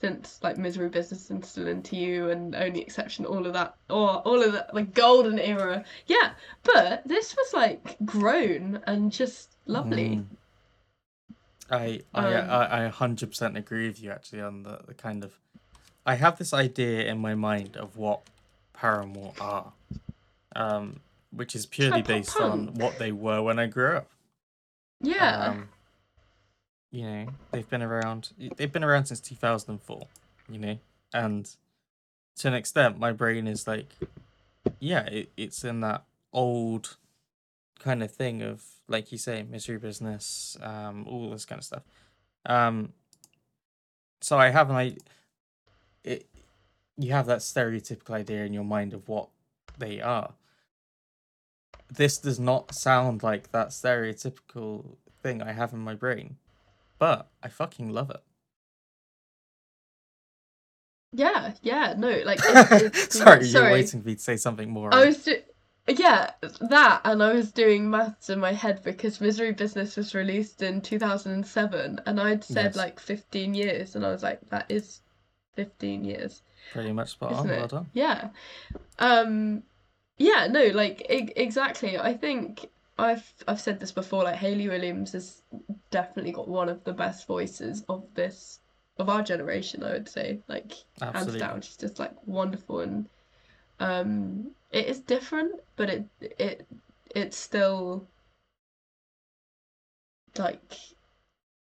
Since 0.01 0.43
like 0.43 0.59
Misery 0.59 0.91
Business 0.91 1.31
and 1.31 1.43
Still 1.43 1.69
Into 1.69 1.97
You 1.97 2.29
and 2.29 2.55
Only 2.55 2.83
Exception, 2.83 3.25
all 3.25 3.47
of 3.47 3.55
that, 3.55 3.75
or 3.89 4.17
all 4.29 4.43
of 4.43 4.53
that, 4.53 4.75
like 4.75 4.93
golden 4.93 5.39
era. 5.39 5.85
Yeah, 6.07 6.33
but 6.63 7.07
this 7.09 7.35
was 7.35 7.55
like 7.55 7.97
grown 8.05 8.83
and 8.87 9.11
just 9.11 9.57
lovely. 9.67 10.17
Mm. 10.17 10.27
I 11.71 12.03
I 12.13 12.35
Um, 12.35 12.51
I 12.51 12.85
I 12.85 12.89
hundred 12.89 13.31
percent 13.31 13.57
agree 13.57 13.87
with 13.89 14.03
you 14.03 14.11
actually 14.11 14.43
on 14.43 14.65
the, 14.65 14.81
the 14.87 14.93
kind 14.95 15.25
of 15.25 15.39
I 16.05 16.17
have 16.17 16.37
this 16.37 16.53
idea 16.53 17.07
in 17.11 17.19
my 17.19 17.35
mind 17.35 17.77
of 17.79 17.97
what 17.97 18.21
Paramore 18.75 19.33
are. 19.41 19.73
Um 20.55 21.01
which 21.31 21.57
is 21.57 21.67
purely 21.67 22.03
based 22.03 22.39
on 22.39 22.75
what 22.75 22.99
they 22.99 23.11
were 23.11 23.43
when 23.43 23.59
I 23.59 23.67
grew 23.67 23.97
up. 23.97 24.09
Yeah. 25.01 25.47
Um, 25.49 25.69
you 26.93 27.03
know, 27.03 27.27
they've 27.51 27.69
been 27.69 27.83
around 27.83 28.31
they've 28.57 28.73
been 28.73 28.85
around 28.85 29.07
since 29.07 29.21
two 29.21 29.35
thousand 29.35 29.71
and 29.73 29.83
four, 29.83 30.07
you 30.49 30.59
know? 30.59 30.79
And 31.13 31.51
to 32.37 32.49
an 32.49 32.55
extent 32.55 32.99
my 32.99 33.13
brain 33.13 33.49
is 33.49 33.67
like 33.67 33.89
yeah, 34.79 35.07
it, 35.07 35.33
it's 35.37 35.65
in 35.65 35.81
that 35.81 36.05
old 36.33 36.97
kind 37.79 38.03
of 38.03 38.11
thing 38.11 38.43
of 38.43 38.63
like 38.89 39.13
you 39.13 39.19
say 39.19 39.43
misery 39.43 39.79
business 39.79 40.57
um 40.63 41.07
all 41.07 41.31
this 41.31 41.45
kind 41.45 41.59
of 41.59 41.65
stuff 41.65 41.83
um 42.47 42.93
so 44.21 44.39
i 44.39 44.49
have 44.49 44.71
an 44.71 44.77
i 44.77 44.97
you 46.99 47.13
have 47.13 47.27
that 47.27 47.41
stereotypical 47.41 48.13
idea 48.13 48.45
in 48.45 48.53
your 48.53 48.65
mind 48.65 48.95
of 48.95 49.09
what 49.09 49.29
they 49.79 50.01
are 50.01 50.35
this 51.97 52.19
does 52.19 52.41
not 52.41 52.75
sound 52.75 53.23
like 53.23 53.51
that 53.53 53.69
stereotypical 53.69 54.97
thing 55.23 55.43
i 55.43 55.53
have 55.53 55.73
in 55.73 55.81
my 55.81 55.95
brain 55.95 56.37
but 56.99 57.29
i 57.43 57.49
fucking 57.49 57.91
love 57.91 58.11
it 58.11 58.23
Yeah, 61.13 61.55
yeah, 61.63 61.95
no, 61.97 62.11
like 62.25 62.41
it's, 62.49 62.73
it's 62.73 63.15
sorry, 63.19 63.47
sorry. 63.47 63.49
you're 63.49 63.65
waiting 63.67 64.03
for 64.03 64.09
me 64.09 64.15
to 64.17 64.21
say 64.23 64.37
something 64.37 64.71
more 64.71 64.93
I 64.93 65.01
right? 65.01 65.07
was 65.07 65.25
do- 65.25 65.43
yeah, 65.89 66.33
that 66.61 67.03
and 67.05 67.23
I 67.23 67.35
was 67.35 67.53
doing 67.53 67.91
maths 67.91 68.31
in 68.31 68.41
my 68.41 68.53
head 68.53 68.83
because 68.85 69.21
Misery 69.21 69.53
Business 69.53 69.97
was 69.97 70.15
released 70.15 70.63
in 70.63 70.81
2007 70.83 72.01
and 72.07 72.21
I'd 72.21 72.45
said 72.45 72.75
Yes. 72.75 72.77
like 72.77 73.01
15 73.01 73.55
years 73.55 73.97
and 73.97 74.07
I 74.07 74.11
was 74.13 74.23
like 74.23 74.41
that 74.51 74.67
is 74.71 75.03
15 75.57 76.05
years, 76.05 76.43
pretty 76.73 76.93
much 76.93 77.11
spot 77.11 77.33
on 77.33 77.49
well 77.49 77.69
done 77.69 77.87
Yeah. 77.93 78.29
Um 78.99 79.63
yeah, 80.17 80.47
no, 80.47 80.67
like 80.69 81.11
e- 81.11 81.33
exactly. 81.37 81.99
I 81.99 82.15
think 82.15 82.67
I've 82.99 83.33
I've 83.49 83.61
said 83.61 83.81
this 83.81 83.93
before 83.93 84.25
like 84.25 84.37
Hayley 84.37 84.69
Williams 84.69 85.13
has 85.13 85.43
definitely 85.91 86.33
got 86.33 86.49
one 86.49 86.69
of 86.69 86.85
the 86.85 86.93
best 86.93 87.27
voices 87.27 87.85
of 87.89 88.05
this 88.15 88.61
of 88.99 89.09
our 89.09 89.23
generation, 89.23 89.83
I 89.83 89.93
would 89.93 90.09
say. 90.09 90.41
Like 90.49 90.73
hands 91.01 91.17
absolutely 91.17 91.41
down 91.41 91.61
she's 91.63 91.77
just 91.77 91.99
like 91.99 92.13
wonderful 92.27 92.81
and 92.81 93.09
um 93.81 94.51
it 94.71 94.87
is 94.87 95.01
different 95.01 95.61
but 95.77 95.91
it 95.91 96.05
it 96.21 96.67
it's 97.15 97.37
still 97.37 98.07
like 100.39 100.75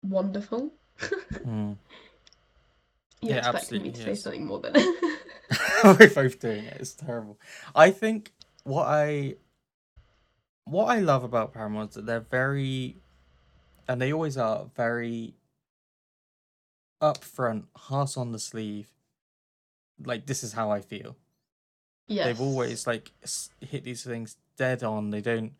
wonderful 0.03 0.71
Mm. 1.45 1.77
You're 3.25 3.37
Yeah, 3.37 3.39
expecting 3.39 3.81
me 3.83 3.89
absolutely 3.89 3.91
to 3.91 4.01
say 4.03 4.15
something 4.15 4.45
more 4.45 4.59
than 4.59 4.73
We're 5.83 6.09
both 6.09 6.39
doing 6.39 6.65
it. 6.65 6.77
It's 6.79 6.93
terrible. 6.93 7.39
I 7.75 7.91
think 7.91 8.31
what 8.63 8.87
I 8.87 9.35
what 10.65 10.85
I 10.85 10.99
love 10.99 11.23
about 11.23 11.53
Paramore 11.53 11.83
is 11.85 11.95
that 11.95 12.05
they're 12.05 12.19
very 12.19 12.97
and 13.87 14.01
they 14.01 14.13
always 14.13 14.37
are 14.37 14.65
very 14.75 15.35
upfront, 17.01 17.65
heart 17.75 18.17
on 18.17 18.31
the 18.31 18.39
sleeve. 18.39 18.91
Like 20.03 20.25
this 20.25 20.43
is 20.43 20.53
how 20.53 20.71
I 20.71 20.81
feel. 20.81 21.17
yes 22.07 22.25
They've 22.25 22.41
always 22.41 22.87
like 22.87 23.11
hit 23.61 23.83
these 23.83 24.03
things 24.03 24.37
dead 24.57 24.83
on. 24.83 25.11
They 25.11 25.21
don't 25.21 25.53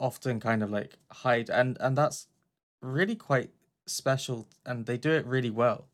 often 0.00 0.40
kind 0.40 0.62
of 0.62 0.70
like 0.70 0.94
hide 1.10 1.50
and 1.50 1.76
and 1.80 1.96
that's 1.96 2.28
really 2.80 3.16
quite 3.16 3.50
special 3.86 4.46
and 4.66 4.86
they 4.86 4.96
do 4.96 5.10
it 5.12 5.26
really 5.26 5.50
well. 5.50 5.86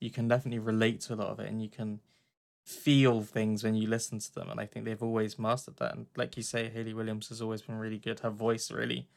You 0.00 0.10
can 0.10 0.28
definitely 0.28 0.60
relate 0.60 1.00
to 1.02 1.14
a 1.14 1.16
lot 1.16 1.28
of 1.28 1.40
it 1.40 1.48
and 1.48 1.62
you 1.62 1.68
can 1.68 2.00
feel 2.64 3.22
things 3.22 3.64
when 3.64 3.74
you 3.74 3.88
listen 3.88 4.18
to 4.18 4.34
them 4.34 4.50
and 4.50 4.60
I 4.60 4.66
think 4.66 4.84
they've 4.84 5.02
always 5.02 5.38
mastered 5.38 5.76
that 5.78 5.94
and 5.94 6.06
like 6.16 6.36
you 6.36 6.42
say 6.42 6.68
Hayley 6.68 6.92
Williams 6.92 7.30
has 7.30 7.40
always 7.40 7.62
been 7.62 7.78
really 7.78 7.98
good. 7.98 8.20
Her 8.20 8.30
voice 8.30 8.70
really 8.70 9.08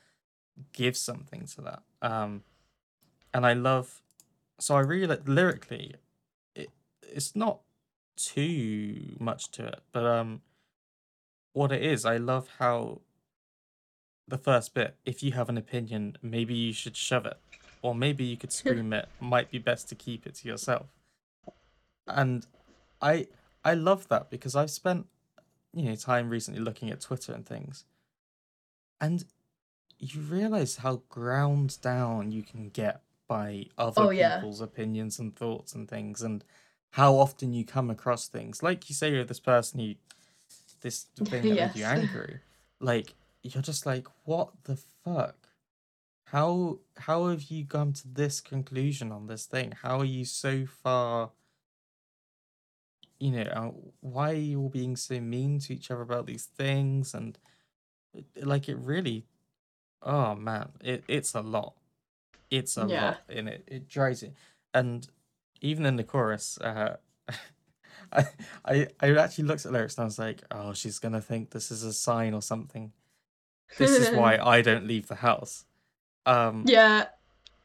gives 0.71 0.99
something 0.99 1.45
to 1.55 1.61
that. 1.61 1.83
Um 2.01 2.43
and 3.33 3.45
I 3.45 3.53
love 3.53 4.01
so 4.59 4.75
I 4.75 4.79
really 4.79 5.07
like 5.07 5.27
lyrically 5.27 5.95
it 6.55 6.69
it's 7.01 7.35
not 7.35 7.59
too 8.15 9.17
much 9.19 9.51
to 9.51 9.67
it, 9.67 9.81
but 9.91 10.05
um 10.05 10.41
what 11.53 11.71
it 11.71 11.83
is, 11.83 12.05
I 12.05 12.17
love 12.17 12.47
how 12.59 13.01
the 14.27 14.37
first 14.37 14.73
bit, 14.73 14.95
if 15.05 15.21
you 15.21 15.33
have 15.33 15.49
an 15.49 15.57
opinion, 15.57 16.17
maybe 16.21 16.53
you 16.53 16.73
should 16.73 16.95
shove 16.95 17.25
it. 17.25 17.37
Or 17.81 17.95
maybe 17.95 18.23
you 18.23 18.37
could 18.37 18.51
scream 18.51 18.93
it. 18.93 19.09
Might 19.19 19.49
be 19.49 19.57
best 19.57 19.89
to 19.89 19.95
keep 19.95 20.27
it 20.27 20.35
to 20.35 20.47
yourself. 20.47 20.87
And 22.07 22.45
I 23.01 23.27
I 23.63 23.73
love 23.73 24.07
that 24.09 24.29
because 24.29 24.55
I've 24.55 24.71
spent 24.71 25.07
you 25.73 25.83
know 25.83 25.95
time 25.95 26.29
recently 26.29 26.61
looking 26.61 26.89
at 26.89 27.01
Twitter 27.01 27.33
and 27.33 27.45
things, 27.45 27.85
and 28.99 29.25
you 29.99 30.21
realize 30.21 30.77
how 30.77 31.01
ground 31.09 31.79
down 31.81 32.31
you 32.31 32.43
can 32.43 32.69
get 32.69 33.01
by 33.27 33.67
other 33.77 34.05
Oh 34.05 34.09
yeah. 34.09 34.37
people's 34.37 34.61
opinions 34.61 35.19
and 35.19 35.35
thoughts 35.35 35.73
and 35.73 35.87
things, 35.87 36.21
and 36.21 36.43
how 36.91 37.15
often 37.15 37.53
you 37.53 37.63
come 37.63 37.89
across 37.89 38.27
things 38.27 38.61
like 38.61 38.89
you 38.89 38.95
say 38.95 39.17
with 39.17 39.27
this 39.29 39.39
person 39.39 39.79
you 39.79 39.95
this 40.81 41.03
thing 41.23 41.43
that 41.43 41.55
made 41.55 41.75
you 41.75 41.85
angry, 41.85 42.39
like 42.79 43.13
you're 43.43 43.63
just 43.63 43.85
like, 43.85 44.07
what 44.25 44.49
the 44.65 44.77
fuck? 45.03 45.40
How 46.31 46.79
how 46.95 47.27
have 47.27 47.43
you 47.51 47.65
come 47.65 47.91
to 47.91 48.07
this 48.07 48.39
conclusion 48.39 49.11
on 49.11 49.27
this 49.27 49.45
thing? 49.45 49.73
How 49.81 49.99
are 49.99 50.05
you 50.05 50.23
so 50.23 50.65
far? 50.65 51.31
You 53.19 53.31
know, 53.31 53.41
uh, 53.41 53.71
why 53.99 54.31
are 54.31 54.33
you 54.35 54.61
all 54.61 54.69
being 54.69 54.95
so 54.95 55.19
mean 55.19 55.59
to 55.59 55.73
each 55.73 55.91
other 55.91 56.01
about 56.01 56.27
these 56.27 56.45
things? 56.45 57.13
And 57.13 57.37
like, 58.37 58.69
it 58.69 58.77
really, 58.77 59.25
oh 60.01 60.35
man, 60.35 60.69
it 60.81 61.03
it's 61.09 61.35
a 61.35 61.41
lot. 61.41 61.75
It's 62.49 62.77
a 62.77 62.87
Yeah. 62.87 62.99
lot, 63.01 63.23
and 63.29 63.49
it 63.49 63.63
it 63.67 63.89
drives 63.89 64.23
it. 64.23 64.33
And 64.73 65.07
even 65.61 65.85
in 65.85 65.97
the 65.97 66.03
chorus, 66.05 66.57
uh, 66.59 66.97
I 68.13 68.25
I 68.65 68.87
I 69.01 69.15
actually 69.17 69.45
looked 69.45 69.65
at 69.65 69.73
lyrics 69.73 69.97
and 69.97 70.03
I 70.03 70.05
was 70.05 70.19
like, 70.19 70.43
oh, 70.51 70.73
she's 70.73 70.99
gonna 70.99 71.21
think 71.21 71.51
this 71.51 71.71
is 71.71 71.83
a 71.83 71.93
sign 71.93 72.33
or 72.33 72.41
something. 72.41 72.93
This 73.77 73.99
is 73.99 74.13
why 74.13 74.37
I 74.41 74.61
don't 74.61 74.87
leave 74.87 75.07
the 75.07 75.15
house. 75.15 75.65
Um, 76.25 76.65
Yeah. 76.67 77.07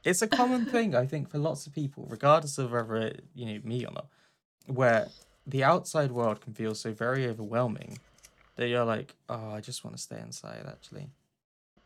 it's 0.04 0.22
a 0.22 0.28
common 0.28 0.64
thing 0.74 0.94
I 0.94 1.06
think 1.06 1.28
for 1.30 1.38
lots 1.38 1.66
of 1.66 1.74
people, 1.74 2.06
regardless 2.08 2.58
of 2.58 2.72
whether 2.72 2.96
it, 2.96 3.24
you 3.34 3.46
know 3.46 3.60
me 3.64 3.84
or 3.84 3.92
not, 3.92 4.06
where 4.66 5.08
the 5.46 5.62
outside 5.64 6.10
world 6.12 6.40
can 6.40 6.54
feel 6.54 6.74
so 6.74 6.92
very 6.92 7.26
overwhelming 7.26 8.00
that 8.56 8.68
you're 8.68 8.84
like, 8.84 9.14
oh, 9.28 9.50
I 9.50 9.60
just 9.60 9.84
want 9.84 9.96
to 9.96 10.02
stay 10.02 10.18
inside. 10.18 10.64
Actually, 10.66 11.08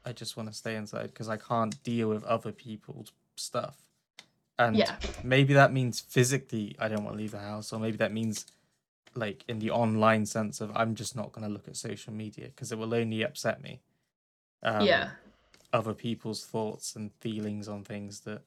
I 0.05 0.13
just 0.13 0.37
want 0.37 0.49
to 0.49 0.55
stay 0.55 0.77
inside 0.77 1.09
because 1.09 1.29
I 1.29 1.37
can't 1.37 1.83
deal 1.83 2.09
with 2.09 2.25
other 2.25 2.53
people's 2.53 3.13
stuff. 3.37 3.77
And 4.59 4.77
Yeah. 4.77 4.95
maybe 5.23 5.55
that 5.55 5.73
means 5.73 6.01
physically 6.01 6.77
I 6.79 6.89
don't 6.89 7.05
want 7.05 7.17
to 7.17 7.23
leave 7.23 7.33
the 7.33 7.39
house, 7.41 7.73
or 7.73 7.81
maybe 7.81 7.97
that 7.99 8.13
means 8.13 8.47
like 9.15 9.45
in 9.49 9.59
the 9.59 9.71
online 9.71 10.25
sense 10.27 10.61
of 10.61 10.71
I'm 10.75 10.95
just 10.95 11.17
not 11.17 11.33
going 11.33 11.47
to 11.47 11.53
look 11.53 11.67
at 11.67 11.77
social 11.77 12.13
media 12.13 12.47
because 12.47 12.71
it 12.71 12.79
will 12.79 12.95
only 12.95 13.23
upset 13.23 13.63
me. 13.63 13.81
Um, 14.63 14.87
yeah. 14.87 15.11
Other 15.73 15.95
people's 15.95 16.45
thoughts 16.45 16.97
and 16.97 17.13
feelings 17.21 17.69
on 17.69 17.85
things 17.85 18.21
that 18.21 18.43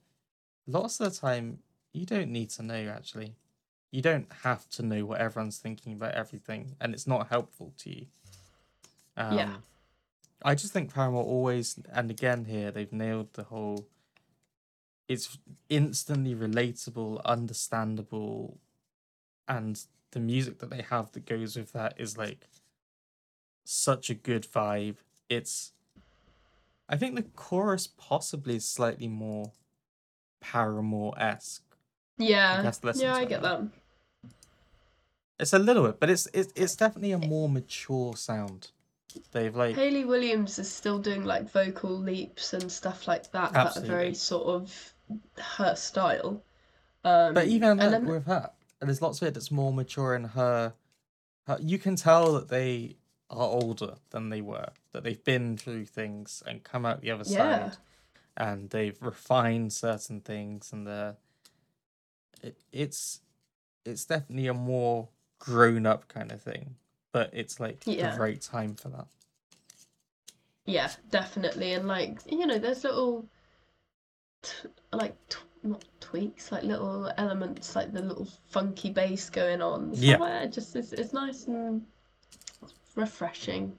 lots 0.68 1.00
of 1.00 1.14
the 1.14 1.20
time 1.20 1.60
you 1.94 2.06
don't 2.06 2.30
need 2.30 2.50
to 2.52 2.64
know 2.64 2.88
actually. 2.96 3.36
You 3.92 4.02
don't 4.02 4.28
have 4.44 4.68
to 4.72 4.84
know 4.84 5.06
what 5.06 5.20
everyone's 5.22 5.60
thinking 5.60 5.94
about 5.94 6.14
everything 6.14 6.76
and 6.82 6.94
it's 6.94 7.08
not 7.08 7.28
helpful 7.28 7.74
to 7.80 7.90
you. 7.90 8.06
Um, 9.16 9.38
Yeah. 9.38 9.54
i 10.44 10.56
just 10.56 10.74
think 10.74 10.94
paramore 10.94 11.24
always 11.24 11.80
and 11.94 12.10
again 12.10 12.46
here 12.46 12.72
they've 12.72 12.92
nailed 12.92 13.32
the 13.34 13.44
whole 13.44 13.86
it's 15.08 15.38
instantly 15.70 16.34
relatable 16.34 17.24
understandable 17.24 18.58
and 19.48 19.86
the 20.12 20.20
music 20.20 20.60
that 20.60 20.70
they 20.72 20.82
have 20.82 21.12
that 21.12 21.26
goes 21.26 21.56
with 21.56 21.74
that 21.74 21.94
is 21.98 22.18
like 22.18 22.48
such 23.64 24.10
a 24.10 24.16
good 24.16 24.44
vibe. 24.44 24.98
It's 25.30 25.73
I 26.90 26.98
think 26.98 27.16
the 27.16 27.24
chorus 27.24 27.88
possibly 27.88 28.58
is 28.58 28.66
slightly 28.66 29.08
more 29.08 29.52
Paramore 30.42 31.14
esque. 31.18 31.64
Yeah. 32.18 32.62
listen 32.84 33.02
Yeah, 33.02 33.16
I 33.16 33.26
get 33.26 33.42
that. 33.42 33.62
It's 35.40 35.54
a 35.54 35.60
little 35.60 35.86
bit, 35.86 36.00
but 36.00 36.10
it's 36.10 36.28
it's 36.34 36.54
it's 36.56 36.76
definitely 36.76 37.12
a 37.12 37.18
more 37.18 37.50
mature 37.50 38.16
sound. 38.16 38.72
They've 39.32 39.56
like 39.56 39.76
Hayley 39.76 40.06
Williams 40.06 40.60
is 40.60 40.72
still 40.72 41.00
doing 41.00 41.24
like 41.24 41.50
vocal 41.52 41.92
leaps 41.92 42.54
and 42.54 42.72
stuff 42.72 43.08
like 43.08 43.32
that 43.32 43.54
that 43.54 43.78
are 43.78 43.82
very 43.82 44.14
sort 44.14 44.48
of 44.48 44.94
her 45.58 45.76
style. 45.76 46.44
Um, 47.04 47.34
but 47.34 47.48
even 47.48 47.78
like, 47.78 47.92
then 47.92 48.06
with 48.06 48.26
her, 48.26 48.50
and 48.80 48.90
there's 48.90 49.02
lots 49.02 49.22
of 49.22 49.28
it 49.28 49.34
that's 49.34 49.52
more 49.52 49.74
mature 49.74 50.16
in 50.16 50.24
her, 50.24 50.74
her. 51.48 51.58
You 51.60 51.78
can 51.78 51.96
tell 51.96 52.34
that 52.34 52.50
they 52.50 52.98
are 53.30 53.48
older 53.48 53.96
than 54.12 54.30
they 54.30 54.42
were. 54.42 54.70
That 54.92 55.04
they've 55.04 55.24
been 55.24 55.58
through 55.58 55.86
things 55.86 56.44
and 56.46 56.64
come 56.64 56.86
out 56.86 57.02
the 57.02 57.12
other 57.12 57.24
Yeah. 57.28 57.70
side, 57.70 57.78
and 58.38 58.70
they've 58.70 59.02
refined 59.02 59.74
certain 59.74 60.22
things, 60.22 60.72
and 60.72 60.86
they're. 60.88 61.16
It, 62.42 62.58
it's, 62.74 63.22
it's 63.86 64.04
definitely 64.06 64.48
a 64.48 64.54
more 64.54 65.08
grown 65.40 65.86
up 65.86 66.08
kind 66.10 66.32
of 66.32 66.42
thing, 66.42 66.76
but 67.12 67.30
it's 67.34 67.60
like 67.60 67.84
Yeah. 67.86 68.12
the 68.16 68.20
right 68.20 68.42
time 68.42 68.76
for 68.76 68.90
that. 68.90 69.08
Yeah, 70.66 70.92
definitely. 71.10 71.74
And 71.74 71.88
like, 71.88 72.20
you 72.30 72.46
know, 72.46 72.58
there's 72.58 72.84
little 72.84 73.28
t 74.42 74.52
like 74.92 75.16
t 75.30 75.38
not 75.64 75.86
tweaks, 76.02 76.52
like 76.52 76.64
little 76.64 77.12
elements, 77.18 77.76
like 77.76 77.94
the 77.94 78.02
little 78.02 78.28
funky 78.50 78.90
bass 78.90 79.30
going 79.30 79.62
on. 79.62 79.92
Yeah. 79.94 80.46
Just 80.48 80.76
it's, 80.76 80.92
it's 80.94 81.14
nice 81.14 81.46
and 81.48 81.86
refreshing, 82.96 83.78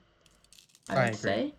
I 0.88 0.92
I 0.92 0.96
would 0.96 1.04
agree. 1.08 1.16
say. 1.16 1.54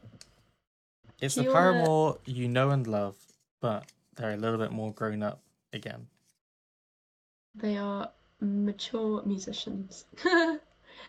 It's 1.22 1.36
Do 1.36 1.42
the 1.42 1.48
you 1.48 1.54
wanna- 1.54 1.72
Paramore 1.74 2.18
you 2.26 2.48
know 2.48 2.70
and 2.72 2.86
love, 2.88 3.16
but 3.62 3.86
they're 4.16 4.34
a 4.34 4.38
little 4.38 4.58
bit 4.58 4.72
more 4.72 4.92
grown 4.94 5.24
up 5.24 5.40
again. 5.74 6.08
They 7.56 7.78
are 7.78 8.12
mature 8.42 9.22
musicians. 9.26 10.06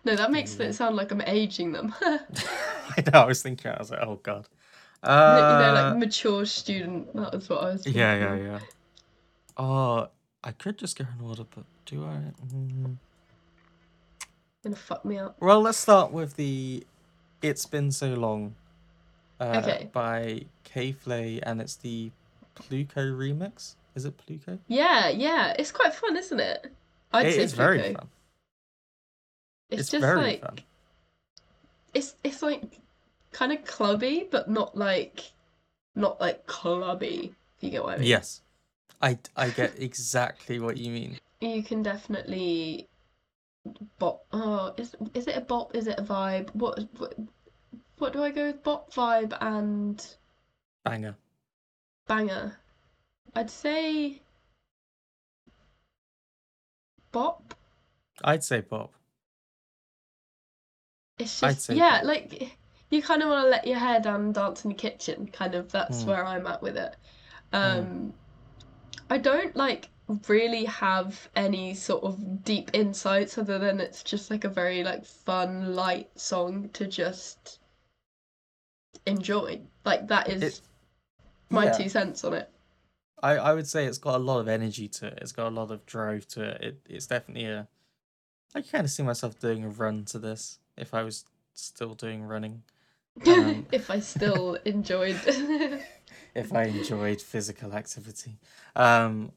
No, 0.04 0.14
that 0.14 0.30
makes 0.30 0.56
you 0.58 0.64
it 0.66 0.74
sound 0.74 0.94
like 0.96 1.10
I'm 1.10 1.22
aging 1.22 1.72
them. 1.72 1.92
I 2.00 3.02
know. 3.12 3.20
I 3.20 3.24
was 3.24 3.42
thinking. 3.42 3.70
I 3.72 3.78
was 3.78 3.90
like, 3.90 4.00
oh 4.02 4.16
god. 4.22 4.46
you 5.02 5.08
know, 5.08 5.14
Uh, 5.14 5.72
like 5.90 5.96
mature 5.98 6.44
student. 6.44 7.12
That 7.16 7.32
was 7.32 7.48
what 7.48 7.62
I 7.64 7.72
was 7.72 7.82
thinking. 7.84 8.00
yeah, 8.00 8.14
yeah, 8.16 8.34
yeah. 8.36 8.58
Oh, 9.56 10.08
I 10.44 10.52
could 10.52 10.78
just 10.78 10.98
go 10.98 11.04
in 11.18 11.24
order, 11.26 11.44
but 11.52 11.64
do 11.86 12.04
I? 12.04 12.18
Mm. 12.54 12.96
Gonna 14.66 14.74
fuck 14.74 15.04
me 15.04 15.16
up. 15.16 15.36
Well, 15.38 15.60
let's 15.60 15.78
start 15.78 16.10
with 16.10 16.34
the 16.34 16.84
"It's 17.40 17.64
Been 17.66 17.92
So 17.92 18.14
Long" 18.14 18.56
uh, 19.38 19.62
Okay. 19.62 19.88
by 19.92 20.46
K 20.64 20.90
Flay, 20.90 21.38
and 21.44 21.60
it's 21.60 21.76
the 21.76 22.10
Pluko 22.56 23.16
remix. 23.16 23.76
Is 23.94 24.04
it 24.06 24.14
Pluko? 24.18 24.58
Yeah, 24.66 25.08
yeah. 25.08 25.54
It's 25.56 25.70
quite 25.70 25.94
fun, 25.94 26.16
isn't 26.16 26.40
it? 26.40 26.66
I'd 27.12 27.26
It 27.26 27.34
say 27.34 27.42
is 27.42 27.52
very 27.52 27.94
fun. 27.94 28.08
It's, 29.70 29.82
It's 29.82 29.90
just 29.92 30.00
very 30.00 30.20
like 30.20 30.40
fun. 30.40 30.58
it's 31.94 32.16
it's 32.24 32.42
like 32.42 32.80
kind 33.30 33.52
of 33.52 33.64
clubby, 33.64 34.26
but 34.28 34.50
not 34.50 34.76
like 34.76 35.30
not 35.94 36.20
like 36.20 36.44
clubby. 36.46 37.32
If 37.56 37.62
you 37.62 37.70
get 37.70 37.84
what 37.84 37.94
I 37.94 37.98
mean. 37.98 38.08
Yes, 38.08 38.40
I 39.00 39.16
I 39.36 39.50
get 39.50 39.74
exactly 39.78 40.58
what 40.58 40.76
you 40.76 40.90
mean. 40.90 41.20
You 41.40 41.62
can 41.62 41.84
definitely 41.84 42.88
bop. 43.98 44.24
Oh, 44.32 44.74
is 44.76 44.94
is 45.14 45.26
it 45.26 45.36
a 45.36 45.40
bop? 45.40 45.74
Is 45.74 45.86
it 45.86 45.98
a 45.98 46.02
vibe? 46.02 46.54
What 46.54 46.78
what, 46.98 47.14
what 47.98 48.12
do 48.12 48.22
I 48.22 48.30
go 48.30 48.46
with? 48.46 48.62
Bop, 48.62 48.92
vibe, 48.92 49.36
and 49.40 50.04
Banger. 50.84 51.16
banger. 52.06 52.58
I'd 53.34 53.50
say 53.50 54.22
bop. 57.12 57.54
I'd 58.24 58.44
say 58.44 58.60
bop. 58.60 58.92
It's 61.18 61.40
just 61.40 61.70
yeah, 61.70 61.98
pop. 61.98 62.04
like 62.04 62.56
you 62.90 63.02
kind 63.02 63.22
of 63.22 63.28
want 63.28 63.44
to 63.46 63.50
let 63.50 63.66
your 63.66 63.78
hair 63.78 64.00
down 64.00 64.20
and 64.26 64.34
dance 64.34 64.64
in 64.64 64.70
the 64.70 64.76
kitchen. 64.76 65.28
Kind 65.32 65.54
of 65.54 65.72
that's 65.72 66.04
Mm. 66.04 66.06
where 66.06 66.24
I'm 66.26 66.46
at 66.46 66.62
with 66.62 66.76
it. 66.76 66.96
Um, 67.52 68.12
I 69.08 69.18
don't 69.18 69.56
like 69.56 69.88
really 70.28 70.64
have 70.64 71.28
any 71.34 71.74
sort 71.74 72.04
of 72.04 72.44
deep 72.44 72.70
insights 72.72 73.38
other 73.38 73.58
than 73.58 73.80
it's 73.80 74.02
just 74.02 74.30
like 74.30 74.44
a 74.44 74.48
very 74.48 74.84
like 74.84 75.04
fun, 75.04 75.74
light 75.74 76.08
song 76.18 76.68
to 76.74 76.86
just 76.86 77.58
enjoy. 79.06 79.60
Like 79.84 80.08
that 80.08 80.28
is 80.28 80.42
It- 80.42 80.60
my 81.50 81.64
yeah. 81.66 81.72
two 81.72 81.88
cents 81.88 82.24
on 82.24 82.34
it. 82.34 82.50
I, 83.22 83.32
I 83.36 83.54
would 83.54 83.66
say 83.66 83.86
it's 83.86 83.98
got 83.98 84.16
a 84.16 84.22
lot 84.22 84.40
of 84.40 84.48
energy 84.48 84.88
to 84.88 85.06
it. 85.06 85.18
It's 85.22 85.32
got 85.32 85.48
a 85.48 85.54
lot 85.54 85.70
of 85.70 85.86
drive 85.86 86.28
to 86.28 86.42
it. 86.42 86.60
it 86.62 86.80
it's 86.88 87.06
definitely 87.06 87.46
a. 87.46 87.66
I 88.54 88.62
kind 88.62 88.84
of 88.84 88.90
see 88.90 89.02
myself 89.02 89.38
doing 89.38 89.64
a 89.64 89.68
run 89.68 90.04
to 90.06 90.18
this 90.18 90.58
if 90.76 90.92
I 90.94 91.02
was 91.02 91.24
still 91.54 91.94
doing 91.94 92.22
running. 92.22 92.62
Um, 93.26 93.66
if 93.72 93.90
I 93.90 94.00
still 94.00 94.54
enjoyed. 94.64 95.18
If 96.34 96.52
I 96.52 96.64
enjoyed 96.64 97.22
physical 97.22 97.72
activity, 97.72 98.38
um, 98.74 99.32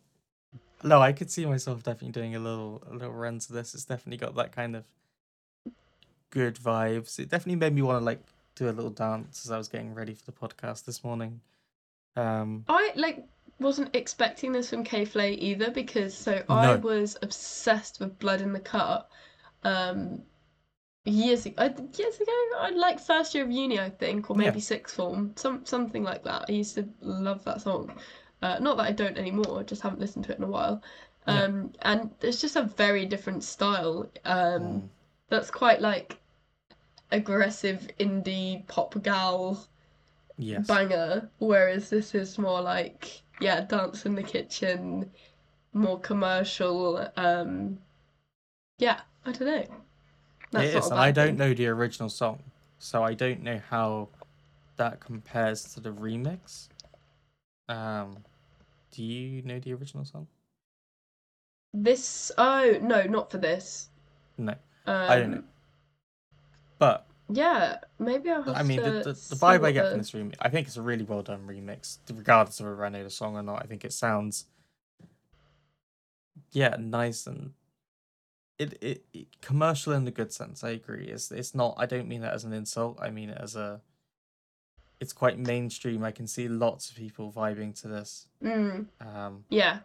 no, 0.84 1.02
I 1.02 1.12
could 1.14 1.30
see 1.32 1.46
myself 1.46 1.84
definitely 1.84 2.12
doing 2.12 2.36
a 2.36 2.40
little 2.40 2.84
a 2.90 2.94
little 2.94 3.14
run 3.14 3.40
to 3.40 3.54
this. 3.54 3.74
It's 3.74 3.86
definitely 3.86 4.18
got 4.18 4.36
that 4.36 4.52
kind 4.52 4.76
of 4.76 4.86
good 6.32 6.56
vibes. 6.56 7.20
It 7.20 7.30
definitely 7.30 7.58
made 7.58 7.74
me 7.74 7.82
want 7.82 8.00
to 8.02 8.06
like 8.06 8.22
do 8.56 8.70
a 8.70 8.72
little 8.72 8.92
dance 8.92 9.46
as 9.46 9.52
I 9.52 9.58
was 9.58 9.68
getting 9.68 9.94
ready 9.94 10.14
for 10.14 10.26
the 10.26 10.32
podcast 10.32 10.86
this 10.86 11.04
morning. 11.04 11.42
Um, 12.16 12.66
I 12.68 12.92
like 12.96 13.26
wasn't 13.60 13.96
expecting 13.96 14.52
this 14.52 14.70
from 14.70 14.84
K 14.84 15.06
Flay 15.06 15.34
either 15.34 15.70
because 15.72 16.14
so 16.14 16.44
I 16.50 16.76
was 16.76 17.18
obsessed 17.22 18.00
with 18.00 18.18
Blood 18.20 18.42
in 18.42 18.54
the 18.54 18.60
Cut. 18.60 19.10
Um 19.64 20.24
years 21.06 21.46
ago. 21.46 21.64
uh, 21.64 21.70
Years 21.98 22.16
ago, 22.20 22.32
I 22.60 22.72
like 22.76 23.00
first 23.00 23.34
year 23.34 23.44
of 23.44 23.52
uni, 23.52 23.80
I 23.80 23.90
think, 23.90 24.30
or 24.30 24.36
Yeah. 24.36 24.46
maybe 24.50 24.60
sixth 24.60 24.96
form, 24.96 25.34
some 25.36 25.66
something 25.66 26.04
like 26.04 26.24
that. 26.24 26.46
I 26.50 26.52
used 26.52 26.76
to 26.76 26.88
love 27.02 27.44
that 27.46 27.62
song. 27.62 27.92
Uh, 28.42 28.58
not 28.60 28.78
that 28.78 28.84
I 28.88 28.92
don't 28.92 29.18
anymore, 29.18 29.60
I 29.60 29.64
just 29.64 29.82
haven't 29.82 30.00
listened 30.00 30.26
to 30.26 30.32
it 30.32 30.38
in 30.38 30.44
a 30.44 30.48
while. 30.48 30.82
Yeah. 31.28 31.44
Um, 31.44 31.74
and 31.82 32.12
it's 32.22 32.42
just 32.42 32.56
a 32.56 32.64
very 32.64 33.06
different 33.06 33.44
style. 33.44 34.10
Um, 34.26 34.62
Mm. 34.62 34.90
that's 35.30 35.52
quite 35.52 35.82
like 35.82 36.18
aggressive 37.12 37.88
indie 38.00 38.66
pop 38.68 39.02
gal 39.04 39.66
Yes. 40.38 40.68
banger, 40.68 41.30
whereas 41.40 41.90
this 41.90 42.16
is 42.16 42.38
more 42.38 42.62
like 42.62 43.22
yeah, 43.42 43.62
dance 43.62 44.06
in 44.06 44.16
the 44.16 44.24
kitchen, 44.24 45.10
more 45.74 46.00
commercial. 46.00 47.08
Um, 47.18 47.80
yeah, 48.80 49.02
I 49.26 49.32
don't 49.32 49.48
know. 49.48 49.66
That's 50.52 50.70
it 50.70 50.78
is, 50.78 50.92
I 50.92 51.12
don't 51.12 51.28
thing. 51.28 51.38
know 51.38 51.54
the 51.54 51.68
original 51.68 52.10
song, 52.10 52.40
so 52.80 53.04
I 53.04 53.14
don't 53.14 53.44
know 53.44 53.60
how 53.70 54.10
that 54.78 55.00
compares 55.00 55.64
to 55.74 55.80
the 55.80 55.92
remix. 55.92 56.70
Um, 57.68 58.18
do 58.92 59.04
you 59.04 59.42
know 59.44 59.60
the 59.60 59.74
original 59.74 60.06
song? 60.06 60.28
This 61.74 62.32
oh 62.38 62.78
no, 62.82 63.04
not 63.04 63.32
for 63.32 63.38
this. 63.38 63.90
No, 64.38 64.54
Um, 64.86 65.12
I 65.12 65.16
don't 65.20 65.32
know. 65.32 65.44
But 66.80 67.06
Yeah, 67.30 67.78
maybe 68.00 68.30
I'll 68.32 68.42
have 68.42 68.56
I 68.56 68.64
mean, 68.64 68.82
to 68.82 68.92
the, 68.92 69.00
the, 69.00 69.04
the 69.14 69.36
vibe 69.36 69.66
I 69.66 69.72
get 69.72 69.84
the- 69.84 69.90
from 69.92 70.00
this 70.00 70.12
remix, 70.12 70.36
I 70.40 70.50
think 70.50 70.68
it's 70.68 70.78
a 70.78 70.82
really 70.82 71.04
well 71.04 71.22
done 71.22 71.46
remix, 71.46 71.98
regardless 72.12 72.60
of 72.60 72.66
whether 72.68 72.86
I 72.86 72.90
know 72.90 73.04
the 73.04 73.10
song 73.10 73.36
or 73.36 73.44
not. 73.44 73.62
I 73.62 73.68
think 73.68 73.84
it 73.86 73.94
sounds, 73.94 74.46
yeah, 76.52 76.76
nice 76.80 77.28
and 77.28 77.52
it, 78.58 78.78
it, 78.82 79.06
it 79.14 79.42
commercial 79.42 79.94
in 79.94 80.06
the 80.06 80.12
good 80.12 80.34
sense. 80.34 80.64
I 80.64 80.70
agree. 80.72 81.06
It's 81.08 81.32
it's 81.32 81.54
not. 81.54 81.76
I 81.78 81.86
don't 81.86 82.08
mean 82.08 82.22
that 82.22 82.34
as 82.34 82.44
an 82.46 82.54
insult. 82.54 82.98
I 83.02 83.10
mean 83.10 83.30
it 83.30 83.38
as 83.40 83.56
a. 83.56 83.82
It's 85.00 85.14
quite 85.14 85.40
mainstream. 85.40 86.04
I 86.04 86.12
can 86.12 86.28
see 86.28 86.48
lots 86.48 86.90
of 86.90 86.98
people 86.98 87.32
vibing 87.32 87.80
to 87.82 87.88
this, 87.88 88.28
Mm, 88.44 88.88
um, 89.00 89.46
yeah, 89.50 89.80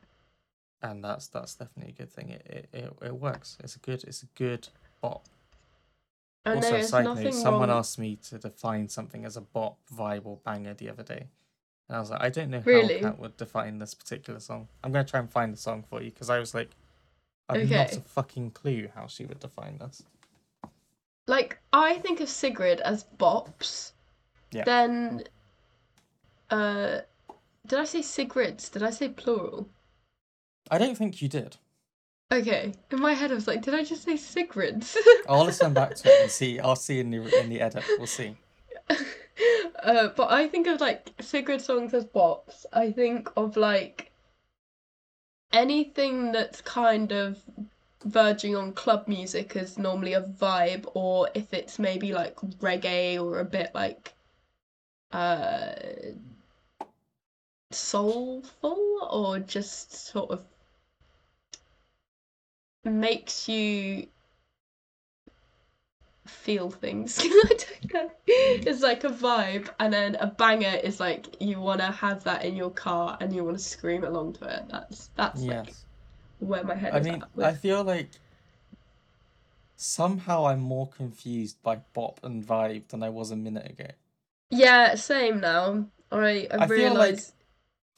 and 0.82 1.05
that's 1.05 1.28
that's 1.28 1.55
definitely 1.55 1.93
a 1.93 1.97
good 1.97 2.11
thing. 2.12 2.31
It 2.31 2.47
it, 2.47 2.69
it, 2.73 2.93
it 3.07 3.15
works. 3.15 3.57
It's 3.62 3.77
a 3.77 3.78
good 3.78 4.03
it's 4.05 4.23
a 4.23 4.27
good 4.35 4.69
bop. 5.01 5.24
and 6.45 6.57
also, 6.57 6.81
side 6.82 7.05
note, 7.05 7.32
someone 7.35 7.69
wrong. 7.69 7.78
asked 7.78 7.99
me 7.99 8.16
to 8.28 8.39
define 8.39 8.89
something 8.89 9.24
as 9.24 9.36
a 9.36 9.41
bop, 9.41 9.78
vibe, 9.95 10.27
or 10.27 10.39
banger 10.45 10.74
the 10.74 10.91
other 10.91 11.03
day. 11.05 11.28
And 11.89 11.97
I 11.97 12.01
was 12.01 12.11
like, 12.11 12.23
I 12.23 12.28
don't 12.31 12.51
know 12.51 12.62
Really? 12.65 12.99
how 12.99 13.11
Kat 13.11 13.19
would 13.19 13.36
define 13.36 13.78
this 13.78 13.95
particular 13.95 14.41
song. 14.41 14.69
I'm 14.82 14.91
going 14.91 15.05
to 15.05 15.11
try 15.11 15.20
and 15.20 15.31
find 15.31 15.53
the 15.53 15.57
song 15.59 15.85
for 15.89 16.03
you 16.03 16.11
because 16.11 16.28
I 16.31 16.39
was 16.39 16.55
like, 16.55 16.70
I've 17.49 17.70
not 17.70 17.93
a 17.97 18.01
fucking 18.01 18.51
clue 18.53 18.89
how 18.95 19.07
she 19.07 19.27
would 19.27 19.39
define 19.41 19.78
this. 19.78 20.03
Like 21.27 21.59
I 21.73 21.99
think 21.99 22.20
of 22.20 22.28
Sigrid 22.28 22.81
as 22.81 23.05
bops. 23.19 23.93
Yeah. 24.55 24.65
Then, 24.65 25.25
uh, 26.51 27.01
did 27.67 27.79
I 27.79 27.85
say 27.85 28.01
Sigrids? 28.01 28.71
Did 28.71 28.83
I 28.83 28.91
say 28.91 29.09
plural? 29.09 29.69
I 30.71 30.79
don't 30.79 30.97
think 30.97 31.21
you 31.21 31.29
did. 31.29 31.57
Okay, 32.33 32.73
in 32.91 33.01
my 33.01 33.13
head 33.13 33.31
I 33.31 33.35
was 33.35 33.47
like, 33.47 33.63
did 33.63 33.75
I 33.75 33.85
just 33.85 34.05
say 34.05 34.15
Sigrids? 34.15 34.97
I'll 35.29 35.45
listen 35.45 35.73
back 35.73 35.95
to 35.97 36.09
it 36.09 36.23
and 36.23 36.31
see. 36.31 36.59
I'll 36.59 36.77
see 36.77 37.01
in 37.01 37.11
the 37.11 37.41
in 37.41 37.49
the 37.49 37.61
edit. 37.61 37.85
We'll 37.99 38.07
see. 38.07 38.37
uh, 39.83 40.09
but 40.17 40.33
I 40.33 40.49
think 40.49 40.67
of 40.67 40.81
like 40.81 41.13
Sigrid 41.21 41.61
songs 41.61 41.95
as 41.95 42.05
bops. 42.05 42.65
I 42.73 42.91
think 42.93 43.31
of 43.37 43.57
like 43.57 44.11
anything 45.53 46.33
that's 46.33 46.61
kind 46.61 47.13
of 47.13 47.39
verging 48.05 48.57
on 48.57 48.73
club 48.73 49.07
music 49.07 49.57
as 49.57 49.79
normally 49.79 50.15
a 50.15 50.23
vibe, 50.23 50.91
or 50.95 51.31
if 51.35 51.53
it's 51.55 51.79
maybe 51.79 52.13
like 52.13 52.37
reggae 52.61 53.23
or 53.23 53.41
a 53.41 53.45
bit 53.45 53.71
like 53.75 54.13
uh 55.15 55.74
soulful 57.70 59.09
or 59.11 59.39
just 59.39 59.93
sort 59.93 60.31
of 60.31 60.45
makes 62.85 63.49
you 63.49 64.07
feel 66.27 66.70
things. 66.70 67.19
I 67.23 67.24
don't 67.49 67.95
know. 67.95 68.11
It's 68.27 68.82
like 68.82 69.05
a 69.05 69.09
vibe, 69.11 69.69
and 69.78 69.93
then 69.93 70.16
a 70.16 70.27
banger 70.27 70.78
is 70.82 71.01
like 71.01 71.41
you 71.41 71.61
want 71.61 71.81
to 71.81 71.91
have 71.91 72.24
that 72.24 72.45
in 72.45 72.57
your 72.57 72.70
car 72.70 73.16
and 73.20 73.35
you 73.35 73.45
want 73.45 73.59
to 73.59 73.62
scream 73.65 74.05
along 74.05 74.35
to 74.35 74.57
it. 74.57 74.65
That's 74.70 75.09
that's 75.16 75.47
like 75.47 75.74
where 76.39 76.65
my 76.65 76.74
head 76.74 76.95
I 76.95 77.01
is 77.01 77.07
mean, 77.07 77.23
at 77.23 77.28
I 77.45 77.53
feel 77.55 77.85
like 77.85 78.11
somehow 79.77 80.47
I'm 80.47 80.61
more 80.61 80.89
confused 80.89 81.62
by 81.62 81.77
bop 81.95 82.20
and 82.23 82.45
vibe 82.45 82.89
than 82.89 83.03
I 83.03 83.11
was 83.11 83.31
a 83.31 83.36
minute 83.36 83.70
ago. 83.70 83.89
Yeah, 84.51 84.95
same 84.95 85.41
now. 85.41 85.87
I 86.11 86.16
I, 86.16 86.21
I 86.21 86.49
feel 86.49 86.59
like- 86.59 86.71
realize. 86.71 87.33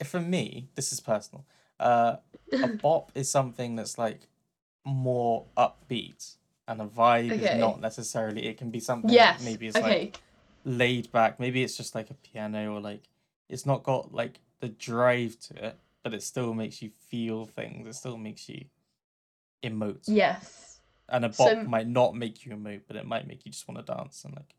For 0.03 0.19
me, 0.19 0.69
this 0.75 0.91
is 0.93 0.99
personal. 0.99 1.45
Uh, 1.79 2.17
a 2.53 2.67
bop 2.81 3.11
is 3.15 3.29
something 3.31 3.75
that's 3.75 3.97
like 3.97 4.27
more 4.85 5.45
upbeat, 5.57 6.35
and 6.67 6.81
a 6.81 6.85
vibe 6.85 7.31
Okay. 7.31 7.53
is 7.55 7.59
not 7.59 7.81
necessarily. 7.81 8.45
It 8.45 8.57
can 8.57 8.69
be 8.69 8.79
something 8.79 9.09
yes. 9.09 9.39
that 9.39 9.45
maybe 9.45 9.67
it's 9.67 9.75
okay. 9.77 9.99
like 9.99 10.21
laid 10.65 11.11
back. 11.11 11.39
Maybe 11.39 11.63
it's 11.63 11.75
just 11.75 11.95
like 11.95 12.11
a 12.11 12.13
piano 12.13 12.75
or 12.75 12.79
like 12.79 13.09
it's 13.49 13.65
not 13.65 13.81
got 13.83 14.13
like 14.13 14.39
the 14.59 14.69
drive 14.69 15.39
to 15.47 15.65
it, 15.67 15.79
but 16.03 16.13
it 16.13 16.21
still 16.21 16.53
makes 16.53 16.81
you 16.81 16.91
feel 17.09 17.45
things. 17.45 17.87
It 17.87 17.95
still 17.95 18.17
makes 18.17 18.47
you 18.47 18.65
emote. 19.63 20.03
Yes. 20.05 20.79
And 21.09 21.25
a 21.25 21.29
bop 21.29 21.49
So- 21.49 21.63
might 21.63 21.87
not 21.87 22.15
make 22.15 22.45
you 22.45 22.51
emote, 22.55 22.81
but 22.87 22.97
it 22.97 23.05
might 23.07 23.27
make 23.27 23.45
you 23.45 23.51
just 23.51 23.67
want 23.67 23.83
to 23.85 23.93
dance 23.93 24.23
and 24.25 24.35
like. 24.35 24.53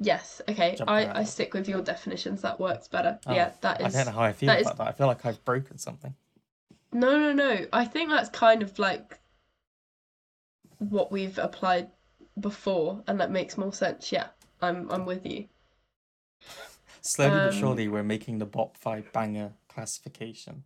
Yes. 0.00 0.40
Okay. 0.48 0.76
Jump 0.76 0.88
I 0.90 1.10
I 1.20 1.24
stick 1.24 1.54
with 1.54 1.68
your 1.68 1.82
definitions. 1.82 2.42
That 2.42 2.60
works 2.60 2.86
better. 2.88 3.18
Oh, 3.26 3.34
yeah. 3.34 3.52
That 3.62 3.80
is. 3.80 3.94
I 3.94 3.98
don't 4.04 4.06
know 4.14 4.18
how 4.20 4.24
I 4.26 4.32
feel 4.32 4.46
that 4.48 4.60
about 4.60 4.72
is- 4.72 4.78
that. 4.78 4.88
I 4.88 4.92
feel 4.92 5.06
like 5.08 5.26
I've 5.26 5.44
broken 5.44 5.76
something. 5.78 6.14
No, 6.92 7.18
no, 7.18 7.32
no. 7.32 7.66
I 7.72 7.84
think 7.84 8.08
that's 8.10 8.28
kind 8.30 8.62
of 8.62 8.78
like 8.78 9.18
what 10.78 11.10
we've 11.12 11.36
applied 11.38 11.90
before, 12.38 13.02
and 13.06 13.20
that 13.20 13.30
makes 13.30 13.58
more 13.58 13.72
sense. 13.72 14.12
Yeah, 14.12 14.28
I'm 14.62 14.90
I'm 14.90 15.04
with 15.04 15.26
you. 15.26 15.46
Slowly 17.00 17.30
but 17.30 17.52
Um, 17.52 17.58
surely, 17.58 17.88
we're 17.88 18.02
making 18.04 18.38
the 18.38 18.46
bop 18.46 18.78
vibe 18.80 19.12
banger 19.12 19.52
classification 19.68 20.64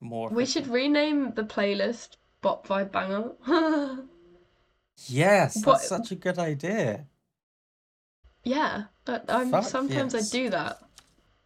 more. 0.00 0.28
We 0.30 0.46
should 0.46 0.68
rename 0.68 1.32
the 1.34 1.42
playlist 1.44 2.16
Bop 2.40 2.66
Vibe 2.68 2.92
Banger. 2.92 3.32
Yes, 5.06 5.54
that's 5.54 5.66
What- 5.66 5.80
such 5.80 6.10
a 6.10 6.16
good 6.16 6.38
idea. 6.38 7.06
Yeah, 8.48 8.84
that, 9.04 9.24
I'm 9.28 9.54
um, 9.54 9.62
Fuck 9.62 9.70
sometimes 9.70 10.14
yes. 10.14 10.32
I 10.34 10.38
do 10.38 10.50
that. 10.50 10.78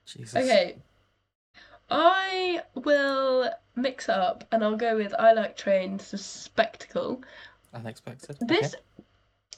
Jesus. 0.07 0.35
Okay. 0.37 0.77
I 1.91 2.63
will 2.75 3.51
mix 3.77 4.09
it 4.09 4.15
up 4.15 4.45
and 4.51 4.63
I'll 4.65 4.77
go 4.77 4.97
with 4.97 5.15
I 5.19 5.33
Like 5.33 5.57
Trains 5.57 6.11
the 6.11 6.19
Spectacle. 6.19 7.23
Unexpected. 7.75 8.37
This 8.41 8.75
Okay. 8.75 9.05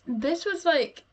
this 0.06 0.44
was 0.44 0.64
like 0.64 1.04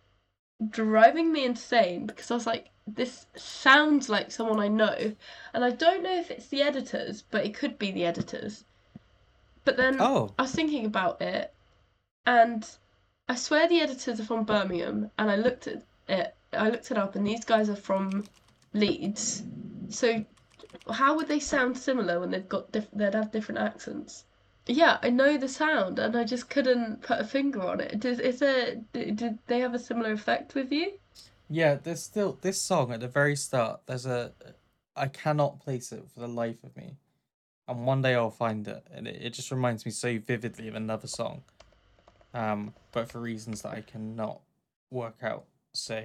driving 0.69 1.31
me 1.31 1.45
insane 1.45 2.05
because 2.05 2.31
I 2.31 2.35
was 2.35 2.47
like, 2.47 2.69
this 2.87 3.25
sounds 3.35 4.09
like 4.09 4.31
someone 4.31 4.59
I 4.59 4.67
know, 4.67 5.13
and 5.53 5.63
I 5.63 5.71
don't 5.71 6.03
know 6.03 6.15
if 6.17 6.31
it's 6.31 6.47
the 6.47 6.61
editors, 6.61 7.23
but 7.29 7.45
it 7.45 7.53
could 7.53 7.77
be 7.77 7.91
the 7.91 8.05
editors. 8.05 8.63
But 9.63 9.77
then 9.77 9.97
Oh, 9.99 10.33
I 10.39 10.43
was 10.43 10.51
thinking 10.51 10.85
about 10.85 11.21
it, 11.21 11.53
and 12.25 12.67
I 13.29 13.35
swear 13.35 13.67
the 13.67 13.81
editors 13.81 14.19
are 14.19 14.25
from 14.25 14.43
Birmingham, 14.43 15.11
and 15.17 15.29
I 15.29 15.35
looked 15.35 15.67
at 15.67 15.83
it. 16.07 16.36
I 16.53 16.69
looked 16.69 16.91
it 16.91 16.98
up, 16.98 17.15
and 17.15 17.26
these 17.26 17.45
guys 17.45 17.69
are 17.69 17.76
from 17.76 18.26
Leeds. 18.73 19.44
So, 19.90 20.26
how 20.91 21.15
would 21.15 21.28
they 21.28 21.40
sound 21.40 21.78
similar 21.78 22.19
when 22.19 22.32
they've 22.32 22.48
got 22.48 22.72
diff- 22.72 22.91
they'd 22.94 23.14
have 23.14 23.32
different 23.32 23.60
accents? 23.60 24.26
Yeah, 24.68 24.98
I 25.02 25.10
know 25.10 25.38
the 25.38 25.48
sound, 25.49 25.99
and 25.99 26.15
I 26.15 26.23
just 26.23 26.49
couldn't 26.49 27.02
put 27.02 27.19
a 27.19 27.23
finger 27.26 27.61
on 27.61 27.80
it. 27.82 27.99
Does 27.99 28.19
is 28.19 28.40
there? 28.40 28.76
Did 28.94 29.40
they 29.48 29.60
have 29.60 29.73
a 29.73 29.80
similar 29.80 30.11
effect 30.11 30.56
with 30.56 30.72
you? 30.72 30.94
yeah. 31.49 31.76
There's 31.76 32.03
still 32.03 32.38
this 32.41 32.61
song 32.61 32.91
at 32.94 32.99
the 32.99 33.07
very 33.07 33.36
start. 33.36 33.82
There's 33.88 34.06
a. 34.06 34.34
I 34.95 35.07
cannot 35.07 35.61
place 35.61 35.91
it 35.91 36.03
for 36.14 36.19
the 36.19 36.28
life 36.28 36.64
of 36.64 36.76
me, 36.76 36.98
and 37.68 37.86
one 37.86 38.02
day 38.02 38.14
I'll 38.15 38.30
find 38.30 38.68
it, 38.68 38.86
and 38.94 39.07
it, 39.07 39.22
it 39.22 39.34
just 39.34 39.52
reminds 39.52 39.86
me 39.86 39.91
so 39.91 40.19
vividly 40.19 40.68
of 40.68 40.76
another 40.76 41.07
song. 41.07 41.44
Um, 42.34 42.73
but 42.91 43.10
for 43.10 43.19
reasons 43.19 43.61
that 43.64 43.73
I 43.73 43.82
cannot 43.82 44.40
work 44.90 45.18
out. 45.23 45.45
So, 45.73 46.03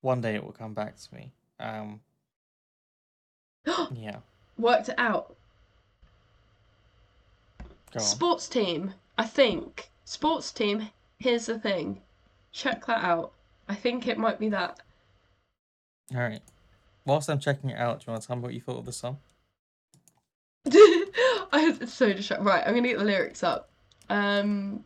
one 0.00 0.20
day 0.20 0.34
it 0.34 0.44
will 0.44 0.52
come 0.52 0.74
back 0.74 0.96
to 0.96 1.14
me. 1.14 1.32
Um, 1.58 2.00
yeah. 3.94 4.16
Worked 4.58 4.90
it 4.90 4.98
out. 4.98 5.34
Sports 7.96 8.48
team, 8.48 8.92
I 9.16 9.24
think. 9.24 9.90
Sports 10.04 10.52
team, 10.52 10.88
here's 11.18 11.46
the 11.46 11.58
thing. 11.58 12.00
Check 12.52 12.86
that 12.86 13.02
out. 13.02 13.32
I 13.68 13.74
think 13.74 14.06
it 14.06 14.18
might 14.18 14.38
be 14.38 14.48
that. 14.50 14.80
All 16.14 16.20
right. 16.20 16.42
Whilst 17.04 17.28
I'm 17.30 17.38
checking 17.38 17.70
it 17.70 17.78
out, 17.78 18.00
do 18.00 18.04
you 18.06 18.12
want 18.12 18.22
to 18.22 18.26
tell 18.28 18.36
me 18.36 18.42
what 18.42 18.54
you 18.54 18.60
thought 18.60 18.78
of 18.78 18.84
the 18.84 18.92
song? 18.92 19.18
I 20.70 21.74
was 21.80 21.92
so 21.92 22.12
distracted. 22.12 22.44
Right, 22.44 22.62
I'm 22.66 22.74
gonna 22.74 22.88
get 22.88 22.98
the 22.98 23.04
lyrics 23.04 23.42
up. 23.42 23.70
Um 24.10 24.84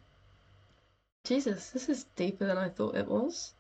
Jesus, 1.25 1.71
this 1.71 1.89
is 1.89 2.05
deeper 2.17 2.47
than 2.47 2.59
I 2.59 2.69
thought 2.69 2.97
it 2.97 3.09
was. 3.09 3.55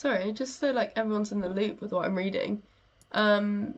Sorry, 0.00 0.32
just 0.32 0.58
so 0.58 0.70
like 0.70 0.94
everyone's 0.96 1.30
in 1.30 1.40
the 1.42 1.48
loop 1.50 1.82
with 1.82 1.92
what 1.92 2.06
I'm 2.06 2.16
reading. 2.16 2.62
Um, 3.12 3.74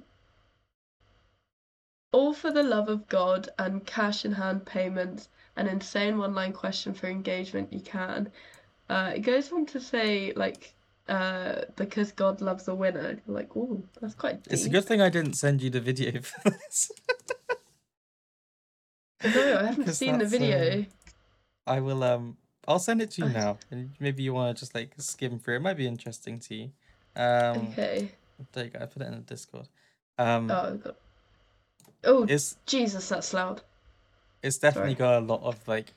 all 2.13 2.33
for 2.33 2.53
the 2.53 2.63
love 2.63 2.89
of 2.89 3.09
God 3.09 3.49
and 3.59 3.85
cash 3.85 4.25
in 4.25 4.31
hand 4.31 4.65
payments, 4.65 5.31
an 5.57 5.67
insane 5.67 6.19
one 6.19 6.33
line 6.33 6.53
question 6.53 6.95
for 6.95 7.09
engagement 7.09 7.73
you 7.73 7.81
can. 7.81 8.31
Uh, 8.89 9.15
it 9.17 9.23
goes 9.23 9.51
on 9.51 9.67
to 9.67 9.81
say 9.81 10.33
like 10.37 10.73
uh, 11.09 11.63
because 11.75 12.13
God 12.13 12.41
loves 12.41 12.69
a 12.69 12.75
winner. 12.77 13.21
You're 13.27 13.37
like, 13.37 13.57
oh, 13.57 13.83
that's 14.01 14.15
quite 14.15 14.45
deep. 14.45 14.53
It's 14.53 14.65
a 14.65 14.71
good 14.71 14.85
thing 14.85 15.01
I 15.01 15.09
didn't 15.09 15.35
send 15.35 15.61
you 15.61 15.71
the 15.71 15.81
video 15.81 16.21
for 16.21 16.51
this. 16.51 16.93
No, 19.25 19.59
I 19.59 19.65
haven't 19.65 19.93
seen 19.95 20.19
the 20.19 20.27
video. 20.27 20.83
um, 20.83 20.87
I 21.67 21.81
will 21.81 22.05
um 22.05 22.37
I'll 22.69 22.79
send 22.79 23.03
it 23.03 23.11
to 23.13 23.23
you 23.23 23.29
now. 23.29 23.59
And 23.71 23.91
maybe 24.01 24.23
you 24.23 24.35
wanna 24.35 24.55
just 24.55 24.75
like 24.75 24.93
skim 24.99 25.39
through. 25.39 25.57
It 25.57 25.63
might 25.63 25.77
be 25.77 25.87
interesting 25.87 26.39
to 26.41 26.55
you. 26.55 26.71
Um 27.17 27.73
Okay. 27.73 28.11
there 28.53 28.65
you 28.65 28.71
go, 28.71 28.81
I 28.81 28.87
put 28.87 29.03
it 29.03 29.07
in 29.07 29.13
the 29.15 29.19
Discord. 29.21 29.69
Um 30.19 30.51
Oh, 30.51 30.73
I've. 30.75 30.97
Oh, 32.05 32.25
it's 32.27 32.57
Jesus, 32.67 33.09
that's 33.09 33.33
loud. 33.33 33.63
it's 34.43 34.59
definitely 34.59 34.95
sorry. 34.95 35.15
got 35.15 35.23
a 35.23 35.27
lot 35.27 35.43
of 35.43 35.67
like 35.69 35.93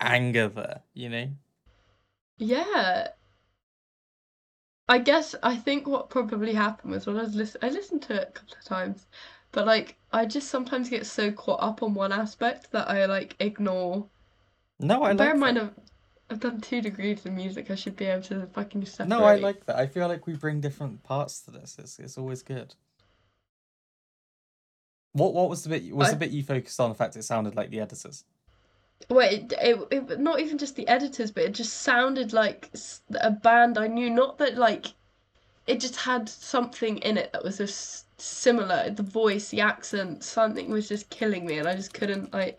anger 0.00 0.48
there, 0.48 0.82
you 0.94 1.08
know? 1.08 1.28
Yeah. 2.38 3.08
I 4.88 4.98
guess 4.98 5.34
I 5.42 5.56
think 5.56 5.86
what 5.86 6.10
probably 6.10 6.52
happened 6.54 6.92
was 6.92 7.06
when 7.06 7.16
I 7.16 7.22
was 7.22 7.34
listen 7.34 7.60
I 7.62 7.68
listened 7.70 8.02
to 8.02 8.14
it 8.14 8.28
a 8.28 8.32
couple 8.32 8.56
of 8.58 8.64
times, 8.64 9.06
but 9.52 9.66
like 9.66 9.96
I 10.12 10.26
just 10.26 10.48
sometimes 10.48 10.88
get 10.90 11.06
so 11.06 11.30
caught 11.32 11.62
up 11.62 11.82
on 11.82 11.94
one 11.94 12.12
aspect 12.12 12.70
that 12.72 12.88
I 12.90 13.06
like 13.06 13.36
ignore. 13.40 14.08
No, 14.78 15.02
I 15.02 15.14
Bear 15.14 15.28
like 15.28 15.34
in 15.34 15.40
mind. 15.40 15.58
I've, 15.58 15.70
I've 16.30 16.40
done 16.40 16.60
two 16.60 16.80
degrees 16.80 17.24
in 17.24 17.34
music. 17.34 17.70
I 17.70 17.74
should 17.76 17.96
be 17.96 18.06
able 18.06 18.22
to 18.24 18.46
fucking 18.48 18.84
separate. 18.86 19.08
No, 19.08 19.24
I 19.24 19.36
like 19.36 19.64
that. 19.66 19.76
I 19.76 19.86
feel 19.86 20.08
like 20.08 20.26
we 20.26 20.34
bring 20.34 20.60
different 20.60 21.02
parts 21.02 21.40
to 21.42 21.50
this. 21.50 21.76
It's 21.78 21.98
it's 21.98 22.18
always 22.18 22.42
good. 22.42 22.74
What 25.12 25.32
what 25.32 25.48
was 25.48 25.62
the 25.62 25.70
bit 25.70 25.94
was 25.94 26.08
I- 26.08 26.10
the 26.12 26.16
bit 26.18 26.30
you 26.30 26.42
focused 26.42 26.78
on 26.80 26.90
the 26.90 26.94
fact 26.94 27.16
it 27.16 27.22
sounded 27.22 27.56
like 27.56 27.70
the 27.70 27.80
editors? 27.80 28.24
Wait, 29.10 29.52
it, 29.60 29.78
it, 29.90 30.08
it 30.10 30.20
not 30.20 30.40
even 30.40 30.58
just 30.58 30.74
the 30.74 30.88
editors, 30.88 31.30
but 31.30 31.44
it 31.44 31.52
just 31.52 31.82
sounded 31.82 32.32
like 32.32 32.70
a 33.20 33.30
band 33.30 33.76
I 33.78 33.86
knew. 33.88 34.08
Not 34.10 34.38
that 34.38 34.56
like, 34.56 34.86
it 35.66 35.80
just 35.80 35.96
had 35.96 36.28
something 36.28 36.98
in 36.98 37.18
it 37.18 37.30
that 37.32 37.44
was 37.44 37.58
just 37.58 38.06
similar. 38.20 38.90
The 38.90 39.02
voice, 39.02 39.50
the 39.50 39.60
accent, 39.60 40.24
something 40.24 40.70
was 40.70 40.88
just 40.88 41.10
killing 41.10 41.44
me, 41.46 41.58
and 41.58 41.68
I 41.68 41.74
just 41.74 41.92
couldn't 41.92 42.32
like 42.32 42.58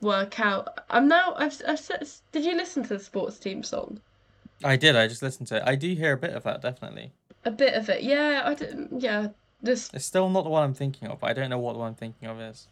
work 0.00 0.38
out. 0.40 0.80
I'm 0.90 1.08
now. 1.08 1.34
I've. 1.36 1.60
I've 1.66 1.80
said, 1.80 2.08
did 2.32 2.44
you 2.44 2.56
listen 2.56 2.82
to 2.84 2.88
the 2.90 2.98
sports 2.98 3.38
team 3.38 3.62
song? 3.62 4.00
I 4.64 4.76
did, 4.76 4.96
I 4.96 5.06
just 5.06 5.22
listened 5.22 5.48
to 5.48 5.56
it. 5.58 5.62
I 5.64 5.76
do 5.76 5.94
hear 5.94 6.12
a 6.12 6.16
bit 6.16 6.30
of 6.30 6.42
that, 6.42 6.60
definitely. 6.62 7.12
A 7.44 7.50
bit 7.50 7.74
of 7.74 7.88
it. 7.88 8.02
Yeah, 8.02 8.42
I 8.44 8.54
didn't. 8.54 9.00
Yeah, 9.00 9.28
this. 9.62 9.90
It's 9.94 10.04
still 10.04 10.28
not 10.28 10.44
the 10.44 10.50
one 10.50 10.64
I'm 10.64 10.74
thinking 10.74 11.08
of, 11.08 11.22
I 11.22 11.32
don't 11.32 11.50
know 11.50 11.58
what 11.58 11.74
the 11.74 11.78
one 11.78 11.88
I'm 11.88 11.94
thinking 11.94 12.28
of 12.28 12.40
is. 12.40 12.66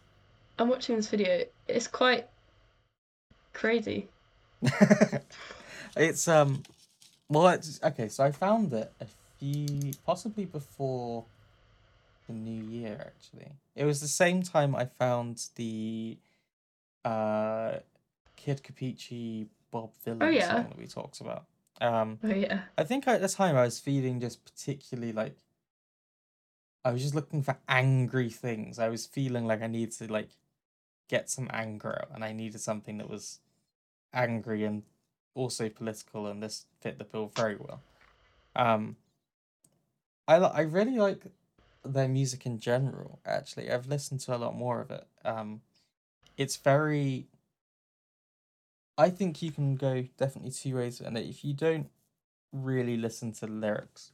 I'm 0.59 0.69
watching 0.69 0.97
this 0.97 1.09
video. 1.09 1.45
It's 1.69 1.87
quite 1.87 2.27
crazy. 3.53 4.09
it's 5.97 6.29
um 6.29 6.63
well 7.29 7.49
it's 7.49 7.81
okay 7.83 8.09
so 8.09 8.25
i 8.25 8.31
found 8.31 8.73
it 8.73 8.91
a 9.01 9.07
few 9.39 9.93
possibly 10.05 10.45
before 10.45 11.25
the 12.27 12.33
new 12.33 12.65
year 12.65 12.97
actually 12.99 13.53
it 13.75 13.85
was 13.85 14.01
the 14.01 14.09
same 14.09 14.43
time 14.43 14.75
i 14.75 14.85
found 14.85 15.47
the 15.57 16.17
uh 17.07 17.79
Kid 18.37 18.63
Kapichi 18.63 19.47
bob 19.71 19.91
Dylan 20.05 20.23
Oh, 20.23 20.29
yeah. 20.29 20.49
song 20.49 20.69
that 20.71 20.79
we 20.79 20.87
talked 20.87 21.21
about. 21.21 21.45
Um 21.81 22.19
Oh 22.25 22.29
yeah. 22.35 22.61
i 22.79 22.85
think 22.85 23.07
at 23.07 23.21
the 23.21 23.29
time 23.29 23.55
i 23.57 23.63
was 23.63 23.79
feeling 23.79 24.21
just 24.21 24.39
particularly 24.45 25.13
like 25.13 25.37
i 26.85 26.91
was 26.91 27.03
just 27.03 27.15
looking 27.15 27.43
for 27.43 27.57
angry 27.69 28.31
things. 28.31 28.79
I 28.79 28.89
was 28.89 29.07
feeling 29.07 29.45
like 29.47 29.63
i 29.63 29.67
needed 29.67 29.93
to 29.99 30.13
like 30.13 30.31
get 31.09 31.31
some 31.31 31.49
anger 31.53 31.93
out 32.01 32.11
and 32.15 32.25
i 32.25 32.33
needed 32.33 32.61
something 32.61 32.99
that 32.99 33.09
was 33.11 33.41
angry 34.13 34.65
and 34.65 34.83
also 35.35 35.69
political 35.69 36.27
and 36.27 36.43
this 36.43 36.67
fit 36.81 36.99
the 36.99 37.05
bill 37.05 37.31
very 37.37 37.57
well. 37.57 37.81
Um 38.55 38.97
i 40.29 40.37
i 40.37 40.61
really 40.63 40.97
like 40.99 41.23
their 41.85 42.09
music 42.09 42.47
in 42.47 42.59
general 42.59 43.21
actually. 43.25 43.71
I've 43.71 43.87
listened 43.87 44.21
to 44.21 44.35
a 44.35 44.39
lot 44.45 44.55
more 44.57 44.81
of 44.81 44.91
it. 44.91 45.07
Um 45.25 45.61
it's 46.37 46.57
very 46.57 47.27
i 48.99 49.09
think 49.11 49.43
you 49.43 49.51
can 49.51 49.77
go 49.77 50.05
definitely 50.17 50.51
two 50.51 50.77
ways 50.77 51.01
and 51.01 51.17
if 51.19 51.45
you 51.45 51.53
don't 51.55 51.89
really 52.53 52.97
listen 52.97 53.33
to 53.33 53.47
the 53.47 53.53
lyrics 53.53 54.13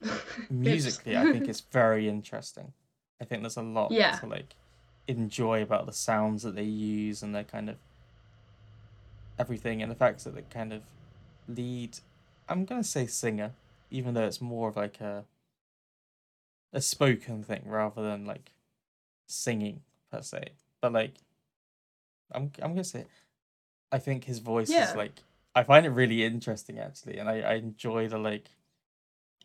musically 0.50 1.16
i 1.16 1.24
think 1.32 1.48
it's 1.48 1.60
very 1.72 2.08
interesting. 2.08 2.72
I 3.20 3.24
think 3.24 3.42
there's 3.42 3.56
a 3.56 3.62
lot 3.62 3.92
Yeah. 3.92 4.16
to 4.16 4.26
like 4.26 4.54
enjoy 5.08 5.62
about 5.62 5.86
the 5.86 5.92
sounds 5.92 6.42
that 6.42 6.54
they 6.54 6.64
use 6.64 7.22
and 7.22 7.34
their 7.34 7.44
kind 7.44 7.70
of 7.70 7.76
everything 9.38 9.82
and 9.82 9.90
the 9.90 9.94
fact 9.96 10.24
that 10.24 10.34
the 10.34 10.42
kind 10.42 10.72
of 10.72 10.82
lead. 11.48 11.98
I'm 12.48 12.64
gonna 12.64 12.84
say 12.84 13.06
singer 13.06 13.52
even 13.90 14.14
though 14.14 14.26
it's 14.26 14.40
more 14.40 14.68
of 14.68 14.76
like 14.76 15.00
a 15.00 15.24
a 16.72 16.80
spoken 16.80 17.42
thing 17.42 17.62
rather 17.64 18.02
than 18.02 18.26
like 18.26 18.50
singing 19.26 19.80
per 20.10 20.20
se. 20.22 20.50
But 20.82 20.92
like 20.92 21.14
i'm 22.32 22.50
i'm 22.62 22.72
gonna 22.72 22.84
say 22.84 23.04
i 23.92 23.98
think 23.98 24.24
his 24.24 24.38
voice 24.38 24.70
Yeah. 24.70 24.90
is 24.90 24.96
like 24.96 25.22
i 25.54 25.62
find 25.62 25.86
it 25.86 25.90
really 25.90 26.24
interesting 26.24 26.78
actually 26.78 27.18
and 27.18 27.28
i 27.28 27.40
i 27.40 27.54
enjoy 27.54 28.08
the 28.08 28.18
like 28.18 28.50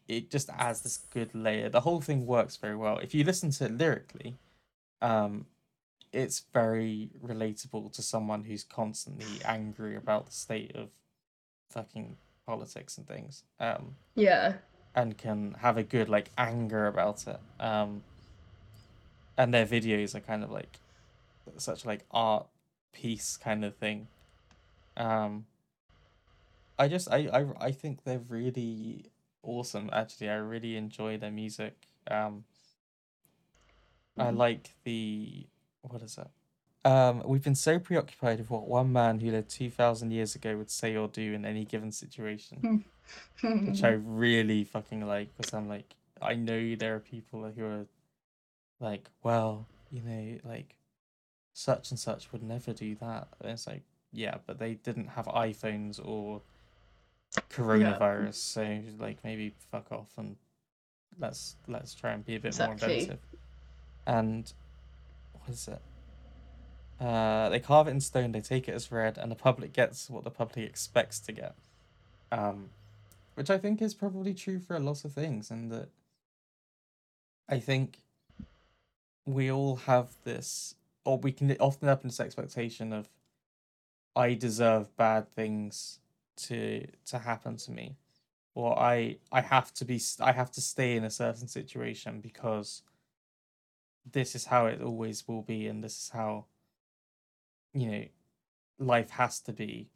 it 0.08 0.30
just 0.30 0.50
adds 0.50 0.82
this 0.82 0.98
good 0.98 1.34
layer 1.34 1.70
the 1.70 1.82
whole 1.82 2.02
thing 2.02 2.26
works 2.26 2.58
very 2.58 2.76
well 2.76 2.98
if 2.98 3.14
you 3.14 3.24
listen 3.24 3.52
to 3.52 3.66
it 3.66 3.78
lyrically 3.78 4.38
um 5.02 5.46
it's 6.12 6.44
very 6.54 7.10
relatable 7.26 7.92
to 7.94 8.02
someone 8.02 8.44
who's 8.44 8.64
constantly 8.64 9.42
angry 9.46 9.96
about 9.96 10.26
the 10.26 10.32
state 10.34 10.76
of 10.76 10.90
fucking 11.70 12.18
politics 12.46 12.98
and 12.98 13.08
things 13.08 13.44
um 13.60 13.96
yeah. 14.16 14.54
and 14.96 15.18
can 15.18 15.56
have 15.60 15.78
a 15.78 15.84
good 15.84 16.10
like 16.10 16.32
anger 16.38 16.88
about 16.88 17.26
it 17.28 17.40
um 17.60 18.04
and 19.38 19.54
their 19.54 19.66
videos 19.66 20.14
are 20.14 20.20
kind 20.20 20.44
of 20.44 20.52
like 20.52 20.80
such 21.58 21.86
like 21.86 22.04
art 22.12 22.48
piece 22.94 23.38
kind 23.38 23.64
of 23.66 23.76
thing. 23.76 24.08
Um 24.98 25.46
i 26.80 26.88
just 26.88 27.12
i 27.12 27.28
i, 27.34 27.46
I 27.68 27.72
think 27.72 28.04
they're 28.04 28.20
really 28.28 29.06
awesome 29.44 29.90
actually. 29.94 30.30
I 30.30 30.36
really 30.36 30.76
enjoy 30.78 31.18
their 31.18 31.32
music. 31.32 31.88
Um 32.10 32.46
i 34.18 34.30
Mhm. 34.30 34.38
like 34.38 34.70
the 34.84 35.46
what 35.84 36.02
is 36.02 36.18
it 36.18 36.28
um 36.90 37.24
we've 37.26 37.44
been 37.44 37.56
so 37.56 37.80
preoccupied 37.80 38.40
with 38.40 38.50
what 38.50 38.68
one 38.68 38.92
man 38.92 39.20
who 39.20 39.32
lived 39.32 39.50
2000 39.50 40.12
years 40.12 40.36
ago 40.36 40.58
would 40.58 40.70
say 40.70 40.96
or 40.96 41.08
do 41.08 41.34
in 41.34 41.46
any 41.46 41.64
given 41.64 41.92
situation 41.92 42.84
which 43.42 43.84
I 43.84 43.90
really 43.92 44.64
fucking 44.64 45.06
like 45.08 45.36
because 45.38 45.54
I'm 45.54 45.68
like 45.70 45.96
I 46.22 46.36
know 46.36 46.76
there 46.76 46.96
are 46.96 47.00
people 47.00 47.50
who 47.56 47.66
are 47.66 47.86
like, 48.80 49.10
well, 49.24 49.66
you 49.92 50.02
know, 50.02 50.38
like 50.44 50.76
such 51.54 51.92
and 51.92 52.00
such 52.00 52.32
would 52.32 52.44
never 52.44 52.74
do 52.74 52.96
that. 52.96 53.28
And 53.42 53.52
it's 53.52 53.68
like, 53.68 53.84
yeah, 54.12 54.38
but 54.46 54.60
they 54.60 54.76
didn't 54.76 55.08
have 55.08 55.26
iPhones 55.28 56.00
or 56.04 56.42
coronavirus, 57.50 58.36
so 58.36 58.80
like 59.00 59.18
maybe 59.24 59.54
fuck 59.72 59.92
off 59.92 60.10
and 60.18 60.36
let's 61.20 61.56
let's 61.68 61.94
try 61.94 62.12
and 62.12 62.26
be 62.26 62.36
a 62.36 62.40
bit 62.40 62.58
more 62.60 62.74
inventive. 62.74 63.20
And 64.06 64.52
what 65.34 65.50
is 65.50 65.68
it? 65.68 65.82
Uh, 67.00 67.50
they 67.50 67.60
carve 67.60 67.88
it 67.88 67.92
in 67.92 68.02
stone. 68.02 68.32
They 68.32 68.42
take 68.42 68.68
it 68.68 68.74
as 68.74 68.92
read, 68.92 69.18
and 69.18 69.32
the 69.32 69.36
public 69.36 69.74
gets 69.74 70.10
what 70.10 70.24
the 70.24 70.30
public 70.30 70.68
expects 70.68 71.20
to 71.22 71.32
get. 71.32 71.56
Um, 72.32 72.70
which 73.36 73.50
I 73.50 73.58
think 73.58 73.82
is 73.82 73.94
probably 73.94 74.34
true 74.34 74.60
for 74.60 74.76
a 74.76 74.80
lot 74.80 75.04
of 75.04 75.14
things, 75.14 75.50
and 75.50 75.72
that 75.72 75.90
I 77.50 77.60
think 77.60 78.00
we 79.26 79.52
all 79.52 79.78
have 79.78 80.10
this, 80.24 80.76
or 81.06 81.18
we 81.18 81.32
can 81.32 81.52
often 81.60 81.88
have 81.88 82.04
this 82.04 82.20
expectation 82.20 82.94
of, 82.94 83.10
I 84.16 84.34
deserve 84.34 84.96
bad 84.98 85.32
things 85.32 86.00
to 86.38 86.88
to 87.06 87.20
happen 87.20 87.58
to 87.58 87.72
me, 87.72 87.98
or 88.56 88.78
I 88.78 89.18
I 89.32 89.42
have 89.42 89.74
to 89.76 89.86
be 89.86 90.02
I 90.20 90.32
have 90.34 90.52
to 90.52 90.62
stay 90.62 90.96
in 90.96 91.04
a 91.04 91.10
certain 91.10 91.48
situation 91.48 92.20
because 92.22 92.84
this 94.10 94.36
is 94.36 94.46
how 94.46 94.66
it 94.66 94.82
always 94.82 95.28
will 95.28 95.42
be, 95.44 95.68
and 95.68 95.84
this 95.84 95.98
is 95.98 96.10
how 96.10 96.46
you 97.74 97.92
know 97.92 98.06
life 98.80 99.12
has 99.12 99.40
to 99.42 99.54
be, 99.54 99.90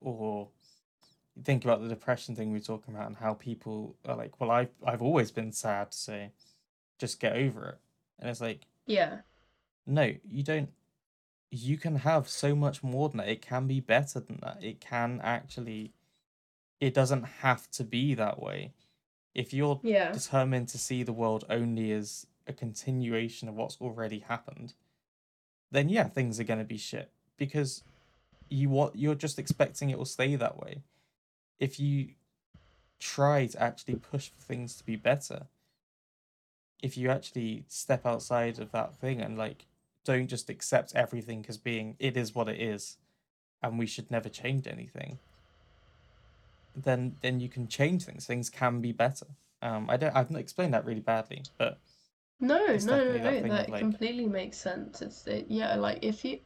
or 0.00 0.48
think 1.44 1.64
about 1.64 1.80
the 1.82 1.88
depression 1.88 2.34
thing 2.34 2.50
we 2.52 2.58
are 2.58 2.62
talking 2.62 2.94
about 2.94 3.06
and 3.06 3.16
how 3.16 3.34
people 3.34 3.96
are 4.06 4.16
like, 4.16 4.40
well, 4.40 4.50
I've 4.50 4.72
I've 4.84 5.02
always 5.02 5.30
been 5.30 5.52
sad, 5.52 5.94
so 5.94 6.28
just 6.98 7.20
get 7.20 7.34
over 7.36 7.68
it. 7.68 7.78
And 8.18 8.28
it's 8.30 8.40
like, 8.40 8.66
Yeah. 8.86 9.20
No, 9.86 10.14
you 10.28 10.42
don't 10.42 10.70
you 11.50 11.76
can 11.76 11.96
have 11.96 12.28
so 12.28 12.54
much 12.54 12.82
more 12.82 13.08
than 13.08 13.18
that. 13.18 13.28
It 13.28 13.42
can 13.42 13.66
be 13.66 13.80
better 13.80 14.20
than 14.20 14.38
that. 14.42 14.62
It 14.62 14.80
can 14.80 15.20
actually 15.22 15.92
it 16.80 16.94
doesn't 16.94 17.24
have 17.24 17.70
to 17.72 17.84
be 17.84 18.14
that 18.14 18.40
way. 18.40 18.72
If 19.34 19.52
you're 19.52 19.80
Yeah. 19.82 20.12
determined 20.12 20.68
to 20.68 20.78
see 20.78 21.02
the 21.02 21.12
world 21.12 21.44
only 21.50 21.92
as 21.92 22.26
a 22.46 22.52
continuation 22.52 23.48
of 23.48 23.54
what's 23.54 23.80
already 23.80 24.20
happened, 24.20 24.74
then 25.70 25.88
yeah, 25.88 26.08
things 26.08 26.40
are 26.40 26.44
gonna 26.44 26.64
be 26.64 26.78
shit. 26.78 27.10
Because 27.36 27.82
you 28.48 28.68
want 28.68 28.96
you're 28.96 29.14
just 29.14 29.38
expecting 29.38 29.90
it 29.90 29.98
will 29.98 30.04
stay 30.04 30.36
that 30.36 30.58
way. 30.58 30.82
If 31.58 31.78
you 31.78 32.14
try 32.98 33.46
to 33.46 33.62
actually 33.62 33.96
push 33.96 34.28
for 34.28 34.40
things 34.42 34.76
to 34.76 34.84
be 34.84 34.96
better, 34.96 35.46
if 36.82 36.96
you 36.96 37.10
actually 37.10 37.64
step 37.68 38.06
outside 38.06 38.58
of 38.58 38.72
that 38.72 38.94
thing 38.94 39.20
and 39.20 39.36
like 39.36 39.66
don't 40.10 40.26
just 40.28 40.50
accept 40.50 40.88
everything 41.04 41.44
as 41.48 41.56
being 41.70 41.86
it 41.98 42.16
is 42.16 42.34
what 42.34 42.48
it 42.48 42.60
is 42.60 42.96
and 43.62 43.78
we 43.78 43.86
should 43.86 44.10
never 44.10 44.28
change 44.28 44.66
anything 44.66 45.18
then 46.74 47.14
then 47.22 47.40
you 47.40 47.48
can 47.48 47.66
change 47.68 48.04
things 48.04 48.26
things 48.26 48.48
can 48.50 48.80
be 48.80 48.92
better 48.92 49.26
um 49.62 49.88
i 49.90 49.96
don't 49.96 50.14
i've 50.16 50.30
not 50.30 50.40
explained 50.40 50.72
that 50.74 50.84
really 50.84 51.00
badly 51.14 51.42
but 51.58 51.78
No, 52.40 52.58
no, 52.58 52.66
no, 52.66 53.12
that 53.12 53.22
no. 53.22 53.38
of, 53.38 53.48
That 53.48 53.68
like- 53.70 53.80
completely 53.80 54.26
makes 54.26 54.56
sense. 54.56 55.02
It's 55.02 55.26
it, 55.26 55.44
yeah, 55.48 55.74
like 55.86 55.98
if 56.02 56.24
you 56.24 56.38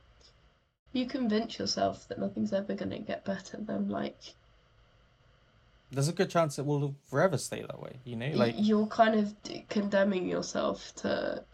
you 0.93 1.05
convince 1.07 1.53
yourself 1.61 2.09
that 2.09 2.19
nothing's 2.19 2.53
ever 2.53 2.75
gonna 2.75 2.99
get 2.99 3.25
better, 3.25 3.59
then 3.71 3.89
like 3.89 4.21
there's 5.93 6.09
a 6.09 6.13
good 6.21 6.31
chance 6.31 6.59
it 6.59 6.67
will 6.67 6.95
forever 7.11 7.39
stay 7.39 7.61
that 7.71 7.81
way 7.81 7.95
you 8.05 8.17
know 8.17 8.31
like 8.35 8.57
you're 8.59 8.89
kind 8.89 9.15
of 9.21 9.27
condemning 9.69 10.27
yourself 10.35 10.93
to 10.97 11.45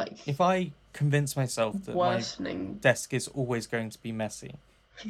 like 0.00 0.16
if 0.26 0.40
i 0.40 0.56
convince 0.96 1.36
myself 1.36 1.84
that 1.84 1.96
my 1.96 2.22
desk 2.80 3.12
is 3.14 3.28
always 3.28 3.66
going 3.66 3.90
to 3.90 3.98
be 4.00 4.12
messy 4.12 4.54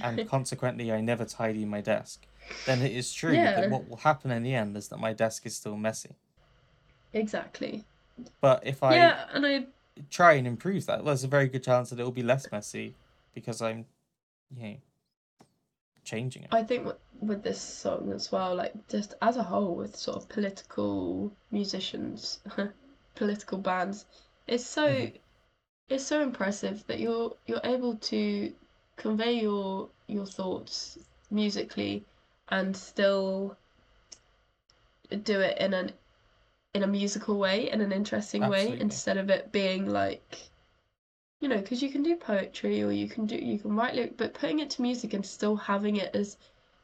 and 0.02 0.26
consequently 0.34 0.92
i 0.92 1.00
never 1.00 1.24
tidy 1.24 1.64
my 1.64 1.80
desk 1.80 2.26
then 2.66 2.82
it 2.82 2.92
is 2.92 3.12
true 3.12 3.34
Yeah. 3.34 3.54
that 3.54 3.70
what 3.70 3.88
will 3.88 3.98
happen 3.98 4.30
in 4.30 4.42
the 4.42 4.54
end 4.54 4.76
is 4.76 4.88
that 4.88 4.98
my 4.98 5.12
desk 5.12 5.46
is 5.46 5.56
still 5.56 5.76
messy 5.76 6.14
Exactly. 7.12 7.84
but 8.40 8.66
if 8.66 8.82
i 8.82 8.96
Yeah, 8.96 9.26
and 9.32 9.46
I 9.46 9.66
try 10.10 10.32
and 10.34 10.46
improve 10.46 10.86
that, 10.86 11.04
there's 11.04 11.24
a 11.24 11.28
very 11.28 11.48
good 11.48 11.64
chance 11.64 11.90
that 11.90 11.98
it 11.98 12.04
will 12.04 12.10
be 12.12 12.22
less 12.22 12.50
messy 12.52 12.94
because 13.34 13.62
I'm, 13.62 13.86
you 14.54 14.62
know, 14.62 14.76
changing 16.04 16.42
it. 16.44 16.48
I 16.52 16.62
think 16.62 16.86
with, 17.20 17.42
this 17.42 17.60
song 17.60 18.12
as 18.12 18.30
well, 18.30 18.54
like 18.54 18.74
just 18.88 19.14
as 19.22 19.36
a 19.36 19.42
whole, 19.42 19.74
with 19.74 19.96
sort 19.96 20.16
of 20.18 20.28
political 20.28 21.32
musicians, 21.50 22.40
political 23.14 23.58
bands, 23.58 24.04
it's 24.46 24.66
so 24.66 24.86
Mhm. 24.88 25.12
It's 25.88 26.04
so 26.06 26.20
impressive 26.20 26.84
that 26.86 26.98
you're 27.00 27.34
you're 27.46 27.60
able 27.64 27.96
to 27.96 28.52
convey 28.96 29.32
your 29.40 29.88
your 30.06 30.26
thoughts 30.26 30.98
musically 31.30 32.04
and 32.48 32.76
still 32.76 33.56
do 35.22 35.40
it 35.40 35.58
in 35.58 35.74
an 35.74 35.92
in 36.74 36.82
a 36.82 36.86
musical 36.86 37.38
way, 37.38 37.70
in 37.70 37.80
an 37.80 37.92
interesting 37.92 38.46
way, 38.48 38.78
instead 38.78 39.16
of 39.16 39.30
it 39.30 39.50
being 39.52 39.88
like 39.88 40.50
you 41.40 41.48
know, 41.48 41.58
because 41.58 41.82
you 41.82 41.90
can 41.90 42.02
do 42.02 42.16
poetry 42.16 42.82
or 42.82 42.90
you 42.90 43.08
can 43.08 43.26
do 43.26 43.36
you 43.36 43.58
can 43.58 43.76
write 43.76 43.94
lyric, 43.94 44.16
but 44.16 44.34
putting 44.34 44.58
it 44.58 44.70
to 44.70 44.82
music 44.82 45.12
and 45.14 45.24
still 45.24 45.56
having 45.56 45.96
it 45.96 46.14
as 46.14 46.36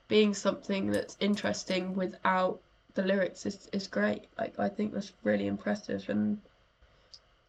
being 0.09 0.35
something 0.35 0.91
that's 0.91 1.17
interesting 1.21 1.95
without 1.95 2.61
the 2.95 3.03
lyrics 3.03 3.47
is 3.47 3.69
is 3.73 3.87
great. 3.89 4.25
Like 4.39 4.59
I 4.59 4.69
think 4.69 4.93
that's 4.93 5.13
really 5.25 5.47
impressive 5.47 6.09
and 6.09 6.39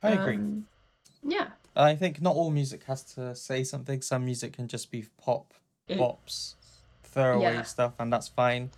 I 0.01 0.11
agree. 0.11 0.35
Um, 0.35 0.65
yeah, 1.24 1.50
I 1.76 1.95
think 1.95 2.22
not 2.22 2.36
all 2.36 2.52
music 2.52 2.84
has 2.86 3.04
to 3.16 3.36
say 3.36 3.64
something. 3.64 4.02
Some 4.02 4.26
music 4.26 4.54
can 4.54 4.68
just 4.68 4.91
be 4.91 5.06
pop, 5.18 5.54
It- 5.88 5.98
pops, 5.98 6.56
throwaway 7.04 7.56
Yeah. 7.56 7.62
stuff, 7.64 7.94
and 8.00 8.12
that's 8.12 8.28
fine. 8.28 8.72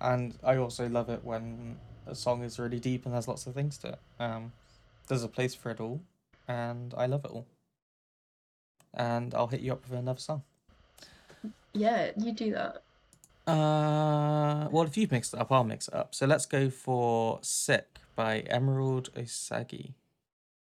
And 0.00 0.38
I 0.44 0.56
also 0.56 0.88
love 0.88 1.08
it 1.08 1.24
when 1.24 1.78
a 2.06 2.14
song 2.14 2.42
is 2.42 2.58
really 2.58 2.78
deep 2.80 3.06
and 3.06 3.14
has 3.14 3.26
lots 3.26 3.46
of 3.46 3.54
things 3.54 3.78
to 3.78 3.88
it. 3.88 3.98
Um, 4.18 4.52
there's 5.08 5.22
a 5.24 5.28
place 5.28 5.54
for 5.54 5.70
it 5.70 5.80
all, 5.80 6.00
and 6.46 6.92
I 6.96 7.06
love 7.06 7.24
it 7.24 7.30
all. 7.30 7.46
And 8.94 9.34
I'll 9.34 9.46
hit 9.48 9.60
you 9.60 9.72
up 9.72 9.82
with 9.88 9.98
another 9.98 10.20
song. 10.20 10.42
yeah, 11.72 12.10
you 12.16 12.32
do 12.32 12.52
that. 12.52 12.82
Uh, 13.50 14.68
well, 14.70 14.84
if 14.84 14.96
you 14.96 15.06
mix 15.10 15.32
it 15.32 15.38
up, 15.40 15.52
I'll 15.52 15.62
mix 15.64 15.88
it 15.88 15.94
up. 15.94 16.14
So 16.14 16.26
let's 16.26 16.46
go 16.46 16.68
for 16.70 17.38
"Sick" 17.42 18.00
by 18.16 18.40
Emerald 18.40 19.12
Osagi. 19.14 19.92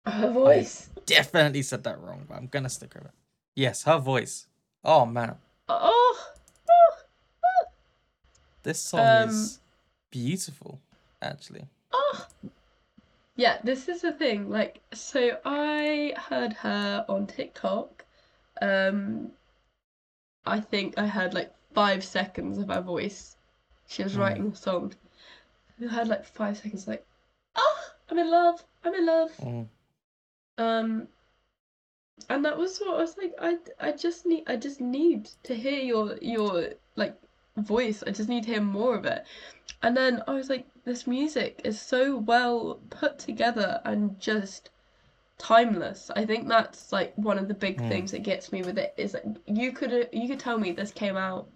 Her 0.06 0.32
voice. 0.32 0.90
Definitely 1.06 1.62
said 1.64 1.84
that 1.84 2.00
wrong, 2.00 2.26
but 2.28 2.36
I'm 2.36 2.48
gonna 2.48 2.70
stick 2.70 2.94
with 2.96 3.06
it. 3.06 3.12
Yes, 3.56 3.84
her 3.84 3.98
voice. 4.00 4.48
Oh 4.84 5.06
man, 5.06 5.36
Oh, 5.70 6.28
oh, 6.70 7.66
this 8.64 8.80
song 8.82 9.00
Um, 9.24 9.30
is 9.30 9.60
beautiful. 10.10 10.80
Actually, 11.22 11.68
oh. 11.92 12.28
Yeah, 13.36 13.60
this 13.64 13.88
is 13.88 14.02
the 14.02 14.12
thing. 14.12 14.50
Like, 14.50 14.82
so 14.94 15.38
I 15.46 16.14
heard 16.18 16.54
her 16.54 17.06
on 17.08 17.28
TikTok. 17.28 18.04
Um, 18.62 19.32
I 20.46 20.60
think 20.60 20.98
I 20.98 21.06
heard 21.08 21.34
like 21.34 21.54
five 21.74 22.04
seconds 22.04 22.58
of 22.58 22.68
her 22.70 22.82
voice. 22.82 23.38
She 23.88 24.04
was 24.04 24.16
Mm. 24.16 24.20
writing 24.20 24.48
a 24.52 24.56
song. 24.56 24.94
I 25.82 25.86
heard 25.86 26.08
like 26.08 26.26
five 26.26 26.58
seconds, 26.58 26.88
like, 26.88 27.06
oh, 27.56 27.80
I'm 28.10 28.18
in 28.20 28.30
love. 28.32 28.64
I'm 28.84 28.94
in 28.96 29.06
love. 29.06 29.32
Mm, 29.38 29.68
Um, 30.58 31.08
and 32.30 32.44
that 32.46 32.58
was 32.58 32.80
what 32.80 32.96
I 32.96 32.98
was 33.02 33.18
like. 33.18 33.34
I 33.40 33.58
I 33.80 33.92
just 33.92 34.26
need 34.26 34.44
I 34.48 34.56
just 34.56 34.82
need 34.82 35.30
to 35.44 35.56
hear 35.56 35.80
your 35.80 36.18
your 36.22 36.70
like 36.96 37.16
voice. 37.58 38.04
I 38.06 38.12
just 38.12 38.30
need 38.30 38.44
to 38.46 38.52
hear 38.52 38.62
more 38.62 38.96
of 38.96 39.06
it. 39.06 39.26
And 39.84 39.96
then 39.98 40.24
I 40.28 40.34
was 40.34 40.50
like, 40.50 40.68
this 40.86 41.08
music 41.08 41.62
is 41.64 41.80
so 41.82 42.18
well 42.18 42.80
put 42.90 43.20
together 43.20 43.82
and 43.86 44.20
just 44.20 44.70
timeless. 45.38 46.12
I 46.16 46.26
think 46.26 46.48
that's 46.48 46.92
like 46.92 47.14
one 47.18 47.40
of 47.40 47.48
the 47.48 47.54
big 47.56 47.82
Mm. 47.82 47.88
things 47.90 48.12
that 48.12 48.24
gets 48.24 48.52
me 48.52 48.64
with 48.64 48.78
it 48.78 48.94
is 48.98 49.14
that 49.14 49.26
you 49.48 49.72
could 49.72 50.10
you 50.14 50.28
could 50.28 50.40
tell 50.40 50.58
me 50.60 50.72
this 50.72 50.92
came 50.92 51.18
out 51.18 51.48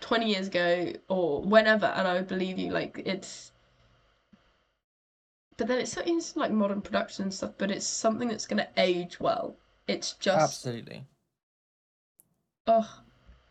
20 0.00 0.26
years 0.30 0.48
ago 0.48 0.92
or 1.08 1.42
whenever 1.42 1.86
and 1.86 2.06
I 2.08 2.14
would 2.14 2.28
believe 2.28 2.58
you 2.58 2.70
like 2.70 3.02
it's 3.06 3.52
but 5.58 5.66
then 5.66 5.78
it's 5.78 5.96
it's 5.98 6.36
like 6.36 6.50
modern 6.50 6.80
production 6.80 7.24
and 7.24 7.34
stuff 7.34 7.52
but 7.58 7.70
it's 7.70 7.86
something 7.86 8.28
that's 8.28 8.46
going 8.46 8.58
to 8.58 8.68
age 8.78 9.20
well. 9.20 9.54
It's 9.86 10.12
just 10.14 10.40
absolutely. 10.40 11.04
oh 12.66 13.02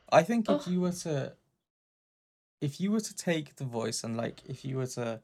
I 0.09 0.23
think 0.23 0.49
if 0.49 0.67
you 0.67 0.79
were 0.81 0.91
to, 0.91 1.33
if 2.61 2.79
you 2.79 2.91
were 2.91 3.01
to 3.01 3.15
take 3.15 3.57
the 3.57 3.65
voice 3.65 4.03
and 4.03 4.15
like, 4.15 4.41
if 4.47 4.63
you 4.63 4.77
were 4.77 4.87
to, 4.87 5.19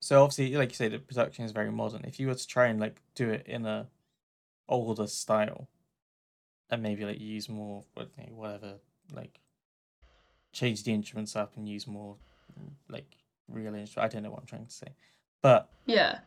so 0.00 0.22
obviously, 0.22 0.54
like 0.56 0.70
you 0.70 0.76
say, 0.76 0.88
the 0.88 1.00
production 1.00 1.44
is 1.44 1.50
very 1.52 1.72
modern. 1.72 2.04
If 2.04 2.20
you 2.20 2.28
were 2.28 2.36
to 2.36 2.46
try 2.46 2.68
and 2.68 2.78
like 2.78 3.00
do 3.16 3.30
it 3.30 3.46
in 3.46 3.66
a 3.66 3.88
older 4.68 5.08
style, 5.08 5.68
and 6.70 6.82
maybe 6.82 7.04
like 7.04 7.20
use 7.20 7.48
more 7.48 7.82
what- 7.94 8.10
you 8.16 8.26
know, 8.26 8.36
whatever, 8.36 8.74
like 9.12 9.40
change 10.52 10.84
the 10.84 10.92
instruments 10.92 11.34
up 11.34 11.56
and 11.56 11.68
use 11.68 11.86
more 11.86 12.16
like 12.88 13.16
real 13.48 13.74
instruments. 13.74 13.96
I 13.98 14.08
don't 14.14 14.22
know 14.22 14.30
what 14.30 14.40
I'm 14.40 14.46
trying 14.46 14.66
to 14.66 14.72
say, 14.72 14.88
but 15.42 15.68
yeah. 15.86 16.20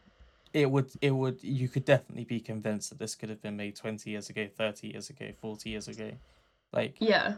it 0.54 0.70
would 0.70 0.92
it 1.02 1.12
would 1.12 1.44
you 1.44 1.68
could 1.68 1.86
definitely 1.86 2.26
be 2.26 2.40
convinced 2.40 2.90
that 2.90 3.00
this 3.00 3.16
could 3.16 3.30
have 3.30 3.42
been 3.42 3.58
made 3.58 3.76
20 3.76 4.10
years 4.10 4.30
ago 4.30 4.48
30 4.56 4.88
years 4.88 5.10
ago 5.10 5.32
40 5.40 5.70
years 5.70 5.88
ago. 5.88 6.12
Like 6.74 6.96
Yeah. 7.00 7.36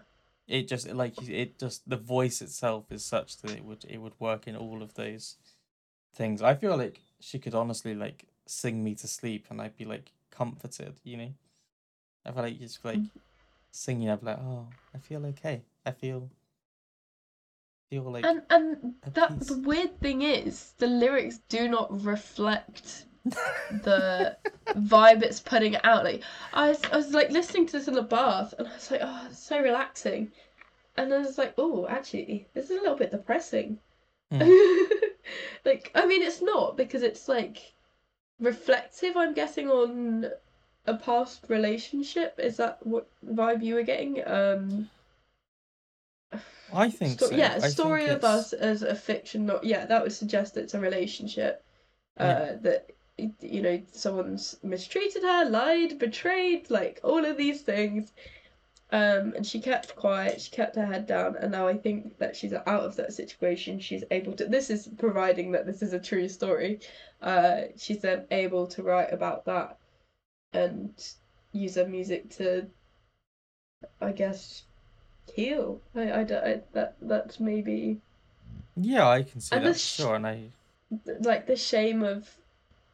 it 0.48 0.68
just 0.68 0.88
like 0.92 1.22
it 1.30 1.60
just 1.60 1.88
the 1.90 1.98
voice 1.98 2.42
itself 2.42 2.92
is 2.92 3.04
such 3.04 3.38
that 3.42 3.52
it 3.52 3.64
would 3.64 3.86
it 3.86 4.00
would 4.00 4.20
work 4.20 4.48
in 4.48 4.56
all 4.56 4.82
of 4.82 4.94
those 4.96 5.38
things. 6.14 6.42
I 6.42 6.56
feel 6.56 6.78
like 6.78 7.00
she 7.20 7.40
could 7.40 7.56
honestly 7.56 7.96
like 7.96 8.26
sing 8.46 8.84
me 8.84 8.94
to 8.94 9.08
sleep 9.08 9.46
and 9.50 9.62
i'd 9.62 9.78
be 9.78 9.86
like 9.86 10.12
comforted 10.30 10.96
you 11.04 11.16
know? 11.16 11.34
I 12.26 12.32
feel 12.32 12.44
like 12.44 12.60
just 12.60 12.84
like 12.84 13.00
mm. 13.00 13.10
singing 13.72 14.10
i'd 14.10 14.20
be 14.20 14.26
like 14.26 14.40
oh 14.40 14.68
i 14.94 14.98
feel 14.98 15.26
okay. 15.28 15.62
I 15.86 15.92
feel 15.92 16.30
like 18.02 18.26
And 18.26 18.42
and 18.50 18.94
that 19.14 19.40
peace. 19.40 19.48
the 19.48 19.60
weird 19.60 20.00
thing 20.00 20.22
is 20.22 20.74
the 20.78 20.88
lyrics 20.88 21.40
do 21.50 21.68
not 21.68 22.04
reflect 22.04 23.06
the 23.26 24.38
vibe 24.70 25.22
it's 25.22 25.40
putting 25.40 25.76
out. 25.84 26.04
Like 26.04 26.24
I 26.54 26.70
was, 26.70 26.82
I 26.92 26.98
was 26.98 27.14
like 27.14 27.30
listening 27.32 27.66
to 27.68 27.74
this 27.74 27.88
in 27.88 27.94
the 27.94 28.02
bath, 28.02 28.54
and 28.58 28.68
I 28.68 28.74
was 28.74 28.92
like, 28.92 29.02
oh, 29.04 29.28
it's 29.30 29.40
so 29.40 29.62
relaxing. 29.62 30.32
And 30.98 31.14
I 31.14 31.20
was 31.20 31.38
like, 31.38 31.56
oh, 31.58 31.88
actually, 31.88 32.48
this 32.54 32.66
is 32.66 32.78
a 32.78 32.82
little 32.82 32.98
bit 32.98 33.12
depressing. 33.12 33.80
like, 35.66 35.92
I 35.96 36.06
mean, 36.06 36.22
it's 36.22 36.42
not 36.42 36.76
because 36.78 37.04
it's 37.04 37.28
like 37.28 37.74
reflective. 38.40 39.16
I'm 39.16 39.34
guessing 39.34 39.70
on 39.70 40.32
a 40.86 40.96
past 40.96 41.46
relationship. 41.50 42.40
Is 42.40 42.58
that 42.58 42.86
what 42.86 43.08
vibe 43.26 43.64
you 43.64 43.76
were 43.76 43.84
getting? 43.84 44.22
Um, 44.28 44.90
i 46.74 46.90
think 46.90 47.20
sto- 47.20 47.28
so 47.28 47.36
yeah, 47.36 47.60
I 47.62 47.70
story 47.70 48.08
of 48.08 48.24
us 48.24 48.54
as 48.54 48.82
a 48.82 48.96
fiction. 48.96 49.46
Not 49.46 49.64
yeah, 49.64 49.86
that 49.86 50.02
would 50.04 50.14
suggest 50.14 50.58
it's 50.58 50.74
a 50.74 50.80
relationship. 50.80 51.64
Uh, 52.20 52.24
Yeah. 52.24 52.56
that 52.62 52.90
you 53.42 53.62
know, 53.62 53.82
someone's 53.92 54.58
mistreated 54.64 55.22
her, 55.24 55.46
lied, 55.46 56.00
betrayed, 56.00 56.70
like 56.70 57.00
all 57.04 57.24
of 57.26 57.38
these 57.38 57.62
things. 57.62 58.12
Um, 58.92 59.34
and 59.36 59.46
she 59.46 59.60
kept 59.60 59.96
quiet, 59.96 60.40
she 60.42 60.52
kept 60.52 60.76
her 60.76 60.86
head 60.86 61.08
down, 61.08 61.36
and 61.38 61.52
now 61.52 61.68
I 61.68 61.76
think 61.76 62.18
that 62.20 62.36
she's 62.36 62.54
out 62.54 62.84
of 62.84 62.96
that 62.98 63.14
situation. 63.14 63.80
She's 63.80 64.04
able 64.12 64.34
to, 64.34 64.46
this 64.46 64.70
is 64.70 64.88
providing 65.00 65.52
that 65.54 65.66
this 65.66 65.82
is 65.82 65.94
a 65.94 66.00
true 66.00 66.28
story. 66.30 66.80
Uh, 67.22 67.62
she's 67.76 68.02
then 68.02 68.26
able 68.30 68.68
to 68.68 68.84
write 68.84 69.12
about 69.12 69.46
that 69.46 69.78
and 70.54 70.94
use 71.54 71.76
her 71.76 71.88
music 71.88 72.30
to, 72.38 72.68
I 74.00 74.12
guess, 74.12 74.64
heal. 75.34 75.82
I, 75.96 76.12
I, 76.12 76.20
I 76.22 76.62
that 76.74 76.96
that's 77.02 77.40
maybe 77.40 78.00
Yeah, 78.76 79.08
I 79.08 79.24
can 79.24 79.42
see 79.42 79.56
And 79.56 79.66
that 79.66 79.78
sh- 79.80 79.96
sure, 79.98 80.16
and 80.16 80.28
I 80.28 80.40
like 81.20 81.48
the 81.48 81.56
shame 81.56 82.04
of 82.04 82.30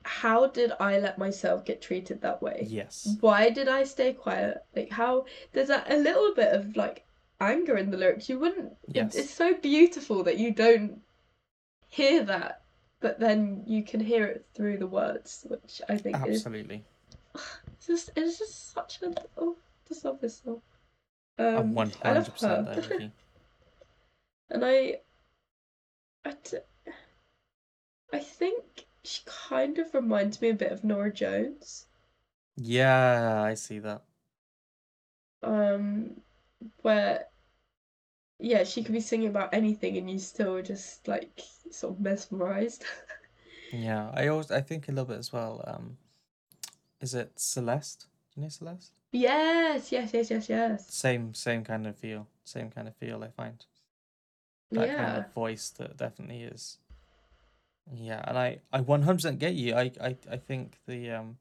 how 0.04 0.48
did 0.48 0.72
I 0.80 1.00
let 1.00 1.18
myself 1.18 1.66
get 1.66 1.82
treated 1.82 2.22
that 2.22 2.42
way? 2.42 2.66
yes, 2.70 3.16
Why 3.20 3.50
did 3.50 3.68
I 3.68 3.84
stay 3.84 4.14
quiet? 4.14 4.64
Like 4.76 4.90
how 4.90 5.26
there's 5.54 5.70
a, 5.70 5.84
a 5.88 5.98
little 5.98 6.34
bit 6.36 6.54
of 6.54 6.76
like 6.76 7.06
anger 7.42 7.78
in 7.78 7.92
the 7.92 7.98
lyrics. 7.98 8.30
You 8.30 8.40
wouldn't. 8.40 8.74
it- 8.94 8.96
yes, 8.96 9.16
it's 9.16 9.34
so 9.34 9.54
beautiful 9.56 10.24
that 10.24 10.38
you 10.38 10.52
don't 10.52 11.02
hear 11.90 12.24
that, 12.24 12.62
but 13.02 13.20
then 13.20 13.64
you 13.68 13.84
can 13.84 14.00
hear 14.00 14.26
it 14.26 14.46
through 14.54 14.78
the 14.78 14.88
words, 14.88 15.46
which 15.50 15.82
I 15.90 15.98
think 15.98 16.16
is 16.28 16.46
absolutely. 16.46 16.84
it's 17.36 17.88
just 17.88 18.12
it's 18.16 18.40
just 18.40 18.74
such 18.74 19.02
a 19.02 19.14
oh, 19.38 19.56
just 19.88 20.06
love 20.06 20.22
this 20.22 20.42
song. 20.44 20.62
I'm 21.40 21.78
Um, 21.78 21.78
I 22.04 22.14
love 22.14 22.28
hundred 22.28 22.34
percent 22.34 22.68
her. 22.68 22.76
there 22.76 22.84
with 22.90 23.00
you. 23.00 23.12
And 24.52 24.66
I, 24.66 25.00
I, 26.26 26.34
d- 26.44 26.58
I 28.14 28.20
think 28.20 28.86
she 29.04 29.22
kind 29.26 29.80
of 29.80 29.94
reminds 29.96 30.42
me 30.42 30.50
a 30.50 30.54
bit 30.54 30.72
of 30.72 30.84
Norah 30.84 31.12
Jones. 31.14 31.88
Yeah, 32.58 33.42
I 33.44 33.54
see 33.56 33.80
that. 33.80 34.04
Um, 35.44 36.22
where, 36.82 37.26
yeah, 38.40 38.64
she 38.64 38.84
could 38.84 38.94
be 38.94 39.00
singing 39.02 39.28
about 39.30 39.54
anything 39.54 39.98
and 39.98 40.10
you 40.10 40.20
still 40.20 40.62
just 40.62 41.08
like 41.08 41.42
sort 41.72 41.96
of 41.96 42.00
mesmerized. 42.02 42.86
Yeah, 43.72 44.12
I 44.14 44.28
always 44.28 44.52
I 44.52 44.62
think 44.62 44.88
a 44.88 44.92
little 44.92 45.06
bit 45.06 45.18
as 45.20 45.32
well. 45.34 45.64
Um, 45.66 45.98
is 47.02 47.14
it 47.14 47.40
Celeste? 47.40 48.08
Do 48.34 48.40
you 48.42 48.44
know 48.44 48.50
Celeste? 48.50 48.94
Yes, 49.12 49.92
yes, 49.92 50.14
yes, 50.14 50.30
yes, 50.32 50.50
yes. 50.50 50.90
Same 50.90 51.34
same 51.34 51.64
kind 51.64 51.88
of 51.88 51.96
feel. 51.96 52.28
Same 52.44 52.70
kind 52.70 52.88
of 52.88 52.96
feel. 52.98 53.24
I 53.24 53.30
find 53.30 53.66
that 54.74 54.96
kind 54.96 55.10
Yeah, 55.10 55.18
of 55.18 55.32
voice 55.34 55.70
that 55.72 55.98
definitely 55.98 56.44
is. 56.44 56.80
Yeah, 57.92 58.24
and 58.28 58.38
I 58.38 58.60
I 58.72 58.82
one 58.82 59.02
hundred 59.04 59.18
percent 59.18 59.40
get 59.40 59.56
you. 59.56 59.76
I 59.76 59.92
I 60.00 60.18
I 60.32 60.38
think 60.38 60.78
the 60.86 61.12
um, 61.12 61.38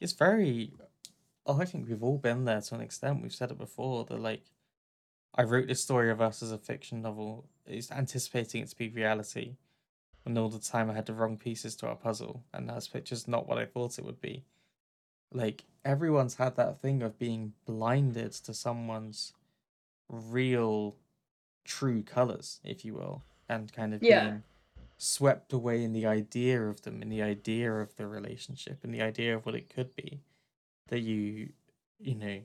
it's 0.00 0.12
very. 0.12 0.72
Oh, 1.46 1.60
I 1.60 1.64
think 1.66 1.88
we've 1.88 2.02
all 2.04 2.18
been 2.18 2.44
there 2.44 2.60
to 2.60 2.74
an 2.76 2.80
extent. 2.82 3.22
We've 3.22 3.34
said 3.34 3.50
it 3.50 3.58
before. 3.58 4.04
That 4.04 4.20
like, 4.20 4.44
I 5.34 5.42
wrote 5.44 5.68
this 5.68 5.82
story 5.82 6.10
of 6.10 6.20
us 6.20 6.42
as 6.42 6.52
a 6.52 6.58
fiction 6.58 7.02
novel, 7.02 7.46
is 7.66 7.90
anticipating 7.90 8.62
it 8.62 8.68
to 8.70 8.76
be 8.76 8.88
reality, 8.90 9.56
and 10.26 10.38
all 10.38 10.50
the 10.50 10.58
time 10.60 10.90
I 10.90 10.94
had 10.94 11.06
the 11.06 11.14
wrong 11.14 11.38
pieces 11.38 11.76
to 11.76 11.88
our 11.88 11.96
puzzle, 11.96 12.44
and 12.54 12.68
that's 12.68 12.88
just 13.04 13.28
not 13.28 13.48
what 13.48 13.58
I 13.58 13.66
thought 13.66 13.98
it 13.98 14.04
would 14.04 14.20
be. 14.20 14.44
Like 15.36 15.64
everyone's 15.84 16.36
had 16.36 16.56
that 16.56 16.80
thing 16.80 17.02
of 17.02 17.18
being 17.18 17.52
blinded 17.66 18.32
to 18.32 18.54
someone's 18.54 19.34
real, 20.08 20.96
true 21.64 22.02
colors, 22.02 22.60
if 22.64 22.84
you 22.84 22.94
will, 22.94 23.22
and 23.48 23.72
kind 23.72 23.92
of 23.94 24.02
Yeah. 24.02 24.20
being 24.24 24.42
swept 24.98 25.52
away 25.52 25.84
in 25.84 25.92
the 25.92 26.06
idea 26.06 26.62
of 26.66 26.82
them, 26.82 27.02
in 27.02 27.10
the 27.10 27.22
idea 27.22 27.70
of 27.72 27.94
the 27.96 28.06
relationship, 28.06 28.82
and 28.82 28.94
the 28.94 29.02
idea 29.02 29.36
of 29.36 29.44
what 29.44 29.54
it 29.54 29.68
could 29.68 29.94
be. 29.94 30.22
That 30.88 31.00
you, 31.00 31.52
you 31.98 32.14
know, 32.14 32.42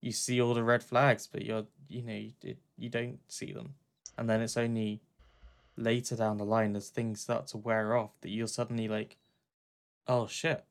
you 0.00 0.12
see 0.12 0.40
all 0.40 0.54
the 0.54 0.64
red 0.64 0.82
flags, 0.82 1.26
but 1.26 1.44
you're, 1.44 1.66
you 1.88 2.02
know, 2.02 2.14
you, 2.14 2.32
it, 2.42 2.58
you 2.78 2.88
don't 2.88 3.18
see 3.28 3.52
them, 3.52 3.74
and 4.16 4.28
then 4.30 4.40
it's 4.40 4.56
only 4.56 5.02
later 5.76 6.16
down 6.16 6.38
the 6.38 6.44
line 6.44 6.76
as 6.76 6.88
things 6.88 7.20
start 7.20 7.46
to 7.48 7.58
wear 7.58 7.96
off 7.96 8.12
that 8.20 8.30
you're 8.30 8.46
suddenly 8.46 8.88
like, 8.88 9.16
oh 10.06 10.26
shit, 10.26 10.64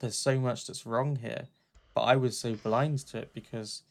there's 0.00 0.16
so 0.16 0.38
much 0.38 0.66
that's 0.66 0.86
wrong 0.86 1.16
here. 1.16 1.46
But 1.94 2.02
I 2.02 2.16
was 2.16 2.38
so 2.38 2.54
blind 2.54 2.98
to 3.08 3.18
it 3.18 3.34
because 3.34 3.82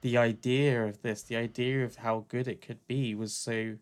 the 0.00 0.16
idea 0.16 0.84
of 0.84 1.02
this, 1.02 1.22
the 1.22 1.36
idea 1.36 1.84
of 1.84 1.96
how 1.96 2.24
good 2.28 2.46
it 2.46 2.62
could 2.62 2.86
be 2.86 3.14
was 3.14 3.34
so 3.34 3.76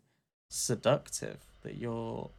seductive 0.49 1.39
that 1.62 1.77
you're 1.77 2.31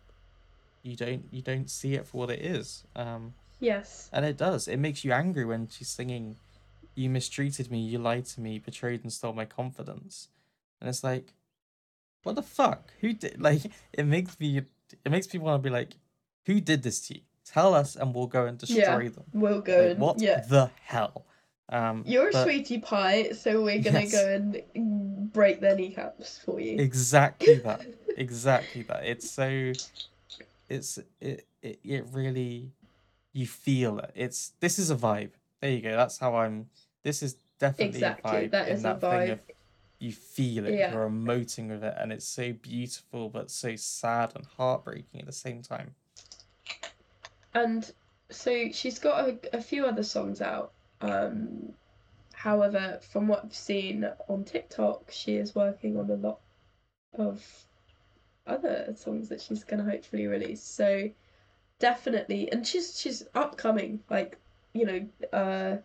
you 0.82 0.96
don't 0.96 1.26
you 1.32 1.42
don't 1.42 1.70
see 1.70 1.94
it 1.96 2.08
for 2.08 2.20
what 2.20 2.30
it 2.30 2.40
is. 2.40 2.84
Um 2.96 3.34
yes, 3.60 4.10
and 4.14 4.26
it 4.26 4.38
does. 4.38 4.68
It 4.68 4.78
makes 4.78 5.04
you 5.04 5.12
angry 5.12 5.46
when 5.46 5.68
she's 5.68 5.90
singing 5.90 6.38
you 6.96 7.10
mistreated 7.10 7.70
me, 7.70 7.80
you 7.80 8.00
lied 8.00 8.26
to 8.26 8.42
me, 8.42 8.58
betrayed 8.58 9.04
and 9.04 9.12
stole 9.12 9.34
my 9.34 9.46
confidence. 9.46 10.30
And 10.80 10.90
it's 10.90 11.04
like 11.04 11.34
what 12.24 12.36
the 12.36 12.42
fuck? 12.42 12.92
Who 13.02 13.14
did 13.14 13.40
like 13.50 13.62
it 13.94 14.06
makes 14.06 14.40
me 14.40 14.62
it 15.04 15.12
makes 15.12 15.32
me 15.34 15.40
want 15.40 15.62
to 15.62 15.70
be 15.70 15.74
like 15.74 15.96
who 16.46 16.60
did 16.60 16.84
this 16.84 17.08
to 17.08 17.16
you? 17.16 17.22
Tell 17.46 17.74
us 17.74 17.96
and 17.96 18.14
we'll 18.14 18.28
go 18.28 18.46
and 18.46 18.62
Yeah. 18.70 18.76
destroy 18.76 19.10
them. 19.10 19.26
we'll 19.34 19.62
go 19.62 19.78
Like, 19.82 19.92
and 19.92 20.00
what 20.00 20.22
yeah. 20.22 20.40
the 20.50 20.70
hell? 20.84 21.26
Um 21.70 22.04
You're 22.06 22.30
a 22.30 22.34
sweetie 22.34 22.80
pie, 22.80 23.32
so 23.32 23.64
we're 23.64 23.82
gonna 23.82 24.02
Yes. 24.02 24.12
go 24.12 24.28
and 24.76 25.32
break 25.34 25.60
their 25.62 25.76
kneecaps 25.76 26.40
for 26.40 26.60
you. 26.60 26.80
exactly 26.80 27.56
that 27.64 27.82
exactly 28.18 28.82
that 28.84 29.06
it's 29.06 29.30
so 29.30 29.74
it's 30.70 30.98
it, 31.20 31.46
it 31.62 31.80
it 31.84 32.06
really 32.12 32.72
you 33.34 33.46
feel 33.46 34.00
it 34.00 34.12
it's 34.16 34.54
this 34.62 34.80
is 34.80 34.90
a 34.90 34.96
vibe 34.96 35.32
there 35.62 35.72
you 35.72 35.82
go 35.82 35.96
that's 35.96 36.18
how 36.18 36.36
i'm 36.36 36.68
this 37.04 37.22
is 37.22 37.36
definitely 37.60 37.88
Exactly, 38.00 38.32
a 38.32 38.42
vibe 38.48 38.52
that 38.52 38.68
in 38.68 38.74
is 38.76 38.80
a 38.82 38.84
that 38.84 39.02
thing 39.02 39.10
vibe. 39.28 39.32
of 39.34 39.40
you 40.00 40.12
feel 40.12 40.66
it 40.66 40.74
Yeah. 40.76 40.92
you're 40.92 41.10
emoting 41.10 41.70
with 41.70 41.84
it 41.84 41.94
and 41.98 42.12
it's 42.12 42.28
so 42.28 42.54
beautiful 42.54 43.30
but 43.30 43.52
so 43.52 43.76
sad 43.76 44.32
and 44.36 44.46
heartbreaking 44.58 45.20
at 45.20 45.26
the 45.26 45.32
same 45.34 45.62
time 45.62 45.96
And 47.56 47.92
so 48.30 48.70
she's 48.72 49.00
got 49.00 49.28
a, 49.28 49.58
a 49.58 49.62
few 49.62 49.86
other 49.86 50.04
songs 50.04 50.42
out. 50.42 50.74
Um, 51.02 51.74
however, 52.34 53.00
from 53.02 53.28
what 53.28 53.46
I've 53.46 53.56
seen 53.56 54.08
on 54.28 54.44
TikTok, 54.44 55.10
she 55.10 55.38
is 55.38 55.56
working 55.56 55.98
on 55.98 56.12
a 56.12 56.16
lot 56.16 56.40
of 57.18 57.44
other 58.46 58.94
songs 58.96 59.30
that 59.30 59.42
she's 59.42 59.64
gonna 59.64 59.84
hopefully 59.84 60.28
release. 60.28 60.62
So 60.62 61.10
definitely, 61.80 62.52
and 62.52 62.68
she's 62.68 63.00
she's 63.00 63.24
upcoming. 63.34 64.02
Like 64.10 64.38
you 64.74 64.86
know, 64.86 65.08
uh, 65.34 65.78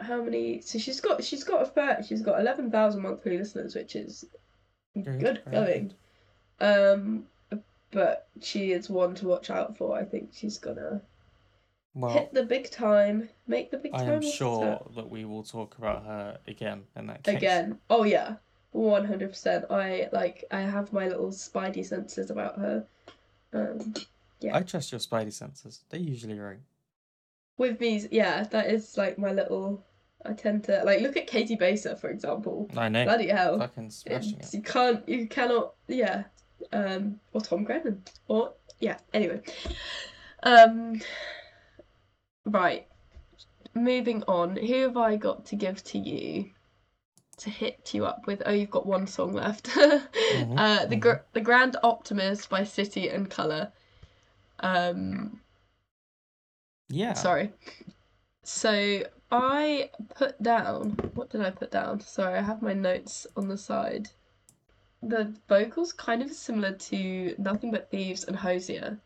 how 0.00 0.22
many? 0.22 0.62
So 0.62 0.78
she's 0.78 1.00
got 1.02 1.22
she's 1.22 1.44
got 1.44 1.62
a 1.62 1.66
fair, 1.66 2.02
she's 2.06 2.22
got 2.22 2.40
eleven 2.40 2.70
thousand 2.70 3.02
monthly 3.02 3.36
listeners, 3.36 3.74
which 3.74 3.94
is 3.96 4.24
Good, 4.94 5.18
good 5.18 5.42
going. 5.50 5.92
Um, 6.60 7.26
but 7.94 8.28
she 8.42 8.72
is 8.72 8.90
one 8.90 9.14
to 9.14 9.26
watch 9.28 9.48
out 9.48 9.76
for. 9.78 9.96
I 9.96 10.04
think 10.04 10.30
she's 10.34 10.58
gonna 10.58 11.00
well 11.94 12.12
hit 12.12 12.34
the 12.34 12.42
big 12.42 12.70
time, 12.70 13.28
make 13.46 13.70
the 13.70 13.78
big 13.78 13.94
i 13.94 13.98
time. 13.98 14.08
I 14.10 14.14
am 14.14 14.22
sure 14.22 14.60
that. 14.60 14.94
that 14.96 15.08
we 15.08 15.24
will 15.24 15.44
talk 15.44 15.78
about 15.78 16.04
her 16.04 16.38
again 16.46 16.82
in 16.96 17.06
that 17.06 17.22
case 17.22 17.36
Again, 17.36 17.78
oh 17.88 18.02
yeah, 18.02 18.34
one 18.72 19.06
hundred 19.06 19.30
percent. 19.30 19.64
I 19.70 20.08
like. 20.12 20.44
I 20.50 20.60
have 20.60 20.92
my 20.92 21.08
little 21.08 21.30
spidey 21.30 21.86
senses 21.86 22.28
about 22.30 22.58
her. 22.58 22.84
Um, 23.52 23.94
yeah. 24.40 24.56
i 24.56 24.62
trust 24.62 24.90
your 24.90 24.98
spidey 24.98 25.32
senses 25.32 25.84
they're 25.88 26.00
usually 26.00 26.40
right 26.40 26.58
with 27.56 27.80
me, 27.80 28.04
yeah, 28.10 28.42
that 28.50 28.66
is 28.68 28.96
like 28.98 29.16
my 29.16 29.32
little. 29.32 29.84
I 30.26 30.32
tend 30.32 30.64
to 30.64 30.82
like 30.84 31.02
look 31.02 31.16
at 31.16 31.26
Katie 31.26 31.54
Baser 31.54 31.94
for 31.96 32.08
example. 32.08 32.68
i 32.76 32.88
know 32.88 33.04
Bloody 33.04 33.28
hell. 33.28 33.58
fucking 33.58 33.90
smashing 33.90 34.32
It's- 34.34 34.54
it 34.54 34.56
you 34.56 34.62
can't 34.62 35.06
you 35.08 35.26
cannot 35.28 35.74
yeah 35.86 36.24
um 36.72 37.20
or 37.32 37.40
tom 37.40 37.64
grennan 37.64 38.02
or 38.28 38.52
yeah 38.80 38.98
anyway. 39.12 39.40
Um 40.42 41.00
right 42.46 42.86
moving 43.74 44.22
on 44.28 44.56
who 44.56 44.82
have 44.82 44.96
i 44.96 45.16
got 45.16 45.46
to 45.46 45.56
give 45.56 45.82
to 45.82 45.98
you 45.98 46.50
to 47.36 47.50
hit 47.50 47.92
you 47.92 48.06
up 48.06 48.26
with? 48.26 48.42
Oh 48.46 48.52
you've 48.52 48.70
got 48.70 48.86
one 48.86 49.06
song 49.06 49.32
left. 49.32 49.68
Uh 50.56 50.84
the 50.86 50.96
gr- 50.96 51.24
the 51.32 51.40
grand 51.40 51.76
optimist 51.82 52.48
by 52.48 52.64
City 52.64 53.08
and 53.08 53.30
Colour 53.30 53.72
um 54.60 55.40
yeah. 56.88 57.14
sorry. 57.14 57.52
So 58.42 59.02
i 59.30 59.90
put 60.14 60.40
down 60.42 60.96
what 61.14 61.30
did 61.30 61.40
i 61.40 61.50
put 61.50 61.70
down? 61.70 62.00
Sorry 62.00 62.38
i 62.38 62.42
have 62.42 62.62
my 62.62 62.72
notes 62.72 63.26
on 63.36 63.48
the 63.48 63.58
side 63.58 64.10
the 65.08 65.34
vocals 65.48 65.92
kind 65.92 66.22
of 66.22 66.30
similar 66.32 66.72
to 66.72 67.34
nothing 67.38 67.70
but 67.70 67.90
thieves 67.90 68.24
and 68.24 68.36
Hozier 68.36 68.98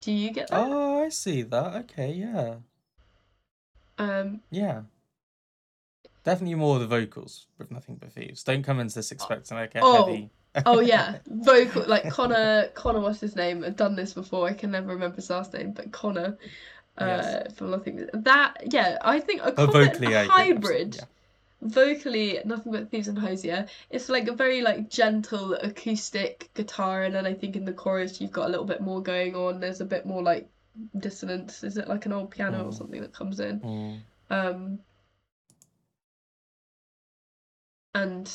do 0.00 0.12
you 0.12 0.30
get 0.32 0.48
that 0.48 0.60
Oh, 0.60 1.04
I 1.04 1.08
see 1.08 1.42
that. 1.42 1.74
Okay, 1.76 2.12
yeah. 2.12 2.56
um 3.98 4.40
Yeah. 4.50 4.82
Definitely 6.24 6.56
more 6.56 6.76
of 6.76 6.82
the 6.82 6.86
vocals 6.86 7.46
with 7.58 7.70
Nothing 7.70 7.96
But 7.96 8.12
Thieves. 8.12 8.42
Don't 8.44 8.62
come 8.62 8.80
into 8.80 8.94
this 8.96 9.12
expecting 9.12 9.56
like 9.56 9.74
a 9.74 9.80
Oh. 9.82 10.04
heavy. 10.04 10.30
Oh 10.66 10.80
yeah, 10.80 11.18
vocal 11.26 11.84
like 11.86 12.08
Connor. 12.10 12.68
Connor, 12.74 13.00
what's 13.00 13.20
his 13.20 13.34
name? 13.36 13.64
I've 13.64 13.76
done 13.76 13.96
this 13.96 14.12
before. 14.14 14.46
I 14.48 14.52
can 14.52 14.70
never 14.70 14.88
remember 14.88 15.16
his 15.16 15.30
last 15.30 15.52
name, 15.54 15.72
but 15.72 15.90
Connor. 15.92 16.36
Uh, 16.96 17.06
Yes. 17.06 17.54
from 17.54 17.70
nothing. 17.70 18.08
That 18.12 18.72
yeah, 18.72 18.98
I 19.02 19.20
think 19.20 19.40
a 19.44 19.52
common 19.52 19.72
vocally, 19.72 20.14
agree, 20.14 20.28
hybrid. 20.28 20.88
absolutely, 20.88 21.00
Vocally, 21.60 22.38
nothing 22.44 22.72
but 22.72 22.90
thieves 22.90 23.08
and 23.08 23.18
Hozier. 23.18 23.66
It's 23.90 24.08
like 24.08 24.28
a 24.28 24.32
very 24.32 24.62
like 24.62 24.88
gentle 24.90 25.54
acoustic 25.54 26.50
guitar, 26.54 27.02
and 27.02 27.14
then 27.14 27.26
I 27.26 27.34
think 27.34 27.56
in 27.56 27.64
the 27.64 27.72
chorus 27.72 28.20
you've 28.20 28.32
got 28.32 28.46
a 28.46 28.50
little 28.50 28.64
bit 28.64 28.80
more 28.80 29.02
going 29.02 29.34
on. 29.34 29.58
There's 29.60 29.80
a 29.80 29.84
bit 29.84 30.06
more 30.06 30.22
like 30.22 30.48
dissonance. 30.98 31.64
Is 31.64 31.76
it 31.76 31.88
like 31.88 32.06
an 32.06 32.12
old 32.12 32.30
piano 32.30 32.64
or 32.66 32.70
Mm. 32.70 32.74
something 32.74 33.00
that 33.00 33.12
comes 33.12 33.40
in? 33.40 33.60
Mm. 33.60 34.00
Um, 34.30 34.78
and 37.94 38.30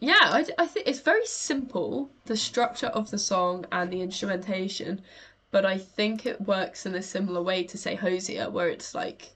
yeah, 0.00 0.18
I, 0.20 0.46
I 0.58 0.66
think 0.66 0.86
it's 0.88 1.00
very 1.00 1.26
simple, 1.26 2.10
the 2.24 2.36
structure 2.36 2.86
of 2.88 3.10
the 3.10 3.18
song 3.18 3.66
and 3.70 3.92
the 3.92 4.00
instrumentation, 4.00 5.02
but 5.50 5.66
I 5.66 5.78
think 5.78 6.24
it 6.26 6.40
works 6.40 6.86
in 6.86 6.94
a 6.94 7.02
similar 7.02 7.42
way 7.42 7.64
to 7.64 7.76
say 7.78 7.94
Hozier, 7.94 8.48
where 8.50 8.68
it's 8.68 8.94
like, 8.94 9.32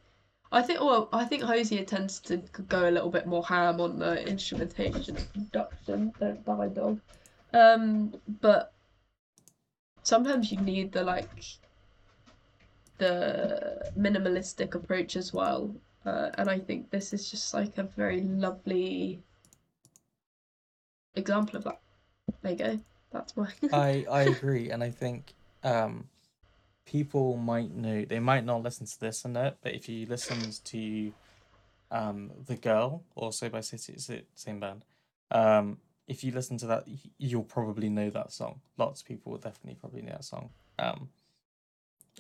I 0.53 0.63
think, 0.63 0.81
well, 0.81 1.09
I 1.13 1.25
think 1.25 1.43
Hozier 1.43 1.85
tends 1.85 2.21
to 2.21 2.37
go 2.69 2.89
a 2.89 2.93
little 2.93 3.11
bit 3.11 3.27
more 3.27 3.45
ham 3.45 3.81
on 3.81 3.99
the 3.99 4.27
instrumentation 4.27 5.17
and 5.17 5.51
production. 5.51 6.13
Don't 6.21 6.45
die, 6.45 6.69
dog. 6.69 7.01
Um, 7.53 8.15
but 8.41 8.73
sometimes 10.03 10.53
you 10.53 10.59
need 10.59 10.93
the 10.93 11.03
like 11.03 11.29
the 12.99 13.91
minimalistic 13.99 14.75
approach 14.75 15.17
as 15.17 15.33
well. 15.33 15.75
Uh, 16.05 16.31
and 16.39 16.49
I 16.49 16.59
think 16.61 16.91
this 16.91 17.13
is 17.13 17.31
just 17.31 17.53
like 17.53 17.79
a 17.79 17.83
very 17.83 18.21
lovely 18.21 19.21
example 21.17 21.57
of 21.57 21.65
that. 21.65 21.81
There 22.43 22.53
you 22.53 22.59
go. 22.59 22.81
That's 23.11 23.37
my. 23.37 23.49
I 23.73 24.07
I 24.11 24.23
agree, 24.23 24.71
and 24.71 24.85
I 24.85 24.91
think 24.91 25.35
um, 25.65 26.09
people 26.87 27.37
might 27.37 27.75
know 27.75 28.05
they 28.05 28.21
might 28.21 28.45
not 28.45 28.63
listen 28.63 28.87
to 28.87 29.01
this 29.01 29.25
and 29.25 29.37
that, 29.37 29.59
but 29.63 29.75
if 29.75 29.89
you 29.89 30.07
listen 30.07 30.39
to 30.65 31.13
um, 31.91 32.31
the 32.47 32.57
girl, 32.57 33.03
also 33.15 33.49
by 33.49 33.61
City, 33.61 33.93
it's 33.95 34.07
the 34.07 34.23
same 34.35 34.61
band. 34.61 34.85
Um, 35.31 35.79
if 36.07 36.23
you 36.23 36.33
listen 36.33 36.57
to 36.59 36.67
that, 36.69 36.85
you'll 37.19 37.43
probably 37.43 37.89
know 37.89 38.11
that 38.11 38.33
song. 38.33 38.61
Lots 38.79 39.03
of 39.03 39.09
people 39.09 39.33
will 39.33 39.39
definitely 39.39 39.77
probably 39.81 40.03
know 40.03 40.13
that 40.13 40.25
song. 40.25 40.51
Um, 40.79 41.09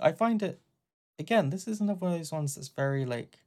I 0.00 0.12
find 0.12 0.42
it 0.42 0.60
again. 1.18 1.50
This 1.50 1.68
is 1.68 1.80
another 1.80 2.00
one 2.00 2.12
of 2.12 2.18
those 2.18 2.32
ones 2.32 2.56
that's 2.56 2.68
very 2.68 3.04
like. 3.04 3.38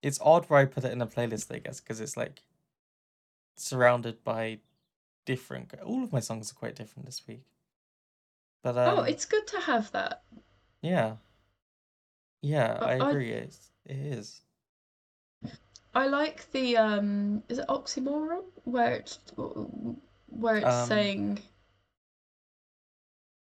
It's 0.00 0.20
odd 0.20 0.46
where 0.46 0.60
I 0.60 0.64
put 0.64 0.84
it 0.84 0.92
in 0.92 1.02
a 1.02 1.06
playlist, 1.06 1.54
I 1.54 1.58
guess, 1.58 1.80
because 1.80 2.00
it's 2.00 2.16
like 2.16 2.42
surrounded 3.56 4.22
by 4.24 4.58
different. 5.24 5.72
All 5.84 6.02
of 6.02 6.12
my 6.12 6.20
songs 6.20 6.50
are 6.50 6.54
quite 6.54 6.74
different 6.74 7.06
this 7.06 7.22
week. 7.26 7.42
But 8.62 8.78
um, 8.78 8.98
oh, 8.98 9.02
it's 9.02 9.24
good 9.24 9.46
to 9.48 9.60
have 9.60 9.90
that. 9.92 10.22
yeah, 10.82 11.16
yeah, 12.42 12.78
I- 12.80 12.92
I 12.98 13.06
I- 13.06 13.10
agree. 13.10 13.32
It's, 13.32 13.70
it 13.86 13.96
is. 13.96 14.40
I 15.94 16.06
like 16.06 16.50
the 16.52 16.76
um. 16.78 17.42
Is 17.48 17.58
it 17.58 17.68
oxymoron 17.68 18.44
where 18.64 18.94
it's 18.94 19.18
where 20.28 20.56
it's 20.56 20.66
Um, 20.66 20.88
saying 20.88 21.42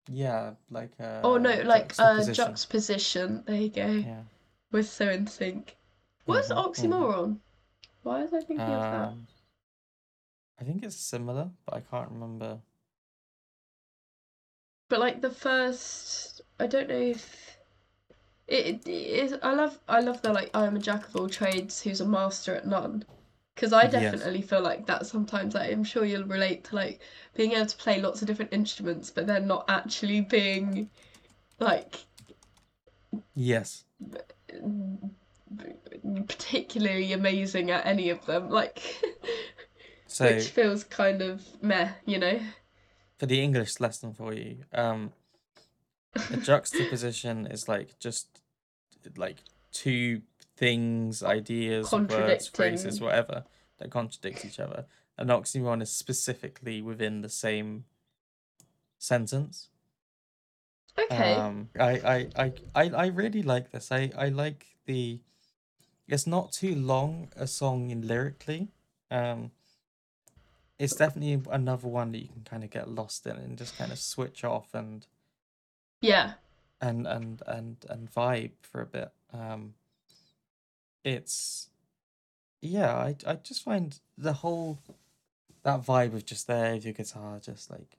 Yeah, 0.09 0.55
like 0.71 0.93
uh. 1.01 1.21
oh 1.25 1.37
no 1.39 1.51
like 1.63 1.95
uh 1.99 2.19
juxtaposition. 2.19 2.35
juxtaposition. 2.35 3.45
There 3.47 3.57
you 3.57 3.71
go. 3.71 3.87
Yeah. 3.87 4.23
We're 4.71 4.83
so 4.83 5.09
in 5.09 5.27
sync. 5.27 5.77
What's 6.27 6.49
Mhm, 6.51 6.57
mhm. 6.57 6.65
oxymoron? 6.67 7.41
Why 8.03 8.23
was 8.23 8.33
I 8.35 8.41
thinking 8.41 8.61
of 8.75 8.91
that? 8.91 9.09
Um, 9.09 9.27
I 10.61 10.65
think 10.65 10.83
it's 10.85 10.97
similar, 10.97 11.51
but 11.65 11.75
I 11.75 11.81
can't 11.81 12.11
remember. 12.11 12.61
But 14.89 15.01
like 15.01 15.21
the 15.21 15.31
first, 15.31 16.43
I 16.61 16.67
don't 16.67 16.89
know 16.89 16.95
if 16.97 17.59
it, 18.49 18.87
it 18.87 18.89
is. 18.89 19.35
I 19.43 19.55
love 19.55 19.79
I 19.89 20.01
love 20.01 20.23
the 20.23 20.33
like 20.33 20.51
I 20.55 20.67
am 20.67 20.77
a 20.77 20.81
jack 20.81 21.09
of 21.09 21.17
all 21.17 21.29
trades 21.29 21.83
who's 21.83 22.01
a 22.01 22.07
master 22.07 22.55
at 22.55 22.67
none. 22.67 23.05
Because 23.55 23.73
I 23.73 23.85
Yes. 23.85 23.93
definitely 24.13 24.43
feel 24.43 24.61
like 24.61 24.87
that 24.87 25.07
sometimes. 25.07 25.55
Like, 25.55 25.73
I'm 25.73 25.83
sure 25.83 26.05
you'll 26.05 26.25
relate 26.25 26.65
to 26.65 26.77
like 26.77 27.01
being 27.35 27.53
able 27.53 27.67
to 27.67 27.77
play 27.77 28.01
lots 28.01 28.21
of 28.21 28.29
different 28.29 28.53
instruments, 28.53 29.11
but 29.11 29.27
then 29.27 29.47
not 29.47 29.65
actually 29.69 30.21
being 30.21 30.91
like 31.59 31.99
Yes. 33.35 33.85
particularly 36.27 37.13
amazing 37.13 37.71
at 37.71 37.87
any 37.87 38.11
of 38.11 38.25
them. 38.27 38.51
Like, 38.51 38.83
So 40.07 40.27
which 40.27 40.49
feels 40.49 40.85
kind 40.85 41.23
of 41.23 41.43
meh, 41.63 41.91
you 42.05 42.19
know. 42.19 42.41
For 43.19 43.27
the 43.27 43.43
English 43.43 43.81
lesson 43.81 44.13
for 44.13 44.33
you, 44.33 44.59
um, 44.73 45.13
a 46.31 46.37
juxtaposition 46.43 47.47
is 47.47 47.69
like 47.69 47.99
just 47.99 48.43
like 49.17 49.37
two 49.73 50.23
things, 50.57 51.23
ideas, 51.23 51.93
words, 51.93 52.49
phrases, 52.49 53.01
whatever 53.01 53.45
that 53.79 53.91
contradict 53.91 54.45
each 54.45 54.59
other. 54.59 54.87
An 55.19 55.29
oxymoron 55.29 55.83
is 55.83 55.91
specifically 55.91 56.83
within 56.83 57.23
the 57.23 57.29
same 57.29 57.85
sentence. 58.99 59.69
Okay. 60.99 61.35
Um, 61.35 61.69
I, 61.79 61.91
I, 61.91 62.29
I, 62.37 62.53
I, 62.75 62.91
I 62.91 63.07
really 63.07 63.43
like 63.43 63.71
this. 63.71 63.93
I, 63.93 64.11
I 64.17 64.29
like 64.29 64.67
the. 64.87 65.21
It's 66.09 66.27
not 66.27 66.53
too 66.53 66.75
long 66.75 67.29
a 67.37 67.47
song 67.47 67.91
in 67.91 68.07
lyrically. 68.07 68.69
Um, 69.11 69.51
it's 70.79 70.95
definitely 70.95 71.41
another 71.51 71.89
one 71.89 72.13
that 72.13 72.19
you 72.19 72.29
can 72.29 72.43
kind 72.45 72.63
of 72.65 72.71
get 72.71 72.89
lost 72.89 73.27
in 73.27 73.37
and 73.37 73.57
just 73.57 73.79
kind 73.79 73.93
of 73.93 73.99
switch 73.99 74.45
off 74.45 74.75
and 74.75 75.07
yeah. 76.01 76.35
and 76.81 77.07
and 77.07 77.43
and 77.47 77.77
and 77.89 78.13
vibe 78.13 78.53
for 78.63 78.81
a 78.83 78.87
bit. 78.87 79.11
Um, 79.33 79.75
it's 81.05 81.71
yeah. 82.61 82.95
I 82.95 83.17
I 83.27 83.35
just 83.35 83.63
find 83.63 83.99
the 84.19 84.35
whole 84.35 84.79
that 85.63 85.81
vibe 85.83 86.15
of 86.15 86.25
just 86.25 86.47
there 86.47 86.75
with 86.75 86.85
your 86.85 86.95
guitar, 86.95 87.41
just 87.43 87.71
like 87.71 87.99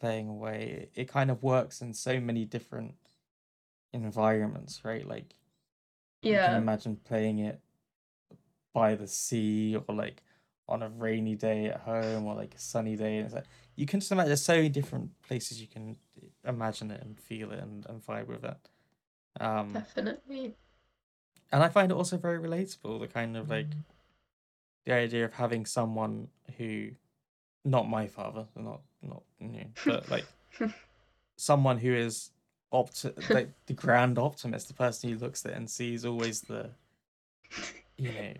playing 0.00 0.28
away. 0.28 0.88
It, 0.94 1.02
it 1.02 1.08
kind 1.08 1.30
of 1.30 1.42
works 1.42 1.80
in 1.82 1.92
so 1.92 2.20
many 2.20 2.44
different 2.44 2.94
environments, 3.92 4.84
right? 4.84 5.06
Like 5.06 5.34
you 6.22 6.30
can 6.36 6.52
Yeah. 6.52 6.56
imagine 6.56 6.96
playing 6.96 7.40
it 7.40 7.60
by 8.72 8.94
the 8.94 9.08
sea 9.08 9.76
or 9.76 9.94
like 9.94 10.22
on 10.70 10.82
a 10.82 10.88
rainy 10.88 11.34
day 11.34 11.66
at 11.66 11.80
home 11.80 12.24
or 12.26 12.34
like 12.34 12.54
a 12.54 12.58
sunny 12.58 12.96
day. 12.96 13.16
And 13.18 13.26
it's 13.26 13.34
like 13.34 13.44
you 13.76 13.86
can 13.86 14.00
just 14.00 14.12
imagine 14.12 14.28
there's 14.28 14.42
so 14.42 14.54
many 14.56 14.68
different 14.68 15.10
places 15.22 15.60
you 15.60 15.66
can 15.66 15.96
imagine 16.46 16.90
it 16.90 17.02
and 17.02 17.18
feel 17.18 17.50
it 17.52 17.58
and, 17.60 17.84
and 17.86 18.04
vibe 18.04 18.26
with 18.28 18.44
it. 18.44 18.56
Um, 19.40 19.72
Definitely. 19.74 20.54
and 21.52 21.62
I 21.62 21.68
find 21.68 21.90
it 21.90 21.94
also 21.94 22.16
very 22.16 22.38
relatable. 22.38 23.00
The 23.00 23.08
kind 23.08 23.36
of 23.36 23.50
like 23.50 23.66
Mm. 23.70 23.82
the 24.86 24.92
idea 24.94 25.24
of 25.24 25.34
having 25.34 25.66
someone 25.66 26.28
who, 26.58 26.90
not 27.64 27.88
my 27.88 28.06
father, 28.06 28.46
not 28.56 28.80
not 29.02 29.22
you, 29.40 29.66
but 29.84 30.08
like 30.10 30.26
someone 31.36 31.78
who 31.78 31.92
is 31.94 32.30
opti- 32.72 33.30
like 33.34 33.50
the 33.66 33.72
grand 33.74 34.18
optimist, 34.18 34.68
the 34.68 34.74
person 34.74 35.10
who 35.10 35.16
looks 35.18 35.44
at 35.46 35.52
it 35.52 35.56
and 35.56 35.70
sees 35.70 36.04
always 36.04 36.42
the, 36.42 36.70
you 37.96 38.12
know, 38.12 38.32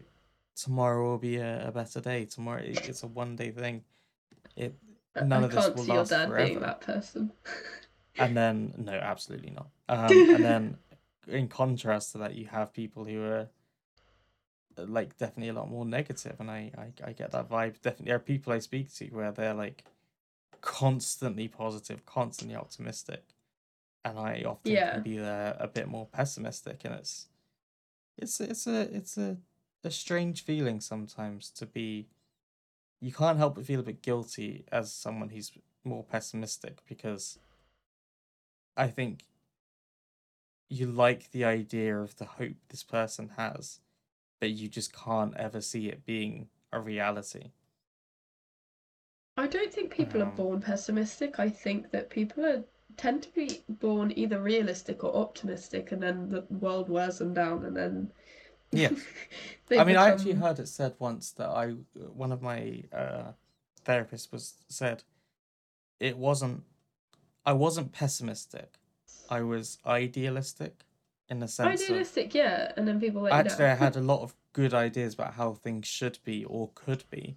tomorrow 0.56 1.02
will 1.04 1.18
be 1.18 1.36
a, 1.36 1.68
a 1.68 1.72
better 1.72 2.00
day. 2.00 2.24
Tomorrow 2.24 2.62
it- 2.62 2.88
it's 2.88 3.02
a 3.02 3.06
one 3.06 3.36
day 3.36 3.50
thing. 3.50 3.84
It 4.56 4.74
none 5.20 5.42
I 5.42 5.46
of 5.46 5.52
this 5.52 5.68
will 5.74 5.84
see 5.84 5.92
your 5.92 5.98
last 5.98 6.10
dad 6.10 6.26
being 6.36 6.54
forever. 6.54 6.66
that 6.66 6.80
person. 6.80 7.32
And 8.18 8.36
then 8.36 8.74
no, 8.76 8.92
absolutely 8.92 9.50
not. 9.50 9.68
Um, 9.88 10.28
and 10.34 10.44
then 10.44 10.76
in 11.28 11.48
contrast 11.48 12.12
to 12.12 12.18
that, 12.18 12.34
you 12.34 12.46
have 12.46 12.72
people 12.72 13.04
who 13.04 13.22
are 13.22 13.48
uh, 14.78 14.84
like 14.86 15.16
definitely 15.18 15.48
a 15.48 15.52
lot 15.52 15.68
more 15.70 15.84
negative, 15.84 16.36
and 16.40 16.50
I 16.50 16.70
I, 16.76 17.08
I 17.08 17.12
get 17.12 17.30
that 17.32 17.48
vibe. 17.48 17.80
Definitely, 17.80 18.06
there 18.06 18.16
are 18.16 18.20
people 18.20 18.52
I 18.52 18.58
speak 18.58 18.92
to 18.94 19.06
where 19.08 19.32
they're 19.32 19.54
like 19.54 19.84
constantly 20.60 21.48
positive, 21.48 22.04
constantly 22.06 22.56
optimistic, 22.56 23.24
and 24.04 24.18
I 24.18 24.42
often 24.46 24.72
Yeah. 24.72 24.92
can 24.92 25.02
be 25.02 25.18
there 25.18 25.56
a 25.58 25.68
bit 25.68 25.88
more 25.88 26.06
pessimistic, 26.06 26.84
and 26.84 26.94
it's 26.94 27.28
it's 28.18 28.40
it's 28.40 28.66
a 28.66 28.80
it's 28.94 29.16
a 29.18 29.36
a 29.84 29.90
strange 29.90 30.44
feeling 30.44 30.80
sometimes 30.80 31.50
to 31.52 31.66
be. 31.66 32.08
You 33.00 33.12
can't 33.12 33.38
help 33.38 33.54
but 33.54 33.66
feel 33.66 33.80
a 33.80 33.84
bit 33.84 34.02
guilty 34.02 34.64
as 34.70 34.92
someone 34.92 35.30
who's 35.30 35.52
more 35.84 36.04
pessimistic 36.04 36.80
because 36.86 37.38
I 38.76 38.88
think 38.88 39.24
you 40.68 40.86
like 40.86 41.30
the 41.32 41.44
idea 41.44 41.98
of 41.98 42.16
the 42.16 42.24
hope 42.24 42.56
this 42.68 42.82
person 42.84 43.30
has, 43.36 43.80
but 44.40 44.50
you 44.50 44.68
just 44.68 44.92
can't 44.92 45.36
ever 45.36 45.60
see 45.60 45.88
it 45.88 46.04
being 46.06 46.48
a 46.72 46.80
reality. 46.80 47.52
I 49.36 49.48
don't 49.48 49.72
think 49.72 49.90
people 49.92 50.22
are 50.22 50.26
Um, 50.26 50.34
born 50.36 50.60
pessimistic. 50.60 51.40
I 51.40 51.48
think 51.50 51.90
that 51.90 52.10
people 52.10 52.46
are 52.46 52.64
tend 52.96 53.24
to 53.24 53.32
be 53.34 53.64
born 53.68 54.12
either 54.16 54.40
realistic 54.40 55.02
or 55.02 55.12
optimistic, 55.16 55.90
and 55.90 56.00
then 56.00 56.28
the 56.28 56.42
world 56.42 56.88
wears 56.88 57.18
them 57.18 57.34
down, 57.34 57.64
and 57.64 57.76
then 57.76 58.12
Yeah. 58.72 58.90
They 59.66 59.78
I 59.78 59.84
mean, 59.84 59.96
I 59.96 60.08
actually 60.08 60.32
become- 60.32 60.42
heard 60.48 60.58
it 60.58 60.66
said 60.66 60.94
once 60.98 61.30
that 61.32 61.48
I 61.48 61.76
one 62.12 62.32
of 62.32 62.42
my 62.42 62.82
uh, 62.92 63.32
therapists 63.84 64.32
was 64.32 64.54
said 64.68 65.04
it 66.00 66.18
wasn't. 66.18 66.64
I 67.46 67.52
wasn't 67.52 67.92
pessimistic. 67.92 68.78
I 69.28 69.42
was 69.42 69.78
idealistic, 69.86 70.82
in 71.28 71.38
the 71.38 71.46
sense 71.46 71.82
of 71.82 71.86
idealistic, 71.86 72.34
yeah, 72.34 72.72
and 72.76 72.88
then 72.88 72.98
people 72.98 73.22
you 73.22 73.28
actually 73.28 73.66
I 73.66 73.74
had 73.74 73.94
a 73.94 74.00
lot 74.00 74.22
of 74.22 74.34
good 74.52 74.74
ideas 74.74 75.14
about 75.14 75.34
how 75.34 75.52
things 75.54 75.86
should 75.86 76.18
be 76.24 76.44
or 76.44 76.70
could 76.74 77.04
be, 77.10 77.36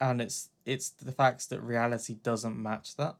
and 0.00 0.22
it's 0.22 0.48
it's 0.64 0.88
the 0.88 1.12
facts 1.12 1.44
that 1.48 1.60
reality 1.60 2.14
doesn't 2.14 2.56
match 2.56 2.96
that, 2.96 3.16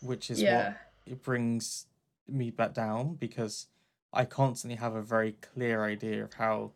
which 0.00 0.30
is 0.30 0.42
yeah, 0.42 0.56
what 0.56 0.76
it 1.04 1.22
brings 1.22 1.86
me 2.26 2.50
back 2.50 2.72
down 2.72 3.16
because 3.16 3.66
I 4.12 4.24
constantly 4.24 4.76
have 4.76 4.94
a 4.94 5.02
very 5.02 5.32
clear 5.40 5.84
idea 5.84 6.24
of 6.24 6.34
how 6.34 6.72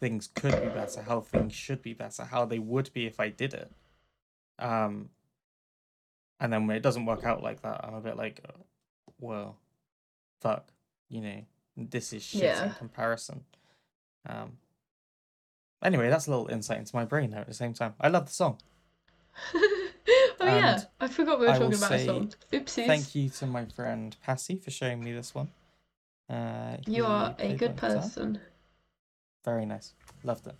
things 0.00 0.28
could 0.34 0.60
be 0.60 0.68
better, 0.68 1.02
how 1.02 1.20
things 1.20 1.54
should 1.54 1.82
be 1.82 1.92
better, 1.92 2.24
how 2.24 2.44
they 2.44 2.58
would 2.58 2.92
be 2.92 3.06
if 3.06 3.20
I 3.20 3.28
did 3.28 3.54
it. 3.54 3.72
Um, 4.58 5.10
and 6.40 6.52
then 6.52 6.66
when 6.66 6.76
it 6.76 6.82
doesn't 6.82 7.06
work 7.06 7.24
out 7.24 7.42
like 7.42 7.62
that, 7.62 7.84
I'm 7.84 7.94
a 7.94 8.00
bit 8.00 8.16
like, 8.16 8.40
uh, 8.48 8.58
well, 9.20 9.56
fuck, 10.40 10.72
you 11.08 11.20
know, 11.20 11.42
this 11.76 12.12
is 12.12 12.22
shit 12.22 12.56
in 12.58 12.70
comparison. 12.72 13.44
Um. 14.28 14.58
Anyway, 15.82 16.08
that's 16.08 16.28
a 16.28 16.30
little 16.30 16.46
insight 16.46 16.78
into 16.78 16.94
my 16.94 17.04
brain 17.04 17.30
there 17.30 17.40
at 17.40 17.48
the 17.48 17.54
same 17.54 17.74
time. 17.74 17.94
I 18.00 18.08
love 18.08 18.26
the 18.26 18.32
song. 18.32 18.58
oh 19.54 19.90
yeah, 20.40 20.80
I 21.00 21.08
forgot 21.08 21.40
we 21.40 21.46
were 21.46 21.52
I 21.52 21.58
talking 21.58 21.76
about 21.76 21.92
a 21.92 22.04
song. 22.04 22.32
Oopsies. 22.52 22.86
Thank 22.86 23.14
you 23.14 23.28
to 23.30 23.46
my 23.46 23.64
friend 23.64 24.16
Passy 24.24 24.56
for 24.56 24.70
showing 24.70 25.02
me 25.02 25.12
this 25.12 25.34
one. 25.34 25.48
Uh, 26.32 26.78
You 26.86 27.04
are 27.04 27.36
a 27.38 27.54
good 27.54 27.76
person. 27.76 28.40
Very 29.44 29.66
nice. 29.66 29.92
Loved 30.24 30.46
it. 30.46 30.54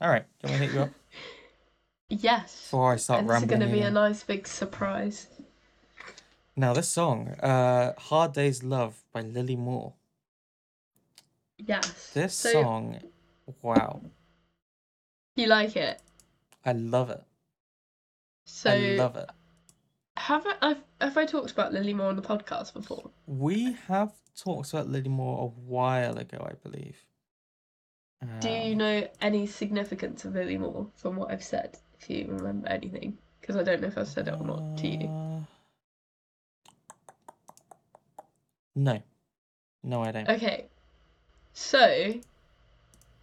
All 0.00 0.10
right, 0.10 0.24
do 0.40 0.48
you 0.48 0.50
want 0.50 0.60
me 0.60 0.66
to 0.66 0.72
hit 0.72 0.74
you 0.74 0.82
up 0.82 0.90
Yes. 2.10 2.54
before 2.54 2.92
I 2.92 2.96
start 2.96 3.20
And 3.20 3.30
this 3.30 3.42
is 3.42 3.48
going 3.48 3.60
to 3.60 3.68
be 3.68 3.80
a 3.80 3.90
nice 3.90 4.22
big 4.22 4.46
surprise. 4.46 5.28
Now 6.56 6.74
this 6.74 6.88
song, 6.88 7.28
uh, 7.40 7.94
"Hard 7.98 8.34
Day's 8.34 8.62
Love" 8.62 9.02
by 9.12 9.22
Lily 9.22 9.56
Moore. 9.56 9.94
Yes. 11.56 12.10
This 12.12 12.34
so 12.34 12.52
song, 12.52 12.98
wow, 13.62 14.02
you 15.36 15.46
like 15.46 15.76
it? 15.76 16.02
I 16.66 16.72
love 16.72 17.08
it. 17.08 17.22
So 18.44 18.70
I 18.70 18.76
love 18.96 19.16
it. 19.16 19.30
Have 20.22 20.46
I 20.46 20.54
I've, 20.62 20.82
have 21.00 21.16
I 21.16 21.24
talked 21.26 21.50
about 21.50 21.72
Lily 21.72 21.94
Moore 21.94 22.08
on 22.08 22.16
the 22.16 22.22
podcast 22.22 22.72
before? 22.74 23.10
We 23.26 23.72
have 23.88 24.12
talked 24.36 24.72
about 24.72 24.88
Lily 24.88 25.08
Moore 25.08 25.44
a 25.46 25.60
while 25.68 26.16
ago, 26.18 26.46
I 26.48 26.54
believe. 26.68 26.96
Do 28.40 28.48
you 28.48 28.72
Um, 28.72 28.78
know 28.78 29.08
any 29.20 29.46
significance 29.48 30.24
of 30.24 30.34
Lily 30.34 30.56
Moore 30.58 30.86
from 30.94 31.16
what 31.16 31.32
I've 31.32 31.42
said? 31.42 31.76
If 31.98 32.08
you 32.08 32.26
remember 32.28 32.68
anything, 32.68 33.18
because 33.40 33.56
I 33.56 33.64
don't 33.64 33.80
know 33.80 33.88
if 33.88 33.98
I've 33.98 34.06
said 34.08 34.28
it 34.28 34.34
or 34.38 34.46
not 34.46 34.78
to 34.78 34.86
you. 34.88 35.08
uh, 35.08 35.40
No, 38.76 39.02
no, 39.82 40.02
I 40.02 40.12
don't. 40.12 40.28
Okay, 40.28 40.66
so 41.52 42.14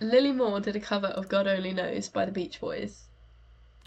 Lily 0.01 0.31
Moore 0.33 0.59
did 0.59 0.75
a 0.75 0.79
cover 0.81 1.07
of 1.07 1.29
God 1.29 1.47
Only 1.47 1.73
Knows 1.73 2.09
by 2.09 2.25
the 2.25 2.31
Beach 2.31 2.59
Boys, 2.59 3.07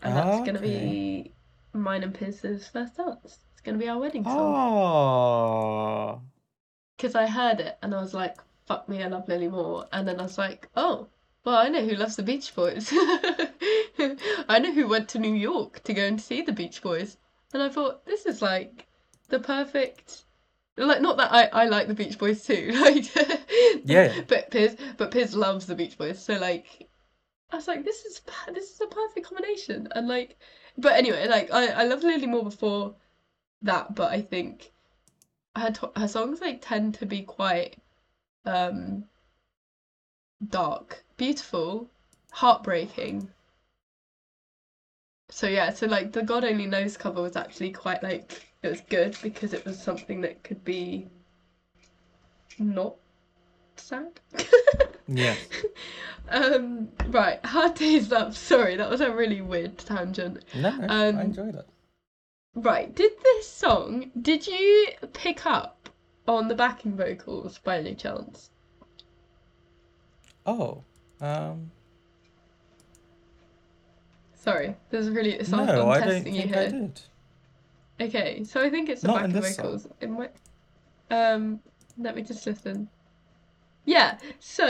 and 0.03 0.17
that's 0.17 0.39
going 0.41 0.55
to 0.55 0.61
be 0.63 1.32
mine 1.73 2.03
and 2.03 2.15
Pierce's 2.15 2.69
first 2.69 2.97
dance. 2.97 3.39
It's 3.53 3.61
going 3.63 3.79
to 3.79 3.85
be 3.85 3.89
our 3.89 3.99
wedding 3.99 4.25
song. 4.25 4.55
Ah. 4.55 6.13
Oh, 6.15 6.21
Because 6.97 7.15
I 7.15 7.27
heard 7.27 7.61
it 7.61 7.79
and 7.83 7.95
I 7.95 8.01
was 8.01 8.15
like, 8.15 8.37
fuck 8.67 8.89
me, 8.89 9.03
I 9.03 9.09
love 9.09 9.29
Lily 9.29 9.49
Moore. 9.49 9.87
And 9.93 10.07
then 10.07 10.21
I 10.21 10.25
was 10.25 10.39
like, 10.39 10.69
oh, 10.77 11.09
well, 11.45 11.57
I 11.57 11.69
know 11.69 11.85
who 11.85 11.97
loves 11.97 12.17
the 12.17 12.23
Beach 12.23 12.55
Boys. 12.55 12.89
I 12.93 14.59
know 14.61 14.73
who 14.73 14.87
went 14.87 15.09
to 15.11 15.19
New 15.19 15.35
York 15.35 15.83
to 15.85 15.93
go 15.95 16.05
and 16.05 16.21
see 16.21 16.43
the 16.43 16.53
Beach 16.53 16.83
Boys. 16.83 17.17
And 17.53 17.63
I 17.63 17.69
thought, 17.69 18.07
this 18.07 18.27
is 18.27 18.41
like 18.43 18.87
the 19.29 19.41
perfect. 19.41 20.23
Like, 20.77 21.03
not 21.03 21.17
that 21.19 21.33
I, 21.33 21.45
I 21.47 21.65
like 21.67 21.89
the 21.89 21.95
Beach 21.95 22.19
Boys 22.19 22.45
too. 22.45 22.71
Like, 22.81 23.07
Yeah. 23.85 24.21
But 24.27 24.51
Piz, 24.51 24.77
but 24.97 25.11
Piz 25.11 25.35
loves 25.35 25.67
the 25.67 25.75
Beach 25.75 25.99
Boys. 25.99 26.23
So, 26.23 26.35
like, 26.35 26.89
I 27.51 27.57
was 27.57 27.69
like, 27.69 27.85
this 27.85 28.05
is 28.05 28.21
this 28.55 28.71
is 28.71 28.81
a 28.81 28.87
perfect 28.87 29.27
combination. 29.27 29.89
And, 29.95 30.09
like, 30.09 30.39
but 30.79 30.93
anyway, 30.95 31.27
like, 31.29 31.53
I, 31.53 31.69
I 31.69 31.83
loved 31.85 32.05
Lily 32.05 32.27
Moore 32.27 32.45
before 32.45 32.95
that, 33.63 33.95
but 33.95 34.11
I 34.13 34.23
think 34.23 34.73
her 35.57 35.71
to- 35.71 35.93
her 35.97 36.09
songs 36.09 36.41
like 36.41 36.61
tend 36.63 36.95
to 36.95 37.07
be 37.07 37.23
quite 37.23 37.77
um 38.45 39.05
dark, 40.49 41.05
beautiful, 41.17 41.91
heartbreaking. 42.33 43.31
So 45.31 45.47
yeah, 45.49 45.73
so 45.73 45.87
like 45.87 46.13
the 46.13 46.23
God 46.23 46.45
Only 46.45 46.67
Knows 46.67 46.97
cover 46.97 47.23
was 47.23 47.37
actually 47.37 47.73
quite 47.73 48.03
like 48.03 48.47
it 48.63 48.69
was 48.69 48.81
good 48.83 49.17
because 49.23 49.53
it 49.53 49.65
was 49.65 49.81
something 49.81 50.21
that 50.23 50.43
could 50.45 50.65
be 50.65 51.09
not 52.59 52.97
sad. 53.83 54.21
yeah. 55.09 55.35
Um 56.29 56.89
right, 57.09 57.45
Hard 57.45 57.75
Day's 57.75 58.11
Love. 58.11 58.35
Sorry, 58.37 58.77
that 58.77 58.89
was 58.89 59.01
a 59.03 59.15
really 59.15 59.43
weird 59.43 59.77
tangent. 59.77 60.43
No, 60.55 60.69
Um, 60.89 61.19
I 61.19 61.23
enjoyed 61.23 61.55
it. 61.57 61.67
Right, 62.55 62.95
did 62.95 63.13
this 63.23 63.49
song, 63.51 64.11
did 64.23 64.47
you 64.47 64.89
pick 65.13 65.45
up 65.45 65.91
on 66.27 66.49
the 66.49 66.55
backing 66.55 66.97
vocals 66.97 67.59
by 67.59 67.79
any 67.79 67.95
chance? 67.95 68.51
Oh, 70.47 70.83
um, 71.21 71.71
Sorry, 74.35 74.75
there's 74.91 75.11
really 75.11 75.35
it's 75.35 75.51
like 75.51 75.67
no, 75.67 75.91
I'm 75.91 76.03
I 76.03 76.07
testing 76.07 76.35
you 76.35 76.43
here. 76.43 76.71
did. 76.71 77.01
Okay, 78.01 78.43
so 78.45 78.63
I 78.63 78.71
think 78.71 78.89
it's 78.89 79.03
the 79.03 79.09
Not 79.09 79.25
in 79.25 79.33
backing 79.33 79.43
this 79.43 79.57
song. 79.57 79.65
vocals. 79.65 79.89
It 80.01 80.09
might 80.11 80.33
um 81.11 81.61
let 81.99 82.17
me 82.17 82.23
just 82.23 82.47
listen. 82.47 82.89
Yeah, 83.85 84.19
so 84.39 84.67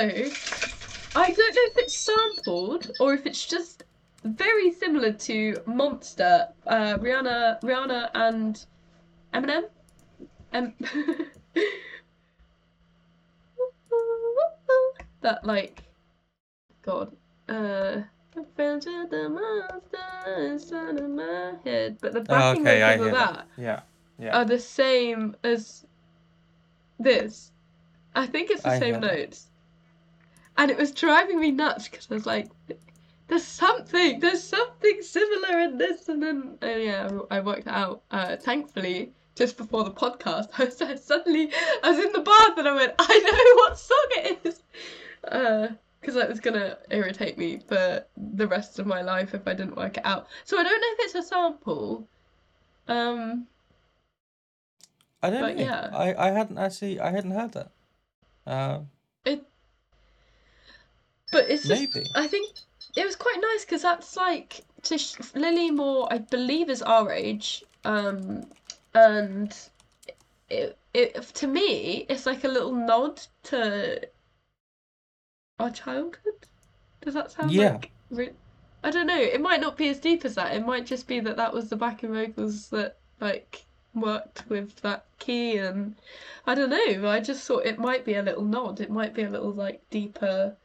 I 1.15 1.31
don't 1.31 1.55
know 1.55 1.63
if 1.71 1.79
it's 1.79 1.97
sampled 1.97 2.93
or 2.99 3.13
if 3.15 3.27
it's 3.27 3.47
just 3.47 3.85
very 4.25 4.71
similar 4.73 5.13
to 5.13 5.63
Monster, 5.67 6.49
uh 6.67 6.97
Rihanna 6.99 7.61
Rihanna 7.63 8.11
and 8.15 8.65
Eminem. 9.35 9.65
Um 10.53 10.75
that 15.21 15.45
like 15.45 15.83
God. 16.83 17.17
Uh 17.49 18.03
I 18.35 18.45
found 18.57 18.85
you 18.87 19.07
the 19.09 19.29
monster 19.29 20.43
inside 20.47 20.99
of 20.99 21.11
my 21.11 21.55
head. 21.65 21.99
But 22.01 22.13
the 22.15 22.21
Oh, 22.21 22.25
backing 22.25 22.63
okay, 22.63 22.81
vocals 22.81 23.07
of 23.07 23.13
that. 23.13 23.35
that 23.35 23.47
Yeah, 23.63 23.81
yeah. 24.19 24.39
are 24.39 24.45
the 24.47 24.59
same 24.59 25.37
as 25.45 25.85
this. 26.99 27.52
I 28.15 28.27
think 28.27 28.51
it's 28.51 28.63
the 28.63 28.71
I 28.71 28.79
same 28.79 29.01
notes. 29.01 29.49
And 30.57 30.71
it 30.71 30.77
was 30.77 30.93
driving 30.93 31.41
me 31.41 31.51
nuts 31.51 31.89
because 31.89 32.09
I 32.11 32.15
was 32.15 32.27
like, 32.27 32.51
there's 33.29 33.45
something, 33.45 34.21
there's 34.21 34.43
something 34.43 35.01
similar 35.01 35.61
in 35.61 35.79
this. 35.79 36.09
And 36.09 36.23
then, 36.23 36.59
uh, 36.63 36.67
yeah, 36.67 37.09
I 37.31 37.41
worked 37.41 37.67
it 37.67 37.69
out. 37.69 38.03
Uh, 38.11 38.37
thankfully, 38.37 39.13
just 39.35 39.57
before 39.57 39.85
the 39.85 39.91
podcast, 39.91 40.49
I 40.59 40.65
was 40.65 40.83
I 40.83 40.95
suddenly, 40.97 41.51
I 41.83 41.91
was 41.91 42.05
in 42.05 42.13
the 42.13 42.21
bath 42.21 42.59
and 42.59 42.69
I 42.69 42.75
went, 42.75 42.95
I 42.99 43.19
know 43.19 43.55
what 43.63 43.79
song 43.79 44.07
it 44.11 44.41
is. 44.45 44.63
Because 46.01 46.15
that 46.15 46.29
was 46.29 46.41
going 46.41 46.59
to 46.61 46.77
irritate 46.91 47.39
me 47.39 47.61
for 47.67 48.05
the 48.17 48.47
rest 48.47 48.79
of 48.79 48.87
my 48.87 49.01
life 49.01 49.35
if 49.35 49.47
I 49.47 49.55
didn't 49.55 49.77
work 49.77 49.97
it 49.97 50.05
out. 50.05 50.27
So 50.45 50.59
I 50.59 50.63
don't 50.65 50.81
know 50.81 51.05
if 51.05 51.07
it's 51.07 51.15
a 51.15 51.23
sample. 51.23 52.07
Um, 52.89 53.47
I 55.23 55.31
don't 55.31 55.41
but 55.41 55.57
know. 55.57 55.63
yeah. 55.63 55.91
I, 55.95 56.29
I 56.29 56.31
hadn't 56.33 56.59
actually, 56.59 57.01
I 57.01 57.11
hadn't 57.11 57.31
heard 57.31 57.53
that. 57.53 57.71
Uh, 58.47 58.81
It, 59.25 59.45
but 61.31 61.49
it's 61.49 61.67
just, 61.67 61.95
maybe. 61.95 62.07
I 62.15 62.27
think 62.27 62.51
it 62.97 63.07
was 63.07 63.17
quite 63.17 63.39
nice 63.41 63.65
because 63.65 63.83
that's 63.83 64.17
like 64.17 64.63
to 64.83 64.99
sh- 64.99 65.17
Lily 65.35 65.71
Moore, 65.71 66.09
I 66.11 66.19
believe, 66.19 66.69
is 66.69 66.83
our 66.83 67.11
age, 67.13 67.65
um, 67.85 68.45
and 68.95 69.57
it, 70.51 70.77
it 70.93 71.23
to 71.35 71.47
me, 71.47 72.05
it's 72.09 72.27
like 72.27 72.45
a 72.45 72.49
little 72.49 72.75
nod 72.75 73.21
to 73.45 74.07
our 75.59 75.71
childhood. 75.71 76.47
Does 77.01 77.15
that 77.15 77.31
sound 77.31 77.53
Yeah. 77.53 77.73
like? 77.73 77.91
Re- 78.11 78.33
I 78.85 78.91
don't 78.91 79.07
know. 79.07 79.19
It 79.21 79.41
might 79.41 79.61
not 79.61 79.77
be 79.77 79.89
as 79.89 80.01
deep 80.01 80.25
as 80.25 80.35
that. 80.35 80.55
It 80.55 80.67
might 80.67 80.87
just 80.87 81.07
be 81.07 81.21
that 81.21 81.37
that 81.37 81.53
was 81.55 81.69
the 81.71 81.77
backing 81.77 82.13
vocals 82.13 82.69
that 82.71 82.99
like 83.21 83.65
worked 83.95 84.45
with 84.49 84.77
that 84.83 85.07
key, 85.19 85.57
and 85.57 85.95
I 86.47 86.55
don't 86.55 86.71
know. 86.71 87.09
I 87.09 87.21
just 87.21 87.47
thought 87.47 87.67
it 87.67 87.79
might 87.79 88.05
be 88.05 88.15
a 88.15 88.23
little 88.23 88.45
nod. 88.45 88.81
It 88.81 88.91
might 88.91 89.15
be 89.15 89.23
a 89.23 89.31
little 89.31 89.53
like 89.53 89.83
deeper 89.91 90.57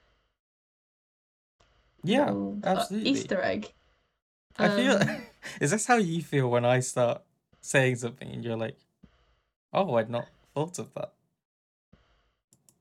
Yeah, 2.03 2.25
little, 2.25 2.59
uh, 2.63 2.69
absolutely. 2.75 3.11
Easter 3.11 3.41
egg. 3.41 3.73
I 4.57 4.69
feel. 4.69 4.99
Um, 5.01 5.21
Is 5.61 5.71
this 5.71 5.85
how 5.85 5.97
you 5.97 6.21
feel 6.21 6.49
when 6.49 6.65
I 6.65 6.79
start 6.79 7.21
saying 7.61 7.97
something 7.97 8.29
and 8.29 8.43
you're 8.43 8.57
like, 8.57 8.77
"Oh, 9.73 9.95
I'd 9.95 10.09
not 10.09 10.27
thought 10.55 10.79
of 10.79 10.93
that." 10.95 11.13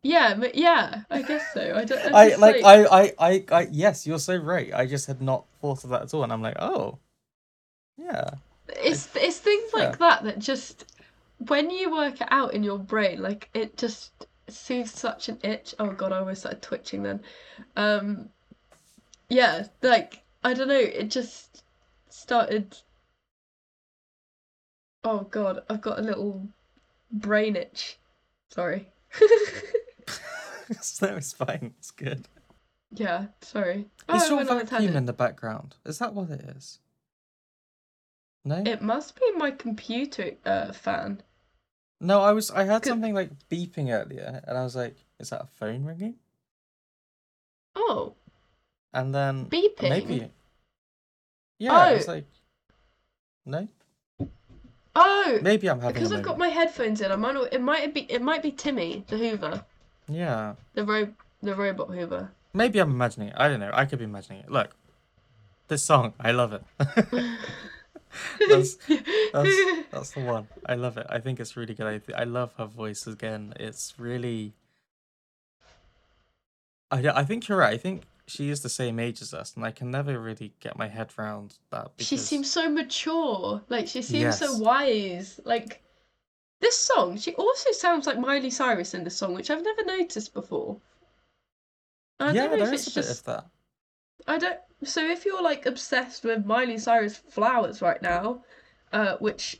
Yeah, 0.02 0.34
but 0.34 0.54
yeah, 0.54 1.02
I 1.10 1.22
guess 1.22 1.52
so. 1.52 1.74
I 1.74 1.84
don't. 1.84 1.98
I'm 2.04 2.14
I 2.14 2.28
just 2.28 2.40
like 2.40 2.62
I, 2.64 2.84
I 2.84 3.12
I 3.18 3.44
I 3.50 3.68
yes, 3.72 4.06
you're 4.06 4.20
so 4.20 4.36
right. 4.36 4.72
I 4.72 4.86
just 4.86 5.06
had 5.06 5.20
not 5.20 5.46
thought 5.60 5.84
of 5.84 5.90
that 5.90 6.02
at 6.02 6.14
all, 6.14 6.22
and 6.22 6.32
I'm 6.32 6.42
like, 6.42 6.56
oh, 6.60 6.98
yeah, 7.98 8.30
It's 8.68 9.08
it's 9.14 9.38
things 9.38 9.70
yeah. 9.74 9.84
like 9.84 9.98
that 9.98 10.24
that 10.24 10.38
just 10.38 10.92
when 11.38 11.70
you 11.70 11.90
work 11.90 12.20
it 12.20 12.28
out 12.30 12.54
in 12.54 12.62
your 12.62 12.78
brain, 12.78 13.22
like 13.22 13.48
it 13.54 13.76
just 13.76 14.26
soothes 14.48 14.92
such 14.92 15.28
an 15.28 15.38
itch. 15.42 15.74
Oh 15.78 15.90
god, 15.90 16.12
I 16.12 16.18
almost 16.18 16.40
started 16.40 16.62
twitching 16.62 17.02
then. 17.02 17.20
Um, 17.76 18.28
yeah, 19.28 19.66
like 19.82 20.22
I 20.44 20.54
don't 20.54 20.68
know, 20.68 20.78
it 20.78 21.10
just 21.10 21.62
started. 22.08 22.76
Oh 25.04 25.20
god, 25.20 25.62
I've 25.68 25.80
got 25.80 25.98
a 25.98 26.02
little 26.02 26.48
brain 27.12 27.56
itch. 27.56 27.98
Sorry. 28.48 28.88
no, 29.20 31.16
it's 31.16 31.32
fine. 31.32 31.74
It's 31.78 31.90
good. 31.90 32.26
Yeah, 32.92 33.26
sorry. 33.40 33.86
Is 34.14 34.30
Oh, 34.30 34.40
your 34.40 34.60
a 34.60 34.64
vacuum 34.64 34.96
in 34.96 35.06
the 35.06 35.12
background? 35.12 35.76
Is 35.84 35.98
that 35.98 36.14
what 36.14 36.30
it 36.30 36.40
is? 36.40 36.78
No, 38.46 38.62
It 38.64 38.80
must 38.80 39.18
be 39.18 39.32
my 39.36 39.50
computer 39.50 40.30
uh, 40.46 40.70
fan. 40.72 41.20
no. 42.00 42.20
I 42.20 42.30
was 42.32 42.50
I 42.52 42.64
heard 42.64 42.82
Could- 42.82 42.90
something 42.90 43.12
like 43.12 43.30
beeping 43.50 43.90
earlier, 43.92 44.40
and 44.46 44.56
I 44.56 44.62
was 44.62 44.76
like, 44.76 44.94
is 45.18 45.30
that 45.30 45.42
a 45.42 45.46
phone 45.58 45.84
ringing? 45.84 46.14
Oh, 47.74 48.14
And 48.94 49.12
then 49.12 49.46
beeping. 49.46 49.90
maybe, 49.90 50.30
yeah, 51.58 51.98
Oh. 51.98 52.00
like, 52.12 52.24
no, 53.44 53.66
Oh, 54.94 55.38
maybe 55.42 55.68
I'm 55.68 55.80
having 55.80 55.94
because 55.94 56.12
I've 56.12 56.22
got 56.22 56.38
my 56.38 56.48
headphones 56.48 57.00
in. 57.00 57.10
I 57.12 57.16
might 57.16 57.34
not, 57.34 57.52
it 57.52 57.60
might 57.60 57.92
be 57.92 58.02
it 58.10 58.22
might 58.22 58.42
be 58.42 58.52
Timmy 58.52 59.04
the 59.08 59.18
Hoover, 59.18 59.64
Yeah, 60.08 60.54
the 60.74 60.84
ro 60.84 61.08
the 61.42 61.54
robot 61.56 61.88
Hoover. 61.90 62.30
maybe 62.54 62.78
I'm 62.78 62.92
imagining 62.92 63.28
it. 63.30 63.34
I 63.36 63.48
don't 63.48 63.60
know. 63.60 63.70
I 63.74 63.84
could 63.86 63.98
be 63.98 64.04
imagining 64.06 64.40
it. 64.44 64.50
Look, 64.50 64.70
this 65.68 65.82
song, 65.82 66.14
I 66.20 66.30
love 66.30 66.52
it. 66.54 66.62
that's 68.48 68.76
that's 69.32 69.56
that's 69.90 70.10
the 70.12 70.20
one. 70.20 70.48
I 70.66 70.74
love 70.74 70.96
it. 70.98 71.06
I 71.08 71.18
think 71.18 71.40
it's 71.40 71.56
really 71.56 71.74
good. 71.74 71.86
I 71.86 71.98
th- 71.98 72.18
I 72.18 72.24
love 72.24 72.54
her 72.58 72.66
voice 72.66 73.06
again. 73.06 73.54
It's 73.58 73.94
really. 73.98 74.54
I 76.90 77.06
I 77.08 77.24
think 77.24 77.48
you're 77.48 77.58
right. 77.58 77.74
I 77.74 77.78
think 77.78 78.04
she 78.26 78.50
is 78.50 78.62
the 78.62 78.68
same 78.68 78.98
age 78.98 79.22
as 79.22 79.32
us, 79.32 79.54
and 79.56 79.64
I 79.64 79.70
can 79.70 79.90
never 79.90 80.18
really 80.18 80.52
get 80.60 80.76
my 80.76 80.88
head 80.88 81.12
round 81.16 81.56
that. 81.70 81.92
Because... 81.96 82.06
She 82.06 82.16
seems 82.16 82.50
so 82.50 82.68
mature. 82.68 83.62
Like 83.68 83.86
she 83.88 84.02
seems 84.02 84.38
so 84.38 84.56
wise. 84.58 85.40
Like 85.44 85.82
this 86.60 86.78
song, 86.78 87.18
she 87.18 87.34
also 87.34 87.70
sounds 87.72 88.06
like 88.06 88.18
Miley 88.18 88.50
Cyrus 88.50 88.94
in 88.94 89.04
the 89.04 89.10
song, 89.10 89.34
which 89.34 89.50
I've 89.50 89.62
never 89.62 89.84
noticed 89.84 90.34
before. 90.34 90.80
I 92.18 92.32
yeah, 92.32 92.42
don't 92.42 92.52
know 92.52 92.56
there 92.64 92.68
if 92.68 92.74
is 92.74 92.86
it's 92.86 92.96
a 92.96 93.00
bit 93.00 93.06
just 93.06 93.20
of 93.20 93.26
that. 93.26 93.46
I 94.26 94.38
don't. 94.38 94.58
So 94.84 95.04
if 95.04 95.24
you're 95.24 95.42
like 95.42 95.66
obsessed 95.66 96.24
with 96.24 96.44
Miley 96.44 96.78
Cyrus 96.78 97.16
flowers 97.16 97.80
right 97.80 98.00
now, 98.02 98.42
uh, 98.92 99.16
which, 99.18 99.58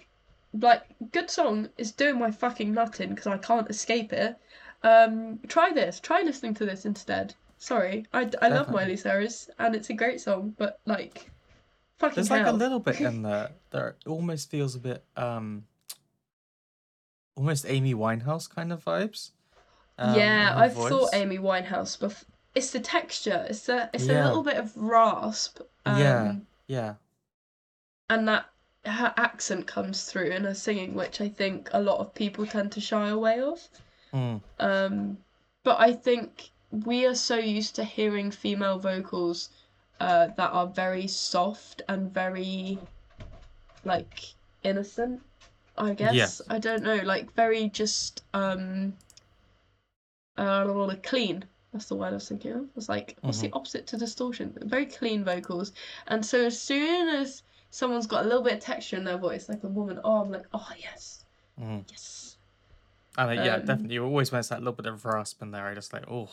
like, 0.61 0.83
good 1.13 1.31
song 1.31 1.69
is 1.79 1.93
doing 1.93 2.19
my 2.19 2.31
fucking 2.31 2.73
nutting 2.73 3.11
because 3.11 3.27
I 3.27 3.39
can't 3.39 3.69
escape 3.71 4.13
it. 4.13 4.37
Um, 4.83 5.41
try 5.49 5.73
this. 5.73 6.01
Try 6.01 6.23
listening 6.23 6.55
to 6.55 6.67
this 6.67 6.85
instead. 6.85 7.35
Sorry, 7.59 8.07
I, 8.13 8.31
I 8.43 8.49
love 8.49 8.71
Miley 8.71 8.97
Cyrus 8.97 9.49
and 9.59 9.75
it's 9.75 9.89
a 9.89 9.95
great 9.95 10.21
song, 10.21 10.55
but 10.59 10.81
like, 10.85 11.31
fucking 11.99 12.15
There's 12.17 12.31
like 12.31 12.47
a 12.47 12.53
little 12.53 12.79
bit 12.81 13.01
in 13.01 13.23
there. 13.23 13.51
There 13.71 13.97
almost 14.07 14.51
feels 14.51 14.75
a 14.75 14.79
bit 14.81 15.05
um. 15.17 15.65
Almost 17.35 17.67
Amy 17.69 17.95
Winehouse 17.95 18.49
kind 18.49 18.73
of 18.73 18.83
vibes. 18.85 19.33
um, 19.99 20.19
yeah, 20.19 20.55
I've 20.57 20.73
voice. 20.73 20.89
thought 20.91 21.11
Amy 21.13 21.39
Winehouse, 21.39 21.99
but 21.99 22.23
it's 22.57 22.71
the 22.71 22.81
texture. 22.81 23.47
It's 23.51 23.69
a 23.69 23.91
it's 23.93 24.09
a 24.09 24.15
little 24.27 24.43
bit 24.43 24.57
of 24.57 24.77
rasp. 24.77 25.61
Um, 25.85 25.99
Yeah. 25.99 26.35
Yeah, 26.69 26.95
and 28.11 28.27
that 28.27 28.47
her 28.85 29.13
accent 29.17 29.67
comes 29.67 30.05
through 30.05 30.31
in 30.31 30.45
her 30.45 30.55
singing, 30.55 30.95
which 30.95 31.21
I 31.21 31.29
think 31.29 31.69
a 31.73 31.81
lot 31.81 32.01
of 32.01 32.15
people 32.15 32.47
tend 32.47 32.73
to 32.73 32.81
shy 32.81 33.09
away 33.09 33.41
of. 33.41 33.69
mm, 34.13 34.41
Um, 34.59 35.19
but 35.65 35.79
I 35.79 35.93
think 35.93 36.51
we 36.71 37.07
are 37.07 37.15
so 37.15 37.37
used 37.37 37.75
to 37.77 37.85
hearing 37.85 38.31
female 38.31 38.79
vocals 38.79 39.51
uh, 40.01 40.29
that 40.37 40.51
are 40.51 40.67
very 40.67 41.07
soft 41.07 41.83
and 41.89 42.13
very 42.13 42.79
like 43.85 44.35
innocent. 44.63 45.21
I 45.79 45.93
guess. 45.93 46.41
I 46.49 46.59
don't 46.59 46.83
know, 46.83 46.97
like 46.97 47.35
very 47.35 47.69
just 47.69 48.25
um, 48.33 48.95
uh, 50.39 50.95
clean. 51.03 51.45
That's 51.73 51.87
the 51.87 51.95
word 51.97 52.09
I 52.09 52.13
was 52.13 52.29
thinking 52.29 52.53
of. 52.53 52.69
It's 52.77 52.89
like 52.89 53.17
what's 53.21 53.41
the 53.41 53.51
opposite 53.53 53.87
to 53.89 53.97
distortion? 53.97 54.55
Very 54.63 54.87
clean 54.87 55.25
vocals. 55.25 55.73
And 56.07 56.25
so 56.25 56.45
as 56.47 56.61
soon 56.61 57.09
as 57.09 57.43
someone's 57.71 58.07
got 58.07 58.25
a 58.25 58.29
little 58.29 58.43
bit 58.43 58.55
of 58.55 58.61
texture 58.61 58.97
in 58.97 59.05
their 59.05 59.19
voice, 59.19 59.49
like 59.49 59.63
a 59.65 59.69
woman, 59.69 60.01
oh, 60.05 60.23
I'm 60.23 60.31
like, 60.31 60.47
oh 60.55 60.69
yes, 60.79 61.25
mm. 61.61 61.85
yes. 61.91 62.39
And 63.19 63.39
uh, 63.39 63.43
yeah, 63.43 63.55
Um, 63.57 63.67
definitely. 63.67 63.95
You 63.95 64.05
always 64.05 64.33
when 64.33 64.39
it's 64.39 64.49
that 64.49 64.61
little 64.61 64.73
bit 64.73 64.87
of 64.87 65.05
rasp 65.05 65.43
in 65.43 65.51
there, 65.51 65.67
I 65.67 65.75
just 65.75 65.93
like, 65.93 66.11
oh, 66.11 66.31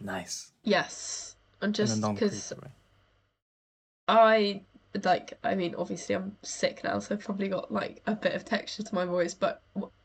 nice. 0.00 0.52
Yes, 0.62 1.36
and 1.60 1.74
just 1.74 2.00
because. 2.00 2.52
I 4.10 4.62
like, 5.04 5.34
I 5.44 5.54
mean, 5.54 5.74
obviously 5.76 6.14
I'm 6.14 6.36
sick 6.42 6.82
now, 6.82 6.98
so 6.98 7.14
I've 7.14 7.24
probably 7.24 7.48
got 7.48 7.72
like 7.72 8.02
a 8.06 8.14
bit 8.14 8.34
of 8.34 8.44
texture 8.44 8.82
to 8.82 8.94
my 8.94 9.04
voice, 9.04 9.34
but 9.34 9.60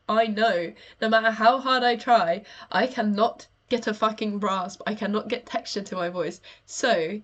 I 0.08 0.26
know 0.26 0.72
no 1.00 1.08
matter 1.08 1.30
how 1.30 1.58
hard 1.58 1.82
I 1.82 1.96
try, 1.96 2.42
I 2.70 2.86
cannot 2.86 3.46
get 3.74 3.86
a 3.86 3.94
fucking 3.94 4.38
rasp. 4.40 4.82
I 4.86 4.94
cannot 4.94 5.28
get 5.28 5.46
texture 5.46 5.82
to 5.82 5.96
my 5.96 6.08
voice. 6.10 6.40
So 6.66 7.20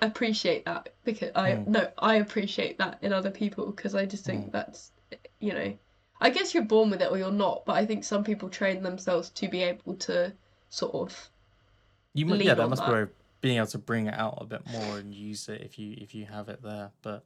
appreciate 0.00 0.64
that 0.64 0.94
because 1.04 1.30
I 1.34 1.52
Mm. 1.54 1.66
no, 1.68 1.92
I 1.98 2.16
appreciate 2.16 2.78
that 2.78 2.98
in 3.02 3.12
other 3.12 3.30
people 3.30 3.66
because 3.66 3.94
I 3.94 4.06
just 4.06 4.24
think 4.24 4.46
Mm. 4.46 4.52
that's 4.52 4.92
you 5.40 5.52
know, 5.54 5.78
I 6.20 6.30
guess 6.30 6.52
you're 6.54 6.64
born 6.64 6.90
with 6.90 7.00
it 7.02 7.10
or 7.10 7.16
you're 7.18 7.30
not, 7.30 7.64
but 7.64 7.76
I 7.76 7.86
think 7.86 8.04
some 8.04 8.24
people 8.24 8.48
train 8.50 8.82
themselves 8.82 9.30
to 9.30 9.48
be 9.48 9.62
able 9.62 9.94
to 9.96 10.32
sort 10.68 10.94
of 10.94 11.30
You 12.14 12.26
lean 12.26 12.46
yeah, 12.48 12.54
that 12.54 12.68
must 12.68 12.82
that. 12.82 12.86
be 12.86 12.92
a 12.92 12.94
way 12.96 13.02
of 13.02 13.10
being 13.40 13.56
able 13.58 13.66
to 13.68 13.78
bring 13.78 14.06
it 14.08 14.14
out 14.14 14.38
a 14.40 14.44
bit 14.44 14.66
more 14.66 14.98
and 14.98 15.14
use 15.14 15.48
it 15.48 15.62
if 15.62 15.78
you 15.78 15.94
if 15.98 16.14
you 16.14 16.26
have 16.26 16.48
it 16.48 16.62
there. 16.62 16.90
But 17.02 17.24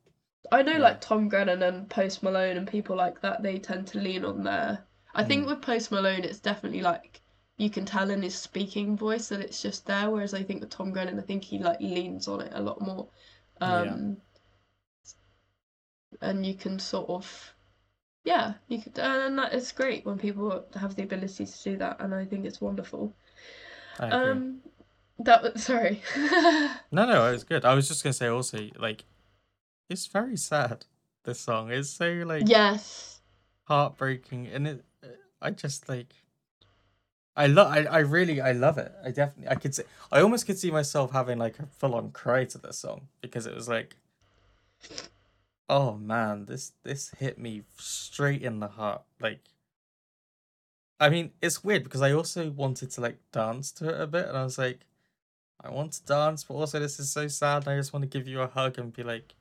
I 0.52 0.62
know 0.62 0.72
Yeah. 0.72 0.78
like 0.78 1.00
Tom 1.00 1.28
Grennan 1.28 1.62
and 1.62 1.88
Post 1.88 2.22
Malone 2.22 2.56
and 2.56 2.68
people 2.68 2.96
like 2.96 3.20
that, 3.22 3.42
they 3.42 3.58
tend 3.58 3.86
to 3.88 3.98
lean 3.98 4.24
on 4.24 4.44
their. 4.44 4.86
I 5.14 5.24
think 5.24 5.44
Mm. 5.44 5.48
with 5.48 5.62
Post 5.62 5.90
Malone, 5.90 6.24
it's 6.24 6.40
definitely 6.40 6.80
like 6.82 7.21
you 7.62 7.70
can 7.70 7.84
tell 7.84 8.10
in 8.10 8.22
his 8.22 8.34
speaking 8.34 8.96
voice 8.96 9.28
that 9.28 9.40
it's 9.40 9.62
just 9.62 9.86
there. 9.86 10.10
Whereas 10.10 10.34
I 10.34 10.42
think 10.42 10.60
with 10.60 10.70
Tom 10.70 10.90
Grennan, 10.90 11.18
I 11.18 11.22
think 11.22 11.44
he 11.44 11.58
like 11.58 11.80
leans 11.80 12.26
on 12.26 12.40
it 12.40 12.52
a 12.54 12.60
lot 12.60 12.80
more. 12.80 13.06
Yeah. 13.60 13.80
Um, 13.82 14.16
And 16.20 16.44
you 16.44 16.54
can 16.54 16.78
sort 16.78 17.08
of, 17.08 17.54
yeah, 18.24 18.54
you 18.68 18.80
could, 18.82 18.98
and 18.98 19.38
that 19.38 19.54
is 19.54 19.72
great 19.72 20.04
when 20.04 20.18
people 20.18 20.64
have 20.74 20.94
the 20.94 21.02
ability 21.04 21.46
to 21.46 21.62
do 21.62 21.76
that, 21.78 22.00
and 22.00 22.14
I 22.14 22.24
think 22.24 22.44
it's 22.44 22.60
wonderful. 22.60 23.14
I 23.98 24.06
agree. 24.08 24.30
Um, 24.30 24.60
that 25.20 25.42
was 25.42 25.62
sorry. 25.62 26.02
no, 26.16 27.06
no, 27.06 27.28
it 27.28 27.32
was 27.32 27.44
good. 27.44 27.64
I 27.64 27.74
was 27.74 27.88
just 27.88 28.02
gonna 28.02 28.12
say 28.12 28.26
also 28.26 28.68
like, 28.78 29.04
it's 29.88 30.06
very 30.06 30.36
sad. 30.36 30.86
This 31.24 31.40
song 31.40 31.70
is 31.70 31.90
so 31.90 32.08
like 32.26 32.44
yes. 32.46 33.20
heartbreaking, 33.64 34.48
and 34.48 34.66
it. 34.66 34.84
I 35.40 35.50
just 35.50 35.88
like. 35.88 36.14
I 37.34 37.46
love. 37.46 37.72
I, 37.72 37.84
I 37.84 37.98
really. 38.00 38.40
I 38.40 38.52
love 38.52 38.76
it. 38.78 38.92
I 39.04 39.10
definitely. 39.10 39.48
I 39.48 39.54
could 39.54 39.74
see. 39.74 39.84
I 40.10 40.20
almost 40.20 40.46
could 40.46 40.58
see 40.58 40.70
myself 40.70 41.12
having 41.12 41.38
like 41.38 41.58
a 41.58 41.66
full 41.66 41.94
on 41.94 42.10
cry 42.10 42.44
to 42.44 42.58
this 42.58 42.78
song 42.78 43.08
because 43.20 43.46
it 43.46 43.54
was 43.54 43.68
like. 43.68 43.96
Oh 45.68 45.94
man, 45.96 46.44
this 46.46 46.72
this 46.82 47.10
hit 47.18 47.38
me 47.38 47.62
straight 47.78 48.42
in 48.42 48.60
the 48.60 48.68
heart. 48.68 49.02
Like. 49.20 49.40
I 51.00 51.08
mean, 51.08 51.32
it's 51.40 51.64
weird 51.64 51.82
because 51.84 52.02
I 52.02 52.12
also 52.12 52.50
wanted 52.50 52.90
to 52.92 53.00
like 53.00 53.18
dance 53.32 53.72
to 53.72 53.88
it 53.88 54.00
a 54.00 54.06
bit, 54.06 54.28
and 54.28 54.36
I 54.36 54.44
was 54.44 54.58
like, 54.58 54.80
I 55.60 55.70
want 55.70 55.92
to 55.94 56.04
dance, 56.04 56.44
but 56.44 56.54
also 56.54 56.78
this 56.78 57.00
is 57.00 57.10
so 57.10 57.26
sad. 57.28 57.66
And 57.66 57.74
I 57.74 57.76
just 57.76 57.92
want 57.92 58.02
to 58.04 58.08
give 58.18 58.28
you 58.28 58.40
a 58.40 58.46
hug 58.46 58.78
and 58.78 58.92
be 58.92 59.02
like, 59.02 59.34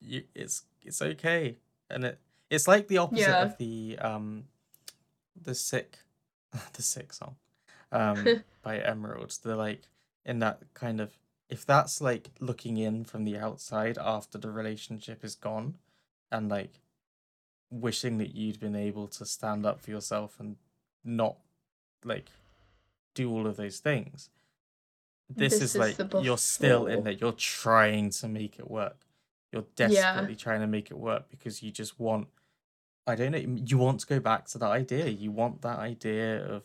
you, 0.00 0.24
it's 0.34 0.62
it's 0.82 1.00
okay, 1.02 1.56
and 1.90 2.04
it 2.04 2.20
it's 2.50 2.68
like 2.68 2.88
the 2.88 2.98
opposite 2.98 3.22
Yeah. 3.22 3.42
of 3.42 3.56
the 3.58 3.98
um, 4.00 4.44
the 5.40 5.54
sick, 5.54 5.98
the 6.74 6.82
sick 6.82 7.12
song, 7.12 7.36
um, 7.92 8.42
by 8.62 8.78
Emeralds. 8.78 9.38
They're 9.38 9.56
like 9.56 9.88
in 10.24 10.38
that 10.40 10.62
kind 10.74 11.00
of 11.00 11.18
if 11.48 11.66
that's 11.66 12.00
like 12.00 12.30
looking 12.40 12.78
in 12.78 13.04
from 13.04 13.24
the 13.24 13.36
outside 13.36 13.98
after 13.98 14.38
the 14.38 14.50
relationship 14.50 15.24
is 15.24 15.34
gone, 15.34 15.74
and 16.32 16.48
like 16.48 16.80
wishing 17.70 18.18
that 18.18 18.34
you'd 18.34 18.60
been 18.60 18.76
able 18.76 19.08
to 19.08 19.26
stand 19.26 19.66
up 19.66 19.80
for 19.80 19.90
yourself 19.90 20.38
and 20.38 20.56
not 21.04 21.36
like 22.04 22.30
do 23.14 23.30
all 23.30 23.46
of 23.46 23.56
those 23.56 23.78
things. 23.78 24.30
This, 25.28 25.58
This 25.58 25.62
is 25.62 25.74
is 25.76 25.98
like 25.98 26.22
you're 26.22 26.38
still 26.38 26.86
in 26.86 27.04
there. 27.04 27.12
You're 27.12 27.32
trying 27.32 28.10
to 28.10 28.28
make 28.28 28.58
it 28.58 28.70
work. 28.70 28.98
You're 29.52 29.64
Yeah. 29.76 29.86
desperately 29.88 30.36
trying 30.36 30.60
to 30.60 30.66
make 30.66 30.90
it 30.90 30.98
work 30.98 31.28
because 31.30 31.62
you 31.62 31.70
just 31.70 31.98
want 31.98 32.28
I 33.06 33.14
don't 33.14 33.32
know. 33.32 33.38
You 33.38 33.78
want 33.78 34.00
to 34.00 34.06
go 34.06 34.18
back 34.18 34.46
to 34.48 34.58
that 34.58 34.70
idea. 34.70 35.06
You 35.08 35.30
want 35.30 35.62
that 35.62 35.78
idea 35.78 36.44
of 36.44 36.62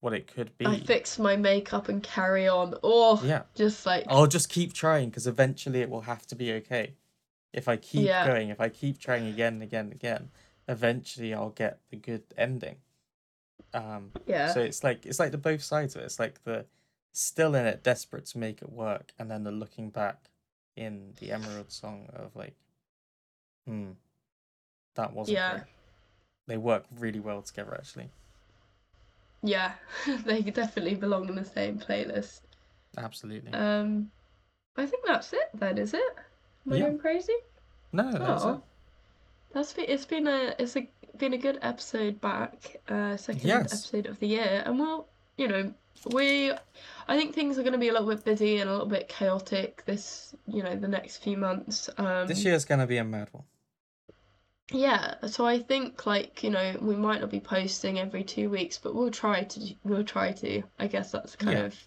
what 0.00 0.12
it 0.12 0.26
could 0.26 0.56
be. 0.56 0.66
I 0.66 0.78
fix 0.78 1.18
my 1.18 1.36
makeup 1.36 1.88
and 1.88 2.02
carry 2.02 2.48
on. 2.48 2.74
Oh, 2.82 3.20
Yeah. 3.24 3.42
just 3.54 3.84
like 3.84 4.06
I'll 4.08 4.26
just 4.26 4.48
keep 4.48 4.72
trying 4.72 5.10
because 5.10 5.26
eventually 5.26 5.80
it 5.80 5.90
will 5.90 6.02
have 6.02 6.26
to 6.28 6.36
be 6.36 6.52
okay. 6.54 6.94
If 7.52 7.68
I 7.68 7.76
keep 7.76 8.06
Yeah. 8.06 8.26
going, 8.26 8.48
if 8.48 8.60
I 8.60 8.68
keep 8.70 8.98
trying 8.98 9.26
again 9.26 9.54
and 9.54 9.62
again 9.62 9.84
and 9.86 9.92
again, 9.92 10.30
eventually 10.66 11.34
I'll 11.34 11.50
get 11.50 11.80
the 11.90 11.96
good 11.96 12.22
ending. 12.36 12.76
Um, 13.74 14.12
yeah, 14.26 14.52
so 14.52 14.60
it's 14.60 14.82
like 14.84 15.06
it's 15.06 15.18
like 15.18 15.32
the 15.32 15.38
both 15.38 15.62
sides 15.62 15.94
of 15.94 16.02
it. 16.02 16.06
It's 16.06 16.18
like 16.18 16.42
the 16.44 16.66
still 17.12 17.54
in 17.54 17.66
it, 17.66 17.82
desperate 17.82 18.26
to 18.26 18.38
make 18.38 18.62
it 18.62 18.70
work, 18.70 19.12
and 19.18 19.30
then 19.30 19.44
the 19.44 19.50
looking 19.50 19.90
back 19.90 20.30
in 20.76 21.12
the 21.20 21.32
Emerald 21.32 21.70
song 21.70 22.08
of 22.12 22.34
like, 22.34 22.54
hmm, 23.66 23.90
that 24.94 25.12
wasn't 25.12 25.36
Yeah. 25.36 25.50
great. 25.50 25.62
They 26.46 26.56
work 26.56 26.84
really 26.98 27.20
well 27.20 27.42
together, 27.42 27.74
actually. 27.74 28.10
yeah. 29.42 29.72
they 30.24 30.42
definitely 30.42 30.94
belong 30.94 31.28
in 31.28 31.34
the 31.34 31.44
same 31.44 31.78
playlist. 31.78 32.40
Absolutely. 32.98 33.52
Um, 33.52 34.10
I 34.76 34.86
think 34.86 35.04
that's 35.06 35.32
it 35.32 35.50
then, 35.54 35.78
is 35.78 35.94
it? 35.94 36.02
Am 36.66 36.72
I 36.72 36.76
Yeah. 36.76 36.82
going 36.86 36.98
crazy? 36.98 37.32
no, 37.92 38.10
that's 38.12 38.44
it. 38.44 38.48
Oh, 38.48 38.62
that's 39.52 39.72
been, 39.74 39.84
it's 39.88 40.06
been 40.06 40.26
a 40.26 40.54
it's 40.58 40.76
a 40.76 40.88
been 41.18 41.34
a 41.34 41.38
good 41.38 41.58
episode 41.62 42.20
back, 42.20 42.76
uh, 42.88 43.16
second 43.18 43.46
Yes. 43.46 43.66
episode 43.72 44.06
of 44.06 44.18
the 44.18 44.26
year, 44.28 44.62
and 44.64 44.78
we'll 44.78 45.06
you 45.36 45.46
know 45.48 45.74
we 46.12 46.50
I 47.06 47.16
think 47.18 47.34
things 47.34 47.58
are 47.58 47.62
going 47.62 47.74
to 47.74 47.78
be 47.78 47.88
a 47.88 47.92
little 47.92 48.08
bit 48.08 48.24
busy 48.24 48.58
and 48.58 48.68
a 48.70 48.72
little 48.72 48.88
bit 48.88 49.08
chaotic 49.08 49.84
this 49.84 50.34
you 50.46 50.62
know 50.62 50.74
the 50.76 50.88
next 50.88 51.18
few 51.18 51.36
months. 51.36 51.90
Um, 51.98 52.26
This 52.26 52.44
year's 52.44 52.64
gonna 52.64 52.86
be 52.86 52.96
a 52.98 53.04
mad 53.04 53.28
one. 53.32 53.44
Yeah, 54.74 55.26
so 55.26 55.46
I 55.46 55.58
think 55.60 56.04
like, 56.06 56.42
you 56.42 56.50
know, 56.50 56.76
we 56.80 56.96
might 56.96 57.20
not 57.20 57.30
be 57.30 57.40
posting 57.40 57.98
every 57.98 58.24
two 58.24 58.48
weeks, 58.50 58.78
but 58.78 58.94
we'll 58.94 59.10
try 59.10 59.44
to 59.44 59.74
we'll 59.84 60.04
try 60.04 60.32
to. 60.32 60.62
I 60.78 60.86
guess 60.88 61.12
that's 61.12 61.36
kind 61.36 61.58
Yeah. 61.58 61.66
of 61.66 61.86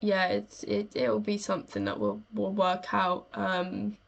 yeah, 0.00 0.28
it's 0.28 0.64
it 0.64 0.92
it'll 0.96 1.20
be 1.20 1.38
something 1.38 1.84
that 1.86 2.00
we'll 2.00 2.24
we'll 2.32 2.54
work 2.54 2.94
out. 2.94 3.28
Um 3.34 3.98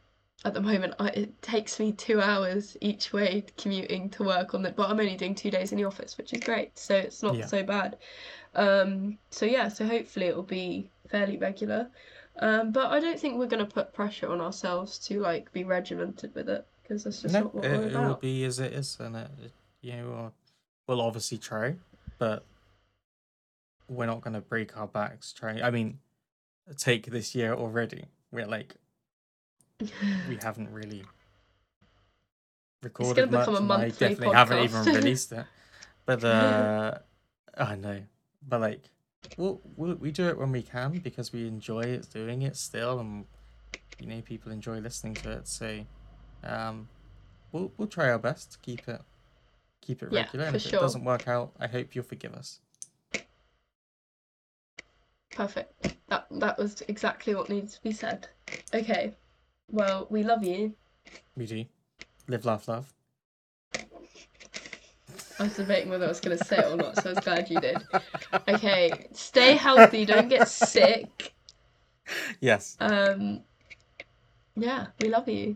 at 0.45 0.53
the 0.55 0.61
moment 0.61 0.95
I, 0.99 1.09
it 1.09 1.41
takes 1.41 1.79
me 1.79 1.91
two 1.93 2.21
hours 2.21 2.77
each 2.81 3.13
way 3.13 3.45
commuting 3.57 4.09
to 4.11 4.23
work 4.25 4.53
on 4.55 4.65
it, 4.65 4.75
but 4.75 4.89
I'm 4.89 4.99
only 4.99 5.17
doing 5.17 5.35
two 5.35 5.51
days 5.51 5.71
in 5.71 5.77
the 5.79 5.85
office, 5.85 6.17
which 6.17 6.33
is 6.33 6.41
great, 6.41 6.77
so 6.79 6.95
it's 6.95 7.23
not 7.23 7.35
Yeah. 7.37 7.45
so 7.45 7.63
bad. 7.63 7.97
Um 8.55 9.19
so 9.31 9.45
yeah, 9.45 9.69
so 9.69 9.85
hopefully 9.87 10.27
it'll 10.27 10.43
be 10.43 10.91
fairly 11.09 11.37
regular. 11.37 11.91
Um 12.37 12.71
but 12.73 12.91
I 12.91 12.99
don't 13.01 13.19
think 13.19 13.37
we're 13.39 13.47
gonna 13.47 13.65
put 13.67 13.93
pressure 13.93 14.29
on 14.29 14.41
ourselves 14.41 14.99
to 15.07 15.19
like 15.21 15.51
be 15.53 15.63
regimented 15.65 16.35
with 16.35 16.49
it, 16.49 16.67
because 16.83 17.03
that's 17.05 17.21
just 17.21 17.33
No, 17.33 17.41
not 17.41 17.55
what 17.55 17.65
it, 17.65 17.71
we're 17.71 17.89
it 18.03 18.07
will 18.07 18.15
be 18.15 18.43
as 18.45 18.59
it 18.59 18.73
is, 18.73 18.97
and 18.99 19.15
it, 19.15 19.29
it- 19.43 19.51
you 19.81 19.93
know, 19.97 20.07
we'll, 20.07 20.33
we'll 20.97 21.01
obviously 21.05 21.37
try, 21.37 21.75
but 22.17 22.45
we're 23.89 24.05
not 24.05 24.21
gonna 24.21 24.39
break 24.41 24.77
our 24.77 24.87
backs 24.87 25.33
trying. 25.33 25.61
I 25.61 25.71
mean, 25.71 25.99
take 26.77 27.07
this 27.07 27.35
year 27.35 27.53
already. 27.53 28.05
We're 28.31 28.47
like 28.47 28.75
we 30.29 30.37
haven't 30.41 30.71
really 30.71 31.03
recorded 32.81 33.29
much, 33.31 33.47
become 33.47 33.69
a 33.69 33.73
and 33.73 33.83
I 33.83 33.89
definitely 33.89 34.29
haven't 34.35 34.59
even 34.59 34.85
released 34.93 35.31
it. 35.33 35.45
But 36.05 36.23
uh, 36.23 36.97
I 37.57 37.75
know, 37.75 38.01
but 38.47 38.61
like, 38.61 38.89
we'll, 39.37 39.61
we'll 39.75 39.95
we 39.95 40.11
do 40.11 40.27
it 40.29 40.37
when 40.37 40.51
we 40.51 40.61
can 40.61 40.99
because 40.99 41.31
we 41.33 41.47
enjoy 41.47 41.99
doing 42.13 42.41
it 42.43 42.55
still, 42.55 42.99
and 42.99 43.25
you 43.99 44.07
know 44.07 44.21
people 44.21 44.51
enjoy 44.51 44.79
listening 44.79 45.15
to 45.15 45.31
it. 45.31 45.47
So, 45.47 45.85
um, 46.43 46.87
we'll 47.51 47.71
we'll 47.77 47.87
try 47.87 48.09
our 48.09 48.19
best 48.19 48.51
to 48.53 48.57
keep 48.59 48.87
it 48.87 49.01
keep 49.81 50.01
it 50.01 50.09
Yeah, 50.11 50.21
regular. 50.23 50.45
and 50.45 50.55
if 50.55 50.61
sure. 50.63 50.79
it 50.79 50.81
doesn't 50.81 51.03
work 51.03 51.27
out, 51.27 51.51
I 51.59 51.67
hope 51.67 51.93
you'll 51.95 52.03
forgive 52.05 52.33
us. 52.33 52.59
Perfect. 55.31 55.95
That 56.09 56.27
that 56.31 56.57
was 56.57 56.81
exactly 56.87 57.33
what 57.35 57.49
needs 57.49 57.75
to 57.75 57.81
be 57.81 57.91
said. 57.91 58.27
Okay. 58.73 59.13
Well, 59.71 60.07
we 60.09 60.23
love 60.23 60.43
you. 60.43 60.73
We 61.35 61.45
do. 61.45 61.65
Live, 62.27 62.45
laugh, 62.45 62.67
love. 62.67 62.93
I 65.39 65.43
was 65.45 65.55
debating 65.55 65.89
whether 65.89 66.05
I 66.05 66.09
was 66.09 66.19
going 66.19 66.37
to 66.37 66.45
say 66.45 66.57
it 66.59 66.65
or 66.65 66.77
not, 66.77 66.95
so 67.01 67.09
I 67.09 67.13
was 67.13 67.23
glad 67.23 67.49
you 67.49 67.59
did. 67.59 67.77
Okay. 68.47 69.07
Stay 69.13 69.53
healthy. 69.55 70.05
Don't 70.05 70.29
get 70.29 70.47
sick. 70.47 71.33
Yes. 72.41 72.75
Um. 72.81 73.43
Yeah, 74.57 74.87
we 75.01 75.07
love 75.07 75.27
you. 75.29 75.55